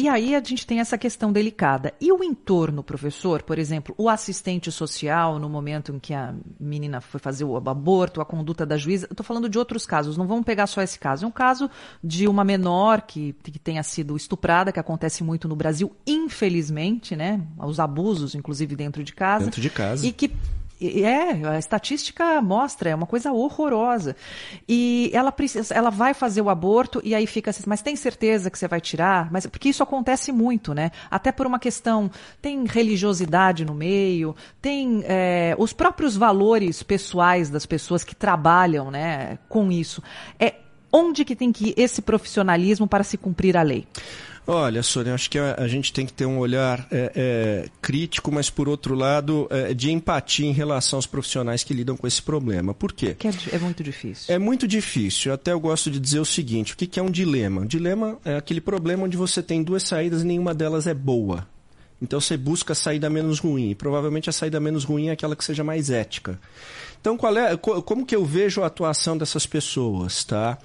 E 0.00 0.08
aí 0.08 0.34
a 0.34 0.42
gente 0.42 0.66
tem 0.66 0.80
essa 0.80 0.96
questão 0.96 1.30
delicada. 1.30 1.92
E 2.00 2.10
o 2.10 2.24
entorno, 2.24 2.82
professor? 2.82 3.42
Por 3.42 3.58
exemplo, 3.58 3.94
o 3.98 4.08
assistente 4.08 4.72
social, 4.72 5.38
no 5.38 5.46
momento 5.46 5.94
em 5.94 5.98
que 5.98 6.14
a 6.14 6.34
menina 6.58 7.02
foi 7.02 7.20
fazer 7.20 7.44
o 7.44 7.54
aborto, 7.54 8.18
a 8.18 8.24
conduta 8.24 8.64
da 8.64 8.78
juíza. 8.78 9.06
Estou 9.10 9.26
falando 9.26 9.46
de 9.46 9.58
outros 9.58 9.84
casos, 9.84 10.16
não 10.16 10.26
vamos 10.26 10.46
pegar 10.46 10.66
só 10.66 10.80
esse 10.80 10.98
caso. 10.98 11.26
É 11.26 11.28
um 11.28 11.30
caso 11.30 11.68
de 12.02 12.26
uma 12.26 12.42
menor 12.42 13.02
que, 13.02 13.34
que 13.42 13.58
tenha 13.58 13.82
sido 13.82 14.16
estuprada, 14.16 14.72
que 14.72 14.80
acontece 14.80 15.22
muito 15.22 15.46
no 15.46 15.54
Brasil, 15.54 15.94
infelizmente, 16.06 17.14
né? 17.14 17.46
Os 17.58 17.78
abusos, 17.78 18.34
inclusive, 18.34 18.74
dentro 18.74 19.04
de 19.04 19.12
casa. 19.12 19.44
Dentro 19.44 19.60
de 19.60 19.68
casa. 19.68 20.06
E 20.06 20.12
que 20.12 20.32
É, 20.80 21.46
a 21.46 21.58
estatística 21.58 22.40
mostra, 22.40 22.90
é 22.90 22.94
uma 22.94 23.06
coisa 23.06 23.32
horrorosa. 23.32 24.16
E 24.68 25.10
ela 25.12 25.30
precisa, 25.30 25.74
ela 25.74 25.90
vai 25.90 26.14
fazer 26.14 26.40
o 26.40 26.48
aborto 26.48 27.00
e 27.04 27.14
aí 27.14 27.26
fica 27.26 27.50
assim, 27.50 27.64
mas 27.66 27.82
tem 27.82 27.94
certeza 27.96 28.50
que 28.50 28.58
você 28.58 28.66
vai 28.66 28.80
tirar? 28.80 29.30
Mas 29.30 29.46
porque 29.46 29.68
isso 29.68 29.82
acontece 29.82 30.32
muito, 30.32 30.72
né? 30.72 30.90
Até 31.10 31.30
por 31.32 31.46
uma 31.46 31.58
questão, 31.58 32.10
tem 32.40 32.64
religiosidade 32.64 33.64
no 33.64 33.74
meio, 33.74 34.34
tem 34.60 35.02
é, 35.04 35.54
os 35.58 35.72
próprios 35.72 36.16
valores 36.16 36.82
pessoais 36.82 37.50
das 37.50 37.66
pessoas 37.66 38.02
que 38.02 38.14
trabalham, 38.14 38.90
né, 38.90 39.38
com 39.48 39.70
isso. 39.70 40.02
É 40.38 40.54
onde 40.92 41.24
que 41.24 41.36
tem 41.36 41.52
que 41.52 41.68
ir 41.68 41.74
esse 41.76 42.02
profissionalismo 42.02 42.86
para 42.86 43.04
se 43.04 43.16
cumprir 43.16 43.56
a 43.56 43.62
lei? 43.62 43.86
Olha, 44.52 44.82
Sônia, 44.82 45.14
acho 45.14 45.30
que 45.30 45.38
a, 45.38 45.54
a 45.58 45.68
gente 45.68 45.92
tem 45.92 46.04
que 46.04 46.12
ter 46.12 46.26
um 46.26 46.36
olhar 46.36 46.84
é, 46.90 47.12
é, 47.14 47.68
crítico, 47.80 48.32
mas 48.32 48.50
por 48.50 48.68
outro 48.68 48.96
lado, 48.96 49.46
é, 49.48 49.72
de 49.72 49.92
empatia 49.92 50.44
em 50.44 50.50
relação 50.50 50.96
aos 50.96 51.06
profissionais 51.06 51.62
que 51.62 51.72
lidam 51.72 51.96
com 51.96 52.04
esse 52.04 52.20
problema. 52.20 52.74
Por 52.74 52.92
quê? 52.92 53.16
É, 53.22 53.54
é 53.54 53.58
muito 53.60 53.84
difícil. 53.84 54.34
É 54.34 54.38
muito 54.40 54.66
difícil. 54.66 55.32
Até 55.32 55.52
eu 55.52 55.60
gosto 55.60 55.88
de 55.88 56.00
dizer 56.00 56.18
o 56.18 56.24
seguinte: 56.24 56.74
o 56.74 56.76
que, 56.76 56.88
que 56.88 56.98
é 56.98 57.02
um 57.02 57.12
dilema? 57.12 57.60
Um 57.60 57.66
dilema 57.66 58.18
é 58.24 58.36
aquele 58.36 58.60
problema 58.60 59.04
onde 59.04 59.16
você 59.16 59.40
tem 59.40 59.62
duas 59.62 59.84
saídas 59.84 60.22
e 60.22 60.26
nenhuma 60.26 60.52
delas 60.52 60.88
é 60.88 60.94
boa. 60.94 61.46
Então 62.02 62.20
você 62.20 62.36
busca 62.36 62.72
a 62.72 62.76
saída 62.76 63.08
menos 63.08 63.38
ruim. 63.38 63.70
E 63.70 63.74
provavelmente 63.76 64.28
a 64.28 64.32
saída 64.32 64.58
menos 64.58 64.82
ruim 64.82 65.08
é 65.08 65.12
aquela 65.12 65.36
que 65.36 65.44
seja 65.44 65.62
mais 65.62 65.90
ética. 65.90 66.40
Então, 67.00 67.16
qual 67.16 67.36
é, 67.36 67.56
co- 67.56 67.80
como 67.82 68.04
que 68.04 68.14
eu 68.14 68.24
vejo 68.24 68.62
a 68.62 68.66
atuação 68.66 69.16
dessas 69.16 69.46
pessoas, 69.46 70.22
tá? 70.22 70.58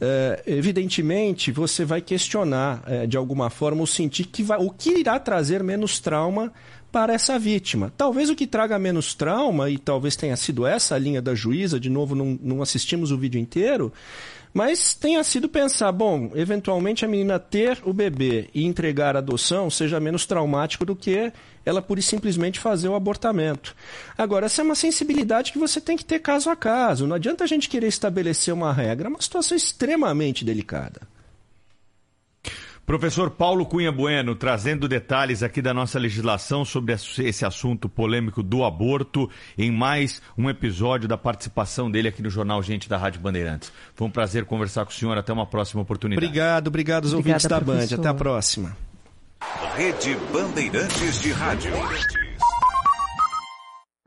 É, 0.00 0.42
evidentemente, 0.46 1.50
você 1.50 1.84
vai 1.84 2.00
questionar, 2.00 2.82
é, 2.86 3.06
de 3.06 3.16
alguma 3.16 3.50
forma, 3.50 3.82
o 3.82 3.86
sentir 3.86 4.24
que 4.26 4.42
vai, 4.42 4.58
o 4.58 4.70
que 4.70 4.90
irá 5.00 5.18
trazer 5.18 5.62
menos 5.64 5.98
trauma 5.98 6.52
para 6.92 7.12
essa 7.12 7.38
vítima. 7.38 7.92
Talvez 7.96 8.30
o 8.30 8.34
que 8.36 8.46
traga 8.46 8.78
menos 8.78 9.14
trauma, 9.14 9.68
e 9.68 9.78
talvez 9.78 10.16
tenha 10.16 10.36
sido 10.36 10.64
essa 10.66 10.94
a 10.94 10.98
linha 10.98 11.20
da 11.20 11.34
juíza, 11.34 11.78
de 11.78 11.90
novo, 11.90 12.14
não, 12.14 12.38
não 12.40 12.62
assistimos 12.62 13.10
o 13.10 13.18
vídeo 13.18 13.40
inteiro, 13.40 13.92
mas 14.52 14.94
tenha 14.94 15.22
sido 15.22 15.48
pensar, 15.48 15.92
bom, 15.92 16.30
eventualmente 16.34 17.04
a 17.04 17.08
menina 17.08 17.38
ter 17.38 17.78
o 17.84 17.92
bebê 17.92 18.48
e 18.54 18.64
entregar 18.64 19.14
a 19.14 19.20
adoção 19.20 19.70
seja 19.70 20.00
menos 20.00 20.26
traumático 20.26 20.84
do 20.84 20.96
que 20.96 21.32
ela 21.64 21.82
pura 21.82 22.00
e 22.00 22.02
simplesmente 22.02 22.58
fazer 22.58 22.88
o 22.88 22.94
abortamento. 22.94 23.76
Agora, 24.16 24.46
essa 24.46 24.62
é 24.62 24.64
uma 24.64 24.74
sensibilidade 24.74 25.52
que 25.52 25.58
você 25.58 25.80
tem 25.80 25.96
que 25.96 26.04
ter 26.04 26.18
caso 26.18 26.50
a 26.50 26.56
caso. 26.56 27.06
Não 27.06 27.16
adianta 27.16 27.44
a 27.44 27.46
gente 27.46 27.68
querer 27.68 27.86
estabelecer 27.86 28.52
uma 28.52 28.72
regra, 28.72 29.08
é 29.08 29.10
uma 29.10 29.20
situação 29.20 29.56
extremamente 29.56 30.44
delicada. 30.44 31.02
Professor 32.90 33.30
Paulo 33.30 33.64
Cunha 33.66 33.92
Bueno, 33.92 34.34
trazendo 34.34 34.88
detalhes 34.88 35.44
aqui 35.44 35.62
da 35.62 35.72
nossa 35.72 35.96
legislação 35.96 36.64
sobre 36.64 36.92
esse 36.92 37.46
assunto 37.46 37.88
polêmico 37.88 38.42
do 38.42 38.64
aborto, 38.64 39.30
em 39.56 39.70
mais 39.70 40.20
um 40.36 40.50
episódio 40.50 41.06
da 41.06 41.16
participação 41.16 41.88
dele 41.88 42.08
aqui 42.08 42.20
no 42.20 42.28
Jornal 42.28 42.60
Gente 42.64 42.88
da 42.88 42.96
Rádio 42.96 43.20
Bandeirantes. 43.20 43.72
Foi 43.94 44.08
um 44.08 44.10
prazer 44.10 44.44
conversar 44.44 44.84
com 44.84 44.90
o 44.90 44.92
senhor. 44.92 45.16
Até 45.16 45.32
uma 45.32 45.46
próxima 45.46 45.82
oportunidade. 45.82 46.26
Obrigado, 46.26 46.66
obrigado 46.66 47.04
aos 47.04 47.12
ouvintes 47.12 47.46
da 47.46 47.60
Band. 47.60 47.84
Até 47.94 48.08
a 48.08 48.14
próxima. 48.14 48.76
Rede 49.76 50.16
Bandeirantes 50.32 51.20
de 51.20 51.30
Rádio. 51.30 51.72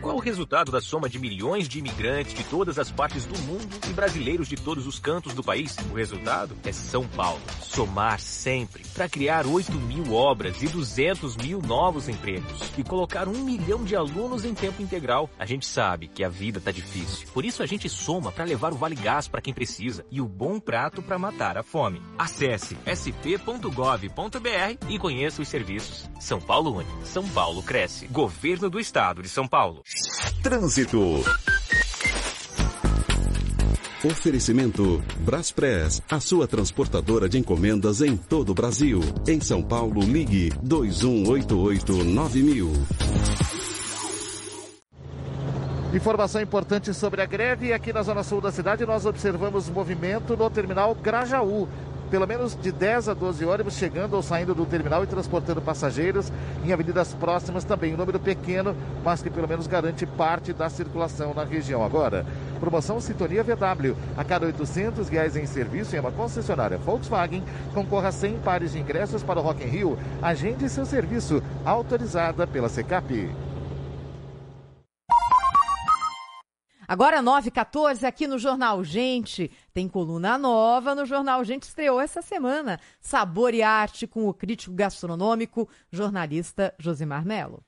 Qual 0.00 0.16
o 0.16 0.20
resultado 0.20 0.70
da 0.70 0.80
soma 0.80 1.08
de 1.08 1.18
milhões 1.18 1.68
de 1.68 1.78
imigrantes 1.78 2.34
de 2.34 2.44
todas 2.44 2.78
as 2.78 2.90
partes 2.90 3.24
do 3.24 3.38
mundo 3.40 3.76
e 3.88 3.92
brasileiros 3.92 4.48
de 4.48 4.56
todos 4.56 4.86
os 4.86 4.98
cantos 4.98 5.34
do 5.34 5.42
país? 5.42 5.76
O 5.90 5.94
resultado 5.94 6.56
é 6.64 6.72
São 6.72 7.06
Paulo. 7.08 7.40
Somar 7.60 8.20
sempre 8.20 8.84
para 8.94 9.08
criar 9.08 9.46
8 9.46 9.72
mil 9.72 10.14
obras 10.14 10.62
e 10.62 10.68
200 10.68 11.36
mil 11.36 11.60
novos 11.60 12.08
empregos 12.08 12.72
e 12.78 12.84
colocar 12.84 13.28
um 13.28 13.44
milhão 13.44 13.84
de 13.84 13.96
alunos 13.96 14.44
em 14.44 14.54
tempo 14.54 14.82
integral. 14.82 15.28
A 15.38 15.46
gente 15.46 15.66
sabe 15.66 16.08
que 16.08 16.22
a 16.22 16.28
vida 16.28 16.60
tá 16.60 16.70
difícil. 16.70 17.28
Por 17.32 17.44
isso 17.44 17.62
a 17.62 17.66
gente 17.66 17.88
soma 17.88 18.30
para 18.30 18.44
levar 18.44 18.72
o 18.72 18.76
Vale 18.76 18.96
Gás 18.96 19.28
para 19.28 19.40
quem 19.40 19.54
precisa 19.54 20.04
e 20.10 20.20
o 20.20 20.28
bom 20.28 20.60
prato 20.60 21.02
para 21.02 21.18
matar 21.18 21.56
a 21.58 21.62
fome. 21.62 22.00
Acesse 22.18 22.76
sp.gov.br 22.86 24.06
e 24.88 24.98
conheça 24.98 25.42
os 25.42 25.48
serviços. 25.48 26.08
São 26.20 26.40
Paulo 26.40 26.78
Une. 26.78 26.86
São 27.04 27.26
Paulo 27.28 27.62
cresce. 27.62 28.06
Governo 28.06 28.70
do 28.70 28.78
Estado 28.78 29.22
de 29.22 29.28
São 29.28 29.48
Paulo. 29.48 29.82
Trânsito. 30.42 31.22
Oferecimento 34.04 35.00
Braspress, 35.20 36.02
a 36.10 36.18
sua 36.18 36.48
transportadora 36.48 37.28
de 37.28 37.38
encomendas 37.38 38.00
em 38.00 38.16
todo 38.16 38.50
o 38.50 38.54
Brasil. 38.54 38.98
Em 39.28 39.40
São 39.40 39.62
Paulo, 39.62 40.00
ligue 40.00 40.50
2188-9000. 40.64 42.72
Informação 45.94 46.42
importante 46.42 46.92
sobre 46.92 47.22
a 47.22 47.26
greve. 47.26 47.72
Aqui 47.72 47.92
na 47.92 48.02
zona 48.02 48.24
sul 48.24 48.40
da 48.40 48.50
cidade, 48.50 48.84
nós 48.84 49.06
observamos 49.06 49.70
movimento 49.70 50.36
no 50.36 50.50
terminal 50.50 50.96
Grajaú 50.96 51.68
pelo 52.10 52.26
menos 52.26 52.56
de 52.60 52.70
10 52.72 53.08
a 53.08 53.14
12 53.14 53.44
ônibus 53.44 53.74
chegando 53.74 54.14
ou 54.14 54.22
saindo 54.22 54.54
do 54.54 54.64
terminal 54.64 55.02
e 55.02 55.06
transportando 55.06 55.60
passageiros 55.60 56.32
em 56.64 56.72
avenidas 56.72 57.14
próximas 57.14 57.64
também. 57.64 57.94
Um 57.94 57.96
número 57.96 58.18
pequeno, 58.18 58.76
mas 59.04 59.22
que 59.22 59.30
pelo 59.30 59.48
menos 59.48 59.66
garante 59.66 60.06
parte 60.06 60.52
da 60.52 60.68
circulação 60.68 61.34
na 61.34 61.44
região. 61.44 61.84
Agora, 61.84 62.24
promoção 62.60 63.00
Sintonia 63.00 63.42
VW. 63.42 63.96
A 64.16 64.24
cada 64.24 64.46
800 64.46 65.08
reais 65.08 65.36
em 65.36 65.46
serviço 65.46 65.96
em 65.96 66.00
uma 66.00 66.12
concessionária 66.12 66.78
Volkswagen, 66.78 67.42
concorra 67.74 68.08
a 68.08 68.12
100 68.12 68.38
pares 68.38 68.72
de 68.72 68.78
ingressos 68.78 69.22
para 69.22 69.40
o 69.40 69.42
Rock 69.42 69.64
in 69.64 69.68
Rio. 69.68 69.98
Agende 70.22 70.68
seu 70.68 70.86
serviço, 70.86 71.42
autorizada 71.64 72.46
pela 72.46 72.68
Secap. 72.68 73.45
Agora 76.88 77.22
9h14 77.22 78.04
aqui 78.04 78.26
no 78.26 78.38
Jornal 78.38 78.84
Gente. 78.84 79.50
Tem 79.74 79.88
coluna 79.88 80.38
nova 80.38 80.94
no 80.94 81.04
Jornal 81.04 81.42
Gente. 81.44 81.64
Estreou 81.64 82.00
essa 82.00 82.22
semana. 82.22 82.78
Sabor 83.00 83.52
e 83.54 83.62
Arte 83.62 84.06
com 84.06 84.28
o 84.28 84.34
crítico 84.34 84.74
gastronômico, 84.74 85.68
jornalista 85.90 86.72
Josimar 86.78 87.24
Melo. 87.24 87.62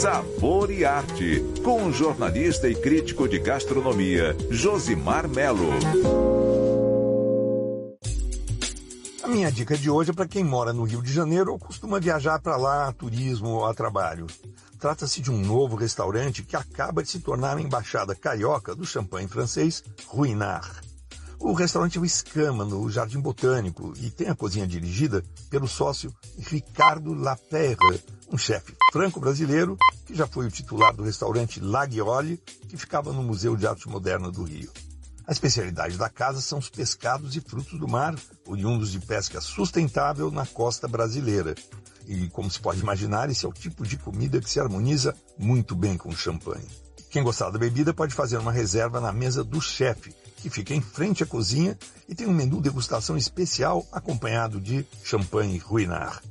Sabor 0.00 0.70
e 0.70 0.84
Arte, 0.84 1.42
com 1.64 1.86
o 1.86 1.92
jornalista 1.92 2.68
e 2.68 2.74
crítico 2.74 3.28
de 3.28 3.38
gastronomia, 3.38 4.36
Josimar 4.50 5.28
Melo. 5.28 5.70
A 9.22 9.28
minha 9.28 9.50
dica 9.50 9.76
de 9.76 9.90
hoje 9.90 10.10
é 10.10 10.14
para 10.14 10.28
quem 10.28 10.44
mora 10.44 10.72
no 10.72 10.84
Rio 10.84 11.02
de 11.02 11.12
Janeiro 11.12 11.50
ou 11.50 11.58
costuma 11.58 11.98
viajar 11.98 12.40
para 12.40 12.56
lá 12.56 12.88
a 12.88 12.92
turismo 12.92 13.48
ou 13.48 13.66
a 13.66 13.74
trabalho. 13.74 14.26
Trata-se 14.78 15.20
de 15.20 15.30
um 15.30 15.38
novo 15.38 15.74
restaurante 15.74 16.42
que 16.42 16.56
acaba 16.56 17.02
de 17.02 17.08
se 17.08 17.20
tornar 17.20 17.56
a 17.56 17.60
embaixada 17.60 18.14
carioca 18.14 18.74
do 18.74 18.84
champanhe 18.84 19.26
francês 19.26 19.82
Ruinart. 20.06 20.84
O 21.38 21.52
restaurante 21.52 21.98
é 21.98 22.00
o 22.00 22.04
Escama, 22.04 22.64
no 22.64 22.88
Jardim 22.90 23.20
Botânico, 23.20 23.92
e 24.00 24.10
tem 24.10 24.28
a 24.28 24.34
cozinha 24.34 24.66
dirigida 24.66 25.22
pelo 25.50 25.68
sócio 25.68 26.12
Ricardo 26.38 27.12
Laperre, 27.12 28.02
um 28.32 28.38
chefe 28.38 28.74
franco-brasileiro 28.92 29.76
que 30.06 30.14
já 30.14 30.26
foi 30.26 30.46
o 30.46 30.50
titular 30.50 30.94
do 30.94 31.04
restaurante 31.04 31.60
Laguiole, 31.60 32.38
que 32.68 32.76
ficava 32.76 33.12
no 33.12 33.22
Museu 33.22 33.56
de 33.56 33.66
Arte 33.66 33.88
Moderna 33.88 34.30
do 34.30 34.44
Rio. 34.44 34.70
A 35.26 35.32
especialidade 35.32 35.98
da 35.98 36.08
casa 36.08 36.40
são 36.40 36.58
os 36.58 36.70
pescados 36.70 37.34
e 37.34 37.40
frutos 37.40 37.78
do 37.80 37.88
mar, 37.88 38.14
oriundos 38.46 38.92
de 38.92 39.00
pesca 39.00 39.40
sustentável 39.40 40.30
na 40.30 40.46
costa 40.46 40.86
brasileira. 40.86 41.54
E, 42.06 42.28
como 42.28 42.48
se 42.48 42.60
pode 42.60 42.80
imaginar, 42.80 43.28
esse 43.28 43.44
é 43.44 43.48
o 43.48 43.52
tipo 43.52 43.84
de 43.84 43.96
comida 43.96 44.40
que 44.40 44.48
se 44.48 44.60
harmoniza 44.60 45.16
muito 45.36 45.74
bem 45.74 45.96
com 45.96 46.10
o 46.10 46.16
champanhe. 46.16 46.68
Quem 47.10 47.24
gostar 47.24 47.50
da 47.50 47.58
bebida 47.58 47.92
pode 47.92 48.14
fazer 48.14 48.36
uma 48.38 48.52
reserva 48.52 49.00
na 49.00 49.12
mesa 49.12 49.42
do 49.42 49.60
chefe, 49.60 50.14
que 50.36 50.48
fica 50.48 50.72
em 50.72 50.80
frente 50.80 51.24
à 51.24 51.26
cozinha 51.26 51.76
e 52.08 52.14
tem 52.14 52.28
um 52.28 52.32
menu 52.32 52.60
degustação 52.60 53.16
especial 53.16 53.84
acompanhado 53.90 54.60
de 54.60 54.86
champanhe 55.02 55.58
ruinar. 55.58 56.22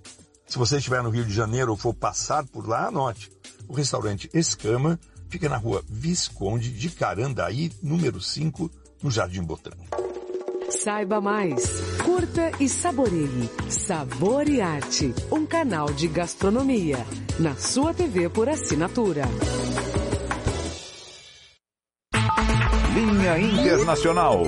Se 0.48 0.58
você 0.58 0.78
estiver 0.78 1.04
no 1.04 1.10
Rio 1.10 1.26
de 1.26 1.34
Janeiro 1.34 1.72
ou 1.72 1.78
for 1.78 1.94
passar 1.94 2.46
por 2.46 2.66
lá, 2.66 2.88
anote. 2.88 3.30
O 3.68 3.74
restaurante 3.74 4.30
Escama 4.34 4.98
fica 5.28 5.50
na 5.50 5.58
rua 5.58 5.84
Visconde 5.90 6.72
de 6.72 6.90
Carandaí, 6.90 7.74
número 7.82 8.22
5, 8.22 8.72
no 9.06 9.12
Jardim 9.12 9.44
Botânico. 9.44 9.86
Saiba 10.68 11.22
mais, 11.22 11.80
curta 12.04 12.52
e 12.60 12.68
saboreie 12.68 13.48
Sabor 13.70 14.50
e 14.50 14.62
Arte, 14.62 15.14
um 15.32 15.46
canal 15.46 15.94
de 15.94 16.08
gastronomia, 16.08 16.98
na 17.40 17.56
sua 17.56 17.94
TV 17.94 18.30
por 18.30 18.50
assinatura. 18.50 19.26
Linha 22.96 23.38
Internacional. 23.38 24.42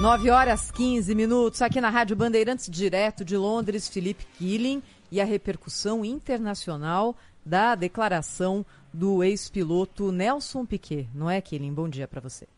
9 0.00 0.30
horas 0.30 0.72
15 0.72 1.14
minutos, 1.14 1.62
aqui 1.62 1.80
na 1.80 1.88
Rádio 1.88 2.16
Bandeirantes, 2.16 2.68
direto 2.68 3.24
de 3.24 3.36
Londres, 3.36 3.88
Felipe 3.88 4.26
Killing 4.36 4.82
e 5.12 5.20
a 5.20 5.24
repercussão 5.24 6.04
internacional 6.04 7.16
da 7.44 7.76
declaração 7.76 8.66
do 8.92 9.22
ex-piloto 9.22 10.10
Nelson 10.10 10.66
Piquet. 10.66 11.08
Não 11.14 11.30
é, 11.30 11.40
Killing? 11.40 11.72
Bom 11.72 11.88
dia 11.88 12.08
para 12.08 12.20
você. 12.20 12.48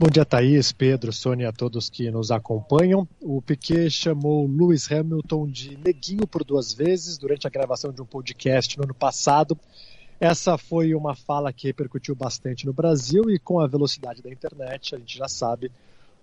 Bom 0.00 0.06
dia, 0.08 0.24
Thaís, 0.24 0.70
Pedro, 0.70 1.12
Sônia, 1.12 1.48
a 1.48 1.52
todos 1.52 1.90
que 1.90 2.08
nos 2.08 2.30
acompanham. 2.30 3.06
O 3.20 3.42
Piquet 3.42 3.90
chamou 3.90 4.46
Lewis 4.46 4.88
Hamilton 4.92 5.48
de 5.48 5.76
neguinho 5.76 6.24
por 6.24 6.44
duas 6.44 6.72
vezes 6.72 7.18
durante 7.18 7.48
a 7.48 7.50
gravação 7.50 7.92
de 7.92 8.00
um 8.00 8.04
podcast 8.04 8.78
no 8.78 8.84
ano 8.84 8.94
passado. 8.94 9.58
Essa 10.20 10.56
foi 10.56 10.94
uma 10.94 11.16
fala 11.16 11.52
que 11.52 11.66
repercutiu 11.66 12.14
bastante 12.14 12.64
no 12.64 12.72
Brasil 12.72 13.28
e, 13.28 13.40
com 13.40 13.58
a 13.58 13.66
velocidade 13.66 14.22
da 14.22 14.30
internet, 14.30 14.94
a 14.94 14.98
gente 14.98 15.18
já 15.18 15.26
sabe, 15.26 15.72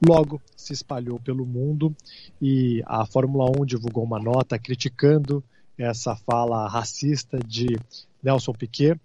logo 0.08 0.42
se 0.56 0.72
espalhou 0.72 1.20
pelo 1.20 1.46
mundo 1.46 1.94
e 2.42 2.82
a 2.86 3.06
Fórmula 3.06 3.52
1 3.60 3.66
divulgou 3.66 4.06
uma 4.06 4.20
nota 4.20 4.58
criticando 4.58 5.44
essa 5.78 6.16
fala 6.16 6.66
racista 6.70 7.38
de 7.46 7.78
Nelson 8.24 8.54
Piquet. 8.54 8.98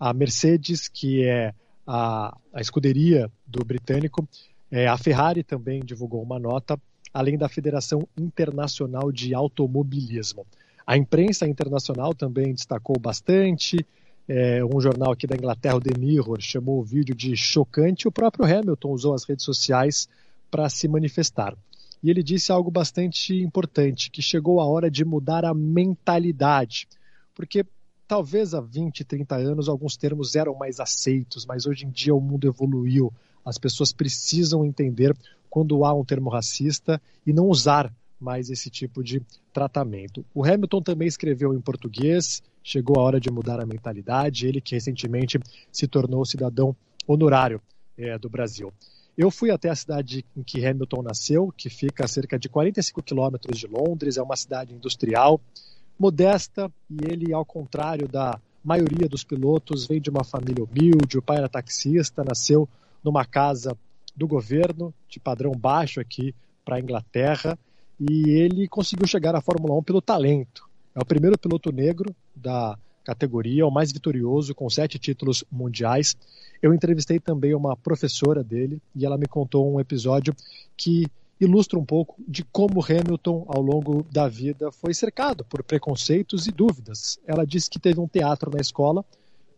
A 0.00 0.14
Mercedes, 0.14 0.88
que 0.88 1.22
é 1.22 1.52
a, 1.86 2.36
a 2.52 2.60
escuderia 2.60 3.30
do 3.46 3.64
britânico. 3.64 4.26
É, 4.70 4.86
a 4.86 4.96
Ferrari 4.96 5.42
também 5.42 5.84
divulgou 5.84 6.22
uma 6.22 6.38
nota, 6.38 6.80
além 7.12 7.38
da 7.38 7.48
Federação 7.48 8.08
Internacional 8.18 9.12
de 9.12 9.34
Automobilismo. 9.34 10.46
A 10.86 10.96
imprensa 10.96 11.46
internacional 11.46 12.14
também 12.14 12.52
destacou 12.52 12.98
bastante. 12.98 13.84
É, 14.26 14.64
um 14.64 14.80
jornal 14.80 15.12
aqui 15.12 15.26
da 15.26 15.36
Inglaterra, 15.36 15.76
o 15.76 15.80
The 15.80 15.98
Mirror, 15.98 16.40
chamou 16.40 16.80
o 16.80 16.84
vídeo 16.84 17.14
de 17.14 17.36
chocante. 17.36 18.08
O 18.08 18.12
próprio 18.12 18.44
Hamilton 18.44 18.90
usou 18.90 19.14
as 19.14 19.24
redes 19.24 19.44
sociais 19.44 20.08
para 20.50 20.68
se 20.68 20.88
manifestar. 20.88 21.56
E 22.02 22.10
ele 22.10 22.22
disse 22.22 22.52
algo 22.52 22.70
bastante 22.70 23.34
importante, 23.34 24.10
que 24.10 24.20
chegou 24.20 24.60
a 24.60 24.66
hora 24.66 24.90
de 24.90 25.04
mudar 25.04 25.44
a 25.44 25.54
mentalidade. 25.54 26.86
Porque 27.34 27.64
talvez 28.06 28.54
há 28.54 28.60
20, 28.60 29.04
30 29.04 29.36
anos 29.36 29.68
alguns 29.68 29.96
termos 29.96 30.34
eram 30.34 30.54
mais 30.54 30.80
aceitos, 30.80 31.46
mas 31.46 31.66
hoje 31.66 31.86
em 31.86 31.90
dia 31.90 32.14
o 32.14 32.20
mundo 32.20 32.46
evoluiu. 32.46 33.12
As 33.44 33.58
pessoas 33.58 33.92
precisam 33.92 34.64
entender 34.64 35.14
quando 35.50 35.84
há 35.84 35.92
um 35.94 36.04
termo 36.04 36.30
racista 36.30 37.00
e 37.26 37.32
não 37.32 37.46
usar 37.46 37.92
mais 38.18 38.48
esse 38.48 38.70
tipo 38.70 39.02
de 39.02 39.20
tratamento. 39.52 40.24
O 40.34 40.44
Hamilton 40.44 40.80
também 40.80 41.06
escreveu 41.06 41.52
em 41.52 41.60
português, 41.60 42.42
chegou 42.62 42.98
a 42.98 43.02
hora 43.02 43.20
de 43.20 43.30
mudar 43.30 43.60
a 43.60 43.66
mentalidade, 43.66 44.46
ele 44.46 44.60
que 44.60 44.74
recentemente 44.74 45.38
se 45.70 45.86
tornou 45.86 46.24
cidadão 46.24 46.74
honorário 47.06 47.60
é, 47.98 48.18
do 48.18 48.28
Brasil. 48.28 48.72
Eu 49.16 49.30
fui 49.30 49.50
até 49.50 49.68
a 49.68 49.76
cidade 49.76 50.24
em 50.36 50.42
que 50.42 50.64
Hamilton 50.64 51.02
nasceu, 51.02 51.52
que 51.56 51.70
fica 51.70 52.04
a 52.04 52.08
cerca 52.08 52.38
de 52.38 52.48
45 52.48 53.02
quilômetros 53.02 53.58
de 53.58 53.66
Londres, 53.66 54.16
é 54.16 54.22
uma 54.22 54.34
cidade 54.34 54.74
industrial, 54.74 55.40
modesta 55.98 56.70
e 56.90 56.96
ele, 57.04 57.32
ao 57.32 57.44
contrário 57.44 58.08
da 58.08 58.38
maioria 58.64 59.08
dos 59.08 59.22
pilotos, 59.22 59.86
vem 59.86 60.00
de 60.00 60.10
uma 60.10 60.24
família 60.24 60.64
humilde. 60.64 61.18
O 61.18 61.22
pai 61.22 61.38
era 61.38 61.48
taxista, 61.48 62.24
nasceu 62.24 62.68
numa 63.02 63.24
casa 63.24 63.76
do 64.16 64.26
governo, 64.26 64.94
de 65.08 65.20
padrão 65.20 65.52
baixo 65.52 66.00
aqui 66.00 66.34
para 66.64 66.76
a 66.76 66.80
Inglaterra, 66.80 67.58
e 68.00 68.30
ele 68.30 68.66
conseguiu 68.66 69.06
chegar 69.06 69.34
à 69.34 69.40
Fórmula 69.40 69.78
1 69.78 69.82
pelo 69.82 70.00
talento. 70.00 70.68
É 70.94 71.00
o 71.00 71.04
primeiro 71.04 71.38
piloto 71.38 71.70
negro 71.70 72.14
da 72.34 72.78
categoria, 73.04 73.66
o 73.66 73.70
mais 73.70 73.92
vitorioso, 73.92 74.54
com 74.54 74.68
sete 74.70 74.98
títulos 74.98 75.44
mundiais. 75.52 76.16
Eu 76.62 76.72
entrevistei 76.72 77.20
também 77.20 77.54
uma 77.54 77.76
professora 77.76 78.42
dele 78.42 78.80
e 78.96 79.04
ela 79.04 79.18
me 79.18 79.26
contou 79.26 79.70
um 79.70 79.78
episódio 79.78 80.34
que 80.76 81.06
ilustra 81.44 81.78
um 81.78 81.84
pouco 81.84 82.16
de 82.26 82.44
como 82.44 82.84
Hamilton, 82.84 83.44
ao 83.48 83.60
longo 83.60 84.04
da 84.10 84.28
vida, 84.28 84.70
foi 84.72 84.92
cercado 84.94 85.44
por 85.44 85.62
preconceitos 85.62 86.46
e 86.46 86.52
dúvidas. 86.52 87.18
Ela 87.26 87.46
disse 87.46 87.70
que 87.70 87.78
teve 87.78 88.00
um 88.00 88.08
teatro 88.08 88.50
na 88.50 88.60
escola 88.60 89.04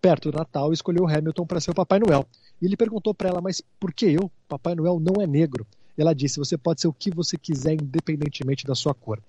perto 0.00 0.30
do 0.30 0.38
Natal, 0.38 0.72
escolheu 0.72 1.04
o 1.04 1.08
Hamilton 1.08 1.46
para 1.46 1.60
ser 1.60 1.70
o 1.70 1.74
Papai 1.74 1.98
Noel. 1.98 2.26
E 2.60 2.66
ele 2.66 2.76
perguntou 2.76 3.12
para 3.12 3.28
ela, 3.28 3.40
mas 3.40 3.60
por 3.80 3.92
que 3.92 4.06
eu? 4.06 4.30
Papai 4.48 4.74
Noel 4.74 5.00
não 5.00 5.20
é 5.20 5.26
negro. 5.26 5.66
E 5.96 6.00
ela 6.00 6.14
disse, 6.14 6.38
você 6.38 6.56
pode 6.56 6.80
ser 6.80 6.88
o 6.88 6.92
que 6.92 7.10
você 7.10 7.36
quiser, 7.36 7.72
independentemente 7.72 8.64
da 8.64 8.74
sua 8.74 8.94
cor. 8.94 9.20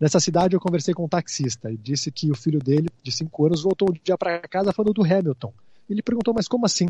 Nessa 0.00 0.18
cidade 0.18 0.56
eu 0.56 0.60
conversei 0.60 0.92
com 0.92 1.04
um 1.04 1.08
taxista 1.08 1.70
e 1.70 1.76
disse 1.76 2.10
que 2.10 2.30
o 2.30 2.34
filho 2.34 2.58
dele, 2.58 2.88
de 3.02 3.12
5 3.12 3.46
anos, 3.46 3.62
voltou 3.62 3.90
um 3.90 3.96
dia 4.02 4.18
para 4.18 4.40
casa 4.40 4.72
falando 4.72 4.94
do 4.94 5.04
Hamilton. 5.04 5.52
Ele 5.88 6.02
perguntou, 6.02 6.34
mas 6.34 6.48
como 6.48 6.66
assim? 6.66 6.88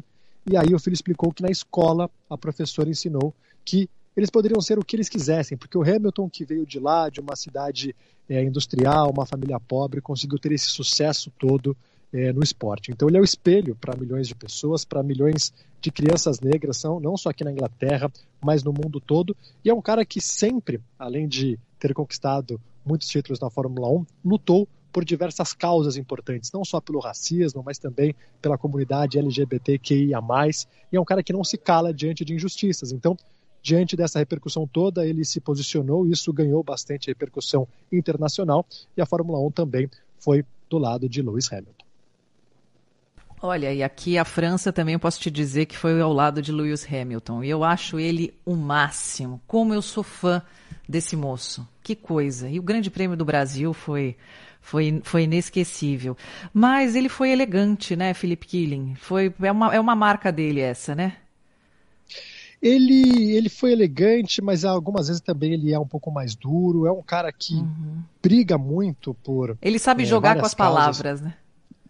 E 0.50 0.56
aí 0.56 0.74
o 0.74 0.78
filho 0.78 0.94
explicou 0.94 1.32
que 1.32 1.42
na 1.42 1.50
escola 1.50 2.10
a 2.30 2.38
professora 2.38 2.88
ensinou 2.88 3.34
que 3.64 3.88
eles 4.16 4.30
poderiam 4.30 4.60
ser 4.60 4.78
o 4.78 4.84
que 4.84 4.96
eles 4.96 5.08
quisessem, 5.08 5.56
porque 5.58 5.76
o 5.76 5.82
Hamilton, 5.82 6.28
que 6.28 6.44
veio 6.44 6.64
de 6.64 6.78
lá, 6.78 7.08
de 7.08 7.20
uma 7.20 7.34
cidade 7.34 7.94
é, 8.28 8.42
industrial, 8.42 9.10
uma 9.10 9.26
família 9.26 9.58
pobre, 9.58 10.00
conseguiu 10.00 10.38
ter 10.38 10.52
esse 10.52 10.66
sucesso 10.66 11.32
todo 11.38 11.76
é, 12.12 12.32
no 12.32 12.42
esporte. 12.42 12.92
Então 12.92 13.08
ele 13.08 13.18
é 13.18 13.20
o 13.20 13.24
espelho 13.24 13.74
para 13.74 13.96
milhões 13.96 14.28
de 14.28 14.34
pessoas, 14.34 14.84
para 14.84 15.02
milhões 15.02 15.52
de 15.80 15.90
crianças 15.90 16.40
negras, 16.40 16.76
são, 16.76 17.00
não 17.00 17.16
só 17.16 17.30
aqui 17.30 17.42
na 17.44 17.52
Inglaterra, 17.52 18.10
mas 18.40 18.62
no 18.62 18.72
mundo 18.72 19.00
todo. 19.00 19.36
E 19.64 19.68
é 19.68 19.74
um 19.74 19.82
cara 19.82 20.04
que 20.04 20.20
sempre, 20.20 20.80
além 20.98 21.26
de 21.26 21.58
ter 21.78 21.92
conquistado 21.92 22.60
muitos 22.86 23.08
títulos 23.08 23.40
na 23.40 23.50
Fórmula 23.50 23.88
1, 23.88 24.06
lutou 24.24 24.68
por 24.92 25.04
diversas 25.04 25.52
causas 25.52 25.96
importantes, 25.96 26.52
não 26.52 26.64
só 26.64 26.80
pelo 26.80 27.00
racismo, 27.00 27.64
mas 27.66 27.78
também 27.78 28.14
pela 28.40 28.56
comunidade 28.56 29.18
LGBTQIA+, 29.18 30.20
e 30.92 30.96
é 30.96 31.00
um 31.00 31.04
cara 31.04 31.20
que 31.20 31.32
não 31.32 31.42
se 31.42 31.58
cala 31.58 31.92
diante 31.92 32.24
de 32.24 32.32
injustiças. 32.32 32.92
Então, 32.92 33.16
diante 33.64 33.96
dessa 33.96 34.18
repercussão 34.18 34.66
toda, 34.66 35.06
ele 35.06 35.24
se 35.24 35.40
posicionou, 35.40 36.06
e 36.06 36.12
isso 36.12 36.30
ganhou 36.34 36.62
bastante 36.62 37.08
repercussão 37.08 37.66
internacional, 37.90 38.66
e 38.94 39.00
a 39.00 39.06
Fórmula 39.06 39.40
1 39.40 39.50
também 39.52 39.88
foi 40.18 40.44
do 40.68 40.76
lado 40.76 41.08
de 41.08 41.22
Lewis 41.22 41.50
Hamilton. 41.50 41.84
Olha, 43.40 43.72
e 43.72 43.82
aqui 43.82 44.18
a 44.18 44.24
França 44.24 44.70
também 44.70 44.92
eu 44.92 45.00
posso 45.00 45.18
te 45.18 45.30
dizer 45.30 45.64
que 45.64 45.78
foi 45.78 45.98
ao 45.98 46.12
lado 46.12 46.42
de 46.42 46.52
Lewis 46.52 46.86
Hamilton. 46.90 47.44
E 47.44 47.50
eu 47.50 47.62
acho 47.62 47.98
ele 47.98 48.32
o 48.44 48.54
máximo. 48.54 49.38
Como 49.46 49.74
eu 49.74 49.82
sou 49.82 50.02
fã 50.02 50.42
desse 50.88 51.14
moço. 51.14 51.66
Que 51.82 51.94
coisa. 51.94 52.48
E 52.48 52.58
o 52.58 52.62
Grande 52.62 52.90
Prêmio 52.90 53.18
do 53.18 53.24
Brasil 53.24 53.74
foi 53.74 54.16
foi, 54.62 55.02
foi 55.04 55.24
inesquecível. 55.24 56.16
Mas 56.54 56.96
ele 56.96 57.10
foi 57.10 57.32
elegante, 57.32 57.94
né, 57.94 58.14
Felipe 58.14 58.46
Killing? 58.46 58.94
Foi, 58.94 59.32
é, 59.42 59.52
uma, 59.52 59.74
é 59.74 59.78
uma 59.78 59.94
marca 59.94 60.32
dele 60.32 60.60
essa, 60.60 60.94
né? 60.94 61.18
Ele, 62.66 63.36
ele 63.36 63.50
foi 63.50 63.72
elegante, 63.72 64.40
mas 64.40 64.64
algumas 64.64 65.08
vezes 65.08 65.20
também 65.20 65.52
ele 65.52 65.70
é 65.70 65.78
um 65.78 65.86
pouco 65.86 66.10
mais 66.10 66.34
duro. 66.34 66.86
É 66.86 66.90
um 66.90 67.02
cara 67.02 67.30
que 67.30 67.56
uhum. 67.56 68.02
briga 68.22 68.56
muito 68.56 69.12
por. 69.12 69.58
Ele 69.60 69.78
sabe 69.78 70.04
é, 70.04 70.06
jogar 70.06 70.38
com 70.40 70.46
as 70.46 70.54
causas. 70.54 70.74
palavras, 70.74 71.20
né? 71.20 71.34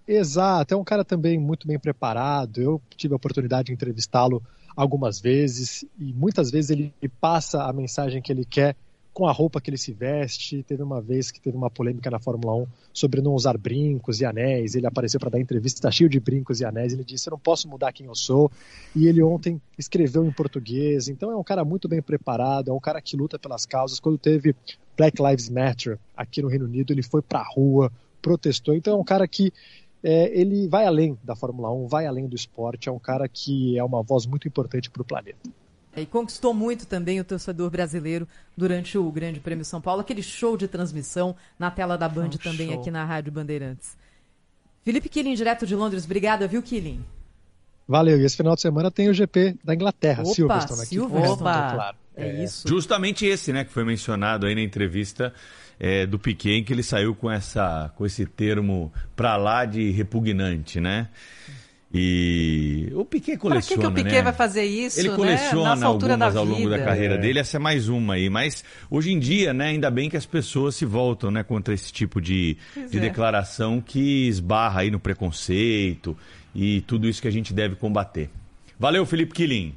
Exato, 0.06 0.74
é 0.74 0.76
um 0.76 0.82
cara 0.82 1.04
também 1.04 1.38
muito 1.38 1.68
bem 1.68 1.78
preparado. 1.78 2.60
Eu 2.60 2.82
tive 2.96 3.14
a 3.14 3.16
oportunidade 3.16 3.66
de 3.66 3.72
entrevistá-lo 3.72 4.42
algumas 4.76 5.20
vezes 5.20 5.84
e 5.96 6.12
muitas 6.12 6.50
vezes 6.50 6.70
ele 6.70 6.92
passa 7.20 7.62
a 7.62 7.72
mensagem 7.72 8.20
que 8.20 8.32
ele 8.32 8.44
quer 8.44 8.74
com 9.14 9.26
a 9.26 9.32
roupa 9.32 9.60
que 9.60 9.70
ele 9.70 9.78
se 9.78 9.92
veste. 9.92 10.64
Teve 10.64 10.82
uma 10.82 11.00
vez 11.00 11.30
que 11.30 11.40
teve 11.40 11.56
uma 11.56 11.70
polêmica 11.70 12.10
na 12.10 12.18
Fórmula 12.18 12.54
1 12.64 12.66
sobre 12.92 13.22
não 13.22 13.32
usar 13.32 13.56
brincos 13.56 14.20
e 14.20 14.24
anéis. 14.24 14.74
Ele 14.74 14.86
apareceu 14.86 15.20
para 15.20 15.30
dar 15.30 15.40
entrevista, 15.40 15.78
está 15.78 15.90
cheio 15.90 16.10
de 16.10 16.18
brincos 16.18 16.60
e 16.60 16.64
anéis. 16.64 16.92
Ele 16.92 17.04
disse: 17.04 17.28
Eu 17.28 17.30
não 17.30 17.38
posso 17.38 17.68
mudar 17.68 17.92
quem 17.92 18.06
eu 18.06 18.14
sou. 18.14 18.50
E 18.94 19.06
ele 19.06 19.22
ontem 19.22 19.62
escreveu 19.78 20.26
em 20.26 20.32
português. 20.32 21.08
Então 21.08 21.30
é 21.30 21.36
um 21.36 21.44
cara 21.44 21.64
muito 21.64 21.88
bem 21.88 22.02
preparado, 22.02 22.70
é 22.70 22.74
um 22.74 22.80
cara 22.80 23.00
que 23.00 23.16
luta 23.16 23.38
pelas 23.38 23.64
causas. 23.64 24.00
Quando 24.00 24.18
teve 24.18 24.54
Black 24.96 25.22
Lives 25.22 25.48
Matter 25.48 25.98
aqui 26.16 26.42
no 26.42 26.48
Reino 26.48 26.64
Unido, 26.64 26.92
ele 26.92 27.02
foi 27.02 27.22
para 27.22 27.38
a 27.38 27.48
rua, 27.48 27.92
protestou. 28.20 28.74
Então 28.74 28.94
é 28.94 29.00
um 29.00 29.04
cara 29.04 29.28
que 29.28 29.52
é, 30.02 30.38
ele 30.38 30.68
vai 30.68 30.84
além 30.84 31.16
da 31.22 31.36
Fórmula 31.36 31.72
1, 31.72 31.86
vai 31.86 32.04
além 32.04 32.26
do 32.26 32.34
esporte, 32.34 32.88
é 32.88 32.92
um 32.92 32.98
cara 32.98 33.26
que 33.26 33.78
é 33.78 33.82
uma 33.82 34.02
voz 34.02 34.26
muito 34.26 34.46
importante 34.46 34.90
para 34.90 35.00
o 35.00 35.04
planeta. 35.04 35.38
E 35.96 36.06
conquistou 36.06 36.52
muito 36.52 36.86
também 36.86 37.20
o 37.20 37.24
torcedor 37.24 37.70
brasileiro 37.70 38.26
durante 38.56 38.98
o 38.98 39.10
Grande 39.12 39.40
Prêmio 39.40 39.64
São 39.64 39.80
Paulo, 39.80 40.00
aquele 40.00 40.22
show 40.22 40.56
de 40.56 40.66
transmissão 40.66 41.36
na 41.58 41.70
tela 41.70 41.96
da 41.96 42.08
Band 42.08 42.26
um 42.26 42.30
também 42.30 42.70
show. 42.70 42.80
aqui 42.80 42.90
na 42.90 43.04
Rádio 43.04 43.32
Bandeirantes. 43.32 43.96
Felipe 44.84 45.08
Killing, 45.08 45.34
direto 45.34 45.66
de 45.66 45.74
Londres, 45.74 46.04
obrigada, 46.04 46.46
viu, 46.46 46.62
Killing? 46.62 47.04
Valeu, 47.86 48.18
e 48.18 48.24
esse 48.24 48.36
final 48.36 48.54
de 48.54 48.62
semana 48.62 48.90
tem 48.90 49.08
o 49.08 49.14
GP 49.14 49.56
da 49.62 49.74
Inglaterra, 49.74 50.22
Opa, 50.22 50.34
Silverstone 50.34 50.80
aqui. 50.80 50.88
Silverstone, 50.88 51.32
Opa, 51.32 51.72
claro. 51.74 51.96
É, 52.16 52.28
é, 52.28 52.44
isso. 52.44 52.66
Justamente 52.66 53.26
esse, 53.26 53.52
né, 53.52 53.64
que 53.64 53.72
foi 53.72 53.84
mencionado 53.84 54.46
aí 54.46 54.54
na 54.54 54.62
entrevista 54.62 55.32
é, 55.78 56.06
do 56.06 56.18
Piquet, 56.18 56.58
em 56.58 56.64
que 56.64 56.72
ele 56.72 56.82
saiu 56.82 57.14
com, 57.14 57.30
essa, 57.30 57.92
com 57.96 58.06
esse 58.06 58.24
termo 58.26 58.92
pra 59.14 59.36
lá 59.36 59.64
de 59.64 59.90
repugnante, 59.90 60.80
né? 60.80 61.08
E 61.96 62.90
o 62.92 63.04
Piquet 63.04 63.36
coleciona, 63.36 63.82
Para 63.82 63.90
que, 63.92 64.00
que 64.00 64.00
o 64.00 64.04
Piquet 64.04 64.16
né? 64.16 64.22
vai 64.22 64.32
fazer 64.32 64.64
isso, 64.64 64.98
Ele 64.98 65.10
né? 65.10 65.16
coleciona 65.16 65.76
né? 65.76 65.86
algumas 65.86 66.34
ao 66.34 66.44
longo 66.44 66.68
da 66.68 66.84
carreira 66.84 67.14
é. 67.14 67.18
dele, 67.18 67.38
essa 67.38 67.56
é 67.56 67.60
mais 67.60 67.88
uma 67.88 68.14
aí. 68.14 68.28
Mas 68.28 68.64
hoje 68.90 69.12
em 69.12 69.18
dia, 69.20 69.54
né, 69.54 69.66
ainda 69.66 69.88
bem 69.92 70.10
que 70.10 70.16
as 70.16 70.26
pessoas 70.26 70.74
se 70.74 70.84
voltam, 70.84 71.30
né, 71.30 71.44
contra 71.44 71.72
esse 71.72 71.92
tipo 71.92 72.20
de, 72.20 72.56
de 72.90 72.98
é. 72.98 73.00
declaração 73.00 73.80
que 73.80 74.26
esbarra 74.26 74.80
aí 74.80 74.90
no 74.90 74.98
preconceito 74.98 76.18
e 76.52 76.80
tudo 76.80 77.08
isso 77.08 77.22
que 77.22 77.28
a 77.28 77.32
gente 77.32 77.54
deve 77.54 77.76
combater. 77.76 78.28
Valeu, 78.76 79.06
Felipe 79.06 79.32
Quilim. 79.32 79.72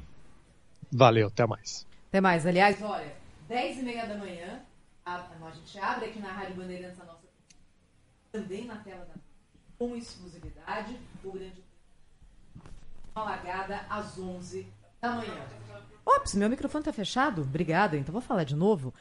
Valeu, 0.90 1.28
até 1.28 1.46
mais. 1.46 1.86
Até 2.08 2.20
mais. 2.20 2.44
Aliás, 2.44 2.82
olha, 2.82 3.12
10 3.48 3.78
e 3.78 3.82
meia 3.82 4.06
da 4.06 4.16
manhã, 4.16 4.58
a, 5.06 5.14
a 5.18 5.50
gente 5.52 5.78
abre 5.78 6.06
aqui 6.06 6.18
na 6.18 6.32
Rádio 6.32 6.56
Bandeirantes 6.56 7.00
a 7.00 7.04
nossa 7.04 7.18
também 8.32 8.66
na 8.66 8.76
tela 8.76 9.06
da 9.06 9.18
com 9.78 9.96
exclusividade 9.96 10.96
o 11.24 11.30
grande 11.30 11.67
Alagada 13.18 13.80
às 13.90 14.18
11 14.18 14.66
da 15.00 15.12
manhã. 15.12 15.42
Ops, 16.04 16.34
meu 16.34 16.48
microfone 16.48 16.84
tá 16.84 16.92
fechado? 16.92 17.42
Obrigada, 17.42 17.96
então 17.96 18.12
vou 18.12 18.22
falar 18.22 18.44
de 18.44 18.56
novo. 18.56 18.94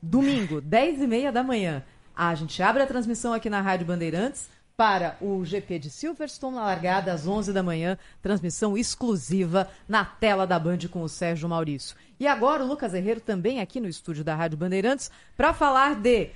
Domingo, 0.00 0.60
10 0.62 1.02
e 1.02 1.06
meia 1.06 1.30
da 1.30 1.42
manhã. 1.42 1.84
A 2.16 2.34
gente 2.34 2.62
abre 2.62 2.82
a 2.82 2.86
transmissão 2.86 3.32
aqui 3.32 3.50
na 3.50 3.60
Rádio 3.60 3.86
Bandeirantes 3.86 4.48
para 4.76 5.16
o 5.20 5.44
GP 5.44 5.78
de 5.78 5.90
Silverstone 5.90 6.56
na 6.56 6.64
largada 6.64 7.12
às 7.12 7.26
11 7.26 7.52
da 7.52 7.62
manhã, 7.62 7.96
transmissão 8.20 8.76
exclusiva 8.76 9.68
na 9.88 10.04
tela 10.04 10.46
da 10.46 10.58
Band 10.58 10.78
com 10.90 11.02
o 11.02 11.08
Sérgio 11.08 11.48
Maurício. 11.48 11.96
E 12.18 12.26
agora 12.26 12.64
o 12.64 12.66
Lucas 12.66 12.94
Herreiro 12.94 13.20
também 13.20 13.60
aqui 13.60 13.80
no 13.80 13.88
estúdio 13.88 14.24
da 14.24 14.34
Rádio 14.34 14.58
Bandeirantes 14.58 15.10
para 15.36 15.52
falar 15.52 15.96
de 15.96 16.30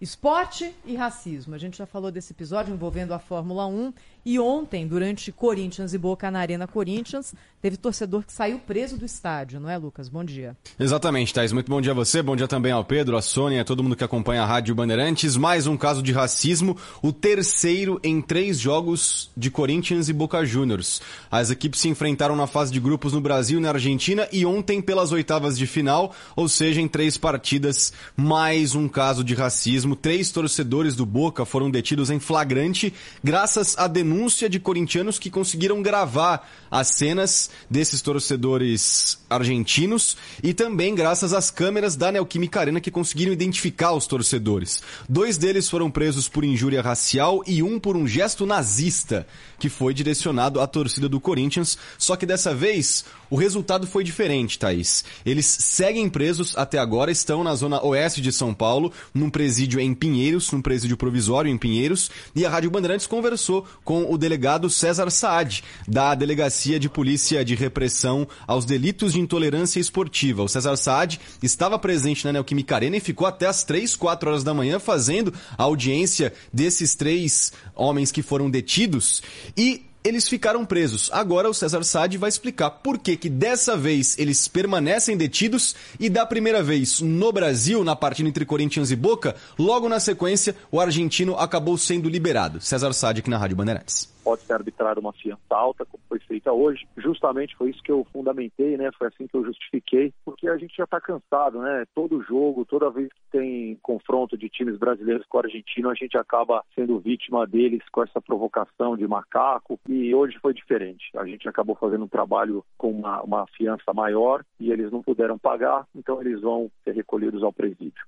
esporte 0.00 0.74
e 0.84 0.96
racismo. 0.96 1.54
A 1.54 1.58
gente 1.58 1.78
já 1.78 1.86
falou 1.86 2.10
desse 2.10 2.32
episódio 2.32 2.74
envolvendo 2.74 3.14
a 3.14 3.18
Fórmula 3.18 3.66
1 3.66 3.92
e 4.24 4.38
ontem, 4.38 4.86
durante 4.86 5.32
Corinthians 5.32 5.92
e 5.92 5.98
Boca 5.98 6.30
na 6.30 6.38
Arena 6.38 6.68
Corinthians, 6.68 7.34
teve 7.60 7.76
torcedor 7.76 8.22
que 8.22 8.32
saiu 8.32 8.60
preso 8.60 8.96
do 8.96 9.04
estádio, 9.04 9.58
não 9.58 9.68
é, 9.68 9.76
Lucas? 9.76 10.08
Bom 10.08 10.24
dia. 10.24 10.56
Exatamente, 10.78 11.34
Thais. 11.34 11.50
Muito 11.52 11.68
bom 11.68 11.80
dia 11.80 11.90
a 11.90 11.94
você, 11.94 12.22
bom 12.22 12.36
dia 12.36 12.46
também 12.46 12.70
ao 12.70 12.84
Pedro, 12.84 13.16
a 13.16 13.22
Sônia, 13.22 13.62
a 13.62 13.64
todo 13.64 13.82
mundo 13.82 13.96
que 13.96 14.04
acompanha 14.04 14.42
a 14.42 14.46
Rádio 14.46 14.76
Bandeirantes. 14.76 15.36
Mais 15.36 15.66
um 15.66 15.76
caso 15.76 16.04
de 16.04 16.12
racismo, 16.12 16.76
o 17.02 17.12
terceiro 17.12 17.98
em 18.04 18.22
três 18.22 18.60
jogos 18.60 19.28
de 19.36 19.50
Corinthians 19.50 20.08
e 20.08 20.12
Boca 20.12 20.44
Juniors. 20.44 21.02
As 21.28 21.50
equipes 21.50 21.80
se 21.80 21.88
enfrentaram 21.88 22.36
na 22.36 22.46
fase 22.46 22.72
de 22.72 22.78
grupos 22.78 23.12
no 23.12 23.20
Brasil 23.20 23.58
e 23.58 23.62
na 23.62 23.70
Argentina 23.70 24.28
e 24.30 24.46
ontem 24.46 24.80
pelas 24.80 25.10
oitavas 25.10 25.58
de 25.58 25.66
final, 25.66 26.14
ou 26.36 26.48
seja, 26.48 26.80
em 26.80 26.86
três 26.86 27.16
partidas, 27.18 27.92
mais 28.16 28.76
um 28.76 28.88
caso 28.88 29.24
de 29.24 29.34
racismo. 29.34 29.96
Três 29.96 30.30
torcedores 30.30 30.94
do 30.94 31.04
Boca 31.04 31.44
foram 31.44 31.68
detidos 31.68 32.08
em 32.08 32.20
flagrante 32.20 32.94
graças 33.24 33.76
a 33.76 33.88
denúncias 33.88 34.11
denúncia 34.12 34.48
de 34.48 34.60
corintianos 34.60 35.18
que 35.18 35.30
conseguiram 35.30 35.80
gravar 35.80 36.46
as 36.70 36.88
cenas 36.88 37.50
desses 37.68 38.02
torcedores 38.02 39.18
argentinos 39.28 40.16
e 40.42 40.52
também 40.52 40.94
graças 40.94 41.32
às 41.32 41.50
câmeras 41.50 41.96
da 41.96 42.12
Neoquímica 42.12 42.60
Arena 42.60 42.80
que 42.80 42.90
conseguiram 42.90 43.32
identificar 43.32 43.92
os 43.92 44.06
torcedores. 44.06 44.82
Dois 45.08 45.38
deles 45.38 45.68
foram 45.68 45.90
presos 45.90 46.28
por 46.28 46.44
injúria 46.44 46.82
racial 46.82 47.42
e 47.46 47.62
um 47.62 47.80
por 47.80 47.96
um 47.96 48.06
gesto 48.06 48.44
nazista 48.44 49.26
que 49.58 49.70
foi 49.70 49.94
direcionado 49.94 50.60
à 50.60 50.66
torcida 50.66 51.08
do 51.08 51.20
Corinthians, 51.20 51.78
só 51.96 52.14
que 52.14 52.26
dessa 52.26 52.54
vez 52.54 53.04
o 53.32 53.36
resultado 53.36 53.86
foi 53.86 54.04
diferente, 54.04 54.58
Thaís. 54.58 55.06
Eles 55.24 55.46
seguem 55.46 56.06
presos 56.06 56.54
até 56.54 56.76
agora, 56.76 57.10
estão 57.10 57.42
na 57.42 57.54
zona 57.54 57.82
oeste 57.82 58.20
de 58.20 58.30
São 58.30 58.52
Paulo, 58.52 58.92
num 59.14 59.30
presídio 59.30 59.80
em 59.80 59.94
Pinheiros, 59.94 60.52
num 60.52 60.60
presídio 60.60 60.98
provisório 60.98 61.50
em 61.50 61.56
Pinheiros, 61.56 62.10
e 62.36 62.44
a 62.44 62.50
Rádio 62.50 62.70
Bandeirantes 62.70 63.06
conversou 63.06 63.66
com 63.82 64.12
o 64.12 64.18
delegado 64.18 64.68
César 64.68 65.08
Saad, 65.08 65.64
da 65.88 66.14
Delegacia 66.14 66.78
de 66.78 66.90
Polícia 66.90 67.42
de 67.42 67.54
Repressão 67.54 68.28
aos 68.46 68.66
Delitos 68.66 69.14
de 69.14 69.20
Intolerância 69.20 69.80
Esportiva. 69.80 70.42
O 70.42 70.48
César 70.48 70.76
Saad 70.76 71.18
estava 71.42 71.78
presente 71.78 72.26
na 72.26 72.34
Neoquímica 72.34 72.74
Arena 72.74 72.98
e 72.98 73.00
ficou 73.00 73.26
até 73.26 73.46
as 73.46 73.64
3, 73.64 73.96
4 73.96 74.28
horas 74.28 74.44
da 74.44 74.52
manhã 74.52 74.78
fazendo 74.78 75.32
a 75.56 75.62
audiência 75.62 76.34
desses 76.52 76.94
três 76.94 77.50
homens 77.74 78.12
que 78.12 78.20
foram 78.20 78.50
detidos 78.50 79.22
e 79.56 79.86
eles 80.04 80.28
ficaram 80.28 80.64
presos. 80.64 81.10
Agora 81.12 81.48
o 81.48 81.54
César 81.54 81.82
Sade 81.84 82.18
vai 82.18 82.28
explicar 82.28 82.70
por 82.70 82.98
que 82.98 83.16
que 83.16 83.28
dessa 83.28 83.76
vez 83.76 84.18
eles 84.18 84.48
permanecem 84.48 85.16
detidos 85.16 85.74
e 85.98 86.08
da 86.08 86.26
primeira 86.26 86.62
vez 86.62 87.00
no 87.00 87.32
Brasil, 87.32 87.82
na 87.84 87.96
partida 87.96 88.28
entre 88.28 88.44
Corinthians 88.44 88.90
e 88.90 88.96
Boca, 88.96 89.34
logo 89.58 89.88
na 89.88 90.00
sequência 90.00 90.54
o 90.70 90.80
argentino 90.80 91.36
acabou 91.36 91.78
sendo 91.78 92.08
liberado. 92.08 92.60
César 92.60 92.92
Sade 92.92 93.20
aqui 93.20 93.30
na 93.30 93.38
Rádio 93.38 93.56
Bandeirantes. 93.56 94.11
Pode 94.22 94.42
ser 94.42 94.54
arbitrada 94.54 95.00
uma 95.00 95.12
fiança 95.12 95.40
alta, 95.50 95.84
como 95.84 96.02
foi 96.08 96.18
feita 96.20 96.52
hoje. 96.52 96.86
Justamente 96.96 97.56
foi 97.56 97.70
isso 97.70 97.82
que 97.82 97.92
eu 97.92 98.06
fundamentei, 98.12 98.76
né? 98.76 98.90
Foi 98.98 99.08
assim 99.08 99.26
que 99.26 99.36
eu 99.36 99.44
justifiquei, 99.44 100.12
porque 100.24 100.48
a 100.48 100.56
gente 100.56 100.76
já 100.76 100.84
está 100.84 101.00
cansado, 101.00 101.60
né? 101.60 101.84
Todo 101.94 102.22
jogo, 102.22 102.64
toda 102.64 102.90
vez 102.90 103.08
que 103.08 103.20
tem 103.30 103.78
confronto 103.82 104.36
de 104.36 104.48
times 104.48 104.78
brasileiros 104.78 105.26
com 105.26 105.38
o 105.38 105.40
argentino, 105.40 105.90
a 105.90 105.94
gente 105.94 106.16
acaba 106.16 106.64
sendo 106.74 106.98
vítima 106.98 107.46
deles 107.46 107.82
com 107.90 108.02
essa 108.02 108.20
provocação 108.20 108.96
de 108.96 109.06
macaco. 109.06 109.78
E 109.88 110.14
hoje 110.14 110.38
foi 110.40 110.54
diferente. 110.54 111.10
A 111.16 111.26
gente 111.26 111.48
acabou 111.48 111.74
fazendo 111.74 112.04
um 112.04 112.08
trabalho 112.08 112.64
com 112.76 112.90
uma, 112.90 113.22
uma 113.22 113.46
fiança 113.56 113.92
maior 113.92 114.44
e 114.58 114.70
eles 114.70 114.90
não 114.90 115.02
puderam 115.02 115.38
pagar, 115.38 115.86
então 115.94 116.20
eles 116.20 116.40
vão 116.40 116.70
ser 116.84 116.94
recolhidos 116.94 117.42
ao 117.42 117.52
presídio. 117.52 118.04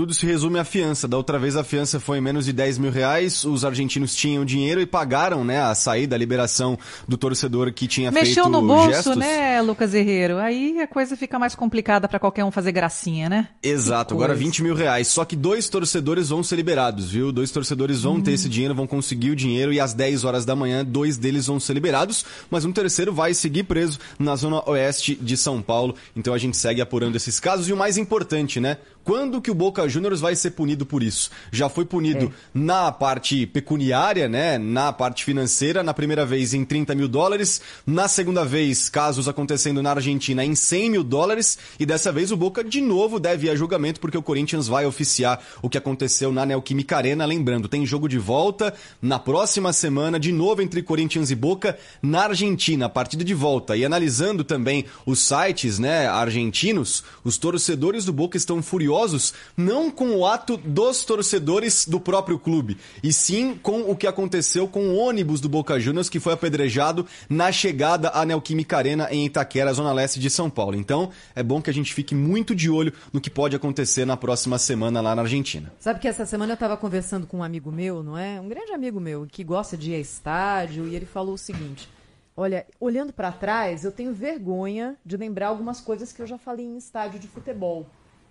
Tudo 0.00 0.14
se 0.14 0.24
resume 0.24 0.58
à 0.58 0.64
fiança. 0.64 1.06
Da 1.06 1.18
outra 1.18 1.38
vez 1.38 1.56
a 1.56 1.62
fiança 1.62 2.00
foi 2.00 2.22
menos 2.22 2.46
de 2.46 2.54
10 2.54 2.78
mil 2.78 2.90
reais. 2.90 3.44
Os 3.44 3.66
argentinos 3.66 4.14
tinham 4.14 4.46
dinheiro 4.46 4.80
e 4.80 4.86
pagaram, 4.86 5.44
né, 5.44 5.60
a 5.60 5.74
saída, 5.74 6.16
a 6.16 6.18
liberação 6.18 6.78
do 7.06 7.18
torcedor 7.18 7.70
que 7.70 7.86
tinha 7.86 8.10
Mexeu 8.10 8.44
feito 8.44 8.48
no 8.48 8.62
bolso, 8.62 8.92
gestos. 8.92 9.16
né, 9.18 9.60
Lucas 9.60 9.92
Herrero? 9.92 10.38
Aí 10.38 10.80
a 10.80 10.86
coisa 10.86 11.18
fica 11.18 11.38
mais 11.38 11.54
complicada 11.54 12.08
para 12.08 12.18
qualquer 12.18 12.46
um 12.46 12.50
fazer 12.50 12.72
gracinha, 12.72 13.28
né? 13.28 13.48
Exato, 13.62 14.14
agora 14.14 14.34
20 14.34 14.62
mil 14.62 14.74
reais. 14.74 15.06
Só 15.08 15.22
que 15.22 15.36
dois 15.36 15.68
torcedores 15.68 16.30
vão 16.30 16.42
ser 16.42 16.56
liberados, 16.56 17.10
viu? 17.10 17.30
Dois 17.30 17.50
torcedores 17.50 18.00
vão 18.00 18.22
ter 18.22 18.32
esse 18.32 18.48
dinheiro, 18.48 18.74
vão 18.74 18.86
conseguir 18.86 19.32
o 19.32 19.36
dinheiro 19.36 19.70
e 19.70 19.78
às 19.78 19.92
10 19.92 20.24
horas 20.24 20.46
da 20.46 20.56
manhã, 20.56 20.82
dois 20.82 21.18
deles 21.18 21.46
vão 21.46 21.60
ser 21.60 21.74
liberados, 21.74 22.24
mas 22.50 22.64
um 22.64 22.72
terceiro 22.72 23.12
vai 23.12 23.34
seguir 23.34 23.64
preso 23.64 23.98
na 24.18 24.34
zona 24.34 24.66
oeste 24.66 25.14
de 25.14 25.36
São 25.36 25.60
Paulo. 25.60 25.94
Então 26.16 26.32
a 26.32 26.38
gente 26.38 26.56
segue 26.56 26.80
apurando 26.80 27.16
esses 27.16 27.38
casos 27.38 27.68
e 27.68 27.72
o 27.74 27.76
mais 27.76 27.98
importante, 27.98 28.58
né? 28.60 28.78
Quando 29.04 29.40
que 29.40 29.50
o 29.50 29.54
Boca 29.54 29.89
Juniors 29.90 30.20
vai 30.20 30.34
ser 30.34 30.52
punido 30.52 30.86
por 30.86 31.02
isso? 31.02 31.30
Já 31.52 31.68
foi 31.68 31.84
punido 31.84 32.32
na 32.54 32.90
parte 32.92 33.46
pecuniária, 33.46 34.28
né? 34.28 34.58
Na 34.58 34.92
parte 34.92 35.24
financeira, 35.24 35.82
na 35.82 35.92
primeira 35.94 36.24
vez 36.24 36.54
em 36.54 36.64
30 36.64 36.94
mil 36.94 37.08
dólares, 37.08 37.60
na 37.86 38.08
segunda 38.08 38.44
vez, 38.44 38.88
casos 38.88 39.28
acontecendo 39.28 39.82
na 39.82 39.90
Argentina, 39.90 40.44
em 40.44 40.54
100 40.54 40.90
mil 40.90 41.04
dólares, 41.04 41.58
e 41.78 41.86
dessa 41.86 42.12
vez 42.12 42.30
o 42.30 42.36
Boca 42.36 42.62
de 42.64 42.80
novo 42.80 43.20
deve 43.20 43.46
ir 43.46 43.50
a 43.50 43.56
julgamento 43.56 44.00
porque 44.00 44.18
o 44.18 44.22
Corinthians 44.22 44.66
vai 44.66 44.86
oficiar 44.86 45.42
o 45.62 45.68
que 45.68 45.78
aconteceu 45.78 46.32
na 46.32 46.44
Neoquímica 46.44 46.96
Arena. 46.96 47.24
Lembrando, 47.24 47.68
tem 47.68 47.86
jogo 47.86 48.08
de 48.08 48.18
volta 48.18 48.74
na 49.00 49.18
próxima 49.18 49.72
semana, 49.72 50.18
de 50.18 50.32
novo 50.32 50.62
entre 50.62 50.82
Corinthians 50.82 51.30
e 51.30 51.34
Boca, 51.34 51.78
na 52.02 52.24
Argentina, 52.24 52.86
a 52.86 52.88
partida 52.88 53.24
de 53.24 53.34
volta. 53.34 53.76
E 53.76 53.84
analisando 53.84 54.44
também 54.44 54.84
os 55.06 55.20
sites, 55.20 55.78
né, 55.78 56.06
argentinos, 56.06 57.04
os 57.24 57.38
torcedores 57.38 58.04
do 58.04 58.12
Boca 58.12 58.36
estão 58.36 58.62
furiosos 58.62 59.32
não 59.56 59.79
com 59.88 60.16
o 60.16 60.26
ato 60.26 60.56
dos 60.56 61.04
torcedores 61.04 61.86
do 61.86 62.00
próprio 62.00 62.40
clube, 62.40 62.76
e 63.04 63.12
sim 63.12 63.54
com 63.54 63.82
o 63.82 63.94
que 63.94 64.08
aconteceu 64.08 64.66
com 64.66 64.88
o 64.88 64.96
ônibus 64.96 65.40
do 65.40 65.48
Boca 65.48 65.78
Juniors 65.78 66.08
que 66.08 66.18
foi 66.18 66.32
apedrejado 66.32 67.06
na 67.28 67.52
chegada 67.52 68.10
à 68.10 68.24
Neoquímica 68.24 68.76
Arena 68.76 69.06
em 69.12 69.24
Itaquera, 69.24 69.72
zona 69.72 69.92
leste 69.92 70.18
de 70.18 70.28
São 70.28 70.50
Paulo. 70.50 70.74
Então, 70.74 71.10
é 71.36 71.42
bom 71.44 71.62
que 71.62 71.70
a 71.70 71.72
gente 71.72 71.94
fique 71.94 72.16
muito 72.16 72.52
de 72.52 72.68
olho 72.68 72.92
no 73.12 73.20
que 73.20 73.30
pode 73.30 73.54
acontecer 73.54 74.04
na 74.04 74.16
próxima 74.16 74.58
semana 74.58 75.00
lá 75.00 75.14
na 75.14 75.22
Argentina. 75.22 75.72
Sabe 75.78 76.00
que 76.00 76.08
essa 76.08 76.26
semana 76.26 76.52
eu 76.52 76.54
estava 76.54 76.76
conversando 76.76 77.28
com 77.28 77.38
um 77.38 77.44
amigo 77.44 77.70
meu, 77.70 78.02
não 78.02 78.18
é? 78.18 78.40
Um 78.40 78.48
grande 78.48 78.72
amigo 78.72 78.98
meu 78.98 79.28
que 79.30 79.44
gosta 79.44 79.76
de 79.76 79.92
ir 79.92 79.94
a 79.94 79.98
estádio 80.00 80.88
e 80.88 80.96
ele 80.96 81.06
falou 81.06 81.34
o 81.34 81.38
seguinte: 81.38 81.88
Olha, 82.36 82.66
olhando 82.80 83.12
para 83.12 83.30
trás, 83.30 83.84
eu 83.84 83.92
tenho 83.92 84.14
vergonha 84.14 84.96
de 85.04 85.14
lembrar 85.14 85.48
algumas 85.48 85.78
coisas 85.78 86.10
que 86.10 86.22
eu 86.22 86.26
já 86.26 86.38
falei 86.38 86.64
em 86.64 86.78
estádio 86.78 87.20
de 87.20 87.28
futebol. 87.28 87.86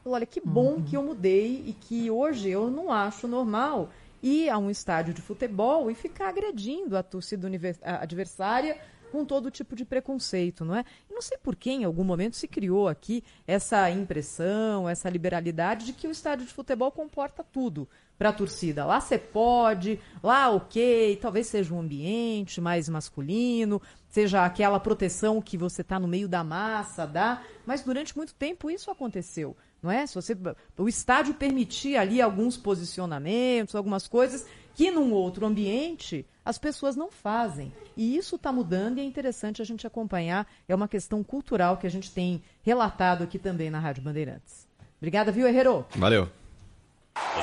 Falou, 0.09 0.15
olha, 0.15 0.25
que 0.25 0.41
bom 0.41 0.73
Uhum. 0.73 0.83
que 0.83 0.97
eu 0.97 1.03
mudei 1.03 1.63
e 1.67 1.73
que 1.73 2.09
hoje 2.09 2.49
eu 2.49 2.71
não 2.71 2.91
acho 2.91 3.27
normal 3.27 3.91
ir 4.23 4.49
a 4.49 4.57
um 4.57 4.69
estádio 4.71 5.13
de 5.13 5.21
futebol 5.21 5.91
e 5.91 5.93
ficar 5.93 6.29
agredindo 6.29 6.97
a 6.97 7.03
torcida 7.03 7.47
adversária 7.83 8.75
com 9.11 9.23
todo 9.23 9.49
tipo 9.51 9.75
de 9.75 9.85
preconceito, 9.85 10.65
não 10.65 10.75
é? 10.75 10.83
E 11.09 11.13
não 11.13 11.21
sei 11.21 11.37
por 11.37 11.55
que 11.55 11.69
em 11.71 11.83
algum 11.83 12.03
momento 12.03 12.35
se 12.35 12.47
criou 12.47 12.87
aqui 12.87 13.23
essa 13.47 13.89
impressão, 13.89 14.89
essa 14.89 15.09
liberalidade 15.09 15.85
de 15.85 15.93
que 15.93 16.07
o 16.07 16.11
estádio 16.11 16.45
de 16.45 16.53
futebol 16.53 16.91
comporta 16.91 17.43
tudo 17.43 17.87
para 18.17 18.29
a 18.29 18.33
torcida. 18.33 18.85
Lá 18.85 18.99
você 18.99 19.17
pode, 19.17 19.99
lá 20.21 20.49
ok, 20.49 21.17
talvez 21.21 21.47
seja 21.47 21.73
um 21.73 21.79
ambiente 21.79 22.59
mais 22.59 22.89
masculino, 22.89 23.81
seja 24.09 24.43
aquela 24.45 24.79
proteção 24.79 25.41
que 25.41 25.57
você 25.57 25.81
está 25.81 25.99
no 25.99 26.07
meio 26.07 26.27
da 26.27 26.43
massa, 26.43 27.05
dá, 27.07 27.41
mas 27.65 27.81
durante 27.81 28.15
muito 28.17 28.33
tempo 28.35 28.69
isso 28.69 28.91
aconteceu, 28.91 29.55
não 29.81 29.91
é? 29.91 30.05
Se 30.05 30.15
você, 30.15 30.37
o 30.77 30.87
estádio 30.87 31.33
permitia 31.33 32.01
ali 32.01 32.21
alguns 32.21 32.57
posicionamentos, 32.57 33.75
algumas 33.75 34.07
coisas 34.07 34.45
que 34.75 34.91
num 34.91 35.11
outro 35.11 35.45
ambiente 35.45 36.25
as 36.43 36.57
pessoas 36.57 36.95
não 36.95 37.11
fazem. 37.11 37.73
E 37.97 38.15
isso 38.15 38.37
está 38.37 38.51
mudando 38.51 38.97
e 38.97 39.01
é 39.01 39.03
interessante 39.03 39.61
a 39.61 39.65
gente 39.65 39.85
acompanhar. 39.85 40.47
É 40.67 40.75
uma 40.75 40.87
questão 40.87 41.23
cultural 41.23 41.77
que 41.77 41.85
a 41.85 41.91
gente 41.91 42.11
tem 42.11 42.41
relatado 42.63 43.23
aqui 43.23 43.37
também 43.37 43.69
na 43.69 43.79
Rádio 43.79 44.03
Bandeirantes. 44.03 44.67
Obrigada, 44.97 45.31
viu, 45.31 45.47
Herrero? 45.47 45.85
Valeu. 45.95 46.29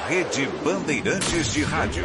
Rede 0.08 0.46
Bandeirantes 0.64 1.52
de 1.52 1.62
Rádio. 1.62 2.04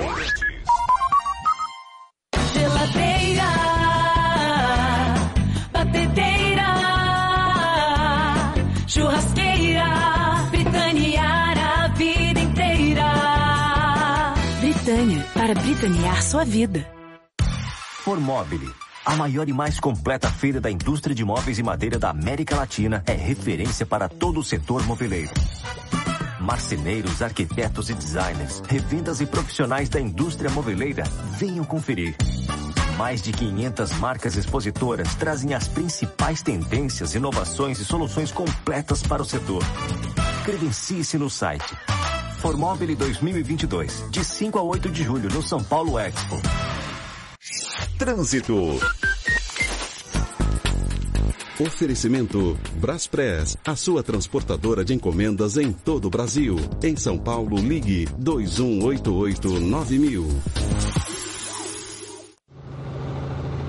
Para 15.52 15.60
britanear 15.60 16.23
sua 16.23 16.45
vida. 16.45 16.88
Formobile. 18.03 18.73
A 19.06 19.18
maior 19.18 19.49
e 19.49 19.52
mais 19.52 19.82
completa 19.82 20.32
feira 20.32 20.61
da 20.61 20.72
indústria 20.72 21.14
de 21.14 21.26
móveis 21.26 21.60
e 21.60 21.64
madeira 21.64 21.99
da 21.99 22.10
América 22.10 22.56
Latina 22.56 23.03
é 23.06 23.11
referência 23.11 23.86
para 23.86 24.07
todo 24.07 24.40
o 24.40 24.44
setor 24.45 24.86
moveleiro. 24.86 25.32
Marceneiros, 26.40 27.22
arquitetos 27.22 27.90
e 27.90 27.94
designers, 27.94 28.61
revendas 28.65 29.19
e 29.19 29.26
profissionais 29.26 29.90
da 29.90 29.99
indústria 29.99 30.49
moveleira, 30.49 31.03
venham 31.38 31.65
conferir. 31.65 32.15
Mais 32.98 33.22
de 33.22 33.34
500 33.34 33.91
marcas 33.98 34.38
expositoras 34.38 35.15
trazem 35.15 35.53
as 35.53 35.68
principais 35.68 36.41
tendências, 36.41 37.14
inovações 37.14 37.78
e 37.80 37.84
soluções 37.84 38.32
completas 38.32 39.03
para 39.03 39.22
o 39.22 39.26
setor. 39.26 39.64
Credencie-se 40.45 41.18
no 41.18 41.30
site 41.30 41.76
Formobile 42.41 42.95
2022, 42.95 44.05
de 44.09 44.26
5 44.26 44.57
a 44.57 44.63
8 44.63 44.89
de 44.89 45.03
julho 45.03 45.30
no 45.31 45.43
São 45.43 45.63
Paulo 45.63 45.99
Expo. 45.99 46.41
Trânsito. 47.99 48.80
Oferecimento 51.59 52.57
Braspress, 52.77 53.55
a 53.63 53.76
sua 53.76 54.01
transportadora 54.01 54.84
de 54.84 54.95
encomendas 54.95 55.55
em 55.55 55.72
todo 55.72 56.05
o 56.05 56.09
Brasil. 56.09 56.55
Em 56.81 56.95
São 56.95 57.19
Paulo, 57.19 57.57
ligue 57.57 58.07
2188-9000. 58.19 61.11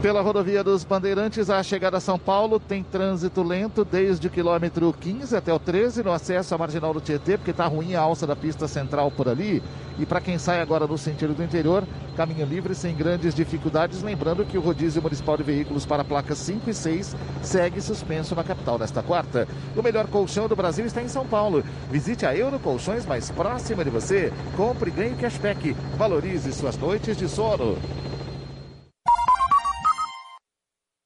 Pela 0.02 0.20
rodovia 0.20 0.64
dos 0.64 0.82
Bandeirantes, 0.82 1.48
a 1.48 1.62
chegada 1.62 1.98
a 1.98 2.00
São 2.00 2.18
Paulo 2.18 2.58
tem 2.58 2.82
trânsito 2.82 3.40
lento 3.40 3.84
desde 3.84 4.26
o 4.26 4.30
quilômetro 4.30 4.92
15 5.00 5.36
até 5.36 5.54
o 5.54 5.60
13 5.60 6.02
no 6.02 6.10
acesso 6.10 6.52
à 6.52 6.58
marginal 6.58 6.92
do 6.92 7.00
Tietê, 7.00 7.38
porque 7.38 7.52
está 7.52 7.68
ruim 7.68 7.94
a 7.94 8.00
alça 8.00 8.26
da 8.26 8.34
pista 8.34 8.66
central 8.66 9.12
por 9.12 9.28
ali. 9.28 9.62
E 10.00 10.04
para 10.04 10.20
quem 10.20 10.38
sai 10.38 10.60
agora 10.60 10.88
no 10.88 10.98
sentido 10.98 11.34
do 11.34 11.44
interior, 11.44 11.84
caminho 12.16 12.44
livre 12.44 12.74
sem 12.74 12.96
grandes 12.96 13.32
dificuldades. 13.32 14.02
Lembrando 14.02 14.44
que 14.44 14.58
o 14.58 14.60
rodízio 14.60 15.00
municipal 15.00 15.36
de 15.36 15.44
veículos 15.44 15.86
para 15.86 16.02
placas 16.02 16.38
5 16.38 16.68
e 16.68 16.74
6 16.74 17.16
segue 17.40 17.80
suspenso 17.80 18.34
na 18.34 18.42
capital 18.42 18.80
nesta 18.80 19.04
quarta. 19.04 19.46
O 19.76 19.82
melhor 19.84 20.08
colchão 20.08 20.48
do 20.48 20.56
Brasil 20.56 20.84
está 20.84 21.00
em 21.00 21.08
São 21.08 21.24
Paulo. 21.24 21.62
Visite 21.92 22.26
a 22.26 22.36
Euro 22.36 22.58
Colchões 22.58 23.06
mais 23.06 23.30
próxima 23.30 23.84
de 23.84 23.90
você. 23.90 24.32
Compre 24.56 24.90
e 24.90 24.92
ganhe 24.92 25.14
cashback. 25.14 25.76
Valorize 25.96 26.52
suas 26.52 26.76
noites 26.76 27.16
de 27.16 27.28
sono. 27.28 27.78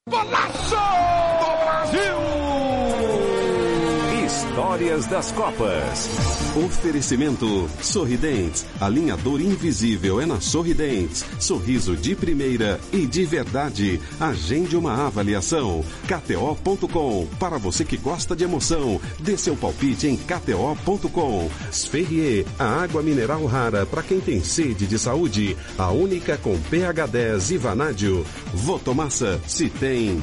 Golaço 0.09 0.77
do 1.41 1.65
Brasil! 1.65 2.36
Histórias 4.57 5.05
das 5.05 5.31
Copas. 5.33 6.09
Oferecimento 6.65 7.69
Sorridentes. 7.83 8.65
Alinhador 8.81 9.39
invisível 9.39 10.19
é 10.19 10.24
na 10.24 10.41
Sorridentes. 10.41 11.27
Sorriso 11.39 11.95
de 11.95 12.16
primeira 12.16 12.81
e 12.91 13.07
de 13.07 13.27
verdade. 13.27 14.01
Agende 14.19 14.74
uma 14.74 15.07
avaliação. 15.07 15.85
KTO.com. 16.09 17.27
Para 17.39 17.59
você 17.59 17.85
que 17.85 17.99
gosta 17.99 18.35
de 18.35 18.45
emoção, 18.45 18.99
dê 19.20 19.37
seu 19.37 19.55
palpite 19.55 20.07
em 20.07 20.16
KTO.com. 20.16 21.51
Sferrier, 21.70 22.47
a 22.59 22.83
água 22.83 23.03
mineral 23.03 23.45
rara 23.45 23.85
para 23.85 24.03
quem 24.03 24.20
tem 24.20 24.43
sede 24.43 24.87
de 24.87 24.99
saúde. 24.99 25.55
A 25.77 25.91
única 25.91 26.39
com 26.39 26.59
pH 26.59 27.07
10 27.07 27.51
e 27.51 27.59
vanádio. 27.59 28.24
Votomassa, 28.55 29.39
se 29.47 29.69
tem. 29.69 30.23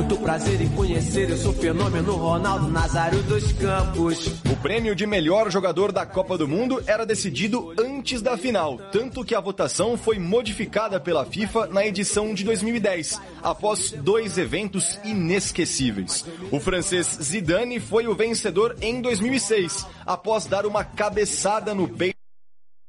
Muito 0.00 0.16
prazer 0.16 0.62
em 0.62 0.68
conhecer, 0.70 1.28
eu 1.28 1.36
sou 1.36 1.52
fenômeno 1.52 2.16
Ronaldo 2.16 2.68
Nazário 2.68 3.22
dos 3.24 3.52
Campos. 3.52 4.28
O 4.50 4.56
prêmio 4.56 4.96
de 4.96 5.06
melhor 5.06 5.50
jogador 5.50 5.92
da 5.92 6.06
Copa 6.06 6.38
do 6.38 6.48
Mundo 6.48 6.82
era 6.86 7.04
decidido 7.04 7.74
antes 7.78 8.22
da 8.22 8.34
final, 8.34 8.78
tanto 8.90 9.22
que 9.22 9.34
a 9.34 9.40
votação 9.40 9.98
foi 9.98 10.18
modificada 10.18 10.98
pela 10.98 11.26
FIFA 11.26 11.66
na 11.66 11.86
edição 11.86 12.32
de 12.32 12.44
2010, 12.44 13.20
após 13.42 13.90
dois 13.90 14.38
eventos 14.38 14.98
inesquecíveis. 15.04 16.24
O 16.50 16.58
francês 16.58 17.18
Zidane 17.22 17.78
foi 17.78 18.06
o 18.06 18.14
vencedor 18.14 18.76
em 18.80 19.02
2006, 19.02 19.86
após 20.06 20.46
dar 20.46 20.64
uma 20.64 20.82
cabeçada 20.82 21.74
no 21.74 21.86
peito 21.86 22.19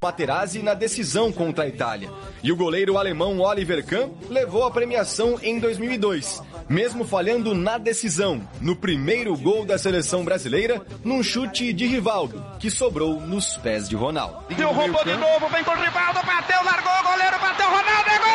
Materazzi 0.03 0.63
na 0.63 0.73
decisão 0.73 1.31
contra 1.31 1.65
a 1.65 1.67
Itália. 1.67 2.09
E 2.41 2.51
o 2.51 2.55
goleiro 2.55 2.97
alemão 2.97 3.39
Oliver 3.39 3.85
Kahn 3.85 4.09
levou 4.31 4.65
a 4.65 4.71
premiação 4.71 5.39
em 5.43 5.59
2002, 5.59 6.41
mesmo 6.67 7.05
falhando 7.05 7.53
na 7.53 7.77
decisão, 7.77 8.41
no 8.59 8.75
primeiro 8.75 9.37
gol 9.37 9.63
da 9.63 9.77
seleção 9.77 10.25
brasileira, 10.25 10.81
num 11.03 11.21
chute 11.21 11.71
de 11.71 11.85
Rivaldo, 11.85 12.43
que 12.59 12.71
sobrou 12.71 13.21
nos 13.21 13.57
pés 13.57 13.87
de 13.87 13.95
Ronaldo. 13.95 14.43
Deu 14.55 14.71
roubou 14.71 15.03
de 15.05 15.15
novo, 15.15 15.47
vem 15.49 15.63
com 15.63 15.69
o 15.69 15.79
Rivaldo, 15.79 16.19
bateu, 16.25 16.63
largou, 16.63 16.93
o 16.93 17.03
goleiro 17.03 17.39
bateu, 17.39 17.69
Ronaldo, 17.69 18.09
é 18.09 18.17
gol! 18.17 18.31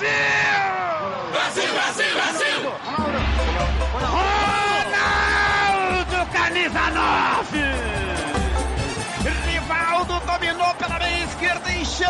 Brasil, 0.00 0.49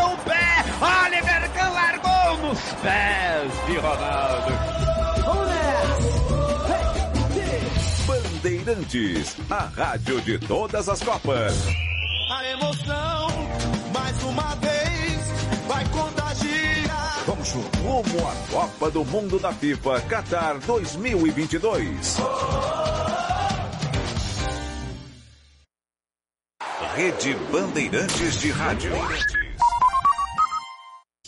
o 0.01 0.17
pé. 0.19 0.65
Oliver 0.81 1.51
Kahn 1.53 1.73
largou 1.73 2.49
nos 2.49 2.59
pés 2.83 3.67
de 3.67 3.77
Ronaldo. 3.79 4.81
Bandeirantes, 8.07 9.37
a 9.51 9.65
rádio 9.77 10.21
de 10.23 10.39
todas 10.39 10.89
as 10.89 11.03
Copas. 11.03 11.55
A 12.31 12.45
emoção, 12.47 13.29
mais 13.93 14.23
uma 14.23 14.55
vez, 14.57 15.67
vai 15.67 15.85
contagiar. 15.89 17.25
Vamos 17.27 17.51
rumo 17.51 18.29
à 18.29 18.51
Copa 18.51 18.91
do 18.91 19.05
Mundo 19.05 19.39
da 19.39 19.53
FIFA 19.53 20.01
Qatar 20.03 20.59
2022. 20.61 22.17
Rede 26.97 27.35
Bandeirantes 27.53 28.41
de 28.41 28.51
Rádio. 28.51 28.93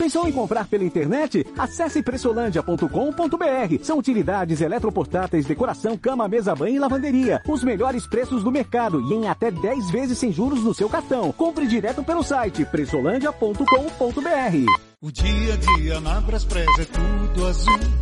Pensou 0.03 0.27
em 0.27 0.33
comprar 0.33 0.67
pela 0.67 0.83
internet? 0.83 1.47
Acesse 1.57 2.03
pressolândia.com.br. 2.03 3.85
São 3.85 3.99
utilidades 3.99 4.61
eletroportáteis, 4.61 5.47
decoração, 5.47 5.97
cama, 5.97 6.27
mesa, 6.27 6.57
banho 6.57 6.75
e 6.75 6.79
lavanderia. 6.81 7.41
Os 7.47 7.63
melhores 7.63 8.05
preços 8.05 8.43
do 8.43 8.51
mercado 8.51 9.01
e 9.01 9.15
em 9.15 9.29
até 9.29 9.53
10 9.53 9.93
vezes 9.93 10.19
sem 10.19 10.33
juros 10.33 10.65
no 10.65 10.75
seu 10.75 10.89
cartão. 10.89 11.31
Compre 11.31 11.69
direto 11.69 12.03
pelo 12.03 12.25
site 12.25 12.65
pressolândia.com.br. 12.65 14.67
O 15.01 15.13
dia 15.13 15.55
a 15.55 15.57
dia 15.57 16.01
na 16.01 16.19
é 16.19 16.85
tudo 16.85 17.47
azul. 17.47 18.02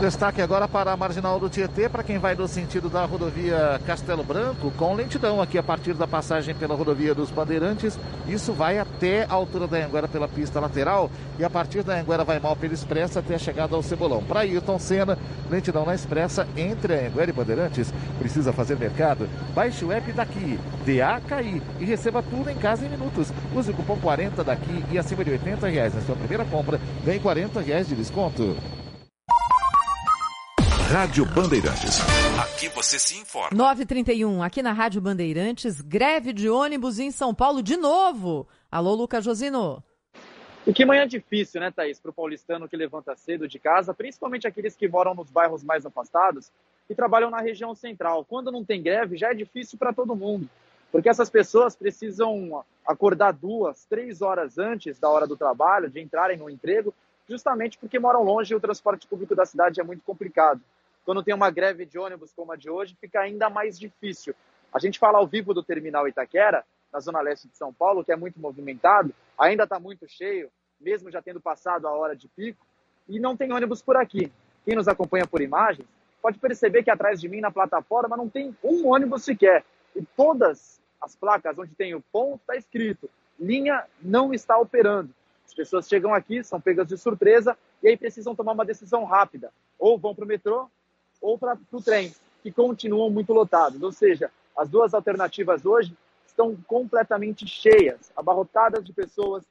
Destaque 0.00 0.40
agora 0.40 0.68
para 0.68 0.92
a 0.92 0.96
marginal 0.96 1.40
do 1.40 1.48
Tietê, 1.48 1.88
para 1.88 2.04
quem 2.04 2.18
vai 2.18 2.32
no 2.36 2.46
sentido 2.46 2.88
da 2.88 3.04
rodovia 3.04 3.80
Castelo 3.84 4.22
Branco, 4.22 4.70
com 4.76 4.94
lentidão 4.94 5.42
aqui 5.42 5.58
a 5.58 5.62
partir 5.62 5.92
da 5.92 6.06
passagem 6.06 6.54
pela 6.54 6.76
rodovia 6.76 7.12
dos 7.12 7.32
Bandeirantes. 7.32 7.98
Isso 8.28 8.52
vai 8.52 8.78
até 8.78 9.24
a 9.24 9.32
altura 9.32 9.66
da 9.66 9.76
Anguera 9.76 10.06
pela 10.06 10.28
pista 10.28 10.60
lateral 10.60 11.10
e 11.36 11.44
a 11.44 11.50
partir 11.50 11.82
da 11.82 11.98
Anguera 11.98 12.22
vai 12.22 12.38
mal 12.38 12.54
pela 12.54 12.72
Expressa 12.72 13.18
até 13.18 13.34
a 13.34 13.38
chegada 13.38 13.74
ao 13.74 13.82
Cebolão. 13.82 14.22
Para 14.22 14.40
Ayrton 14.40 14.78
Senna, 14.78 15.18
lentidão 15.50 15.84
na 15.84 15.96
Expressa 15.96 16.46
entre 16.56 16.94
a 16.94 17.08
Anguera 17.08 17.30
e 17.30 17.34
Bandeirantes. 17.34 17.92
Precisa 18.20 18.52
fazer 18.52 18.78
mercado? 18.78 19.28
Baixe 19.52 19.84
o 19.84 19.90
app 19.90 20.12
daqui, 20.12 20.60
DAKI 20.86 21.60
e 21.80 21.84
receba 21.84 22.22
tudo 22.22 22.48
em 22.48 22.56
casa 22.56 22.86
em 22.86 22.88
minutos. 22.88 23.32
Use 23.52 23.72
o 23.72 23.74
cupom 23.74 23.96
40 23.96 24.44
daqui 24.44 24.84
e 24.92 24.96
acima 24.96 25.24
de 25.24 25.32
80 25.32 25.66
reais 25.66 25.92
na 25.92 26.02
sua 26.02 26.14
primeira 26.14 26.44
compra, 26.44 26.80
ganhe 27.04 27.18
40 27.18 27.60
reais 27.60 27.88
de 27.88 27.96
desconto. 27.96 28.56
Rádio 30.90 31.26
Bandeirantes. 31.26 32.00
Aqui 32.40 32.66
você 32.70 32.98
se 32.98 33.18
informa. 33.18 33.50
9h31, 33.50 34.42
aqui 34.42 34.62
na 34.62 34.72
Rádio 34.72 35.02
Bandeirantes, 35.02 35.82
greve 35.82 36.32
de 36.32 36.48
ônibus 36.48 36.98
em 36.98 37.10
São 37.10 37.34
Paulo 37.34 37.62
de 37.62 37.76
novo. 37.76 38.48
Alô, 38.72 38.94
Lucas 38.94 39.22
Josino. 39.22 39.84
E 40.66 40.72
que 40.72 40.86
manhã 40.86 41.06
difícil, 41.06 41.60
né, 41.60 41.70
Thaís, 41.70 42.00
para 42.00 42.10
o 42.10 42.14
paulistano 42.14 42.66
que 42.66 42.74
levanta 42.74 43.14
cedo 43.16 43.46
de 43.46 43.58
casa, 43.58 43.92
principalmente 43.92 44.46
aqueles 44.46 44.74
que 44.74 44.88
moram 44.88 45.14
nos 45.14 45.30
bairros 45.30 45.62
mais 45.62 45.84
afastados 45.84 46.50
e 46.88 46.94
trabalham 46.94 47.28
na 47.28 47.42
região 47.42 47.74
central. 47.74 48.24
Quando 48.24 48.50
não 48.50 48.64
tem 48.64 48.82
greve, 48.82 49.18
já 49.18 49.32
é 49.32 49.34
difícil 49.34 49.78
para 49.78 49.92
todo 49.92 50.16
mundo, 50.16 50.48
porque 50.90 51.10
essas 51.10 51.28
pessoas 51.28 51.76
precisam 51.76 52.64
acordar 52.86 53.32
duas, 53.32 53.84
três 53.84 54.22
horas 54.22 54.56
antes 54.56 54.98
da 54.98 55.10
hora 55.10 55.26
do 55.26 55.36
trabalho, 55.36 55.90
de 55.90 56.00
entrarem 56.00 56.38
no 56.38 56.48
emprego, 56.48 56.94
justamente 57.28 57.76
porque 57.76 57.98
moram 57.98 58.22
longe 58.22 58.54
e 58.54 58.56
o 58.56 58.60
transporte 58.60 59.06
público 59.06 59.34
da 59.34 59.44
cidade 59.44 59.82
é 59.82 59.84
muito 59.84 60.02
complicado 60.02 60.62
quando 61.08 61.22
tem 61.22 61.32
uma 61.32 61.50
greve 61.50 61.86
de 61.86 61.98
ônibus 61.98 62.34
como 62.34 62.52
a 62.52 62.56
de 62.56 62.68
hoje, 62.68 62.94
fica 63.00 63.18
ainda 63.20 63.48
mais 63.48 63.78
difícil. 63.78 64.34
A 64.70 64.78
gente 64.78 64.98
fala 64.98 65.16
ao 65.16 65.26
vivo 65.26 65.54
do 65.54 65.62
terminal 65.62 66.06
Itaquera, 66.06 66.62
na 66.92 67.00
zona 67.00 67.22
leste 67.22 67.48
de 67.48 67.56
São 67.56 67.72
Paulo, 67.72 68.04
que 68.04 68.12
é 68.12 68.16
muito 68.16 68.38
movimentado, 68.38 69.14
ainda 69.38 69.64
está 69.64 69.80
muito 69.80 70.06
cheio, 70.06 70.50
mesmo 70.78 71.10
já 71.10 71.22
tendo 71.22 71.40
passado 71.40 71.88
a 71.88 71.92
hora 71.92 72.14
de 72.14 72.28
pico, 72.28 72.62
e 73.08 73.18
não 73.18 73.38
tem 73.38 73.50
ônibus 73.54 73.80
por 73.80 73.96
aqui. 73.96 74.30
Quem 74.66 74.76
nos 74.76 74.86
acompanha 74.86 75.26
por 75.26 75.40
imagens 75.40 75.88
pode 76.20 76.38
perceber 76.38 76.82
que 76.82 76.90
atrás 76.90 77.18
de 77.18 77.26
mim 77.26 77.40
na 77.40 77.50
plataforma 77.50 78.14
não 78.14 78.28
tem 78.28 78.54
um 78.62 78.88
ônibus 78.88 79.24
sequer. 79.24 79.64
E 79.96 80.04
todas 80.14 80.78
as 81.00 81.16
placas 81.16 81.58
onde 81.58 81.74
tem 81.74 81.94
o 81.94 82.02
ponto 82.12 82.42
está 82.42 82.54
escrito: 82.54 83.08
linha 83.40 83.82
não 84.02 84.34
está 84.34 84.58
operando. 84.58 85.08
As 85.46 85.54
pessoas 85.54 85.88
chegam 85.88 86.12
aqui, 86.12 86.44
são 86.44 86.60
pegas 86.60 86.86
de 86.86 86.98
surpresa 86.98 87.56
e 87.82 87.88
aí 87.88 87.96
precisam 87.96 88.34
tomar 88.34 88.52
uma 88.52 88.66
decisão 88.66 89.04
rápida. 89.04 89.50
Ou 89.78 89.98
vão 89.98 90.14
para 90.14 90.26
o 90.26 90.28
metrô 90.28 90.68
ou 91.20 91.38
para 91.38 91.58
o 91.72 91.82
trem, 91.82 92.14
que 92.42 92.52
continuam 92.52 93.10
muito 93.10 93.32
lotados. 93.32 93.82
Ou 93.82 93.92
seja, 93.92 94.30
as 94.56 94.68
duas 94.68 94.94
alternativas 94.94 95.64
hoje 95.64 95.96
estão 96.26 96.56
completamente 96.66 97.46
cheias, 97.46 98.12
abarrotadas 98.16 98.84
de 98.84 98.92
pessoas 98.92 99.44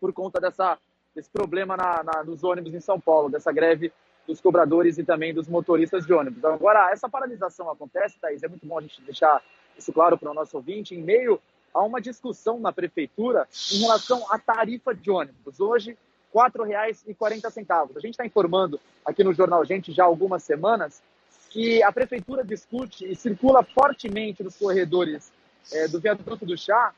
por 0.00 0.12
conta 0.12 0.40
dessa, 0.40 0.78
desse 1.14 1.28
problema 1.30 1.76
na, 1.76 2.02
na, 2.02 2.24
nos 2.24 2.44
ônibus 2.44 2.74
em 2.74 2.80
São 2.80 2.98
Paulo, 2.98 3.28
dessa 3.28 3.52
greve 3.52 3.92
dos 4.26 4.40
cobradores 4.40 4.98
e 4.98 5.04
também 5.04 5.32
dos 5.32 5.48
motoristas 5.48 6.06
de 6.06 6.12
ônibus. 6.12 6.44
Agora, 6.44 6.90
essa 6.90 7.08
paralisação 7.08 7.70
acontece, 7.70 8.18
Thaís, 8.20 8.42
é 8.42 8.48
muito 8.48 8.66
bom 8.66 8.78
a 8.78 8.82
gente 8.82 9.00
deixar 9.02 9.42
isso 9.76 9.92
claro 9.92 10.18
para 10.18 10.30
o 10.30 10.34
nosso 10.34 10.56
ouvinte, 10.56 10.94
em 10.94 11.02
meio 11.02 11.40
a 11.72 11.82
uma 11.82 12.00
discussão 12.00 12.58
na 12.58 12.72
prefeitura 12.72 13.48
em 13.72 13.80
relação 13.80 14.24
à 14.30 14.38
tarifa 14.38 14.94
de 14.94 15.10
ônibus. 15.10 15.60
Hoje, 15.60 15.96
R$ 16.34 16.40
4,40. 16.40 17.96
A 17.96 18.00
gente 18.00 18.10
está 18.10 18.26
informando 18.26 18.80
aqui 19.04 19.24
no 19.24 19.32
Jornal 19.32 19.64
Gente 19.64 19.92
já 19.92 20.04
há 20.04 20.06
algumas 20.06 20.42
semanas 20.42 21.02
que 21.50 21.82
a 21.82 21.90
prefeitura 21.90 22.44
discute 22.44 23.10
e 23.10 23.16
circula 23.16 23.62
fortemente 23.62 24.42
nos 24.42 24.56
corredores 24.56 25.32
é, 25.72 25.88
do 25.88 25.98
viaduto 25.98 26.44
do 26.44 26.56
chá 26.56 26.92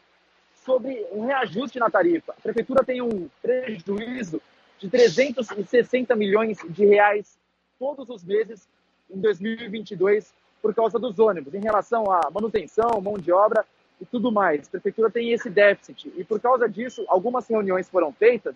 sobre 0.64 1.06
um 1.12 1.26
reajuste 1.26 1.78
na 1.78 1.88
tarifa. 1.88 2.32
A 2.36 2.40
prefeitura 2.40 2.84
tem 2.84 3.00
um 3.00 3.28
prejuízo 3.40 4.40
de 4.78 4.88
360 4.88 6.14
milhões 6.16 6.58
de 6.68 6.86
reais 6.86 7.38
todos 7.78 8.08
os 8.10 8.24
meses 8.24 8.68
em 9.10 9.20
2022 9.20 10.32
por 10.60 10.74
causa 10.74 10.98
dos 10.98 11.18
ônibus, 11.18 11.54
em 11.54 11.60
relação 11.60 12.10
à 12.10 12.30
manutenção, 12.30 13.00
mão 13.00 13.14
de 13.14 13.32
obra 13.32 13.64
e 14.00 14.04
tudo 14.04 14.30
mais. 14.30 14.66
A 14.68 14.70
prefeitura 14.70 15.10
tem 15.10 15.32
esse 15.32 15.48
déficit 15.48 16.12
e 16.16 16.24
por 16.24 16.40
causa 16.40 16.68
disso, 16.68 17.04
algumas 17.08 17.48
reuniões 17.48 17.88
foram 17.88 18.12
feitas 18.12 18.54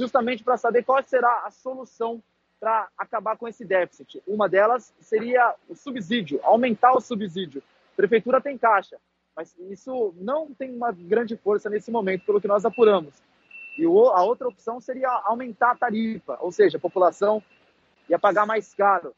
justamente 0.00 0.42
para 0.42 0.56
saber 0.56 0.82
qual 0.82 1.02
será 1.04 1.42
a 1.44 1.50
solução 1.50 2.22
para 2.58 2.88
acabar 2.96 3.36
com 3.36 3.46
esse 3.46 3.64
déficit. 3.64 4.22
Uma 4.26 4.48
delas 4.48 4.92
seria 4.98 5.54
o 5.68 5.74
subsídio, 5.74 6.40
aumentar 6.42 6.92
o 6.92 7.00
subsídio. 7.00 7.62
A 7.92 7.96
prefeitura 7.96 8.40
tem 8.40 8.56
caixa, 8.56 8.96
mas 9.36 9.54
isso 9.70 10.14
não 10.18 10.52
tem 10.54 10.74
uma 10.74 10.90
grande 10.90 11.36
força 11.36 11.68
nesse 11.68 11.90
momento, 11.90 12.24
pelo 12.24 12.40
que 12.40 12.48
nós 12.48 12.64
apuramos. 12.64 13.14
E 13.78 13.84
a 13.84 14.22
outra 14.22 14.48
opção 14.48 14.80
seria 14.80 15.08
aumentar 15.24 15.72
a 15.72 15.76
tarifa, 15.76 16.38
ou 16.40 16.50
seja, 16.50 16.78
a 16.78 16.80
população 16.80 17.42
ia 18.08 18.18
pagar 18.18 18.46
mais 18.46 18.74
caro. 18.74 19.14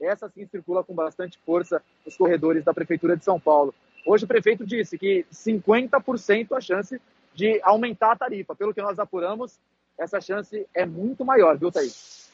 Essa 0.00 0.28
sim 0.28 0.46
circula 0.46 0.84
com 0.84 0.94
bastante 0.94 1.38
força 1.44 1.82
nos 2.04 2.16
corredores 2.16 2.64
da 2.64 2.74
Prefeitura 2.74 3.16
de 3.16 3.24
São 3.24 3.38
Paulo. 3.38 3.74
Hoje 4.06 4.24
o 4.24 4.28
prefeito 4.28 4.64
disse 4.64 4.96
que 4.96 5.24
50% 5.32 6.56
a 6.56 6.60
chance 6.60 7.00
de 7.34 7.60
aumentar 7.62 8.12
a 8.12 8.16
tarifa. 8.16 8.54
Pelo 8.54 8.72
que 8.72 8.82
nós 8.82 8.98
apuramos, 8.98 9.58
essa 9.98 10.20
chance 10.20 10.66
é 10.74 10.84
muito 10.84 11.24
maior, 11.24 11.56
viu, 11.56 11.70
Thaís? 11.70 12.28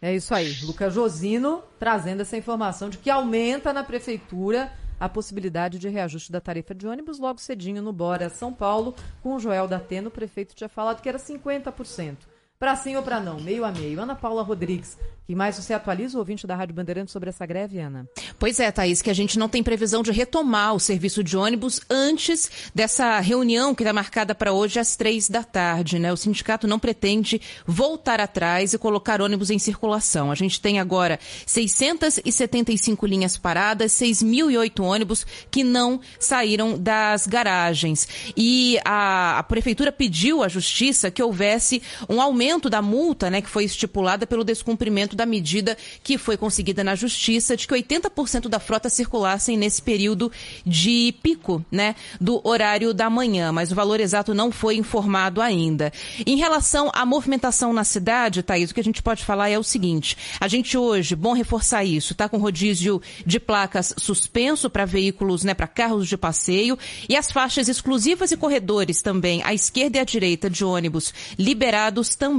É 0.00 0.14
isso 0.14 0.32
aí. 0.34 0.54
Lucas 0.62 0.94
Josino 0.94 1.62
trazendo 1.78 2.22
essa 2.22 2.36
informação 2.36 2.88
de 2.88 2.98
que 2.98 3.10
aumenta 3.10 3.72
na 3.72 3.82
prefeitura 3.82 4.72
a 5.00 5.08
possibilidade 5.08 5.78
de 5.78 5.88
reajuste 5.88 6.32
da 6.32 6.40
tarifa 6.40 6.74
de 6.74 6.86
ônibus 6.86 7.18
logo 7.18 7.40
cedinho 7.40 7.82
no 7.82 7.92
Bora 7.92 8.28
São 8.28 8.52
Paulo, 8.52 8.94
com 9.22 9.34
o 9.34 9.38
Joel 9.38 9.68
Dateno, 9.68 10.08
o 10.08 10.12
prefeito 10.12 10.54
tinha 10.54 10.68
falado 10.68 11.00
que 11.00 11.08
era 11.08 11.18
50%. 11.18 12.16
Para 12.60 12.74
sim 12.74 12.96
ou 12.96 13.04
para 13.04 13.20
não, 13.20 13.38
meio 13.38 13.64
a 13.64 13.70
meio. 13.70 14.00
Ana 14.00 14.16
Paula 14.16 14.42
Rodrigues, 14.42 14.98
que 15.24 15.32
mais 15.32 15.54
você 15.54 15.72
atualiza 15.72 16.16
o 16.16 16.18
ouvinte 16.18 16.44
da 16.44 16.56
Rádio 16.56 16.74
Bandeirantes 16.74 17.12
sobre 17.12 17.28
essa 17.28 17.46
greve, 17.46 17.78
Ana? 17.78 18.04
Pois 18.36 18.58
é, 18.58 18.68
Thaís, 18.72 19.00
que 19.00 19.10
a 19.10 19.14
gente 19.14 19.38
não 19.38 19.48
tem 19.48 19.62
previsão 19.62 20.02
de 20.02 20.10
retomar 20.10 20.74
o 20.74 20.80
serviço 20.80 21.22
de 21.22 21.36
ônibus 21.36 21.80
antes 21.88 22.50
dessa 22.74 23.20
reunião 23.20 23.76
que 23.76 23.84
está 23.84 23.92
marcada 23.92 24.34
para 24.34 24.52
hoje 24.52 24.80
às 24.80 24.96
três 24.96 25.28
da 25.28 25.44
tarde, 25.44 26.00
né? 26.00 26.12
O 26.12 26.16
sindicato 26.16 26.66
não 26.66 26.80
pretende 26.80 27.40
voltar 27.64 28.20
atrás 28.20 28.72
e 28.72 28.78
colocar 28.78 29.22
ônibus 29.22 29.50
em 29.50 29.58
circulação. 29.60 30.32
A 30.32 30.34
gente 30.34 30.60
tem 30.60 30.80
agora 30.80 31.20
675 31.46 33.06
linhas 33.06 33.36
paradas, 33.36 33.92
6.008 33.92 34.82
ônibus 34.82 35.24
que 35.48 35.62
não 35.62 36.00
saíram 36.18 36.76
das 36.76 37.24
garagens. 37.24 38.08
E 38.36 38.80
a, 38.84 39.38
a 39.38 39.42
prefeitura 39.44 39.92
pediu 39.92 40.42
à 40.42 40.48
justiça 40.48 41.08
que 41.08 41.22
houvesse 41.22 41.80
um 42.08 42.20
aumento 42.20 42.47
da 42.70 42.80
multa, 42.80 43.28
né, 43.28 43.42
que 43.42 43.48
foi 43.48 43.64
estipulada 43.64 44.26
pelo 44.26 44.42
descumprimento 44.42 45.14
da 45.14 45.26
medida 45.26 45.76
que 46.02 46.16
foi 46.16 46.36
conseguida 46.38 46.82
na 46.82 46.94
justiça 46.94 47.54
de 47.54 47.68
que 47.68 47.74
80% 47.74 48.48
da 48.48 48.58
frota 48.58 48.88
circulassem 48.88 49.56
nesse 49.56 49.82
período 49.82 50.32
de 50.64 51.14
pico, 51.22 51.62
né, 51.70 51.94
do 52.18 52.40
horário 52.42 52.94
da 52.94 53.10
manhã, 53.10 53.52
mas 53.52 53.70
o 53.70 53.74
valor 53.74 54.00
exato 54.00 54.32
não 54.32 54.50
foi 54.50 54.76
informado 54.76 55.42
ainda. 55.42 55.92
Em 56.26 56.36
relação 56.36 56.90
à 56.94 57.04
movimentação 57.04 57.72
na 57.72 57.84
cidade, 57.84 58.42
Thaís, 58.42 58.70
o 58.70 58.74
que 58.74 58.80
a 58.80 58.84
gente 58.84 59.02
pode 59.02 59.24
falar 59.24 59.50
é 59.50 59.58
o 59.58 59.62
seguinte: 59.62 60.16
a 60.40 60.48
gente 60.48 60.78
hoje, 60.78 61.14
bom 61.14 61.34
reforçar 61.34 61.84
isso, 61.84 62.12
está 62.12 62.28
com 62.28 62.38
rodízio 62.38 63.02
de 63.26 63.38
placas 63.38 63.92
suspenso 63.98 64.70
para 64.70 64.86
veículos, 64.86 65.44
né, 65.44 65.52
para 65.52 65.66
carros 65.66 66.08
de 66.08 66.16
passeio 66.16 66.78
e 67.08 67.14
as 67.14 67.30
faixas 67.30 67.68
exclusivas 67.68 68.32
e 68.32 68.36
corredores 68.36 69.02
também, 69.02 69.42
à 69.44 69.52
esquerda 69.52 69.98
e 69.98 70.00
à 70.00 70.04
direita 70.04 70.48
de 70.48 70.64
ônibus 70.64 71.12
liberados 71.38 72.14
também. 72.14 72.37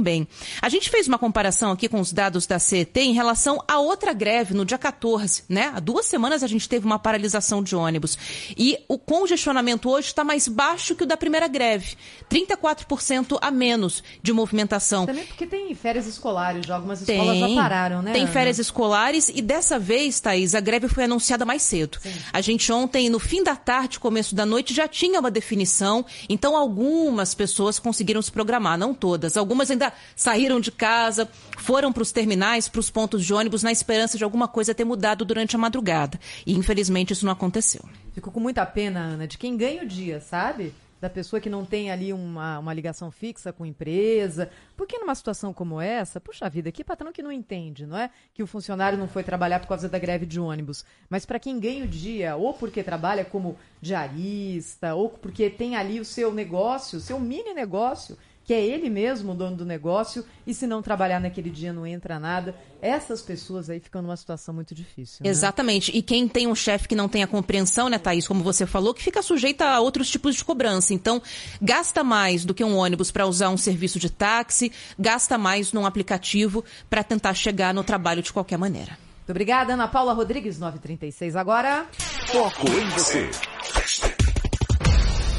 A 0.60 0.68
gente 0.68 0.90
fez 0.90 1.06
uma 1.06 1.18
comparação 1.18 1.70
aqui 1.70 1.88
com 1.88 2.00
os 2.00 2.12
dados 2.12 2.46
da 2.46 2.58
CET 2.58 2.98
em 3.00 3.12
relação 3.12 3.62
a 3.66 3.78
outra 3.78 4.12
greve 4.12 4.54
no 4.54 4.64
dia 4.64 4.78
14, 4.78 5.44
né? 5.48 5.72
Há 5.74 5.80
duas 5.80 6.06
semanas 6.06 6.42
a 6.42 6.46
gente 6.46 6.68
teve 6.68 6.86
uma 6.86 6.98
paralisação 6.98 7.62
de 7.62 7.76
ônibus. 7.76 8.18
E 8.56 8.78
o 8.88 8.98
congestionamento 8.98 9.88
hoje 9.90 10.08
está 10.08 10.24
mais 10.24 10.48
baixo 10.48 10.94
que 10.94 11.04
o 11.04 11.06
da 11.06 11.16
primeira 11.16 11.48
greve. 11.48 11.96
34% 12.30 13.38
a 13.40 13.50
menos 13.50 14.02
de 14.22 14.32
movimentação. 14.32 15.06
Também 15.06 15.26
porque 15.26 15.46
tem 15.46 15.74
férias 15.74 16.06
escolares, 16.06 16.66
já 16.66 16.76
algumas 16.76 17.00
escolas 17.00 17.38
tem, 17.38 17.54
já 17.54 17.62
pararam, 17.62 18.02
né? 18.02 18.12
Tem 18.12 18.26
férias 18.26 18.58
escolares 18.58 19.30
e 19.34 19.42
dessa 19.42 19.78
vez, 19.78 20.20
Thaís, 20.20 20.54
a 20.54 20.60
greve 20.60 20.88
foi 20.88 21.04
anunciada 21.04 21.44
mais 21.44 21.62
cedo. 21.62 21.98
Sim. 22.00 22.12
A 22.32 22.40
gente 22.40 22.72
ontem, 22.72 23.08
no 23.08 23.18
fim 23.18 23.42
da 23.42 23.56
tarde, 23.56 23.98
começo 23.98 24.34
da 24.34 24.46
noite, 24.46 24.74
já 24.74 24.86
tinha 24.86 25.20
uma 25.20 25.30
definição. 25.30 26.04
Então, 26.28 26.56
algumas 26.56 27.34
pessoas 27.34 27.78
conseguiram 27.78 28.22
se 28.22 28.30
programar, 28.30 28.78
não 28.78 28.94
todas. 28.94 29.36
Algumas 29.36 29.70
ainda 29.70 29.89
saíram 30.14 30.60
de 30.60 30.70
casa, 30.70 31.28
foram 31.58 31.92
para 31.92 32.02
os 32.02 32.12
terminais, 32.12 32.68
para 32.68 32.80
os 32.80 32.90
pontos 32.90 33.24
de 33.24 33.32
ônibus, 33.32 33.62
na 33.62 33.72
esperança 33.72 34.16
de 34.16 34.24
alguma 34.24 34.48
coisa 34.48 34.74
ter 34.74 34.84
mudado 34.84 35.24
durante 35.24 35.56
a 35.56 35.58
madrugada. 35.58 36.18
E 36.46 36.54
infelizmente 36.54 37.12
isso 37.12 37.24
não 37.24 37.32
aconteceu. 37.32 37.82
Ficou 38.12 38.32
com 38.32 38.40
muita 38.40 38.66
pena, 38.66 39.00
Ana, 39.00 39.26
de 39.26 39.38
quem 39.38 39.56
ganha 39.56 39.82
o 39.82 39.86
dia, 39.86 40.20
sabe? 40.20 40.74
Da 41.00 41.08
pessoa 41.08 41.40
que 41.40 41.48
não 41.48 41.64
tem 41.64 41.90
ali 41.90 42.12
uma, 42.12 42.58
uma 42.58 42.74
ligação 42.74 43.10
fixa 43.10 43.52
com 43.52 43.64
empresa. 43.64 44.50
Porque 44.76 44.98
numa 44.98 45.14
situação 45.14 45.52
como 45.52 45.80
essa, 45.80 46.20
puxa 46.20 46.48
vida, 46.50 46.70
que 46.70 46.84
patrão 46.84 47.12
que 47.12 47.22
não 47.22 47.32
entende, 47.32 47.86
não 47.86 47.96
é? 47.96 48.10
Que 48.34 48.42
o 48.42 48.46
funcionário 48.46 48.98
não 48.98 49.08
foi 49.08 49.22
trabalhar 49.22 49.60
por 49.60 49.68
causa 49.68 49.88
da 49.88 49.98
greve 49.98 50.26
de 50.26 50.38
ônibus. 50.38 50.84
Mas 51.08 51.24
para 51.24 51.38
quem 51.38 51.58
ganha 51.58 51.84
o 51.84 51.88
dia, 51.88 52.36
ou 52.36 52.52
porque 52.52 52.82
trabalha 52.82 53.24
como 53.24 53.56
diarista, 53.80 54.94
ou 54.94 55.08
porque 55.08 55.48
tem 55.48 55.76
ali 55.76 56.00
o 56.00 56.04
seu 56.04 56.34
negócio, 56.34 56.98
o 56.98 57.00
seu 57.00 57.18
mini 57.18 57.54
negócio, 57.54 58.18
que 58.50 58.54
é 58.54 58.66
ele 58.66 58.90
mesmo 58.90 59.30
o 59.30 59.34
dono 59.36 59.58
do 59.58 59.64
negócio, 59.64 60.24
e 60.44 60.52
se 60.52 60.66
não 60.66 60.82
trabalhar 60.82 61.20
naquele 61.20 61.48
dia 61.48 61.72
não 61.72 61.86
entra 61.86 62.18
nada. 62.18 62.52
Essas 62.82 63.22
pessoas 63.22 63.70
aí 63.70 63.78
ficam 63.78 64.02
numa 64.02 64.16
situação 64.16 64.52
muito 64.52 64.74
difícil. 64.74 65.18
Né? 65.22 65.30
Exatamente. 65.30 65.96
E 65.96 66.02
quem 66.02 66.26
tem 66.26 66.48
um 66.48 66.54
chefe 66.56 66.88
que 66.88 66.96
não 66.96 67.08
tem 67.08 67.22
a 67.22 67.28
compreensão, 67.28 67.88
né, 67.88 67.96
Thaís, 67.96 68.26
como 68.26 68.42
você 68.42 68.66
falou, 68.66 68.92
que 68.92 69.04
fica 69.04 69.22
sujeita 69.22 69.66
a 69.66 69.78
outros 69.78 70.10
tipos 70.10 70.34
de 70.34 70.44
cobrança. 70.44 70.92
Então, 70.92 71.22
gasta 71.62 72.02
mais 72.02 72.44
do 72.44 72.52
que 72.52 72.64
um 72.64 72.76
ônibus 72.76 73.12
para 73.12 73.24
usar 73.24 73.50
um 73.50 73.56
serviço 73.56 74.00
de 74.00 74.10
táxi, 74.10 74.72
gasta 74.98 75.38
mais 75.38 75.72
num 75.72 75.86
aplicativo 75.86 76.64
para 76.88 77.04
tentar 77.04 77.34
chegar 77.34 77.72
no 77.72 77.84
trabalho 77.84 78.20
de 78.20 78.32
qualquer 78.32 78.58
maneira. 78.58 78.98
Muito 79.18 79.30
obrigada, 79.30 79.74
Ana 79.74 79.86
Paula 79.86 80.12
Rodrigues, 80.12 80.58
936. 80.58 81.36
Agora. 81.36 81.86
Foco 82.26 82.66
em 82.66 82.88
você. 82.88 83.30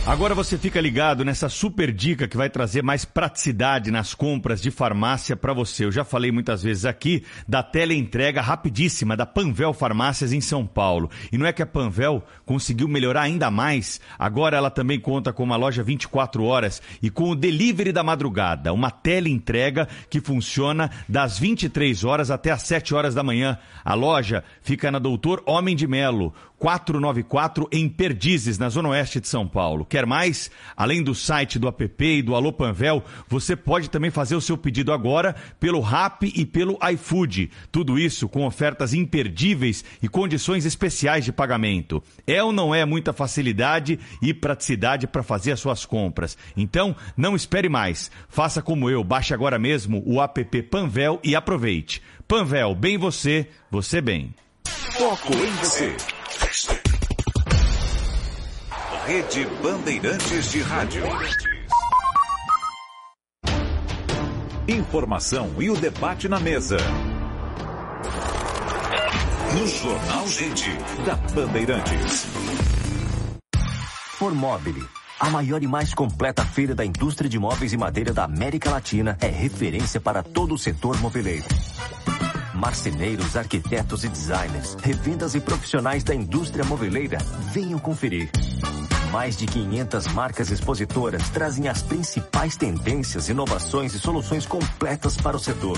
Agora 0.04 0.34
você 0.34 0.58
fica 0.58 0.82
ligado 0.82 1.24
nessa 1.24 1.48
super 1.48 1.92
dica 1.92 2.28
que 2.28 2.36
vai 2.36 2.50
trazer 2.50 2.82
mais 2.82 3.06
praticidade 3.06 3.92
nas 3.92 4.16
compras 4.16 4.60
de 4.60 4.72
farmácia 4.72 5.36
para 5.36 5.54
você. 5.54 5.86
Eu 5.86 5.92
já 5.92 6.04
falei 6.04 6.32
muitas 6.32 6.64
vezes 6.64 6.86
aqui 6.86 7.24
da 7.48 7.62
teleentrega 7.62 8.42
rapidíssima 8.42 9.16
da 9.16 9.28
Panvel 9.28 9.72
Farmácias 9.74 10.34
em 10.34 10.42
São 10.42 10.66
Paulo. 10.66 11.08
E 11.32 11.38
não 11.38 11.46
é 11.46 11.54
que 11.54 11.62
a 11.62 11.68
Panvel 11.68 12.24
conseguiu 12.48 12.88
melhorar 12.88 13.22
ainda 13.22 13.52
mais. 13.52 14.02
Agora 14.18 14.58
ela 14.58 14.72
também 14.72 15.00
conta 15.00 15.32
com 15.32 15.44
uma 15.44 15.56
loja 15.56 15.84
24 15.84 16.44
horas 16.44 16.82
e 17.00 17.12
com 17.12 17.30
o 17.30 17.36
delivery 17.36 17.92
da 17.92 18.02
madrugada, 18.02 18.74
uma 18.74 18.90
teleentrega 18.90 19.88
que 20.10 20.20
funciona 20.20 20.90
das 21.08 21.38
23 21.38 22.04
horas 22.04 22.32
até 22.32 22.50
as 22.50 22.64
7 22.64 22.96
horas 22.96 23.14
da 23.14 23.22
manhã. 23.22 23.56
A 23.86 23.94
loja 23.94 24.44
fica 24.64 24.92
na 24.92 24.98
Doutor 24.98 25.44
Homem 25.46 25.76
de 25.76 25.86
Melo, 25.86 26.34
494 26.62 27.68
em 27.72 27.90
Perdizes, 27.90 28.60
na 28.60 28.70
Zona 28.70 28.90
Oeste 28.90 29.20
de 29.20 29.28
São 29.28 29.48
Paulo. 29.48 29.84
Quer 29.84 30.06
mais? 30.06 30.52
Além 30.78 31.02
do 31.02 31.16
site 31.16 31.58
do 31.58 31.68
app 31.68 32.06
e 32.06 32.22
do 32.22 32.36
Alô 32.36 32.54
Panvel, 32.54 33.04
você 33.28 33.56
pode 33.56 33.90
também 33.90 34.12
fazer 34.12 34.36
o 34.36 34.42
seu 34.42 34.56
pedido 34.56 34.94
agora 34.94 35.36
pelo 35.60 35.82
Rap 35.82 36.32
e 36.36 36.46
pelo 36.46 36.78
iFood. 36.94 37.50
Tudo 37.72 37.98
isso 37.98 38.30
com 38.30 38.46
ofertas 38.46 38.94
imperdíveis 38.94 39.84
e 40.04 40.08
condições 40.08 40.64
especiais 40.64 41.26
de 41.26 41.32
pagamento. 41.32 42.04
É 42.28 42.44
ou 42.44 42.52
não 42.52 42.76
é 42.76 42.86
muita 42.86 43.12
facilidade 43.12 44.00
e 44.22 44.32
praticidade 44.32 45.08
para 45.08 45.24
fazer 45.24 45.54
as 45.54 45.60
suas 45.60 45.84
compras? 45.84 46.38
Então, 46.56 46.96
não 47.18 47.36
espere 47.36 47.70
mais. 47.70 48.12
Faça 48.30 48.62
como 48.62 48.88
eu, 48.88 49.04
baixe 49.04 49.34
agora 49.34 49.58
mesmo 49.58 50.04
o 50.06 50.22
app 50.22 50.62
Panvel 50.62 51.20
e 51.24 51.36
aproveite. 51.36 52.04
Panvel, 52.28 52.76
bem 52.76 53.00
você, 53.00 53.48
você 53.72 54.00
bem. 54.00 54.32
Foco 54.92 55.34
em 55.34 55.52
você. 55.56 56.21
Rede 59.06 59.48
Bandeirantes 59.64 60.52
de 60.52 60.62
Rádio. 60.62 61.04
Informação 64.68 65.56
e 65.60 65.70
o 65.72 65.76
debate 65.76 66.30
na 66.30 66.40
mesa. 66.40 66.78
No 69.58 69.68
Jornal 69.68 70.28
Gente, 70.28 70.70
da 71.04 71.16
Bandeirantes. 71.34 72.28
Formobile, 74.18 74.84
a 75.20 75.30
maior 75.32 75.64
e 75.64 75.68
mais 75.68 75.96
completa 75.96 76.46
feira 76.46 76.76
da 76.76 76.86
indústria 76.86 77.30
de 77.30 77.40
móveis 77.40 77.74
e 77.74 77.78
madeira 77.78 78.14
da 78.14 78.26
América 78.26 78.70
Latina, 78.70 79.18
é 79.20 79.28
referência 79.28 80.00
para 80.00 80.22
todo 80.22 80.54
o 80.54 80.60
setor 80.60 80.96
moveleiro 81.02 81.48
Marceneiros, 82.62 83.36
arquitetos 83.36 84.04
e 84.04 84.08
designers, 84.08 84.78
revendas 84.84 85.34
e 85.34 85.40
profissionais 85.42 86.04
da 86.04 86.14
indústria 86.14 86.64
moveleira, 86.64 87.18
venham 87.52 87.80
conferir. 87.80 88.30
Mais 89.12 89.36
de 89.36 89.48
500 89.48 90.06
marcas 90.14 90.52
expositoras 90.52 91.28
trazem 91.30 91.68
as 91.68 91.82
principais 91.82 92.56
tendências, 92.56 93.30
inovações 93.30 93.96
e 93.96 94.00
soluções 94.00 94.46
completas 94.46 95.18
para 95.18 95.36
o 95.36 95.40
setor. 95.40 95.76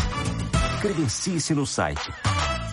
Credencie-se 0.81 1.55
no 1.55 1.65
site 1.65 2.11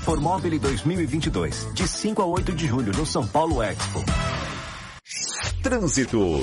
Formobile 0.03 0.59
2022, 0.59 1.69
de 1.73 1.87
5 1.87 2.21
a 2.21 2.27
8 2.27 2.53
de 2.53 2.67
julho 2.67 2.93
no 2.93 3.07
São 3.07 3.25
Paulo 3.25 3.63
Expo. 3.63 4.05
Trânsito. 5.63 6.43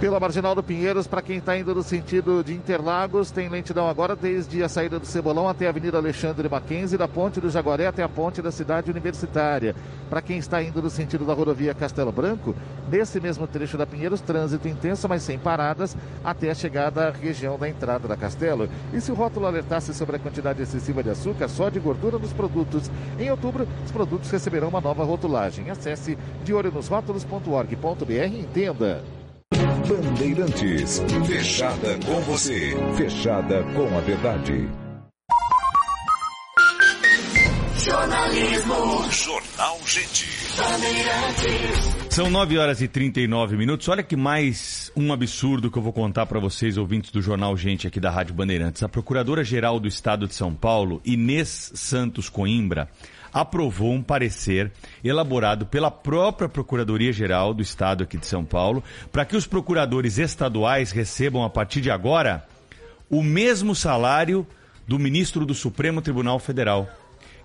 Pela 0.00 0.18
Marginal 0.18 0.54
do 0.54 0.62
Pinheiros, 0.62 1.06
para 1.06 1.20
quem 1.20 1.36
está 1.36 1.58
indo 1.58 1.74
no 1.74 1.82
sentido 1.82 2.42
de 2.42 2.54
Interlagos, 2.54 3.30
tem 3.30 3.50
lentidão 3.50 3.86
agora 3.86 4.16
desde 4.16 4.62
a 4.62 4.68
saída 4.68 4.98
do 4.98 5.04
Cebolão 5.04 5.46
até 5.46 5.66
a 5.66 5.68
Avenida 5.68 5.98
Alexandre 5.98 6.48
Mackenzie, 6.48 6.96
da 6.96 7.06
Ponte 7.06 7.38
do 7.38 7.50
Jaguaré 7.50 7.86
até 7.86 8.02
a 8.02 8.08
Ponte 8.08 8.40
da 8.40 8.50
Cidade 8.50 8.90
Universitária. 8.90 9.76
Para 10.08 10.22
quem 10.22 10.38
está 10.38 10.62
indo 10.62 10.80
no 10.80 10.88
sentido 10.88 11.26
da 11.26 11.34
rodovia 11.34 11.74
Castelo 11.74 12.10
Branco, 12.10 12.56
nesse 12.90 13.20
mesmo 13.20 13.46
trecho 13.46 13.76
da 13.76 13.84
Pinheiros, 13.84 14.22
trânsito 14.22 14.66
intenso, 14.66 15.06
mas 15.06 15.22
sem 15.22 15.38
paradas, 15.38 15.94
até 16.24 16.50
a 16.50 16.54
chegada 16.54 17.08
à 17.08 17.10
região 17.10 17.58
da 17.58 17.68
entrada 17.68 18.08
da 18.08 18.16
Castelo. 18.16 18.70
E 18.94 19.02
se 19.02 19.12
o 19.12 19.14
rótulo 19.14 19.44
alertasse 19.44 19.92
sobre 19.92 20.16
a 20.16 20.18
quantidade 20.18 20.62
excessiva 20.62 21.02
de 21.02 21.10
açúcar 21.10 21.46
só 21.46 21.68
de 21.68 21.78
gordura 21.78 22.18
nos 22.18 22.32
produtos, 22.32 22.90
em 23.18 23.30
outubro, 23.30 23.68
os 23.84 23.92
produtos 23.92 24.30
receberão 24.30 24.68
uma 24.68 24.80
nova 24.80 25.04
rotulagem. 25.04 25.68
Acesse 25.68 26.16
deolhonosrótulos.org.br 26.42 28.10
e 28.10 28.40
entenda. 28.40 29.19
Bandeirantes, 29.86 31.00
fechada 31.26 31.98
com 32.04 32.20
você, 32.22 32.76
fechada 32.96 33.62
com 33.74 33.96
a 33.96 34.00
verdade. 34.00 34.68
Jornalismo. 37.78 39.10
Jornal 39.10 39.78
Gente. 39.86 40.26
Bandeirantes. 40.56 42.00
São 42.10 42.28
9 42.28 42.58
horas 42.58 42.82
e 42.82 42.88
39 42.88 43.56
minutos. 43.56 43.88
Olha 43.88 44.02
que 44.02 44.16
mais 44.16 44.92
um 44.96 45.12
absurdo 45.12 45.70
que 45.70 45.78
eu 45.78 45.82
vou 45.82 45.92
contar 45.92 46.26
para 46.26 46.38
vocês, 46.40 46.76
ouvintes 46.76 47.10
do 47.10 47.22
Jornal 47.22 47.56
Gente 47.56 47.86
aqui 47.86 47.98
da 47.98 48.10
Rádio 48.10 48.34
Bandeirantes. 48.34 48.82
A 48.82 48.88
Procuradora-Geral 48.88 49.80
do 49.80 49.88
Estado 49.88 50.26
de 50.26 50.34
São 50.34 50.54
Paulo, 50.54 51.00
Inês 51.04 51.72
Santos 51.74 52.28
Coimbra, 52.28 52.88
aprovou 53.32 53.92
um 53.92 54.02
parecer 54.02 54.72
elaborado 55.02 55.66
pela 55.66 55.90
própria 55.90 56.48
Procuradoria-Geral 56.48 57.54
do 57.54 57.62
Estado 57.62 58.04
aqui 58.04 58.18
de 58.18 58.26
São 58.26 58.44
Paulo 58.44 58.82
para 59.10 59.24
que 59.24 59.36
os 59.36 59.46
procuradores 59.46 60.18
estaduais 60.18 60.90
recebam 60.90 61.44
a 61.44 61.50
partir 61.50 61.80
de 61.80 61.90
agora 61.90 62.46
o 63.08 63.22
mesmo 63.22 63.74
salário 63.74 64.46
do 64.86 64.98
ministro 64.98 65.46
do 65.46 65.54
Supremo 65.54 66.02
Tribunal 66.02 66.38
Federal, 66.38 66.88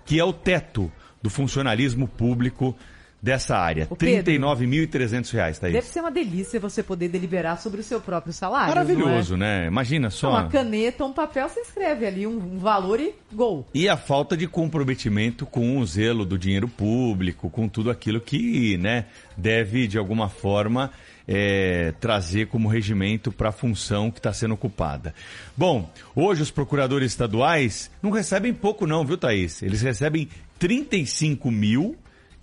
que 0.04 0.18
é 0.18 0.24
o 0.24 0.32
teto 0.32 0.90
do 1.22 1.30
funcionalismo 1.30 2.06
público 2.06 2.76
dessa 3.20 3.56
área. 3.56 3.86
39.300 3.86 5.32
reais, 5.32 5.58
Thaís. 5.58 5.72
Deve 5.72 5.86
ser 5.86 6.00
uma 6.00 6.10
delícia 6.10 6.60
você 6.60 6.82
poder 6.82 7.08
deliberar 7.08 7.60
sobre 7.60 7.80
o 7.80 7.84
seu 7.84 8.00
próprio 8.00 8.32
salário. 8.32 8.68
Maravilhoso, 8.68 9.36
não 9.36 9.46
é? 9.46 9.60
né? 9.62 9.66
Imagina 9.66 10.10
só. 10.10 10.30
Uma 10.30 10.48
caneta, 10.48 11.04
um 11.04 11.12
papel, 11.12 11.48
você 11.48 11.60
escreve 11.60 12.06
ali 12.06 12.26
um, 12.26 12.36
um 12.36 12.58
valor 12.58 13.00
e 13.00 13.14
gol. 13.32 13.66
E 13.74 13.88
a 13.88 13.96
falta 13.96 14.36
de 14.36 14.46
comprometimento 14.46 15.46
com 15.46 15.78
o 15.78 15.86
zelo 15.86 16.24
do 16.24 16.38
dinheiro 16.38 16.68
público, 16.68 17.50
com 17.50 17.68
tudo 17.68 17.90
aquilo 17.90 18.20
que 18.20 18.76
né, 18.76 19.06
deve, 19.36 19.86
de 19.86 19.98
alguma 19.98 20.28
forma, 20.28 20.92
é, 21.26 21.92
trazer 22.00 22.46
como 22.46 22.68
regimento 22.68 23.32
para 23.32 23.48
a 23.48 23.52
função 23.52 24.10
que 24.10 24.18
está 24.18 24.32
sendo 24.32 24.54
ocupada. 24.54 25.14
Bom, 25.56 25.90
hoje 26.14 26.42
os 26.42 26.50
procuradores 26.50 27.12
estaduais 27.12 27.90
não 28.02 28.10
recebem 28.10 28.54
pouco 28.54 28.86
não, 28.86 29.04
viu, 29.04 29.16
Thaís? 29.16 29.62
Eles 29.62 29.82
recebem 29.82 30.28
35 30.58 31.50
mil 31.50 31.96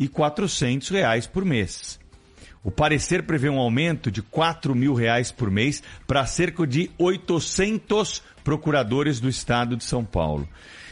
e 0.04 0.08
400 0.10 0.90
reais 0.90 1.26
por 1.26 1.46
mês. 1.46 1.98
O 2.62 2.70
parecer 2.70 3.24
prevê 3.24 3.50
um 3.50 3.58
aumento 3.58 4.12
de 4.12 4.22
4 4.22 4.76
mil 4.76 4.94
reais 4.94 5.32
por 5.32 5.50
mês 5.50 5.82
para 6.06 6.26
cerca 6.26 6.68
de 6.68 6.92
800 6.98 8.22
procuradores 8.44 9.22
do 9.22 9.30
estado 9.30 9.78
de 9.78 9.84
São 9.84 10.04
Paulo. 10.04 10.48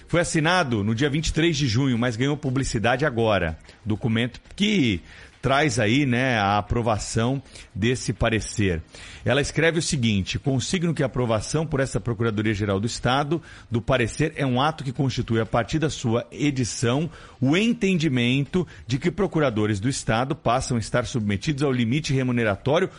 Foi 0.08 0.22
assinado 0.22 0.82
no 0.84 0.96
dia 0.96 1.10
23 1.10 1.56
de 1.56 1.68
junho, 1.68 1.98
mas 1.98 2.16
ganhou 2.16 2.38
publicidade 2.38 3.06
agora. 3.06 3.58
Documento 3.86 4.40
que 4.56 5.02
traz 5.42 5.80
aí 5.80 6.06
né, 6.06 6.38
a 6.38 6.58
aprovação 6.58 7.42
desse 7.74 8.14
parecer. 8.14 8.82
Ela 9.26 9.42
escreve 9.42 9.80
o 9.80 9.82
seguinte: 9.82 10.38
consigno 10.38 10.94
que 10.94 11.04
a 11.04 11.08
aprovação 11.08 11.66
por 11.66 11.80
essa 11.80 12.00
Procuradoria-Geral 12.00 12.80
do 12.80 12.88
Estado 12.88 13.42
do 13.70 13.82
parecer 13.82 14.34
é 14.36 14.46
um 14.46 14.62
ato 14.62 14.84
que 14.84 14.92
constitui, 14.92 15.40
a 15.40 15.46
partir 15.46 15.80
da 15.80 15.90
sua 15.90 16.26
edição, 16.32 17.10
o 17.40 17.58
entendimento 17.58 18.68
de 18.86 18.98
que 18.98 19.12
procuradores 19.12 19.80
do 19.80 19.90
Estado 19.90 20.36
passam 20.36 20.78
a 20.78 20.80
estar 20.80 21.06
submetidos 21.06 21.64
ao 21.64 21.72
limite 21.72 22.14
remuneratório 22.14 22.90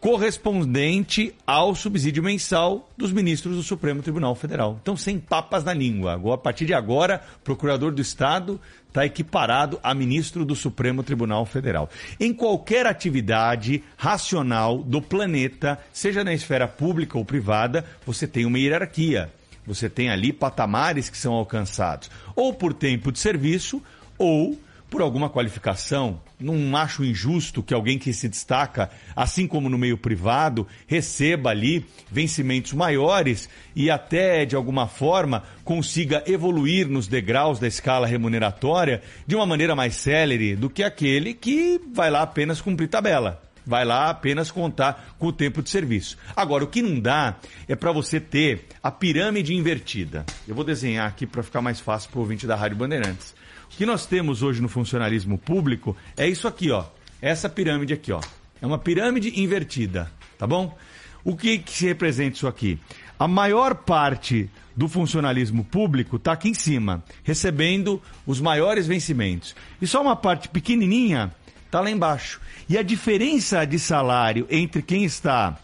correspondente 0.00 1.34
ao 1.46 1.74
subsídio 1.74 2.22
mensal 2.22 2.88
dos 2.96 3.12
ministros 3.12 3.56
do 3.56 3.62
Supremo 3.62 4.02
Tribunal 4.02 4.34
Federal. 4.34 4.78
Então, 4.80 4.96
sem 4.96 5.18
papas 5.18 5.64
na 5.64 5.74
língua. 5.74 6.20
A 6.32 6.38
partir 6.38 6.66
de 6.66 6.74
agora, 6.74 7.22
procurador 7.42 7.90
do 7.90 8.00
Estado 8.00 8.60
está 8.86 9.04
equiparado 9.04 9.78
a 9.82 9.92
ministro 9.94 10.44
do 10.44 10.54
Supremo 10.54 11.02
Tribunal 11.02 11.44
Federal. 11.44 11.90
Em 12.18 12.32
qualquer 12.32 12.86
atividade 12.86 13.82
racional 13.96 14.78
do 14.78 15.02
planeta, 15.02 15.78
seja 15.92 16.22
na 16.22 16.32
esfera 16.32 16.68
pública 16.68 17.18
ou 17.18 17.24
privada, 17.24 17.84
você 18.06 18.26
tem 18.26 18.46
uma 18.46 18.58
hierarquia. 18.58 19.30
Você 19.66 19.90
tem 19.90 20.08
ali 20.08 20.32
patamares 20.32 21.10
que 21.10 21.18
são 21.18 21.34
alcançados, 21.34 22.10
ou 22.34 22.54
por 22.54 22.72
tempo 22.72 23.12
de 23.12 23.18
serviço, 23.18 23.82
ou 24.16 24.58
por 24.90 25.02
alguma 25.02 25.28
qualificação. 25.28 26.20
Não 26.38 26.76
acho 26.76 27.04
injusto 27.04 27.62
que 27.62 27.74
alguém 27.74 27.98
que 27.98 28.12
se 28.12 28.28
destaca, 28.28 28.90
assim 29.14 29.46
como 29.46 29.68
no 29.68 29.76
meio 29.76 29.98
privado, 29.98 30.66
receba 30.86 31.50
ali 31.50 31.84
vencimentos 32.10 32.72
maiores 32.72 33.48
e 33.74 33.90
até, 33.90 34.44
de 34.44 34.56
alguma 34.56 34.86
forma, 34.86 35.42
consiga 35.64 36.22
evoluir 36.26 36.88
nos 36.88 37.08
degraus 37.08 37.58
da 37.58 37.66
escala 37.66 38.06
remuneratória 38.06 39.02
de 39.26 39.34
uma 39.34 39.46
maneira 39.46 39.74
mais 39.74 39.94
célere 39.96 40.56
do 40.56 40.70
que 40.70 40.82
aquele 40.82 41.34
que 41.34 41.80
vai 41.92 42.10
lá 42.10 42.22
apenas 42.22 42.60
cumprir 42.60 42.88
tabela. 42.88 43.47
Vai 43.68 43.84
lá 43.84 44.08
apenas 44.08 44.50
contar 44.50 45.14
com 45.18 45.26
o 45.26 45.32
tempo 45.32 45.62
de 45.62 45.68
serviço. 45.68 46.16
Agora, 46.34 46.64
o 46.64 46.66
que 46.66 46.80
não 46.80 46.98
dá 46.98 47.36
é 47.68 47.76
para 47.76 47.92
você 47.92 48.18
ter 48.18 48.64
a 48.82 48.90
pirâmide 48.90 49.54
invertida. 49.54 50.24
Eu 50.48 50.54
vou 50.54 50.64
desenhar 50.64 51.06
aqui 51.06 51.26
para 51.26 51.42
ficar 51.42 51.60
mais 51.60 51.78
fácil 51.78 52.08
para 52.08 52.18
o 52.18 52.22
ouvinte 52.22 52.46
da 52.46 52.56
Rádio 52.56 52.78
Bandeirantes. 52.78 53.34
O 53.70 53.76
que 53.76 53.84
nós 53.84 54.06
temos 54.06 54.42
hoje 54.42 54.62
no 54.62 54.70
funcionalismo 54.70 55.36
público 55.36 55.94
é 56.16 56.26
isso 56.26 56.48
aqui, 56.48 56.70
ó. 56.70 56.86
Essa 57.20 57.46
pirâmide 57.46 57.92
aqui, 57.92 58.10
ó. 58.10 58.22
É 58.62 58.66
uma 58.66 58.78
pirâmide 58.78 59.38
invertida, 59.38 60.10
tá 60.38 60.46
bom? 60.46 60.74
O 61.22 61.36
que, 61.36 61.58
que 61.58 61.84
representa 61.84 62.36
isso 62.36 62.48
aqui? 62.48 62.78
A 63.18 63.28
maior 63.28 63.74
parte 63.74 64.48
do 64.74 64.88
funcionalismo 64.88 65.62
público 65.62 66.16
está 66.16 66.32
aqui 66.32 66.48
em 66.48 66.54
cima, 66.54 67.04
recebendo 67.22 68.00
os 68.26 68.40
maiores 68.40 68.86
vencimentos. 68.86 69.54
E 69.78 69.86
só 69.86 70.00
uma 70.00 70.16
parte 70.16 70.48
pequenininha 70.48 71.30
está 71.68 71.80
lá 71.80 71.90
embaixo. 71.90 72.40
E 72.68 72.76
a 72.76 72.82
diferença 72.82 73.64
de 73.64 73.78
salário 73.78 74.46
entre 74.50 74.82
quem 74.82 75.04
está 75.04 75.56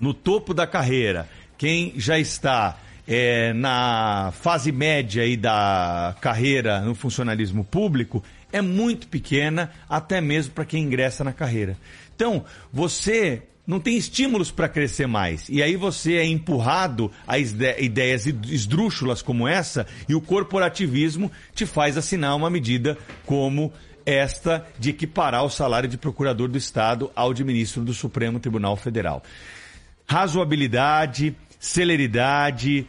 no 0.00 0.12
topo 0.12 0.52
da 0.52 0.66
carreira, 0.66 1.28
quem 1.56 1.92
já 1.96 2.18
está 2.18 2.78
é, 3.06 3.52
na 3.52 4.32
fase 4.40 4.72
média 4.72 5.22
aí 5.22 5.36
da 5.36 6.16
carreira 6.20 6.80
no 6.80 6.94
funcionalismo 6.94 7.64
público 7.64 8.22
é 8.52 8.60
muito 8.60 9.06
pequena, 9.08 9.70
até 9.88 10.20
mesmo 10.20 10.52
para 10.54 10.64
quem 10.64 10.84
ingressa 10.84 11.22
na 11.22 11.32
carreira. 11.32 11.76
Então, 12.14 12.44
você 12.72 13.42
não 13.66 13.80
tem 13.80 13.96
estímulos 13.96 14.50
para 14.50 14.68
crescer 14.68 15.06
mais. 15.06 15.48
E 15.48 15.62
aí 15.62 15.76
você 15.76 16.14
é 16.14 16.24
empurrado 16.24 17.10
a 17.26 17.38
ideias 17.38 18.26
esdrúxulas 18.26 19.20
como 19.20 19.46
essa 19.46 19.86
e 20.08 20.14
o 20.14 20.20
corporativismo 20.20 21.30
te 21.54 21.66
faz 21.66 21.96
assinar 21.98 22.36
uma 22.36 22.48
medida 22.48 22.96
como 23.26 23.72
esta 24.06 24.64
de 24.78 24.90
equiparar 24.90 25.44
o 25.44 25.50
salário 25.50 25.88
de 25.88 25.98
procurador 25.98 26.48
do 26.48 26.56
Estado 26.56 27.10
ao 27.14 27.34
de 27.34 27.42
ministro 27.42 27.82
do 27.82 27.92
Supremo 27.92 28.38
Tribunal 28.38 28.76
Federal. 28.76 29.22
Razoabilidade, 30.08 31.34
celeridade, 31.58 32.86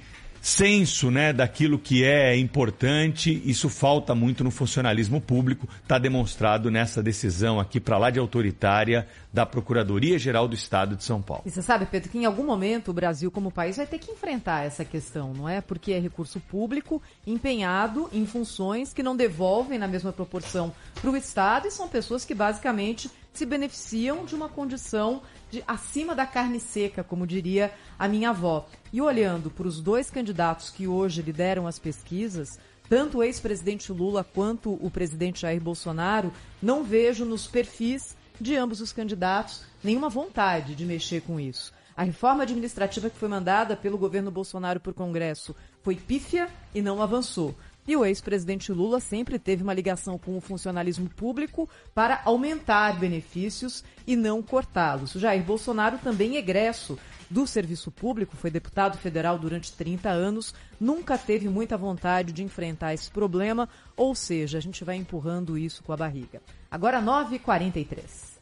senso 0.47 1.11
né, 1.11 1.33
daquilo 1.33 1.77
que 1.77 2.05
é 2.05 2.37
importante. 2.37 3.41
Isso 3.45 3.67
falta 3.67 4.15
muito 4.15 4.45
no 4.45 4.49
funcionalismo 4.49 5.19
público, 5.19 5.67
está 5.83 5.99
demonstrado 5.99 6.71
nessa 6.71 7.03
decisão 7.03 7.59
aqui 7.59 7.81
para 7.81 7.97
lá 7.97 8.09
de 8.09 8.17
autoritária 8.17 9.05
da 9.33 9.45
Procuradoria-Geral 9.45 10.47
do 10.47 10.55
Estado 10.55 10.95
de 10.95 11.03
São 11.03 11.21
Paulo. 11.21 11.43
E 11.45 11.51
você 11.51 11.61
sabe, 11.61 11.85
Pedro, 11.85 12.09
que 12.09 12.17
em 12.17 12.23
algum 12.23 12.45
momento 12.45 12.91
o 12.91 12.93
Brasil, 12.93 13.29
como 13.29 13.51
país, 13.51 13.75
vai 13.75 13.85
ter 13.85 13.99
que 13.99 14.09
enfrentar 14.09 14.63
essa 14.63 14.85
questão, 14.85 15.33
não 15.33 15.49
é? 15.49 15.59
Porque 15.59 15.91
é 15.91 15.99
recurso 15.99 16.39
público 16.39 17.01
empenhado 17.25 18.09
em 18.13 18.25
funções 18.25 18.93
que 18.93 19.03
não 19.03 19.17
devolvem 19.17 19.77
na 19.77 19.87
mesma 19.87 20.13
proporção 20.13 20.73
para 21.01 21.11
o 21.11 21.17
Estado 21.17 21.67
e 21.67 21.71
são 21.71 21.89
pessoas 21.89 22.23
que 22.23 22.33
basicamente 22.33 23.11
se 23.33 23.45
beneficiam 23.45 24.25
de 24.25 24.33
uma 24.33 24.47
condição 24.47 25.21
de 25.49 25.63
acima 25.67 26.13
da 26.13 26.25
carne 26.25 26.59
seca, 26.59 27.03
como 27.03 27.27
diria 27.27 27.73
a 27.97 28.07
minha 28.07 28.29
avó. 28.29 28.67
E 28.91 29.01
olhando 29.01 29.49
para 29.49 29.67
os 29.67 29.81
dois 29.81 30.09
candidatos 30.09 30.69
que 30.69 30.87
hoje 30.87 31.21
lideram 31.21 31.67
as 31.67 31.79
pesquisas, 31.79 32.59
tanto 32.89 33.17
o 33.17 33.23
ex-presidente 33.23 33.91
Lula 33.91 34.23
quanto 34.23 34.73
o 34.73 34.89
presidente 34.89 35.41
Jair 35.41 35.61
Bolsonaro, 35.61 36.31
não 36.61 36.83
vejo 36.83 37.25
nos 37.25 37.47
perfis 37.47 38.15
de 38.39 38.55
ambos 38.55 38.81
os 38.81 38.93
candidatos 38.93 39.63
nenhuma 39.83 40.09
vontade 40.09 40.75
de 40.75 40.85
mexer 40.85 41.21
com 41.21 41.39
isso. 41.39 41.73
A 41.95 42.03
reforma 42.03 42.43
administrativa 42.43 43.09
que 43.09 43.17
foi 43.17 43.27
mandada 43.27 43.75
pelo 43.75 43.97
governo 43.97 44.29
Bolsonaro 44.29 44.79
por 44.79 44.93
Congresso 44.93 45.55
foi 45.81 45.95
pífia 45.95 46.47
e 46.75 46.81
não 46.81 47.01
avançou. 47.01 47.55
E 47.87 47.95
o 47.95 48.05
ex-presidente 48.05 48.71
Lula 48.71 48.99
sempre 48.99 49.39
teve 49.39 49.63
uma 49.63 49.73
ligação 49.73 50.17
com 50.17 50.37
o 50.37 50.41
funcionalismo 50.41 51.09
público 51.09 51.69
para 51.95 52.21
aumentar 52.25 52.99
benefícios 52.99 53.83
e 54.05 54.15
não 54.15 54.43
cortá-los. 54.43 55.13
Jair 55.13 55.43
Bolsonaro 55.43 55.97
também 55.97 56.35
egresso 56.35 56.99
do 57.29 57.45
serviço 57.45 57.91
público, 57.91 58.35
foi 58.35 58.49
deputado 58.49 58.97
federal 58.97 59.37
durante 59.37 59.71
30 59.73 60.09
anos, 60.09 60.53
nunca 60.79 61.17
teve 61.17 61.49
muita 61.49 61.77
vontade 61.77 62.31
de 62.31 62.43
enfrentar 62.43 62.93
esse 62.93 63.11
problema, 63.11 63.67
ou 63.95 64.15
seja, 64.15 64.57
a 64.57 64.61
gente 64.61 64.83
vai 64.83 64.95
empurrando 64.95 65.57
isso 65.57 65.83
com 65.83 65.91
a 65.91 65.97
barriga. 65.97 66.41
Agora 66.71 67.01
9h43. 67.01 68.37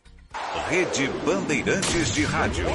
Rede 0.68 1.08
Bandeirantes 1.26 2.12
de 2.14 2.24
Rádio. 2.24 2.66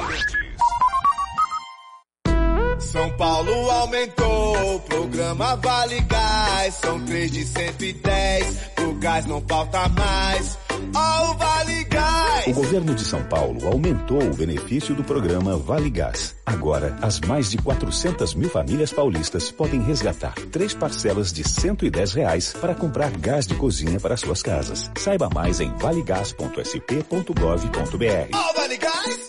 São 2.81 3.09
Paulo 3.11 3.69
aumentou, 3.69 4.75
o 4.75 4.79
programa 4.81 5.55
Vale 5.55 6.01
Gás. 6.01 6.73
São 6.75 6.99
três 7.05 7.31
de 7.31 7.45
110, 7.45 8.59
o 8.87 8.93
gás 8.95 9.25
não 9.25 9.41
falta 9.47 9.87
mais. 9.89 10.57
Ó, 10.93 11.31
o 11.31 11.37
Vale 11.37 11.83
Gás! 11.85 12.47
O 12.47 12.53
governo 12.53 12.93
de 12.95 13.05
São 13.05 13.23
Paulo 13.23 13.65
aumentou 13.67 14.21
o 14.21 14.35
benefício 14.35 14.93
do 14.95 15.03
programa 15.03 15.55
Vale 15.57 15.89
Gás. 15.89 16.35
Agora, 16.45 16.97
as 17.01 17.19
mais 17.21 17.49
de 17.51 17.57
400 17.59 18.33
mil 18.33 18.49
famílias 18.49 18.91
paulistas 18.91 19.51
podem 19.51 19.81
resgatar 19.81 20.33
três 20.51 20.73
parcelas 20.73 21.31
de 21.31 21.47
110 21.47 22.13
reais 22.13 22.53
para 22.59 22.75
comprar 22.75 23.11
gás 23.11 23.45
de 23.45 23.53
cozinha 23.55 23.99
para 23.99 24.17
suas 24.17 24.41
casas. 24.41 24.89
Saiba 24.97 25.29
mais 25.29 25.61
em 25.61 25.71
valegás.sp.gov.br. 25.77 28.29
Ó, 28.33 28.51
o 28.51 28.55
Vale 28.55 28.77
Gás! 28.77 29.27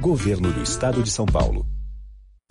Governo 0.00 0.52
do 0.52 0.62
Estado 0.62 1.02
de 1.02 1.10
São 1.10 1.26
Paulo. 1.26 1.66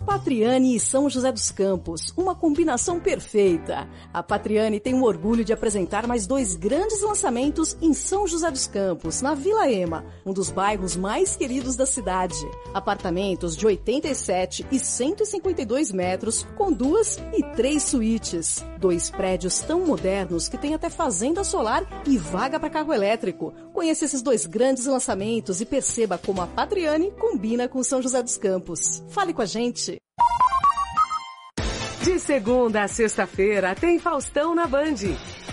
Patriane 0.08 0.74
e 0.74 0.80
São 0.80 1.10
José 1.10 1.30
dos 1.30 1.50
Campos, 1.50 2.14
uma 2.16 2.34
combinação 2.34 2.98
perfeita. 2.98 3.86
A 4.10 4.22
Patriane 4.22 4.80
tem 4.80 4.94
o 4.94 5.04
orgulho 5.04 5.44
de 5.44 5.52
apresentar 5.52 6.06
mais 6.06 6.26
dois 6.26 6.56
grandes 6.56 7.02
lançamentos 7.02 7.76
em 7.82 7.92
São 7.92 8.26
José 8.26 8.50
dos 8.50 8.66
Campos, 8.66 9.20
na 9.20 9.34
Vila 9.34 9.70
Ema, 9.70 10.06
um 10.24 10.32
dos 10.32 10.48
bairros 10.48 10.96
mais 10.96 11.36
queridos 11.36 11.76
da 11.76 11.84
cidade. 11.84 12.34
Apartamentos 12.72 13.54
de 13.54 13.66
87 13.66 14.66
e 14.72 14.78
152 14.78 15.92
metros, 15.92 16.46
com 16.56 16.72
duas 16.72 17.18
e 17.36 17.42
três 17.54 17.82
suítes. 17.82 18.64
Dois 18.80 19.10
prédios 19.10 19.58
tão 19.58 19.84
modernos 19.84 20.48
que 20.48 20.56
tem 20.56 20.72
até 20.72 20.88
fazenda 20.88 21.44
solar 21.44 21.86
e 22.06 22.16
vaga 22.16 22.58
para 22.58 22.70
carro 22.70 22.94
elétrico. 22.94 23.52
Conheça 23.74 24.06
esses 24.06 24.22
dois 24.22 24.46
grandes 24.46 24.86
lançamentos 24.86 25.60
e 25.60 25.66
perceba 25.66 26.16
como 26.16 26.40
a 26.40 26.46
Patriane 26.46 27.10
combina 27.10 27.68
com 27.68 27.82
São 27.82 28.00
José 28.00 28.22
dos 28.22 28.38
Campos. 28.38 29.04
Fale 29.08 29.34
com 29.34 29.42
a 29.42 29.46
gente. 29.46 29.97
De 32.02 32.18
segunda 32.18 32.84
a 32.84 32.88
sexta-feira 32.88 33.74
tem 33.74 33.98
Faustão 33.98 34.54
na 34.54 34.66
Band. 34.66 34.94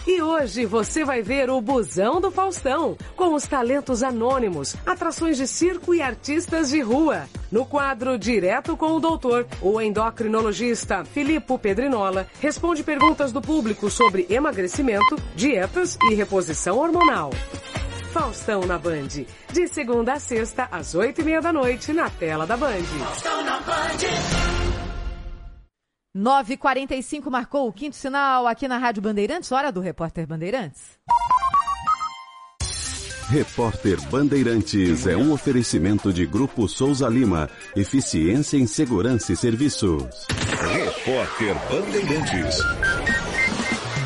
E 0.07 0.22
hoje 0.22 0.65
você 0.65 1.03
vai 1.03 1.22
ver 1.22 1.49
o 1.49 1.59
Busão 1.59 2.22
do 2.22 2.30
Faustão, 2.30 2.95
com 3.15 3.34
os 3.34 3.47
talentos 3.47 4.03
anônimos, 4.03 4.76
atrações 4.85 5.35
de 5.35 5.47
circo 5.47 5.95
e 5.95 6.01
artistas 6.01 6.69
de 6.69 6.80
rua. 6.80 7.27
No 7.51 7.65
quadro 7.65 8.17
Direto 8.17 8.77
com 8.77 8.93
o 8.93 8.99
Doutor, 8.99 9.47
o 9.61 9.81
endocrinologista 9.81 11.03
Filippo 11.03 11.57
Pedrinola 11.57 12.27
responde 12.39 12.84
perguntas 12.84 13.31
do 13.31 13.41
público 13.41 13.89
sobre 13.89 14.27
emagrecimento, 14.30 15.15
dietas 15.35 15.97
e 16.09 16.13
reposição 16.13 16.77
hormonal. 16.77 17.31
Faustão 18.15 18.65
na 18.65 18.79
Band, 18.79 19.25
de 19.51 19.67
segunda 19.67 20.13
a 20.13 20.19
sexta, 20.21 20.69
às 20.71 20.95
oito 20.95 21.19
e 21.19 21.23
meia 21.25 21.41
da 21.41 21.51
noite, 21.51 21.91
na 21.91 22.09
tela 22.09 22.47
da 22.47 22.55
Band. 22.55 22.81
Faustão 22.97 23.43
na 23.43 23.59
Band. 23.59 23.97
9h45 26.15 27.29
marcou 27.29 27.67
o 27.67 27.73
quinto 27.73 27.97
sinal 27.97 28.47
aqui 28.47 28.69
na 28.69 28.77
Rádio 28.77 29.01
Bandeirantes, 29.01 29.51
hora 29.51 29.69
do 29.69 29.81
Repórter 29.81 30.25
Bandeirantes. 30.25 30.97
Repórter 33.27 34.01
Bandeirantes 34.09 35.05
é 35.07 35.17
um 35.17 35.33
oferecimento 35.33 36.13
de 36.13 36.25
Grupo 36.25 36.69
Souza 36.69 37.09
Lima. 37.09 37.49
Eficiência 37.75 38.55
em 38.55 38.65
Segurança 38.65 39.33
e 39.33 39.35
Serviços. 39.35 40.25
Repórter 40.71 41.53
Bandeirantes. 41.69 42.59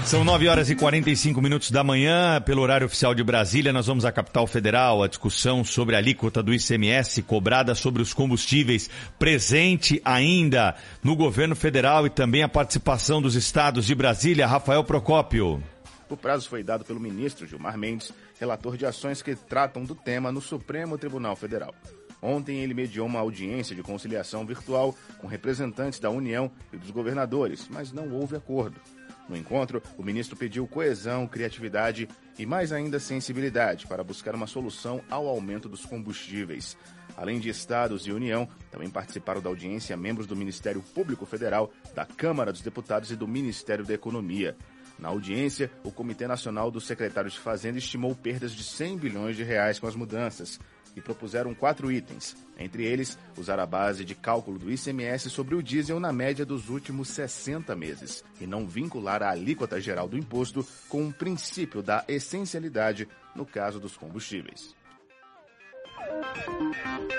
São 0.10 0.24
9 0.24 0.48
horas 0.48 0.72
e 0.72 0.76
45 0.76 1.40
minutos 1.40 1.70
da 1.70 1.84
manhã, 1.84 2.42
pelo 2.42 2.64
horário 2.64 2.88
oficial 2.88 3.14
de 3.14 3.24
Brasília, 3.24 3.72
nós 3.72 3.86
vamos 3.86 4.06
à 4.06 4.12
capital 4.12 4.48
federal, 4.48 5.04
a 5.04 5.08
discussão 5.08 5.64
sobre 5.64 5.94
a 5.94 6.00
alíquota 6.00 6.42
do 6.42 6.52
ICMS 6.52 7.22
cobrada 7.22 7.76
sobre 7.76 8.02
os 8.02 8.12
combustíveis, 8.12 8.90
presente 9.20 10.02
ainda 10.04 10.76
no 11.04 11.16
governo 11.16 11.56
federal 11.56 12.08
e 12.08 12.10
também 12.10 12.42
a 12.42 12.50
participação 12.50 13.22
dos 13.22 13.36
estados 13.36 13.86
de 13.86 13.94
Brasília. 13.94 14.48
Rafael 14.48 14.84
Procópio. 14.84 15.62
O 16.10 16.18
prazo 16.18 16.50
foi 16.50 16.64
dado 16.64 16.84
pelo 16.84 17.00
ministro 17.00 17.46
Gilmar 17.46 17.78
Mendes, 17.78 18.12
relator 18.40 18.78
de 18.78 18.88
ações 18.88 19.22
que 19.22 19.36
tratam 19.36 19.86
do 19.86 19.94
tema 19.94 20.32
no 20.32 20.42
Supremo 20.42 20.98
Tribunal 20.98 21.36
Federal. 21.36 21.72
Ontem 22.20 22.62
ele 22.62 22.74
mediou 22.74 23.06
uma 23.06 23.20
audiência 23.20 23.76
de 23.76 23.84
conciliação 23.84 24.44
virtual 24.44 24.96
com 25.20 25.28
representantes 25.28 26.00
da 26.00 26.10
União 26.10 26.50
e 26.74 26.78
dos 26.78 26.90
governadores, 26.90 27.68
mas 27.70 27.94
não 27.94 28.12
houve 28.12 28.36
acordo. 28.36 28.82
No 29.30 29.38
encontro, 29.38 29.82
o 29.96 30.02
ministro 30.02 30.36
pediu 30.36 30.68
coesão, 30.68 31.28
criatividade 31.28 32.10
e 32.38 32.48
mais 32.48 32.72
ainda 32.72 33.00
sensibilidade 33.00 33.86
para 33.86 34.04
buscar 34.04 34.34
uma 34.34 34.48
solução 34.48 35.02
ao 35.08 35.28
aumento 35.28 35.70
dos 35.70 35.86
combustíveis. 35.86 36.76
Além 37.16 37.40
de 37.40 37.48
estados 37.48 38.08
e 38.08 38.12
União, 38.12 38.50
também 38.72 38.90
participaram 38.90 39.40
da 39.40 39.50
audiência 39.50 39.96
membros 39.96 40.26
do 40.26 40.36
Ministério 40.36 40.82
Público 40.96 41.28
Federal, 41.28 41.72
da 41.94 42.06
Câmara 42.06 42.52
dos 42.52 42.62
Deputados 42.62 43.12
e 43.12 43.16
do 43.16 43.28
Ministério 43.28 43.86
da 43.86 43.94
Economia. 43.94 44.58
Na 44.98 45.10
audiência, 45.10 45.72
o 45.84 45.92
Comitê 45.92 46.28
Nacional 46.28 46.72
dos 46.72 46.88
Secretários 46.88 47.34
de 47.34 47.40
Fazenda 47.40 47.78
estimou 47.78 48.16
perdas 48.16 48.52
de 48.52 48.64
100 48.64 48.98
bilhões 48.98 49.38
de 49.38 49.44
reais 49.44 49.80
com 49.80 49.88
as 49.88 49.96
mudanças 49.96 50.60
e 51.00 51.02
propuseram 51.02 51.56
quatro 51.56 51.92
itens, 51.92 52.36
entre 52.60 52.84
eles 52.84 53.18
usar 53.38 53.58
a 53.58 53.66
base 53.66 54.04
de 54.04 54.14
cálculo 54.14 54.60
do 54.60 54.72
ICMS 54.72 55.30
sobre 55.30 55.56
o 55.56 55.64
diesel 55.64 56.00
na 56.00 56.12
média 56.12 56.46
dos 56.46 56.70
últimos 56.70 57.08
60 57.10 57.76
meses 57.76 58.24
e 58.40 58.46
não 58.46 58.68
vincular 58.68 59.24
a 59.24 59.32
alíquota 59.32 59.80
geral 59.80 60.08
do 60.08 60.18
imposto 60.18 60.66
com 60.90 61.08
o 61.08 61.14
princípio 61.14 61.82
da 61.82 62.04
essencialidade 62.08 63.08
no 63.34 63.46
caso 63.46 63.80
dos 63.80 63.96
combustíveis. 63.96 64.76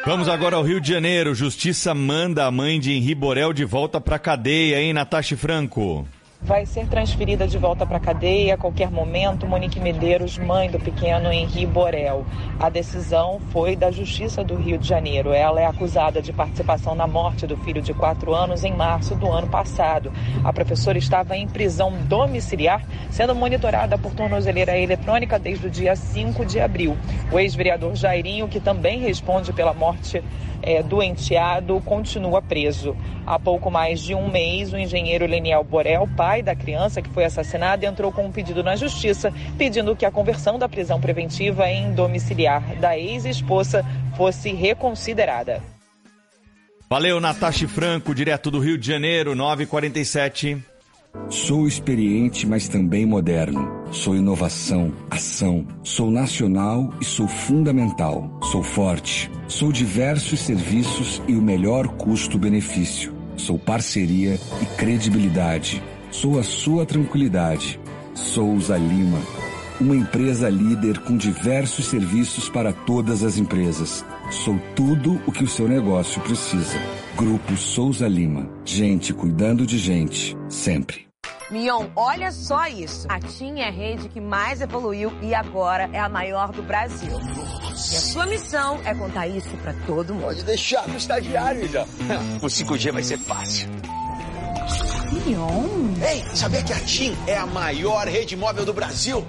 Vamos 0.04 0.28
agora 0.28 0.56
ao 0.56 0.62
Rio 0.62 0.80
de 0.80 0.88
Janeiro. 0.88 1.34
Justiça 1.34 1.94
manda 1.94 2.46
a 2.46 2.50
mãe 2.50 2.78
de 2.78 2.92
Henri 2.92 3.14
Borel 3.14 3.52
de 3.52 3.64
volta 3.64 4.00
para 4.00 4.18
cadeia, 4.18 4.80
hein, 4.80 4.92
Natasha 4.92 5.36
Franco? 5.36 6.06
Vai 6.42 6.64
ser 6.64 6.86
transferida 6.88 7.46
de 7.46 7.58
volta 7.58 7.84
para 7.84 7.98
a 7.98 8.00
cadeia 8.00 8.54
a 8.54 8.56
qualquer 8.56 8.90
momento. 8.90 9.46
Monique 9.46 9.78
Medeiros, 9.78 10.38
mãe 10.38 10.70
do 10.70 10.78
pequeno 10.78 11.30
Henri 11.30 11.66
Borel. 11.66 12.24
A 12.58 12.70
decisão 12.70 13.38
foi 13.50 13.76
da 13.76 13.90
Justiça 13.90 14.42
do 14.42 14.56
Rio 14.56 14.78
de 14.78 14.88
Janeiro. 14.88 15.32
Ela 15.32 15.60
é 15.60 15.66
acusada 15.66 16.22
de 16.22 16.32
participação 16.32 16.94
na 16.94 17.06
morte 17.06 17.46
do 17.46 17.56
filho 17.58 17.82
de 17.82 17.92
quatro 17.92 18.34
anos 18.34 18.64
em 18.64 18.72
março 18.72 19.14
do 19.14 19.30
ano 19.30 19.48
passado. 19.48 20.10
A 20.42 20.52
professora 20.52 20.96
estava 20.96 21.36
em 21.36 21.46
prisão 21.46 21.92
domiciliar, 22.08 22.82
sendo 23.10 23.34
monitorada 23.34 23.98
por 23.98 24.14
tornozeleira 24.14 24.78
eletrônica 24.78 25.38
desde 25.38 25.66
o 25.66 25.70
dia 25.70 25.94
5 25.94 26.46
de 26.46 26.58
abril. 26.58 26.96
O 27.30 27.38
ex-vereador 27.38 27.94
Jairinho, 27.94 28.48
que 28.48 28.60
também 28.60 29.00
responde 29.00 29.52
pela 29.52 29.74
morte 29.74 30.22
é, 30.62 30.82
do 30.82 31.02
enteado 31.02 31.80
continua 31.84 32.42
preso. 32.42 32.96
Há 33.26 33.38
pouco 33.38 33.70
mais 33.70 34.00
de 34.00 34.14
um 34.14 34.28
mês, 34.28 34.72
o 34.72 34.78
engenheiro 34.78 35.26
Leniel 35.26 35.64
Borel, 35.64 36.08
pai 36.16 36.29
da 36.38 36.54
criança 36.54 37.02
que 37.02 37.10
foi 37.10 37.24
assassinada, 37.24 37.84
entrou 37.84 38.12
com 38.12 38.24
um 38.24 38.32
pedido 38.32 38.62
na 38.62 38.76
justiça 38.76 39.32
pedindo 39.58 39.96
que 39.96 40.06
a 40.06 40.10
conversão 40.10 40.58
da 40.58 40.68
prisão 40.68 41.00
preventiva 41.00 41.68
em 41.68 41.92
domiciliar 41.92 42.62
da 42.76 42.96
ex-esposa 42.96 43.84
fosse 44.16 44.52
reconsiderada. 44.52 45.60
Valeu, 46.88 47.20
Natasha 47.20 47.68
Franco, 47.68 48.14
direto 48.14 48.50
do 48.50 48.58
Rio 48.58 48.78
de 48.78 48.86
Janeiro, 48.86 49.34
9h47. 49.34 50.62
Sou 51.28 51.66
experiente, 51.66 52.46
mas 52.46 52.68
também 52.68 53.04
moderno. 53.04 53.68
Sou 53.92 54.16
inovação, 54.16 54.92
ação. 55.10 55.66
Sou 55.82 56.10
nacional 56.10 56.92
e 57.00 57.04
sou 57.04 57.26
fundamental. 57.26 58.38
Sou 58.42 58.62
forte. 58.62 59.30
Sou 59.48 59.72
diversos 59.72 60.40
serviços 60.40 61.20
e 61.26 61.34
o 61.34 61.42
melhor 61.42 61.88
custo-benefício. 61.88 63.14
Sou 63.36 63.58
parceria 63.58 64.38
e 64.60 64.66
credibilidade. 64.76 65.82
Sou 66.10 66.40
a 66.40 66.42
sua 66.42 66.84
tranquilidade. 66.84 67.80
Souza 68.14 68.76
Lima. 68.76 69.18
Uma 69.80 69.94
empresa 69.94 70.48
líder 70.50 70.98
com 70.98 71.16
diversos 71.16 71.86
serviços 71.86 72.48
para 72.48 72.72
todas 72.72 73.22
as 73.22 73.38
empresas. 73.38 74.04
Sou 74.30 74.58
tudo 74.74 75.22
o 75.26 75.32
que 75.32 75.44
o 75.44 75.48
seu 75.48 75.68
negócio 75.68 76.20
precisa. 76.22 76.78
Grupo 77.16 77.56
Souza 77.56 78.08
Lima. 78.08 78.50
Gente 78.64 79.14
cuidando 79.14 79.64
de 79.64 79.78
gente, 79.78 80.36
sempre. 80.48 81.06
Mion, 81.48 81.86
olha 81.94 82.30
só 82.32 82.66
isso. 82.66 83.06
A 83.08 83.18
TIM 83.20 83.60
é 83.60 83.68
a 83.68 83.70
rede 83.70 84.08
que 84.08 84.20
mais 84.20 84.60
evoluiu 84.60 85.12
e 85.22 85.32
agora 85.32 85.88
é 85.92 86.00
a 86.00 86.08
maior 86.08 86.52
do 86.52 86.62
Brasil. 86.62 87.12
E 87.12 87.96
a 87.96 88.00
sua 88.00 88.26
missão 88.26 88.80
é 88.84 88.94
contar 88.94 89.28
isso 89.28 89.56
pra 89.58 89.72
todo 89.86 90.12
mundo. 90.12 90.24
Pode 90.24 90.44
deixar 90.44 90.86
no 90.88 90.96
estagiário 90.96 91.68
já. 91.68 91.84
O 92.42 92.46
5G 92.46 92.92
vai 92.92 93.02
ser 93.02 93.18
fácil. 93.18 93.68
Ei, 95.12 96.24
sabia 96.36 96.62
que 96.62 96.72
a 96.72 96.80
TIM 96.80 97.16
é 97.26 97.36
a 97.36 97.44
maior 97.44 98.06
rede 98.06 98.36
móvel 98.36 98.64
do 98.64 98.72
Brasil? 98.72 99.26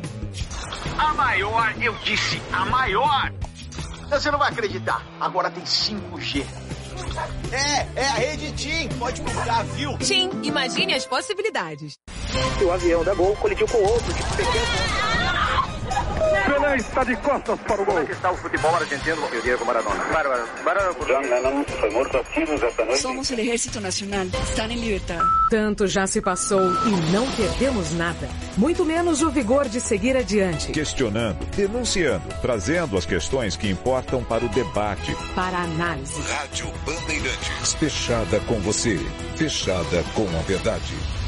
A 0.98 1.14
maior, 1.14 1.74
eu 1.82 1.94
disse, 2.04 2.42
a 2.52 2.66
maior. 2.66 3.34
Você 4.10 4.30
não 4.30 4.38
vai 4.38 4.52
acreditar. 4.52 5.06
Agora 5.20 5.50
tem 5.50 5.64
5G. 5.64 6.46
É, 7.52 8.00
é 8.00 8.08
a 8.08 8.14
rede 8.14 8.52
TIM. 8.52 8.90
Pode 9.00 9.22
comprar, 9.22 9.64
viu? 9.64 9.98
TIM, 9.98 10.30
imagine 10.44 10.94
as 10.94 11.06
possibilidades. 11.06 11.98
O 12.64 12.72
avião 12.72 13.04
da 13.04 13.14
Gol 13.14 13.36
colidiu 13.38 13.68
com 13.68 13.78
outro 13.80 14.14
de 14.14 14.24
pequeno. 14.24 15.11
Pelé 16.46 16.76
está 16.78 17.04
de 17.04 17.16
costas 17.18 17.60
para 17.62 17.82
o 17.82 17.86
gol. 17.86 17.86
Como 17.86 18.00
é 18.00 18.06
que 18.06 18.12
está 18.12 18.32
o 18.32 18.38
futebol 18.38 18.76
argentino 18.76 19.28
e 19.34 19.38
o 19.38 19.42
Diego 19.42 19.66
Maradona? 19.66 20.04
Bárbaro. 20.06 20.48
Bárbaro. 20.64 20.96
John 21.06 21.22
Lennon 21.22 21.64
foi 21.80 21.90
morto 21.92 22.18
a 22.18 22.24
tiros 22.24 22.62
esta 22.62 22.86
noite. 22.86 23.02
Somos 23.02 23.30
o 23.30 23.34
Ejército 23.34 23.82
Nacional. 23.82 24.26
Estão 24.44 24.66
em 24.70 24.76
liberdade. 24.76 25.24
Tanto 25.50 25.88
já 25.88 26.08
se 26.08 26.22
passou 26.22 26.62
e 26.62 27.12
não 27.12 27.30
perdemos 27.32 27.92
nada. 27.94 28.30
Muito 28.58 28.86
menos 28.86 29.22
o 29.22 29.30
vigor 29.30 29.68
de 29.68 29.80
seguir 29.80 30.16
adiante. 30.16 30.72
Questionando, 30.72 31.46
denunciando, 31.56 32.24
trazendo 32.42 32.98
as 32.98 33.06
questões 33.06 33.56
que 33.56 33.70
importam 33.70 34.24
para 34.24 34.46
o 34.46 34.50
debate. 34.50 35.16
Para 35.36 35.58
a 35.58 35.64
análise. 35.64 36.22
Rádio 36.22 36.72
Bandeirantes. 36.86 37.74
Fechada 37.74 38.40
com 38.42 38.60
você. 38.62 38.98
Fechada 39.36 40.04
com 40.16 40.28
a 40.38 40.42
verdade. 40.44 41.21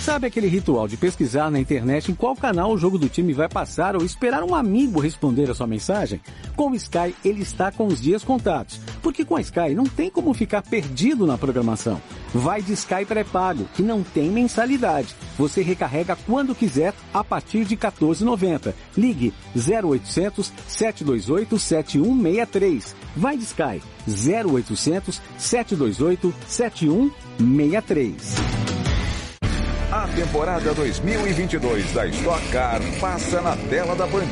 Sabe 0.00 0.26
aquele 0.26 0.48
ritual 0.48 0.88
de 0.88 0.96
pesquisar 0.96 1.50
na 1.50 1.60
internet 1.60 2.10
em 2.10 2.14
qual 2.14 2.34
canal 2.34 2.72
o 2.72 2.78
jogo 2.78 2.96
do 2.96 3.06
time 3.06 3.34
vai 3.34 3.50
passar 3.50 3.94
ou 3.94 4.02
esperar 4.02 4.42
um 4.42 4.54
amigo 4.54 4.98
responder 4.98 5.50
a 5.50 5.54
sua 5.54 5.66
mensagem? 5.66 6.22
Com 6.56 6.70
o 6.70 6.74
Sky, 6.74 7.14
ele 7.22 7.42
está 7.42 7.70
com 7.70 7.86
os 7.86 8.00
dias 8.00 8.24
contados. 8.24 8.80
Porque 9.02 9.26
com 9.26 9.36
a 9.36 9.42
Sky 9.42 9.74
não 9.74 9.84
tem 9.84 10.08
como 10.08 10.32
ficar 10.32 10.62
perdido 10.62 11.26
na 11.26 11.36
programação. 11.36 12.00
Vai 12.32 12.62
de 12.62 12.72
Sky 12.72 13.04
pré-pago, 13.06 13.68
que 13.74 13.82
não 13.82 14.02
tem 14.02 14.30
mensalidade. 14.30 15.14
Você 15.36 15.60
recarrega 15.60 16.16
quando 16.26 16.54
quiser, 16.54 16.94
a 17.12 17.22
partir 17.22 17.66
de 17.66 17.76
14,90. 17.76 18.72
Ligue 18.96 19.34
0800 19.54 20.50
728 20.66 21.58
7163. 21.58 22.96
Vai 23.14 23.36
de 23.36 23.44
Sky 23.44 23.82
0800 24.08 25.20
728 25.36 26.34
7163. 26.46 28.59
A 29.92 30.06
temporada 30.06 30.72
2022 30.72 31.92
da 31.92 32.06
Stock 32.06 32.48
Car 32.50 32.80
passa 33.00 33.42
na 33.42 33.56
tela 33.56 33.96
da 33.96 34.06
Band. 34.06 34.22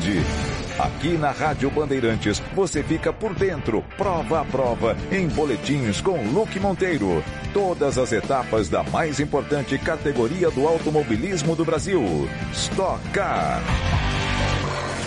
Aqui 0.79 1.17
na 1.17 1.31
Rádio 1.31 1.69
Bandeirantes, 1.69 2.41
você 2.55 2.81
fica 2.81 3.11
por 3.11 3.35
dentro, 3.35 3.83
prova 3.97 4.39
a 4.39 4.45
prova, 4.45 4.95
em 5.11 5.27
boletins 5.27 5.99
com 5.99 6.23
Luque 6.29 6.61
Monteiro. 6.61 7.21
Todas 7.53 7.97
as 7.97 8.13
etapas 8.13 8.69
da 8.69 8.83
mais 8.83 9.19
importante 9.19 9.77
categoria 9.77 10.49
do 10.49 10.65
automobilismo 10.65 11.57
do 11.57 11.65
Brasil. 11.65 12.01
Stock 12.53 13.05
Car. 13.09 13.61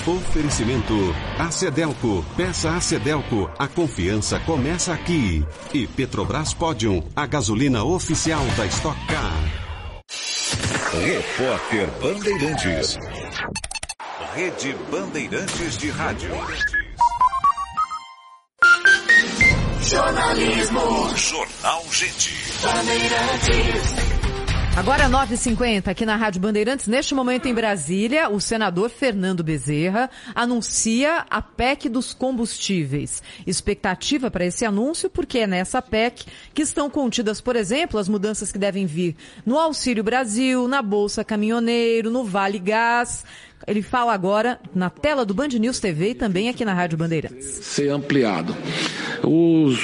Oferecimento 0.06 1.14
Acedelco. 1.38 2.22
Peça 2.36 2.72
Acedelco. 2.72 3.50
A 3.58 3.66
confiança 3.66 4.38
começa 4.40 4.92
aqui. 4.92 5.46
E 5.72 5.86
Petrobras 5.86 6.52
Podium, 6.52 7.02
a 7.16 7.24
gasolina 7.24 7.82
oficial 7.84 8.44
da 8.54 8.66
Stock 8.66 8.98
Car. 9.06 9.61
Repórter 10.93 11.86
Bandeirantes. 12.02 12.98
Rede 14.35 14.77
Bandeirantes 14.90 15.78
de 15.78 15.89
Rádio. 15.89 16.31
Jornalismo. 19.81 21.16
Jornal 21.16 21.82
Gente. 21.90 22.35
Bandeirantes. 22.62 24.11
Agora 24.74 25.06
9h50 25.06 25.88
aqui 25.88 26.06
na 26.06 26.16
Rádio 26.16 26.40
Bandeirantes. 26.40 26.86
Neste 26.86 27.14
momento 27.14 27.46
em 27.46 27.52
Brasília, 27.52 28.30
o 28.30 28.40
senador 28.40 28.88
Fernando 28.88 29.44
Bezerra 29.44 30.08
anuncia 30.34 31.26
a 31.28 31.42
PEC 31.42 31.90
dos 31.90 32.14
combustíveis. 32.14 33.22
Expectativa 33.46 34.30
para 34.30 34.46
esse 34.46 34.64
anúncio 34.64 35.10
porque 35.10 35.40
é 35.40 35.46
nessa 35.46 35.82
PEC 35.82 36.24
que 36.54 36.62
estão 36.62 36.88
contidas, 36.88 37.38
por 37.38 37.54
exemplo, 37.54 38.00
as 38.00 38.08
mudanças 38.08 38.50
que 38.50 38.58
devem 38.58 38.86
vir 38.86 39.14
no 39.44 39.58
Auxílio 39.58 40.02
Brasil, 40.02 40.66
na 40.66 40.80
Bolsa 40.80 41.22
Caminhoneiro, 41.22 42.10
no 42.10 42.24
Vale 42.24 42.58
Gás. 42.58 43.26
Ele 43.66 43.82
fala 43.82 44.12
agora 44.12 44.59
na 44.74 44.90
tela 44.90 45.24
do 45.24 45.34
Band 45.34 45.48
News 45.48 45.78
TV 45.78 46.10
e 46.10 46.14
também 46.14 46.48
aqui 46.48 46.64
na 46.64 46.74
Rádio 46.74 46.98
Bandeirantes. 46.98 47.47
Ser 47.47 47.90
ampliado. 47.90 48.56
Os, 49.22 49.78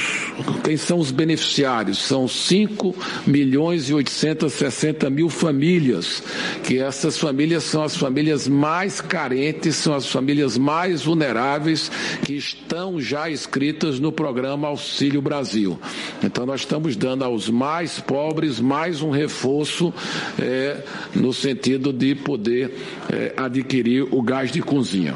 quem 0.65 0.77
são 0.77 0.99
os 0.99 1.13
beneficiários? 1.13 1.99
São 1.99 2.27
5 2.27 2.95
milhões 3.25 3.89
e 3.89 3.95
860 3.95 5.09
mil 5.09 5.29
famílias, 5.29 6.23
que 6.65 6.79
essas 6.79 7.17
famílias 7.17 7.63
são 7.63 7.85
as 7.85 7.97
famílias 7.97 8.49
mais 8.49 9.01
carentes, 9.01 9.77
são 9.77 9.95
as 9.95 10.07
famílias 10.07 10.59
mais 10.59 11.03
vulneráveis 11.03 11.91
que 12.25 12.35
estão 12.35 13.01
já 13.01 13.31
inscritas 13.31 14.01
no 14.01 14.11
programa 14.11 14.67
Auxílio 14.67 15.23
Brasil. 15.23 15.79
Então 16.23 16.45
nós 16.45 16.61
estamos 16.61 16.97
dando 16.97 17.25
aos 17.25 17.49
mais 17.49 18.01
pobres 18.01 18.59
mais 18.59 19.03
um 19.03 19.11
reforço 19.11 19.95
é, 20.39 20.83
no 21.15 21.33
sentido 21.33 21.93
de 21.93 22.15
poder 22.17 22.75
é, 23.13 23.35
adquirir 23.37 23.68
o 24.11 24.23
gás 24.23 24.51
de 24.51 24.63
cozinha. 24.63 25.15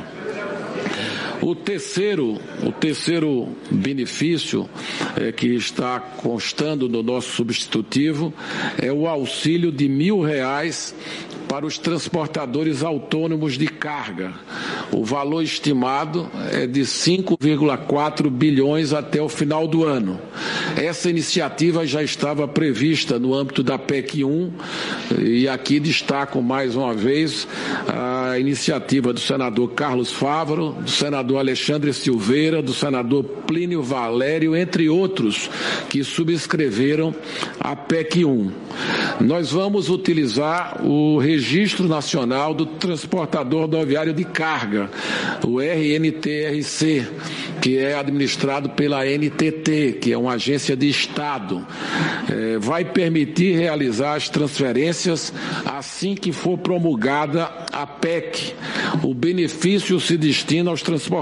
O 1.42 1.56
terceiro, 1.56 2.38
o 2.62 2.70
terceiro 2.70 3.48
benefício 3.68 4.70
é, 5.16 5.32
que 5.32 5.48
está 5.48 5.98
constando 5.98 6.88
no 6.88 7.02
nosso 7.02 7.32
substitutivo 7.32 8.32
é 8.80 8.92
o 8.92 9.08
auxílio 9.08 9.72
de 9.72 9.88
mil 9.88 10.20
reais 10.20 10.94
para 11.48 11.66
os 11.66 11.76
transportadores 11.76 12.82
autônomos 12.82 13.58
de 13.58 13.66
carga. 13.66 14.32
O 14.90 15.04
valor 15.04 15.42
estimado 15.42 16.30
é 16.50 16.66
de 16.66 16.80
5,4 16.80 18.30
bilhões 18.30 18.92
até 18.92 19.20
o 19.20 19.28
final 19.28 19.66
do 19.66 19.84
ano. 19.84 20.18
Essa 20.76 21.10
iniciativa 21.10 21.86
já 21.86 22.02
estava 22.02 22.48
prevista 22.48 23.18
no 23.18 23.34
âmbito 23.34 23.62
da 23.62 23.78
PEC 23.78 24.24
1 24.24 24.52
e 25.18 25.48
aqui 25.48 25.78
destaco 25.78 26.40
mais 26.40 26.74
uma 26.74 26.94
vez 26.94 27.46
a 27.86 28.38
iniciativa 28.38 29.12
do 29.12 29.20
senador 29.20 29.72
Carlos 29.72 30.10
Fávaro, 30.10 30.72
do 30.72 30.90
senador 30.90 31.31
Alexandre 31.38 31.92
Silveira, 31.92 32.62
do 32.62 32.74
senador 32.74 33.24
Plínio 33.46 33.82
Valério, 33.82 34.56
entre 34.56 34.88
outros, 34.88 35.50
que 35.88 36.02
subscreveram 36.02 37.14
a 37.60 37.74
PEC 37.74 38.24
1. 38.24 38.50
Nós 39.20 39.52
vamos 39.52 39.88
utilizar 39.88 40.84
o 40.84 41.18
Registro 41.18 41.86
Nacional 41.86 42.54
do 42.54 42.66
Transportador 42.66 43.62
Rodoviário 43.62 44.12
de 44.12 44.24
Carga, 44.24 44.90
o 45.46 45.60
RNTRC, 45.60 47.06
que 47.60 47.78
é 47.78 47.94
administrado 47.94 48.70
pela 48.70 49.04
NTT, 49.06 49.98
que 50.00 50.12
é 50.12 50.18
uma 50.18 50.32
agência 50.32 50.76
de 50.76 50.88
Estado. 50.88 51.64
É, 52.28 52.58
vai 52.58 52.84
permitir 52.84 53.56
realizar 53.56 54.14
as 54.14 54.28
transferências 54.28 55.32
assim 55.64 56.14
que 56.14 56.32
for 56.32 56.58
promulgada 56.58 57.44
a 57.72 57.86
PEC. 57.86 58.54
O 59.02 59.14
benefício 59.14 60.00
se 60.00 60.16
destina 60.16 60.70
aos 60.70 60.82
transportadores 60.82 61.21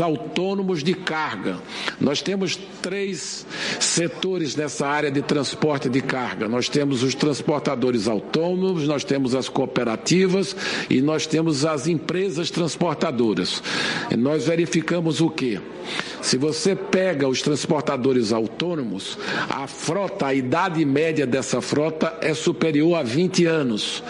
autônomos 0.00 0.82
de 0.82 0.94
carga. 0.94 1.58
Nós 2.00 2.22
temos 2.22 2.56
três 2.80 3.46
setores 3.80 4.56
nessa 4.56 4.86
área 4.86 5.10
de 5.10 5.22
transporte 5.22 5.88
de 5.88 6.00
carga. 6.00 6.48
Nós 6.48 6.68
temos 6.68 7.02
os 7.02 7.14
transportadores 7.14 8.08
autônomos, 8.08 8.86
nós 8.86 9.04
temos 9.04 9.34
as 9.34 9.48
cooperativas 9.48 10.56
e 10.90 11.00
nós 11.00 11.26
temos 11.26 11.64
as 11.64 11.86
empresas 11.86 12.50
transportadoras. 12.50 13.62
E 14.10 14.16
nós 14.16 14.46
verificamos 14.46 15.20
o 15.20 15.30
quê? 15.30 15.60
Se 16.22 16.38
você 16.38 16.74
pega 16.74 17.28
os 17.28 17.42
transportadores 17.42 18.32
autônomos, 18.32 19.18
a 19.48 19.66
frota, 19.66 20.26
a 20.26 20.34
idade 20.34 20.82
média 20.82 21.26
dessa 21.26 21.60
frota 21.60 22.16
é 22.22 22.32
superior 22.32 22.96
a 22.96 23.02
20 23.02 23.44
anos. 23.44 24.02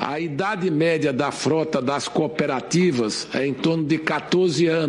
A 0.00 0.18
idade 0.18 0.68
média 0.68 1.12
da 1.12 1.30
frota 1.30 1.80
das 1.80 2.08
cooperativas 2.08 3.28
é 3.32 3.46
em 3.46 3.54
torno 3.54 3.84
de 3.84 3.98
14 3.98 4.66
anos. 4.66 4.79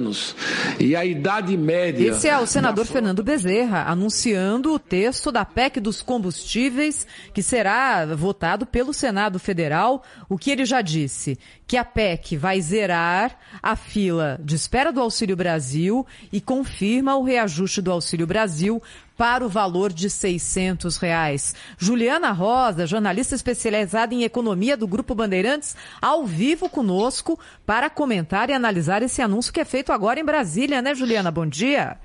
E 0.80 0.96
a 0.96 1.06
idade 1.06 1.56
média. 1.58 2.12
Esse 2.12 2.28
é 2.28 2.38
o 2.38 2.46
senador 2.46 2.86
Fernando 2.86 3.24
Bezerra 3.24 3.84
anunciando 3.84 4.74
o 4.74 4.80
texto 4.80 5.32
da 5.32 5.46
PEC 5.46 5.80
dos 5.80 6.02
combustíveis 6.02 7.06
que 7.34 7.44
será 7.44 8.06
votado 8.16 8.66
pelo 8.66 8.94
Senado 8.94 9.40
Federal. 9.40 10.04
O 10.30 10.38
que 10.38 10.52
ele 10.52 10.66
já 10.66 10.82
disse? 10.82 11.38
Que 11.68 11.78
a 11.78 11.86
PEC 11.86 12.38
vai 12.38 12.62
zerar 12.62 13.38
a 13.62 13.76
fila 13.76 14.40
de 14.44 14.56
espera 14.56 14.92
do 14.92 15.02
Auxílio 15.02 15.36
Brasil 15.36 16.06
e 16.32 16.42
confirma 16.42 17.16
o 17.16 17.24
reajuste 17.24 17.82
do 17.82 17.92
Auxílio 17.92 18.28
Brasil 18.28 18.82
para 19.18 19.46
o 19.46 19.50
valor 19.50 19.92
de 19.94 20.10
600 20.10 20.98
reais. 20.98 21.56
Juliana 21.78 22.32
Rosa, 22.32 22.88
jornalista 22.88 23.36
especializada 23.36 24.14
em 24.14 24.24
economia 24.24 24.76
do 24.76 24.88
Grupo 24.88 25.16
Bandeirantes, 25.16 25.76
ao 26.02 26.26
vivo 26.26 26.70
conosco 26.70 27.40
para 27.66 27.90
comentar 27.90 28.50
e 28.50 28.54
analisar 28.54 29.02
esse 29.04 29.22
anúncio 29.22 29.54
que 29.54 29.60
é 29.60 29.66
feito 29.66 29.92
agora 29.92 30.20
em 30.20 30.26
Brasília, 30.26 30.82
né, 30.82 30.96
Juliana? 30.96 31.32
Bom 31.32 31.46
dia. 31.46 31.98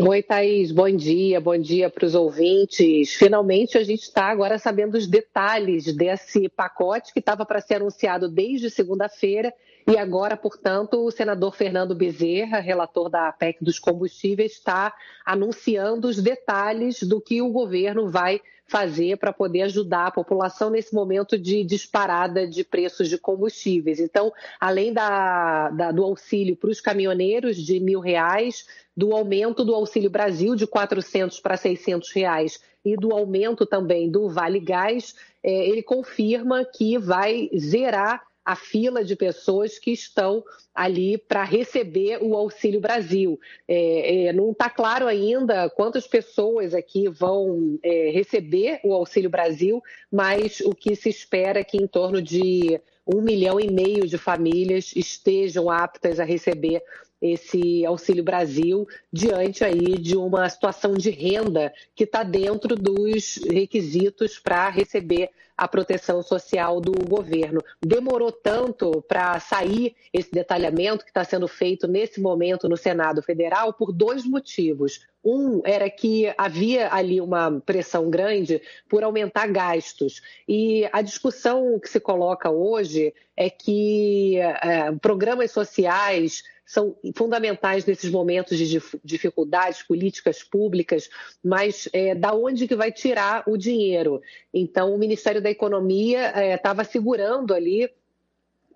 Oi, 0.00 0.22
Thaís, 0.22 0.70
bom 0.70 0.88
dia, 0.94 1.40
bom 1.40 1.58
dia 1.58 1.90
para 1.90 2.06
os 2.06 2.14
ouvintes. 2.14 3.14
Finalmente 3.14 3.76
a 3.76 3.82
gente 3.82 4.02
está 4.02 4.26
agora 4.26 4.56
sabendo 4.56 4.96
os 4.96 5.08
detalhes 5.08 5.92
desse 5.92 6.48
pacote 6.48 7.12
que 7.12 7.18
estava 7.18 7.44
para 7.44 7.60
ser 7.60 7.74
anunciado 7.74 8.28
desde 8.28 8.70
segunda-feira 8.70 9.52
e 9.88 9.98
agora, 9.98 10.36
portanto, 10.36 11.04
o 11.04 11.10
senador 11.10 11.52
Fernando 11.56 11.96
Bezerra, 11.96 12.60
relator 12.60 13.10
da 13.10 13.32
PEC 13.32 13.58
dos 13.60 13.80
combustíveis, 13.80 14.52
está 14.52 14.94
anunciando 15.26 16.06
os 16.06 16.22
detalhes 16.22 17.02
do 17.02 17.20
que 17.20 17.42
o 17.42 17.50
governo 17.50 18.08
vai 18.08 18.40
fazer 18.68 19.16
para 19.16 19.32
poder 19.32 19.62
ajudar 19.62 20.06
a 20.06 20.10
população 20.10 20.68
nesse 20.68 20.94
momento 20.94 21.38
de 21.38 21.64
disparada 21.64 22.46
de 22.46 22.62
preços 22.62 23.08
de 23.08 23.16
combustíveis. 23.16 23.98
Então, 23.98 24.32
além 24.60 24.92
da, 24.92 25.70
da, 25.70 25.90
do 25.90 26.04
auxílio 26.04 26.54
para 26.54 26.70
os 26.70 26.80
caminhoneiros 26.80 27.56
de 27.56 27.80
mil 27.80 27.98
reais, 27.98 28.66
do 28.94 29.12
aumento 29.14 29.64
do 29.64 29.74
Auxílio 29.74 30.10
Brasil 30.10 30.54
de 30.54 30.66
400 30.66 31.40
para 31.40 31.56
600 31.56 32.10
reais 32.12 32.60
e 32.84 32.96
do 32.96 33.12
aumento 33.12 33.64
também 33.64 34.10
do 34.10 34.28
Vale 34.28 34.60
Gás, 34.60 35.14
é, 35.42 35.68
ele 35.68 35.82
confirma 35.82 36.64
que 36.64 36.98
vai 36.98 37.48
zerar 37.56 38.27
a 38.48 38.56
fila 38.56 39.04
de 39.04 39.14
pessoas 39.14 39.78
que 39.78 39.90
estão 39.90 40.42
ali 40.74 41.18
para 41.18 41.44
receber 41.44 42.18
o 42.22 42.34
Auxílio 42.34 42.80
Brasil. 42.80 43.38
É, 43.68 44.28
é, 44.28 44.32
não 44.32 44.52
está 44.52 44.70
claro 44.70 45.06
ainda 45.06 45.68
quantas 45.68 46.06
pessoas 46.06 46.72
aqui 46.72 47.10
vão 47.10 47.78
é, 47.82 48.10
receber 48.10 48.80
o 48.82 48.94
Auxílio 48.94 49.28
Brasil, 49.28 49.82
mas 50.10 50.60
o 50.60 50.74
que 50.74 50.96
se 50.96 51.10
espera 51.10 51.60
é 51.60 51.64
que 51.64 51.76
em 51.76 51.86
torno 51.86 52.22
de 52.22 52.80
um 53.06 53.20
milhão 53.20 53.60
e 53.60 53.70
meio 53.70 54.06
de 54.06 54.16
famílias 54.16 54.96
estejam 54.96 55.70
aptas 55.70 56.18
a 56.18 56.24
receber 56.24 56.82
esse 57.20 57.84
Auxílio 57.84 58.24
Brasil 58.24 58.88
diante 59.12 59.62
aí 59.62 59.98
de 59.98 60.16
uma 60.16 60.48
situação 60.48 60.94
de 60.94 61.10
renda 61.10 61.70
que 61.94 62.04
está 62.04 62.22
dentro 62.22 62.74
dos 62.74 63.40
requisitos 63.46 64.38
para 64.38 64.70
receber 64.70 65.28
a 65.58 65.66
proteção 65.66 66.22
social 66.22 66.80
do 66.80 66.92
governo. 66.92 67.60
Demorou 67.84 68.30
tanto 68.30 69.02
para 69.02 69.40
sair 69.40 69.96
esse 70.12 70.30
detalhamento 70.30 71.04
que 71.04 71.10
está 71.10 71.24
sendo 71.24 71.48
feito 71.48 71.88
nesse 71.88 72.20
momento 72.20 72.68
no 72.68 72.76
Senado 72.76 73.20
Federal 73.20 73.72
por 73.72 73.92
dois 73.92 74.24
motivos. 74.24 75.00
Um 75.24 75.60
era 75.64 75.90
que 75.90 76.32
havia 76.38 76.94
ali 76.94 77.20
uma 77.20 77.60
pressão 77.60 78.08
grande 78.08 78.62
por 78.88 79.02
aumentar 79.02 79.48
gastos. 79.48 80.22
E 80.46 80.88
a 80.92 81.02
discussão 81.02 81.78
que 81.80 81.90
se 81.90 81.98
coloca 81.98 82.48
hoje 82.48 83.12
é 83.36 83.50
que 83.50 84.36
é, 84.38 84.92
programas 85.02 85.50
sociais 85.50 86.44
são 86.68 86.94
fundamentais 87.14 87.86
nesses 87.86 88.10
momentos 88.10 88.58
de 88.58 88.78
dificuldades 89.02 89.82
políticas 89.82 90.42
públicas, 90.42 91.08
mas 91.42 91.88
é, 91.94 92.14
da 92.14 92.34
onde 92.34 92.68
que 92.68 92.76
vai 92.76 92.92
tirar 92.92 93.42
o 93.46 93.56
dinheiro? 93.56 94.20
Então, 94.52 94.94
o 94.94 94.98
Ministério 94.98 95.40
da 95.40 95.50
Economia 95.50 96.54
estava 96.54 96.82
é, 96.82 96.84
segurando 96.84 97.54
ali 97.54 97.90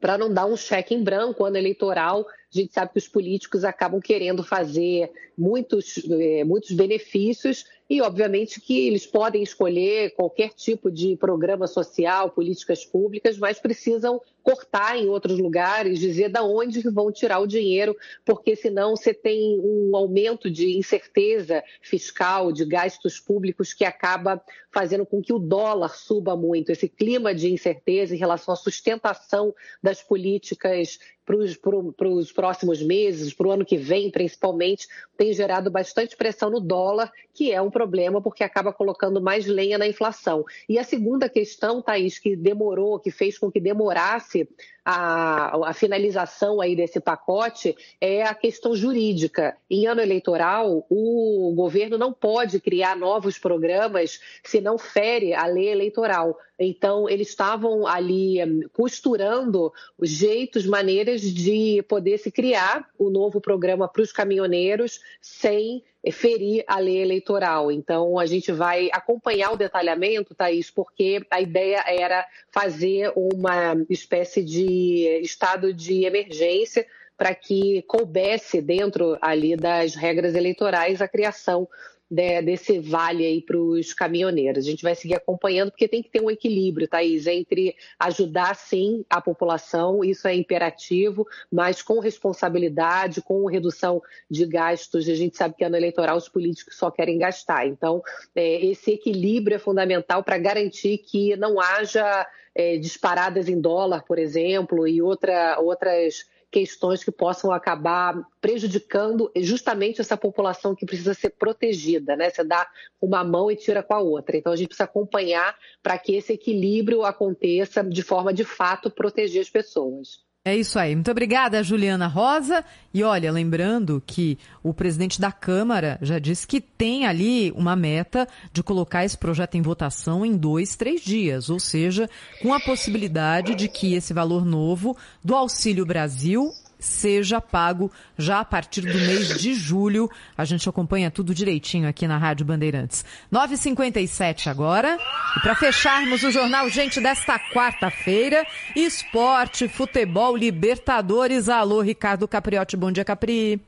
para 0.00 0.16
não 0.16 0.32
dar 0.32 0.46
um 0.46 0.56
cheque 0.56 0.94
em 0.94 1.04
branco 1.04 1.44
ano 1.44 1.58
eleitoral 1.58 2.26
a 2.52 2.60
gente 2.60 2.72
sabe 2.72 2.92
que 2.92 2.98
os 2.98 3.08
políticos 3.08 3.64
acabam 3.64 4.00
querendo 4.00 4.42
fazer 4.42 5.10
muitos, 5.36 5.98
é, 6.10 6.44
muitos 6.44 6.72
benefícios 6.72 7.64
e, 7.88 8.00
obviamente, 8.00 8.60
que 8.60 8.86
eles 8.86 9.06
podem 9.06 9.42
escolher 9.42 10.14
qualquer 10.14 10.50
tipo 10.54 10.90
de 10.90 11.16
programa 11.16 11.66
social, 11.66 12.30
políticas 12.30 12.84
públicas, 12.84 13.36
mas 13.36 13.58
precisam 13.58 14.20
cortar 14.42 14.96
em 14.96 15.08
outros 15.08 15.38
lugares, 15.38 16.00
dizer 16.00 16.28
da 16.28 16.42
onde 16.42 16.80
vão 16.90 17.12
tirar 17.12 17.38
o 17.38 17.46
dinheiro, 17.46 17.96
porque 18.24 18.56
senão 18.56 18.96
você 18.96 19.12
tem 19.12 19.60
um 19.60 19.94
aumento 19.94 20.50
de 20.50 20.76
incerteza 20.76 21.62
fiscal, 21.80 22.50
de 22.50 22.64
gastos 22.64 23.20
públicos 23.20 23.74
que 23.74 23.84
acaba 23.84 24.42
fazendo 24.70 25.04
com 25.04 25.20
que 25.20 25.32
o 25.32 25.38
dólar 25.38 25.94
suba 25.94 26.34
muito. 26.34 26.72
Esse 26.72 26.88
clima 26.88 27.34
de 27.34 27.52
incerteza 27.52 28.14
em 28.14 28.18
relação 28.18 28.54
à 28.54 28.56
sustentação 28.56 29.54
das 29.82 30.02
políticas 30.02 30.98
para 31.24 32.08
os 32.08 32.32
próximos 32.32 32.82
meses, 32.82 33.32
para 33.32 33.46
o 33.46 33.50
ano 33.52 33.64
que 33.64 33.76
vem, 33.76 34.10
principalmente, 34.10 34.86
tem 35.16 35.32
gerado 35.32 35.70
bastante 35.70 36.16
pressão 36.16 36.50
no 36.50 36.60
dólar, 36.60 37.12
que 37.32 37.52
é 37.52 37.62
um 37.62 37.70
problema 37.70 38.20
porque 38.20 38.42
acaba 38.42 38.72
colocando 38.72 39.20
mais 39.20 39.46
lenha 39.46 39.78
na 39.78 39.86
inflação. 39.86 40.44
E 40.68 40.78
a 40.78 40.84
segunda 40.84 41.28
questão, 41.28 41.80
Thaís, 41.80 42.18
que 42.18 42.34
demorou, 42.34 42.98
que 42.98 43.10
fez 43.10 43.38
com 43.38 43.50
que 43.50 43.60
demorasse 43.60 44.48
a, 44.84 45.68
a, 45.68 45.72
finalização 45.72 46.60
aí 46.60 46.74
desse 46.74 46.98
pacote 46.98 47.76
é 48.00 48.24
a 48.24 48.34
questão 48.34 48.74
jurídica. 48.74 49.56
Em 49.70 49.86
ano 49.86 50.00
eleitoral, 50.00 50.84
o 50.90 51.52
governo 51.54 51.96
não 51.96 52.12
pode 52.12 52.60
criar 52.60 52.96
novos 52.96 53.38
programas 53.38 54.20
se 54.42 54.60
não 54.60 54.76
fere 54.76 55.34
a 55.34 55.46
lei 55.46 55.68
eleitoral. 55.68 56.36
Então, 56.64 57.08
eles 57.08 57.28
estavam 57.28 57.86
ali 57.86 58.42
hum, 58.42 58.60
costurando 58.72 59.72
jeitos, 60.00 60.66
maneiras 60.66 61.20
de 61.20 61.82
poder 61.88 62.18
se 62.18 62.30
criar 62.30 62.88
o 62.98 63.10
novo 63.10 63.40
programa 63.40 63.88
para 63.88 64.02
os 64.02 64.12
caminhoneiros 64.12 65.00
sem 65.20 65.82
ferir 66.10 66.64
a 66.66 66.78
lei 66.78 67.00
eleitoral. 67.00 67.70
Então, 67.70 68.18
a 68.18 68.26
gente 68.26 68.50
vai 68.50 68.88
acompanhar 68.92 69.52
o 69.52 69.56
detalhamento, 69.56 70.34
Thaís, 70.34 70.70
porque 70.70 71.24
a 71.30 71.40
ideia 71.40 71.84
era 71.86 72.26
fazer 72.50 73.12
uma 73.14 73.76
espécie 73.88 74.42
de 74.42 75.20
estado 75.22 75.72
de 75.72 76.04
emergência 76.04 76.86
para 77.16 77.34
que 77.34 77.82
coubesse 77.82 78.60
dentro 78.60 79.16
ali 79.20 79.54
das 79.54 79.94
regras 79.94 80.34
eleitorais 80.34 81.00
a 81.00 81.06
criação 81.06 81.68
de, 82.12 82.42
desse 82.42 82.78
vale 82.78 83.24
aí 83.24 83.40
para 83.40 83.56
os 83.56 83.94
caminhoneiros. 83.94 84.66
A 84.66 84.70
gente 84.70 84.82
vai 84.82 84.94
seguir 84.94 85.14
acompanhando, 85.14 85.70
porque 85.70 85.88
tem 85.88 86.02
que 86.02 86.10
ter 86.10 86.20
um 86.20 86.30
equilíbrio, 86.30 86.86
Thaís, 86.86 87.26
entre 87.26 87.74
ajudar, 87.98 88.54
sim, 88.54 89.02
a 89.08 89.18
população, 89.18 90.04
isso 90.04 90.28
é 90.28 90.34
imperativo, 90.34 91.26
mas 91.50 91.80
com 91.80 91.98
responsabilidade, 92.00 93.22
com 93.22 93.46
redução 93.46 94.02
de 94.30 94.44
gastos. 94.44 95.08
A 95.08 95.14
gente 95.14 95.38
sabe 95.38 95.54
que 95.56 95.64
ano 95.64 95.76
eleitoral 95.76 96.18
os 96.18 96.28
políticos 96.28 96.76
só 96.76 96.90
querem 96.90 97.16
gastar. 97.16 97.66
Então, 97.66 98.02
é, 98.34 98.62
esse 98.66 98.92
equilíbrio 98.92 99.54
é 99.54 99.58
fundamental 99.58 100.22
para 100.22 100.36
garantir 100.36 100.98
que 100.98 101.34
não 101.36 101.58
haja 101.58 102.28
é, 102.54 102.76
disparadas 102.76 103.48
em 103.48 103.58
dólar, 103.58 104.04
por 104.04 104.18
exemplo, 104.18 104.86
e 104.86 105.00
outra, 105.00 105.58
outras 105.58 106.26
questões 106.52 107.02
que 107.02 107.10
possam 107.10 107.50
acabar 107.50 108.14
prejudicando 108.38 109.32
justamente 109.36 110.02
essa 110.02 110.18
população 110.18 110.74
que 110.74 110.84
precisa 110.84 111.14
ser 111.14 111.30
protegida, 111.30 112.14
né? 112.14 112.28
Você 112.28 112.44
dá 112.44 112.68
uma 113.00 113.24
mão 113.24 113.50
e 113.50 113.56
tira 113.56 113.82
com 113.82 113.94
a 113.94 114.00
outra. 114.00 114.36
Então 114.36 114.52
a 114.52 114.56
gente 114.56 114.68
precisa 114.68 114.84
acompanhar 114.84 115.56
para 115.82 115.98
que 115.98 116.14
esse 116.14 116.34
equilíbrio 116.34 117.04
aconteça 117.04 117.82
de 117.82 118.02
forma 118.02 118.34
de 118.34 118.44
fato 118.44 118.90
proteger 118.90 119.40
as 119.40 119.48
pessoas. 119.48 120.20
É 120.44 120.56
isso 120.56 120.76
aí. 120.76 120.92
Muito 120.92 121.08
obrigada, 121.08 121.62
Juliana 121.62 122.08
Rosa. 122.08 122.64
E 122.92 123.04
olha, 123.04 123.30
lembrando 123.30 124.02
que 124.04 124.36
o 124.60 124.74
presidente 124.74 125.20
da 125.20 125.30
Câmara 125.30 126.00
já 126.02 126.18
disse 126.18 126.48
que 126.48 126.60
tem 126.60 127.06
ali 127.06 127.52
uma 127.52 127.76
meta 127.76 128.26
de 128.52 128.60
colocar 128.60 129.04
esse 129.04 129.16
projeto 129.16 129.54
em 129.54 129.62
votação 129.62 130.26
em 130.26 130.36
dois, 130.36 130.74
três 130.74 131.00
dias, 131.00 131.48
ou 131.48 131.60
seja, 131.60 132.10
com 132.42 132.52
a 132.52 132.58
possibilidade 132.58 133.54
de 133.54 133.68
que 133.68 133.94
esse 133.94 134.12
valor 134.12 134.44
novo 134.44 134.96
do 135.22 135.36
Auxílio 135.36 135.86
Brasil 135.86 136.50
seja 136.84 137.40
pago 137.40 137.90
já 138.18 138.40
a 138.40 138.44
partir 138.44 138.82
do 138.82 138.94
mês 138.94 139.40
de 139.40 139.54
julho. 139.54 140.10
A 140.36 140.44
gente 140.44 140.68
acompanha 140.68 141.10
tudo 141.10 141.34
direitinho 141.34 141.88
aqui 141.88 142.06
na 142.06 142.18
Rádio 142.18 142.44
Bandeirantes. 142.44 143.04
9h57 143.32 144.48
agora. 144.48 144.98
E 145.36 145.40
para 145.40 145.54
fecharmos 145.54 146.22
o 146.22 146.30
jornal, 146.30 146.68
gente, 146.68 147.00
desta 147.00 147.38
quarta-feira, 147.52 148.46
esporte, 148.74 149.68
futebol, 149.68 150.36
Libertadores. 150.36 151.48
Alô, 151.48 151.80
Ricardo 151.80 152.28
Capriotti. 152.28 152.76
Bom 152.76 152.90
dia, 152.90 153.04
Capri. 153.04 153.60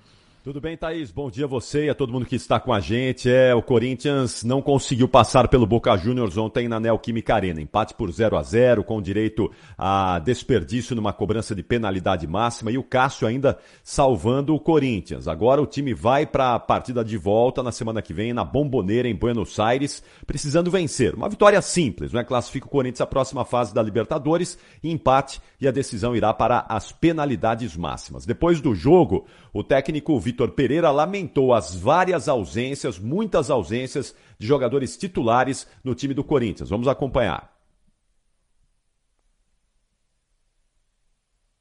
Tudo 0.45 0.61
bem, 0.61 0.77
Thaís? 0.77 1.11
Bom 1.11 1.31
dia 1.31 1.47
a 1.47 1.49
você 1.49 1.87
e 1.87 1.89
a 1.89 1.95
todo 1.95 2.13
mundo 2.13 2.27
que 2.27 2.37
está 2.37 2.61
com 2.61 2.71
a 2.71 2.79
gente. 2.79 3.31
É, 3.31 3.55
o 3.55 3.63
Corinthians 3.63 4.45
não 4.45 4.61
conseguiu 4.61 5.09
passar 5.09 5.49
pelo 5.49 5.67
Boca 5.67 5.97
Juniors 5.97 6.37
ontem 6.37 6.69
na 6.69 6.79
Neoquímica 6.79 7.35
Arena. 7.35 7.63
Empate 7.63 7.95
por 7.95 8.13
0 8.13 8.37
a 8.37 8.43
0 8.43 8.85
com 8.85 9.01
direito 9.01 9.51
a 9.79 10.19
desperdício 10.19 10.95
numa 10.95 11.15
cobrança 11.15 11.55
de 11.55 11.63
penalidade 11.63 12.27
máxima 12.27 12.71
e 12.71 12.77
o 12.77 12.83
Cássio 12.83 13.27
ainda 13.27 13.59
salvando 13.83 14.55
o 14.55 14.61
Corinthians. 14.61 15.27
Agora 15.29 15.63
o 15.63 15.67
time 15.67 15.95
vai 15.95 16.27
para 16.27 16.55
a 16.55 16.61
partida 16.61 17.03
de 17.03 17.17
volta 17.17 17.63
na 17.63 17.73
semana 17.73 18.03
que 18.03 18.13
vem 18.13 18.35
na 18.35 18.45
Bomboneira 18.45 19.09
em 19.09 19.17
Buenos 19.17 19.59
Aires, 19.59 20.03
precisando 20.27 20.71
vencer. 20.71 21.15
Uma 21.15 21.31
vitória 21.31 21.63
simples, 21.63 22.13
não 22.13 22.21
é? 22.21 22.25
Classifica 22.25 22.67
o 22.67 22.71
Corinthians 22.71 23.01
à 23.01 23.07
próxima 23.07 23.47
fase 23.47 23.73
da 23.73 23.83
Libertadores, 23.83 24.59
empate 24.83 25.41
e 25.59 25.67
a 25.67 25.71
decisão 25.71 26.15
irá 26.15 26.35
para 26.35 26.67
as 26.69 26.93
penalidades 26.93 27.75
máximas. 27.79 28.27
Depois 28.27 28.61
do 28.61 28.75
jogo, 28.75 29.25
o 29.51 29.65
técnico 29.65 30.21
Vitor 30.21 30.34
Pereira 30.53 30.91
lamentou 30.91 31.53
as 31.53 31.75
várias 31.75 32.29
ausências, 32.29 32.99
muitas 32.99 33.51
ausências 33.51 34.15
de 34.39 34.47
jogadores 34.47 34.97
titulares 34.97 35.67
no 35.83 35.95
time 35.95 36.15
do 36.15 36.25
Corinthians. 36.25 36.71
Vamos 36.71 36.89
acompanhar. 36.89 37.53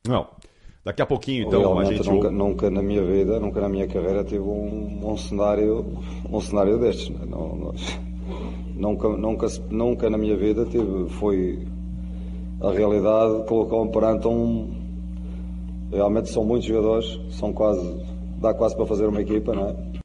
Não. 0.08 0.28
Daqui 0.84 1.02
a 1.02 1.06
pouquinho, 1.06 1.48
então, 1.48 1.80
a 1.80 1.86
gente... 1.86 2.10
Nunca, 2.10 2.30
nunca, 2.30 2.70
na 2.70 2.82
minha 2.82 3.02
vida, 3.02 3.40
nunca 3.40 3.62
na 3.62 3.70
minha 3.70 3.88
carreira 3.88 4.24
tive 4.24 4.42
um, 4.42 5.00
um 5.12 5.16
cenário, 5.16 5.98
um 6.30 6.42
cenário 6.42 6.78
destes. 6.78 7.10
Não, 7.10 7.56
não, 7.56 7.74
nunca, 8.76 9.08
nunca, 9.10 9.48
nunca 9.70 10.10
na 10.10 10.18
minha 10.18 10.36
vida 10.36 10.66
tive, 10.66 11.10
foi 11.12 11.66
a 12.60 12.70
realidade 12.72 13.46
colocou-me 13.48 13.92
perante 13.92 14.28
um, 14.28 14.84
Realmente 15.94 16.30
são 16.30 16.44
muitos 16.44 16.68
jogadores, 16.68 17.20
são 17.30 17.54
quase, 17.54 17.88
dá 18.44 18.54
quase 18.54 18.76
para 18.76 18.86
fazer 18.86 19.08
uma 19.08 19.22
equipa, 19.22 19.56
não 19.56 19.70
é? 19.70 20.04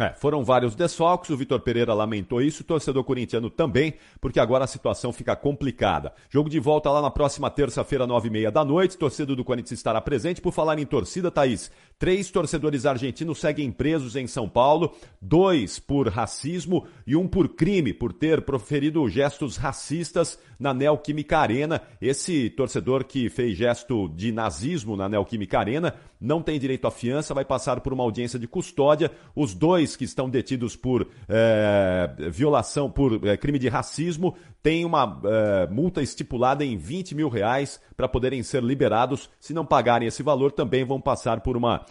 É, 0.00 0.12
foram 0.12 0.44
vários 0.44 0.76
desfalques, 0.76 1.28
o 1.30 1.36
Vitor 1.36 1.58
Pereira 1.58 1.92
lamentou 1.92 2.40
isso, 2.40 2.62
o 2.62 2.64
torcedor 2.64 3.02
corintiano 3.02 3.50
também, 3.50 3.94
porque 4.20 4.38
agora 4.38 4.62
a 4.62 4.66
situação 4.68 5.12
fica 5.12 5.34
complicada. 5.34 6.12
Jogo 6.30 6.48
de 6.48 6.60
volta 6.60 6.88
lá 6.88 7.02
na 7.02 7.10
próxima 7.10 7.50
terça-feira, 7.50 8.06
nove 8.06 8.28
e 8.28 8.30
meia 8.30 8.50
da 8.50 8.64
noite, 8.64 8.96
torcedor 8.96 9.34
do 9.34 9.44
Corinthians 9.44 9.80
estará 9.80 10.00
presente. 10.00 10.40
Por 10.40 10.52
falar 10.52 10.78
em 10.78 10.86
torcida, 10.86 11.32
Thaís, 11.32 11.72
três 11.98 12.30
torcedores 12.30 12.86
argentinos 12.86 13.38
seguem 13.38 13.72
presos 13.72 14.14
em 14.14 14.26
São 14.26 14.48
Paulo, 14.48 14.94
dois 15.20 15.78
por 15.78 16.08
racismo 16.08 16.86
e 17.06 17.16
um 17.16 17.26
por 17.26 17.48
crime, 17.48 17.92
por 17.92 18.12
ter 18.12 18.42
proferido 18.42 19.08
gestos 19.08 19.56
racistas 19.56 20.38
na 20.58 20.72
Neoquímica 20.72 21.38
Arena. 21.38 21.82
Esse 22.00 22.50
torcedor 22.50 23.04
que 23.04 23.28
fez 23.28 23.56
gesto 23.56 24.08
de 24.08 24.32
nazismo 24.32 24.96
na 24.96 25.08
Neoquímica 25.08 25.58
Arena 25.58 25.94
não 26.20 26.42
tem 26.42 26.58
direito 26.58 26.86
à 26.86 26.90
fiança, 26.90 27.34
vai 27.34 27.44
passar 27.44 27.80
por 27.80 27.92
uma 27.92 28.02
audiência 28.02 28.38
de 28.38 28.48
custódia. 28.48 29.10
Os 29.34 29.54
dois 29.54 29.94
que 29.96 30.04
estão 30.04 30.28
detidos 30.28 30.74
por 30.74 31.06
é, 31.28 32.30
violação, 32.30 32.90
por 32.90 33.24
é, 33.26 33.36
crime 33.36 33.58
de 33.58 33.68
racismo, 33.68 34.34
têm 34.62 34.84
uma 34.84 35.20
é, 35.24 35.66
multa 35.68 36.02
estipulada 36.02 36.64
em 36.64 36.76
20 36.76 37.14
mil 37.14 37.28
reais 37.28 37.80
para 37.96 38.08
poderem 38.08 38.42
ser 38.42 38.62
liberados. 38.62 39.30
Se 39.38 39.54
não 39.54 39.64
pagarem 39.64 40.08
esse 40.08 40.22
valor, 40.22 40.50
também 40.50 40.84
vão 40.84 41.00
passar 41.00 41.40
por 41.40 41.56
uma 41.56 41.84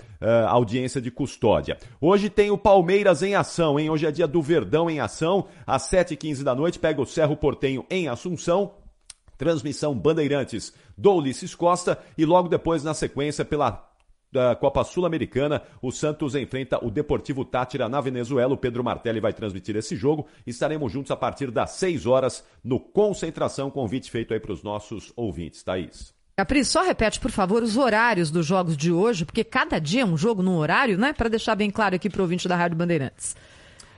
audiência 0.48 1.02
de 1.02 1.12
custódia. 1.12 1.78
Hoje 2.00 2.30
tem 2.30 2.52
o 2.52 2.58
Palmeiras 2.58 3.22
em 3.22 3.36
ação, 3.36 3.80
hein? 3.80 3.90
Hoje 3.90 4.06
é 4.06 4.12
dia 4.12 4.28
do 4.28 4.42
Verdão 4.42 4.90
em 4.90 5.00
ação. 5.00 5.48
Às 5.66 5.84
7h15 5.84 6.44
da 6.44 6.56
noite, 6.56 6.80
pega 6.80 7.02
o 7.02 7.06
Cerro 7.06 7.36
Portenho 7.36 7.86
em 7.90 8.08
Assunção. 8.08 8.74
Transmissão 9.38 9.94
Bandeirantes 9.94 10.74
do 10.98 11.14
Ulisses 11.14 11.54
Costa 11.54 12.00
e 12.18 12.26
logo 12.26 12.50
depois, 12.50 12.84
na 12.84 12.94
sequência, 12.94 13.46
pela 13.46 13.88
da 14.32 14.56
Copa 14.56 14.84
Sul-Americana, 14.84 15.64
o 15.82 15.92
Santos 15.92 16.36
enfrenta 16.36 16.84
o 16.84 16.92
Deportivo 16.92 17.46
Tátira 17.46 17.88
na 17.88 18.02
Venezuela. 18.02 18.54
O 18.54 18.58
Pedro 18.58 18.84
Martelli 18.84 19.22
vai 19.22 19.32
transmitir 19.32 19.76
esse 19.76 19.96
jogo. 19.96 20.28
Estaremos 20.46 20.92
juntos 20.92 21.12
a 21.12 21.16
partir 21.16 21.50
das 21.50 21.72
6 21.72 22.06
horas 22.06 22.44
no 22.64 22.80
Concentração. 22.80 23.72
Convite 23.72 24.12
feito 24.12 24.34
aí 24.34 24.40
para 24.40 24.52
os 24.52 24.64
nossos 24.64 25.14
ouvintes. 25.16 25.64
Thaís. 25.64 26.17
Capri, 26.40 26.64
só 26.64 26.84
repete, 26.84 27.20
por 27.20 27.32
favor, 27.32 27.64
os 27.64 27.78
horários 27.78 28.30
dos 28.30 28.46
jogos 28.46 28.78
de 28.78 28.92
hoje, 28.92 29.26
porque 29.26 29.44
cada 29.44 29.80
dia 29.80 30.04
é 30.04 30.06
um 30.06 30.16
jogo 30.16 30.44
num 30.44 30.56
horário, 30.58 30.96
né? 30.96 31.12
Para 31.12 31.30
deixar 31.30 31.56
bem 31.56 31.72
claro 31.72 31.96
aqui 31.96 32.12
para 32.12 32.20
o 32.20 32.22
ouvinte 32.22 32.48
da 32.48 32.56
Rádio 32.56 32.78
Bandeirantes. 32.78 33.36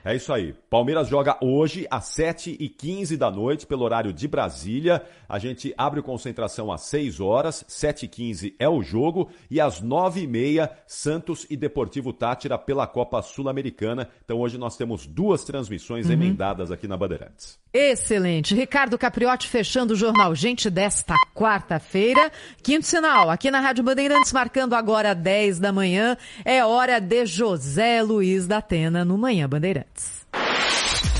É 0.04 0.16
isso 0.16 0.32
aí. 0.32 0.54
Palmeiras 0.70 1.08
joga 1.08 1.38
hoje 1.42 1.86
às 1.92 2.06
7h15 2.16 3.18
da 3.18 3.30
noite, 3.30 3.66
pelo 3.66 3.84
horário 3.84 4.14
de 4.14 4.28
Brasília. 4.28 5.04
A 5.28 5.38
gente 5.38 5.74
abre 5.78 6.02
concentração 6.02 6.72
às 6.72 6.82
6 6.82 7.20
horas, 7.20 7.66
7h15 7.68 8.54
é 8.58 8.70
o 8.70 8.82
jogo, 8.82 9.30
e 9.50 9.60
às 9.60 9.82
9h30, 9.82 10.70
Santos 10.88 11.46
e 11.50 11.58
Deportivo 11.58 12.14
Tátira 12.14 12.58
pela 12.58 12.88
Copa 12.88 13.22
Sul-Americana. 13.22 14.10
Então 14.24 14.40
hoje 14.40 14.58
nós 14.58 14.78
temos 14.78 15.06
duas 15.06 15.44
transmissões 15.44 16.08
uhum. 16.08 16.14
emendadas 16.14 16.72
aqui 16.72 16.88
na 16.88 16.98
Bandeirantes. 16.98 17.60
Excelente. 17.74 18.56
Ricardo 18.56 18.98
Capriotti 18.98 19.48
fechando 19.48 19.94
o 19.94 19.98
jornal 19.98 20.34
Gente 20.34 20.70
desta 20.70 21.14
quarta-feira. 21.36 22.32
Quinto 22.64 22.86
sinal, 22.86 23.30
aqui 23.30 23.52
na 23.52 23.60
Rádio 23.60 23.84
Bandeirantes, 23.84 24.34
marcando 24.34 24.74
agora 24.74 25.14
10 25.14 25.60
da 25.60 25.72
manhã. 25.72 26.18
É 26.44 26.66
hora 26.66 27.00
de 27.00 27.26
José 27.26 28.02
Luiz 28.02 28.48
da 28.48 28.58
Atena 28.58 29.06
no 29.06 29.18
Manhã 29.18 29.48
Bandeirantes. 29.48 29.99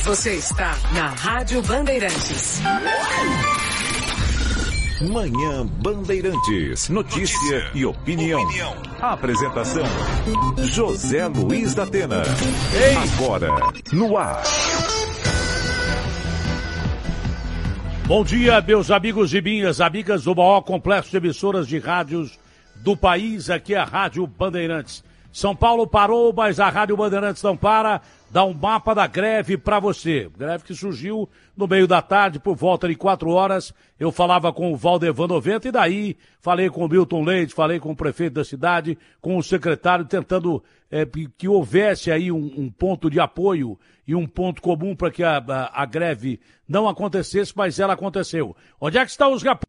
Você 0.04 0.36
está 0.36 0.78
na 0.94 1.08
Rádio 1.10 1.62
Bandeirantes. 1.62 2.62
Manhã 5.02 5.66
Bandeirantes. 5.66 6.90
Notícia, 6.90 7.72
e 7.74 7.86
opinião. 7.86 8.42
opinião. 8.42 8.76
Apresentação: 9.00 9.84
José 10.58 11.28
Luiz 11.28 11.74
da 11.74 11.84
Atena. 11.84 12.24
Agora, 13.14 13.50
no 13.94 14.18
ar. 14.18 14.44
Bom 18.06 18.24
dia, 18.24 18.60
meus 18.62 18.90
amigos 18.90 19.34
e 19.34 19.42
minhas 19.42 19.80
amigas 19.80 20.24
do 20.24 20.36
maior 20.36 20.62
complexo 20.62 21.12
de 21.12 21.18
emissoras 21.18 21.68
de 21.68 21.78
rádios 21.78 22.40
do 22.78 22.98
país, 22.98 23.50
aqui 23.50 23.76
é 23.76 23.78
a 23.78 23.86
Rádio 23.86 24.26
Bandeirantes. 24.26 25.04
São 25.32 25.56
Paulo 25.56 25.86
parou, 25.86 26.34
mas 26.34 26.60
a 26.60 26.70
Rádio 26.70 26.98
Bandeirantes 26.98 27.44
não 27.44 27.56
para. 27.56 28.02
Dá 28.32 28.44
um 28.44 28.54
mapa 28.54 28.94
da 28.94 29.08
greve 29.08 29.58
para 29.58 29.80
você. 29.80 30.30
Greve 30.38 30.64
que 30.64 30.74
surgiu 30.74 31.30
no 31.56 31.68
meio 31.68 31.88
da 31.88 32.02
tarde, 32.02 32.40
por 32.40 32.56
volta 32.56 32.88
de 32.88 32.96
quatro 32.96 33.30
horas. 33.30 33.74
Eu 34.00 34.12
falava 34.12 34.52
com 34.54 34.72
o 34.72 34.78
Valdevan 34.78 35.28
90 35.28 35.68
e 35.68 35.72
daí 35.72 36.18
falei 36.40 36.70
com 36.70 36.86
o 36.86 36.88
Milton 36.88 37.24
Leite, 37.24 37.54
falei 37.54 37.80
com 37.80 37.92
o 37.92 37.96
prefeito 37.96 38.34
da 38.34 38.44
cidade, 38.44 38.98
com 39.22 39.38
o 39.38 39.44
secretário, 39.44 40.06
tentando 40.06 40.64
é, 40.92 41.06
que 41.38 41.48
houvesse 41.48 42.12
aí 42.12 42.32
um, 42.32 42.54
um 42.58 42.70
ponto 42.70 43.10
de 43.10 43.20
apoio 43.20 43.78
e 44.08 44.16
um 44.16 44.26
ponto 44.26 44.62
comum 44.62 44.96
para 44.96 45.12
que 45.12 45.24
a, 45.24 45.38
a, 45.38 45.84
a, 45.84 45.86
greve 45.86 46.40
não 46.68 46.88
acontecesse, 46.88 47.54
mas 47.56 47.80
ela 47.80 47.94
aconteceu. 47.94 48.56
Onde 48.82 48.98
é 48.98 49.06
que 49.06 49.12
estão 49.12 49.34
os 49.34 49.44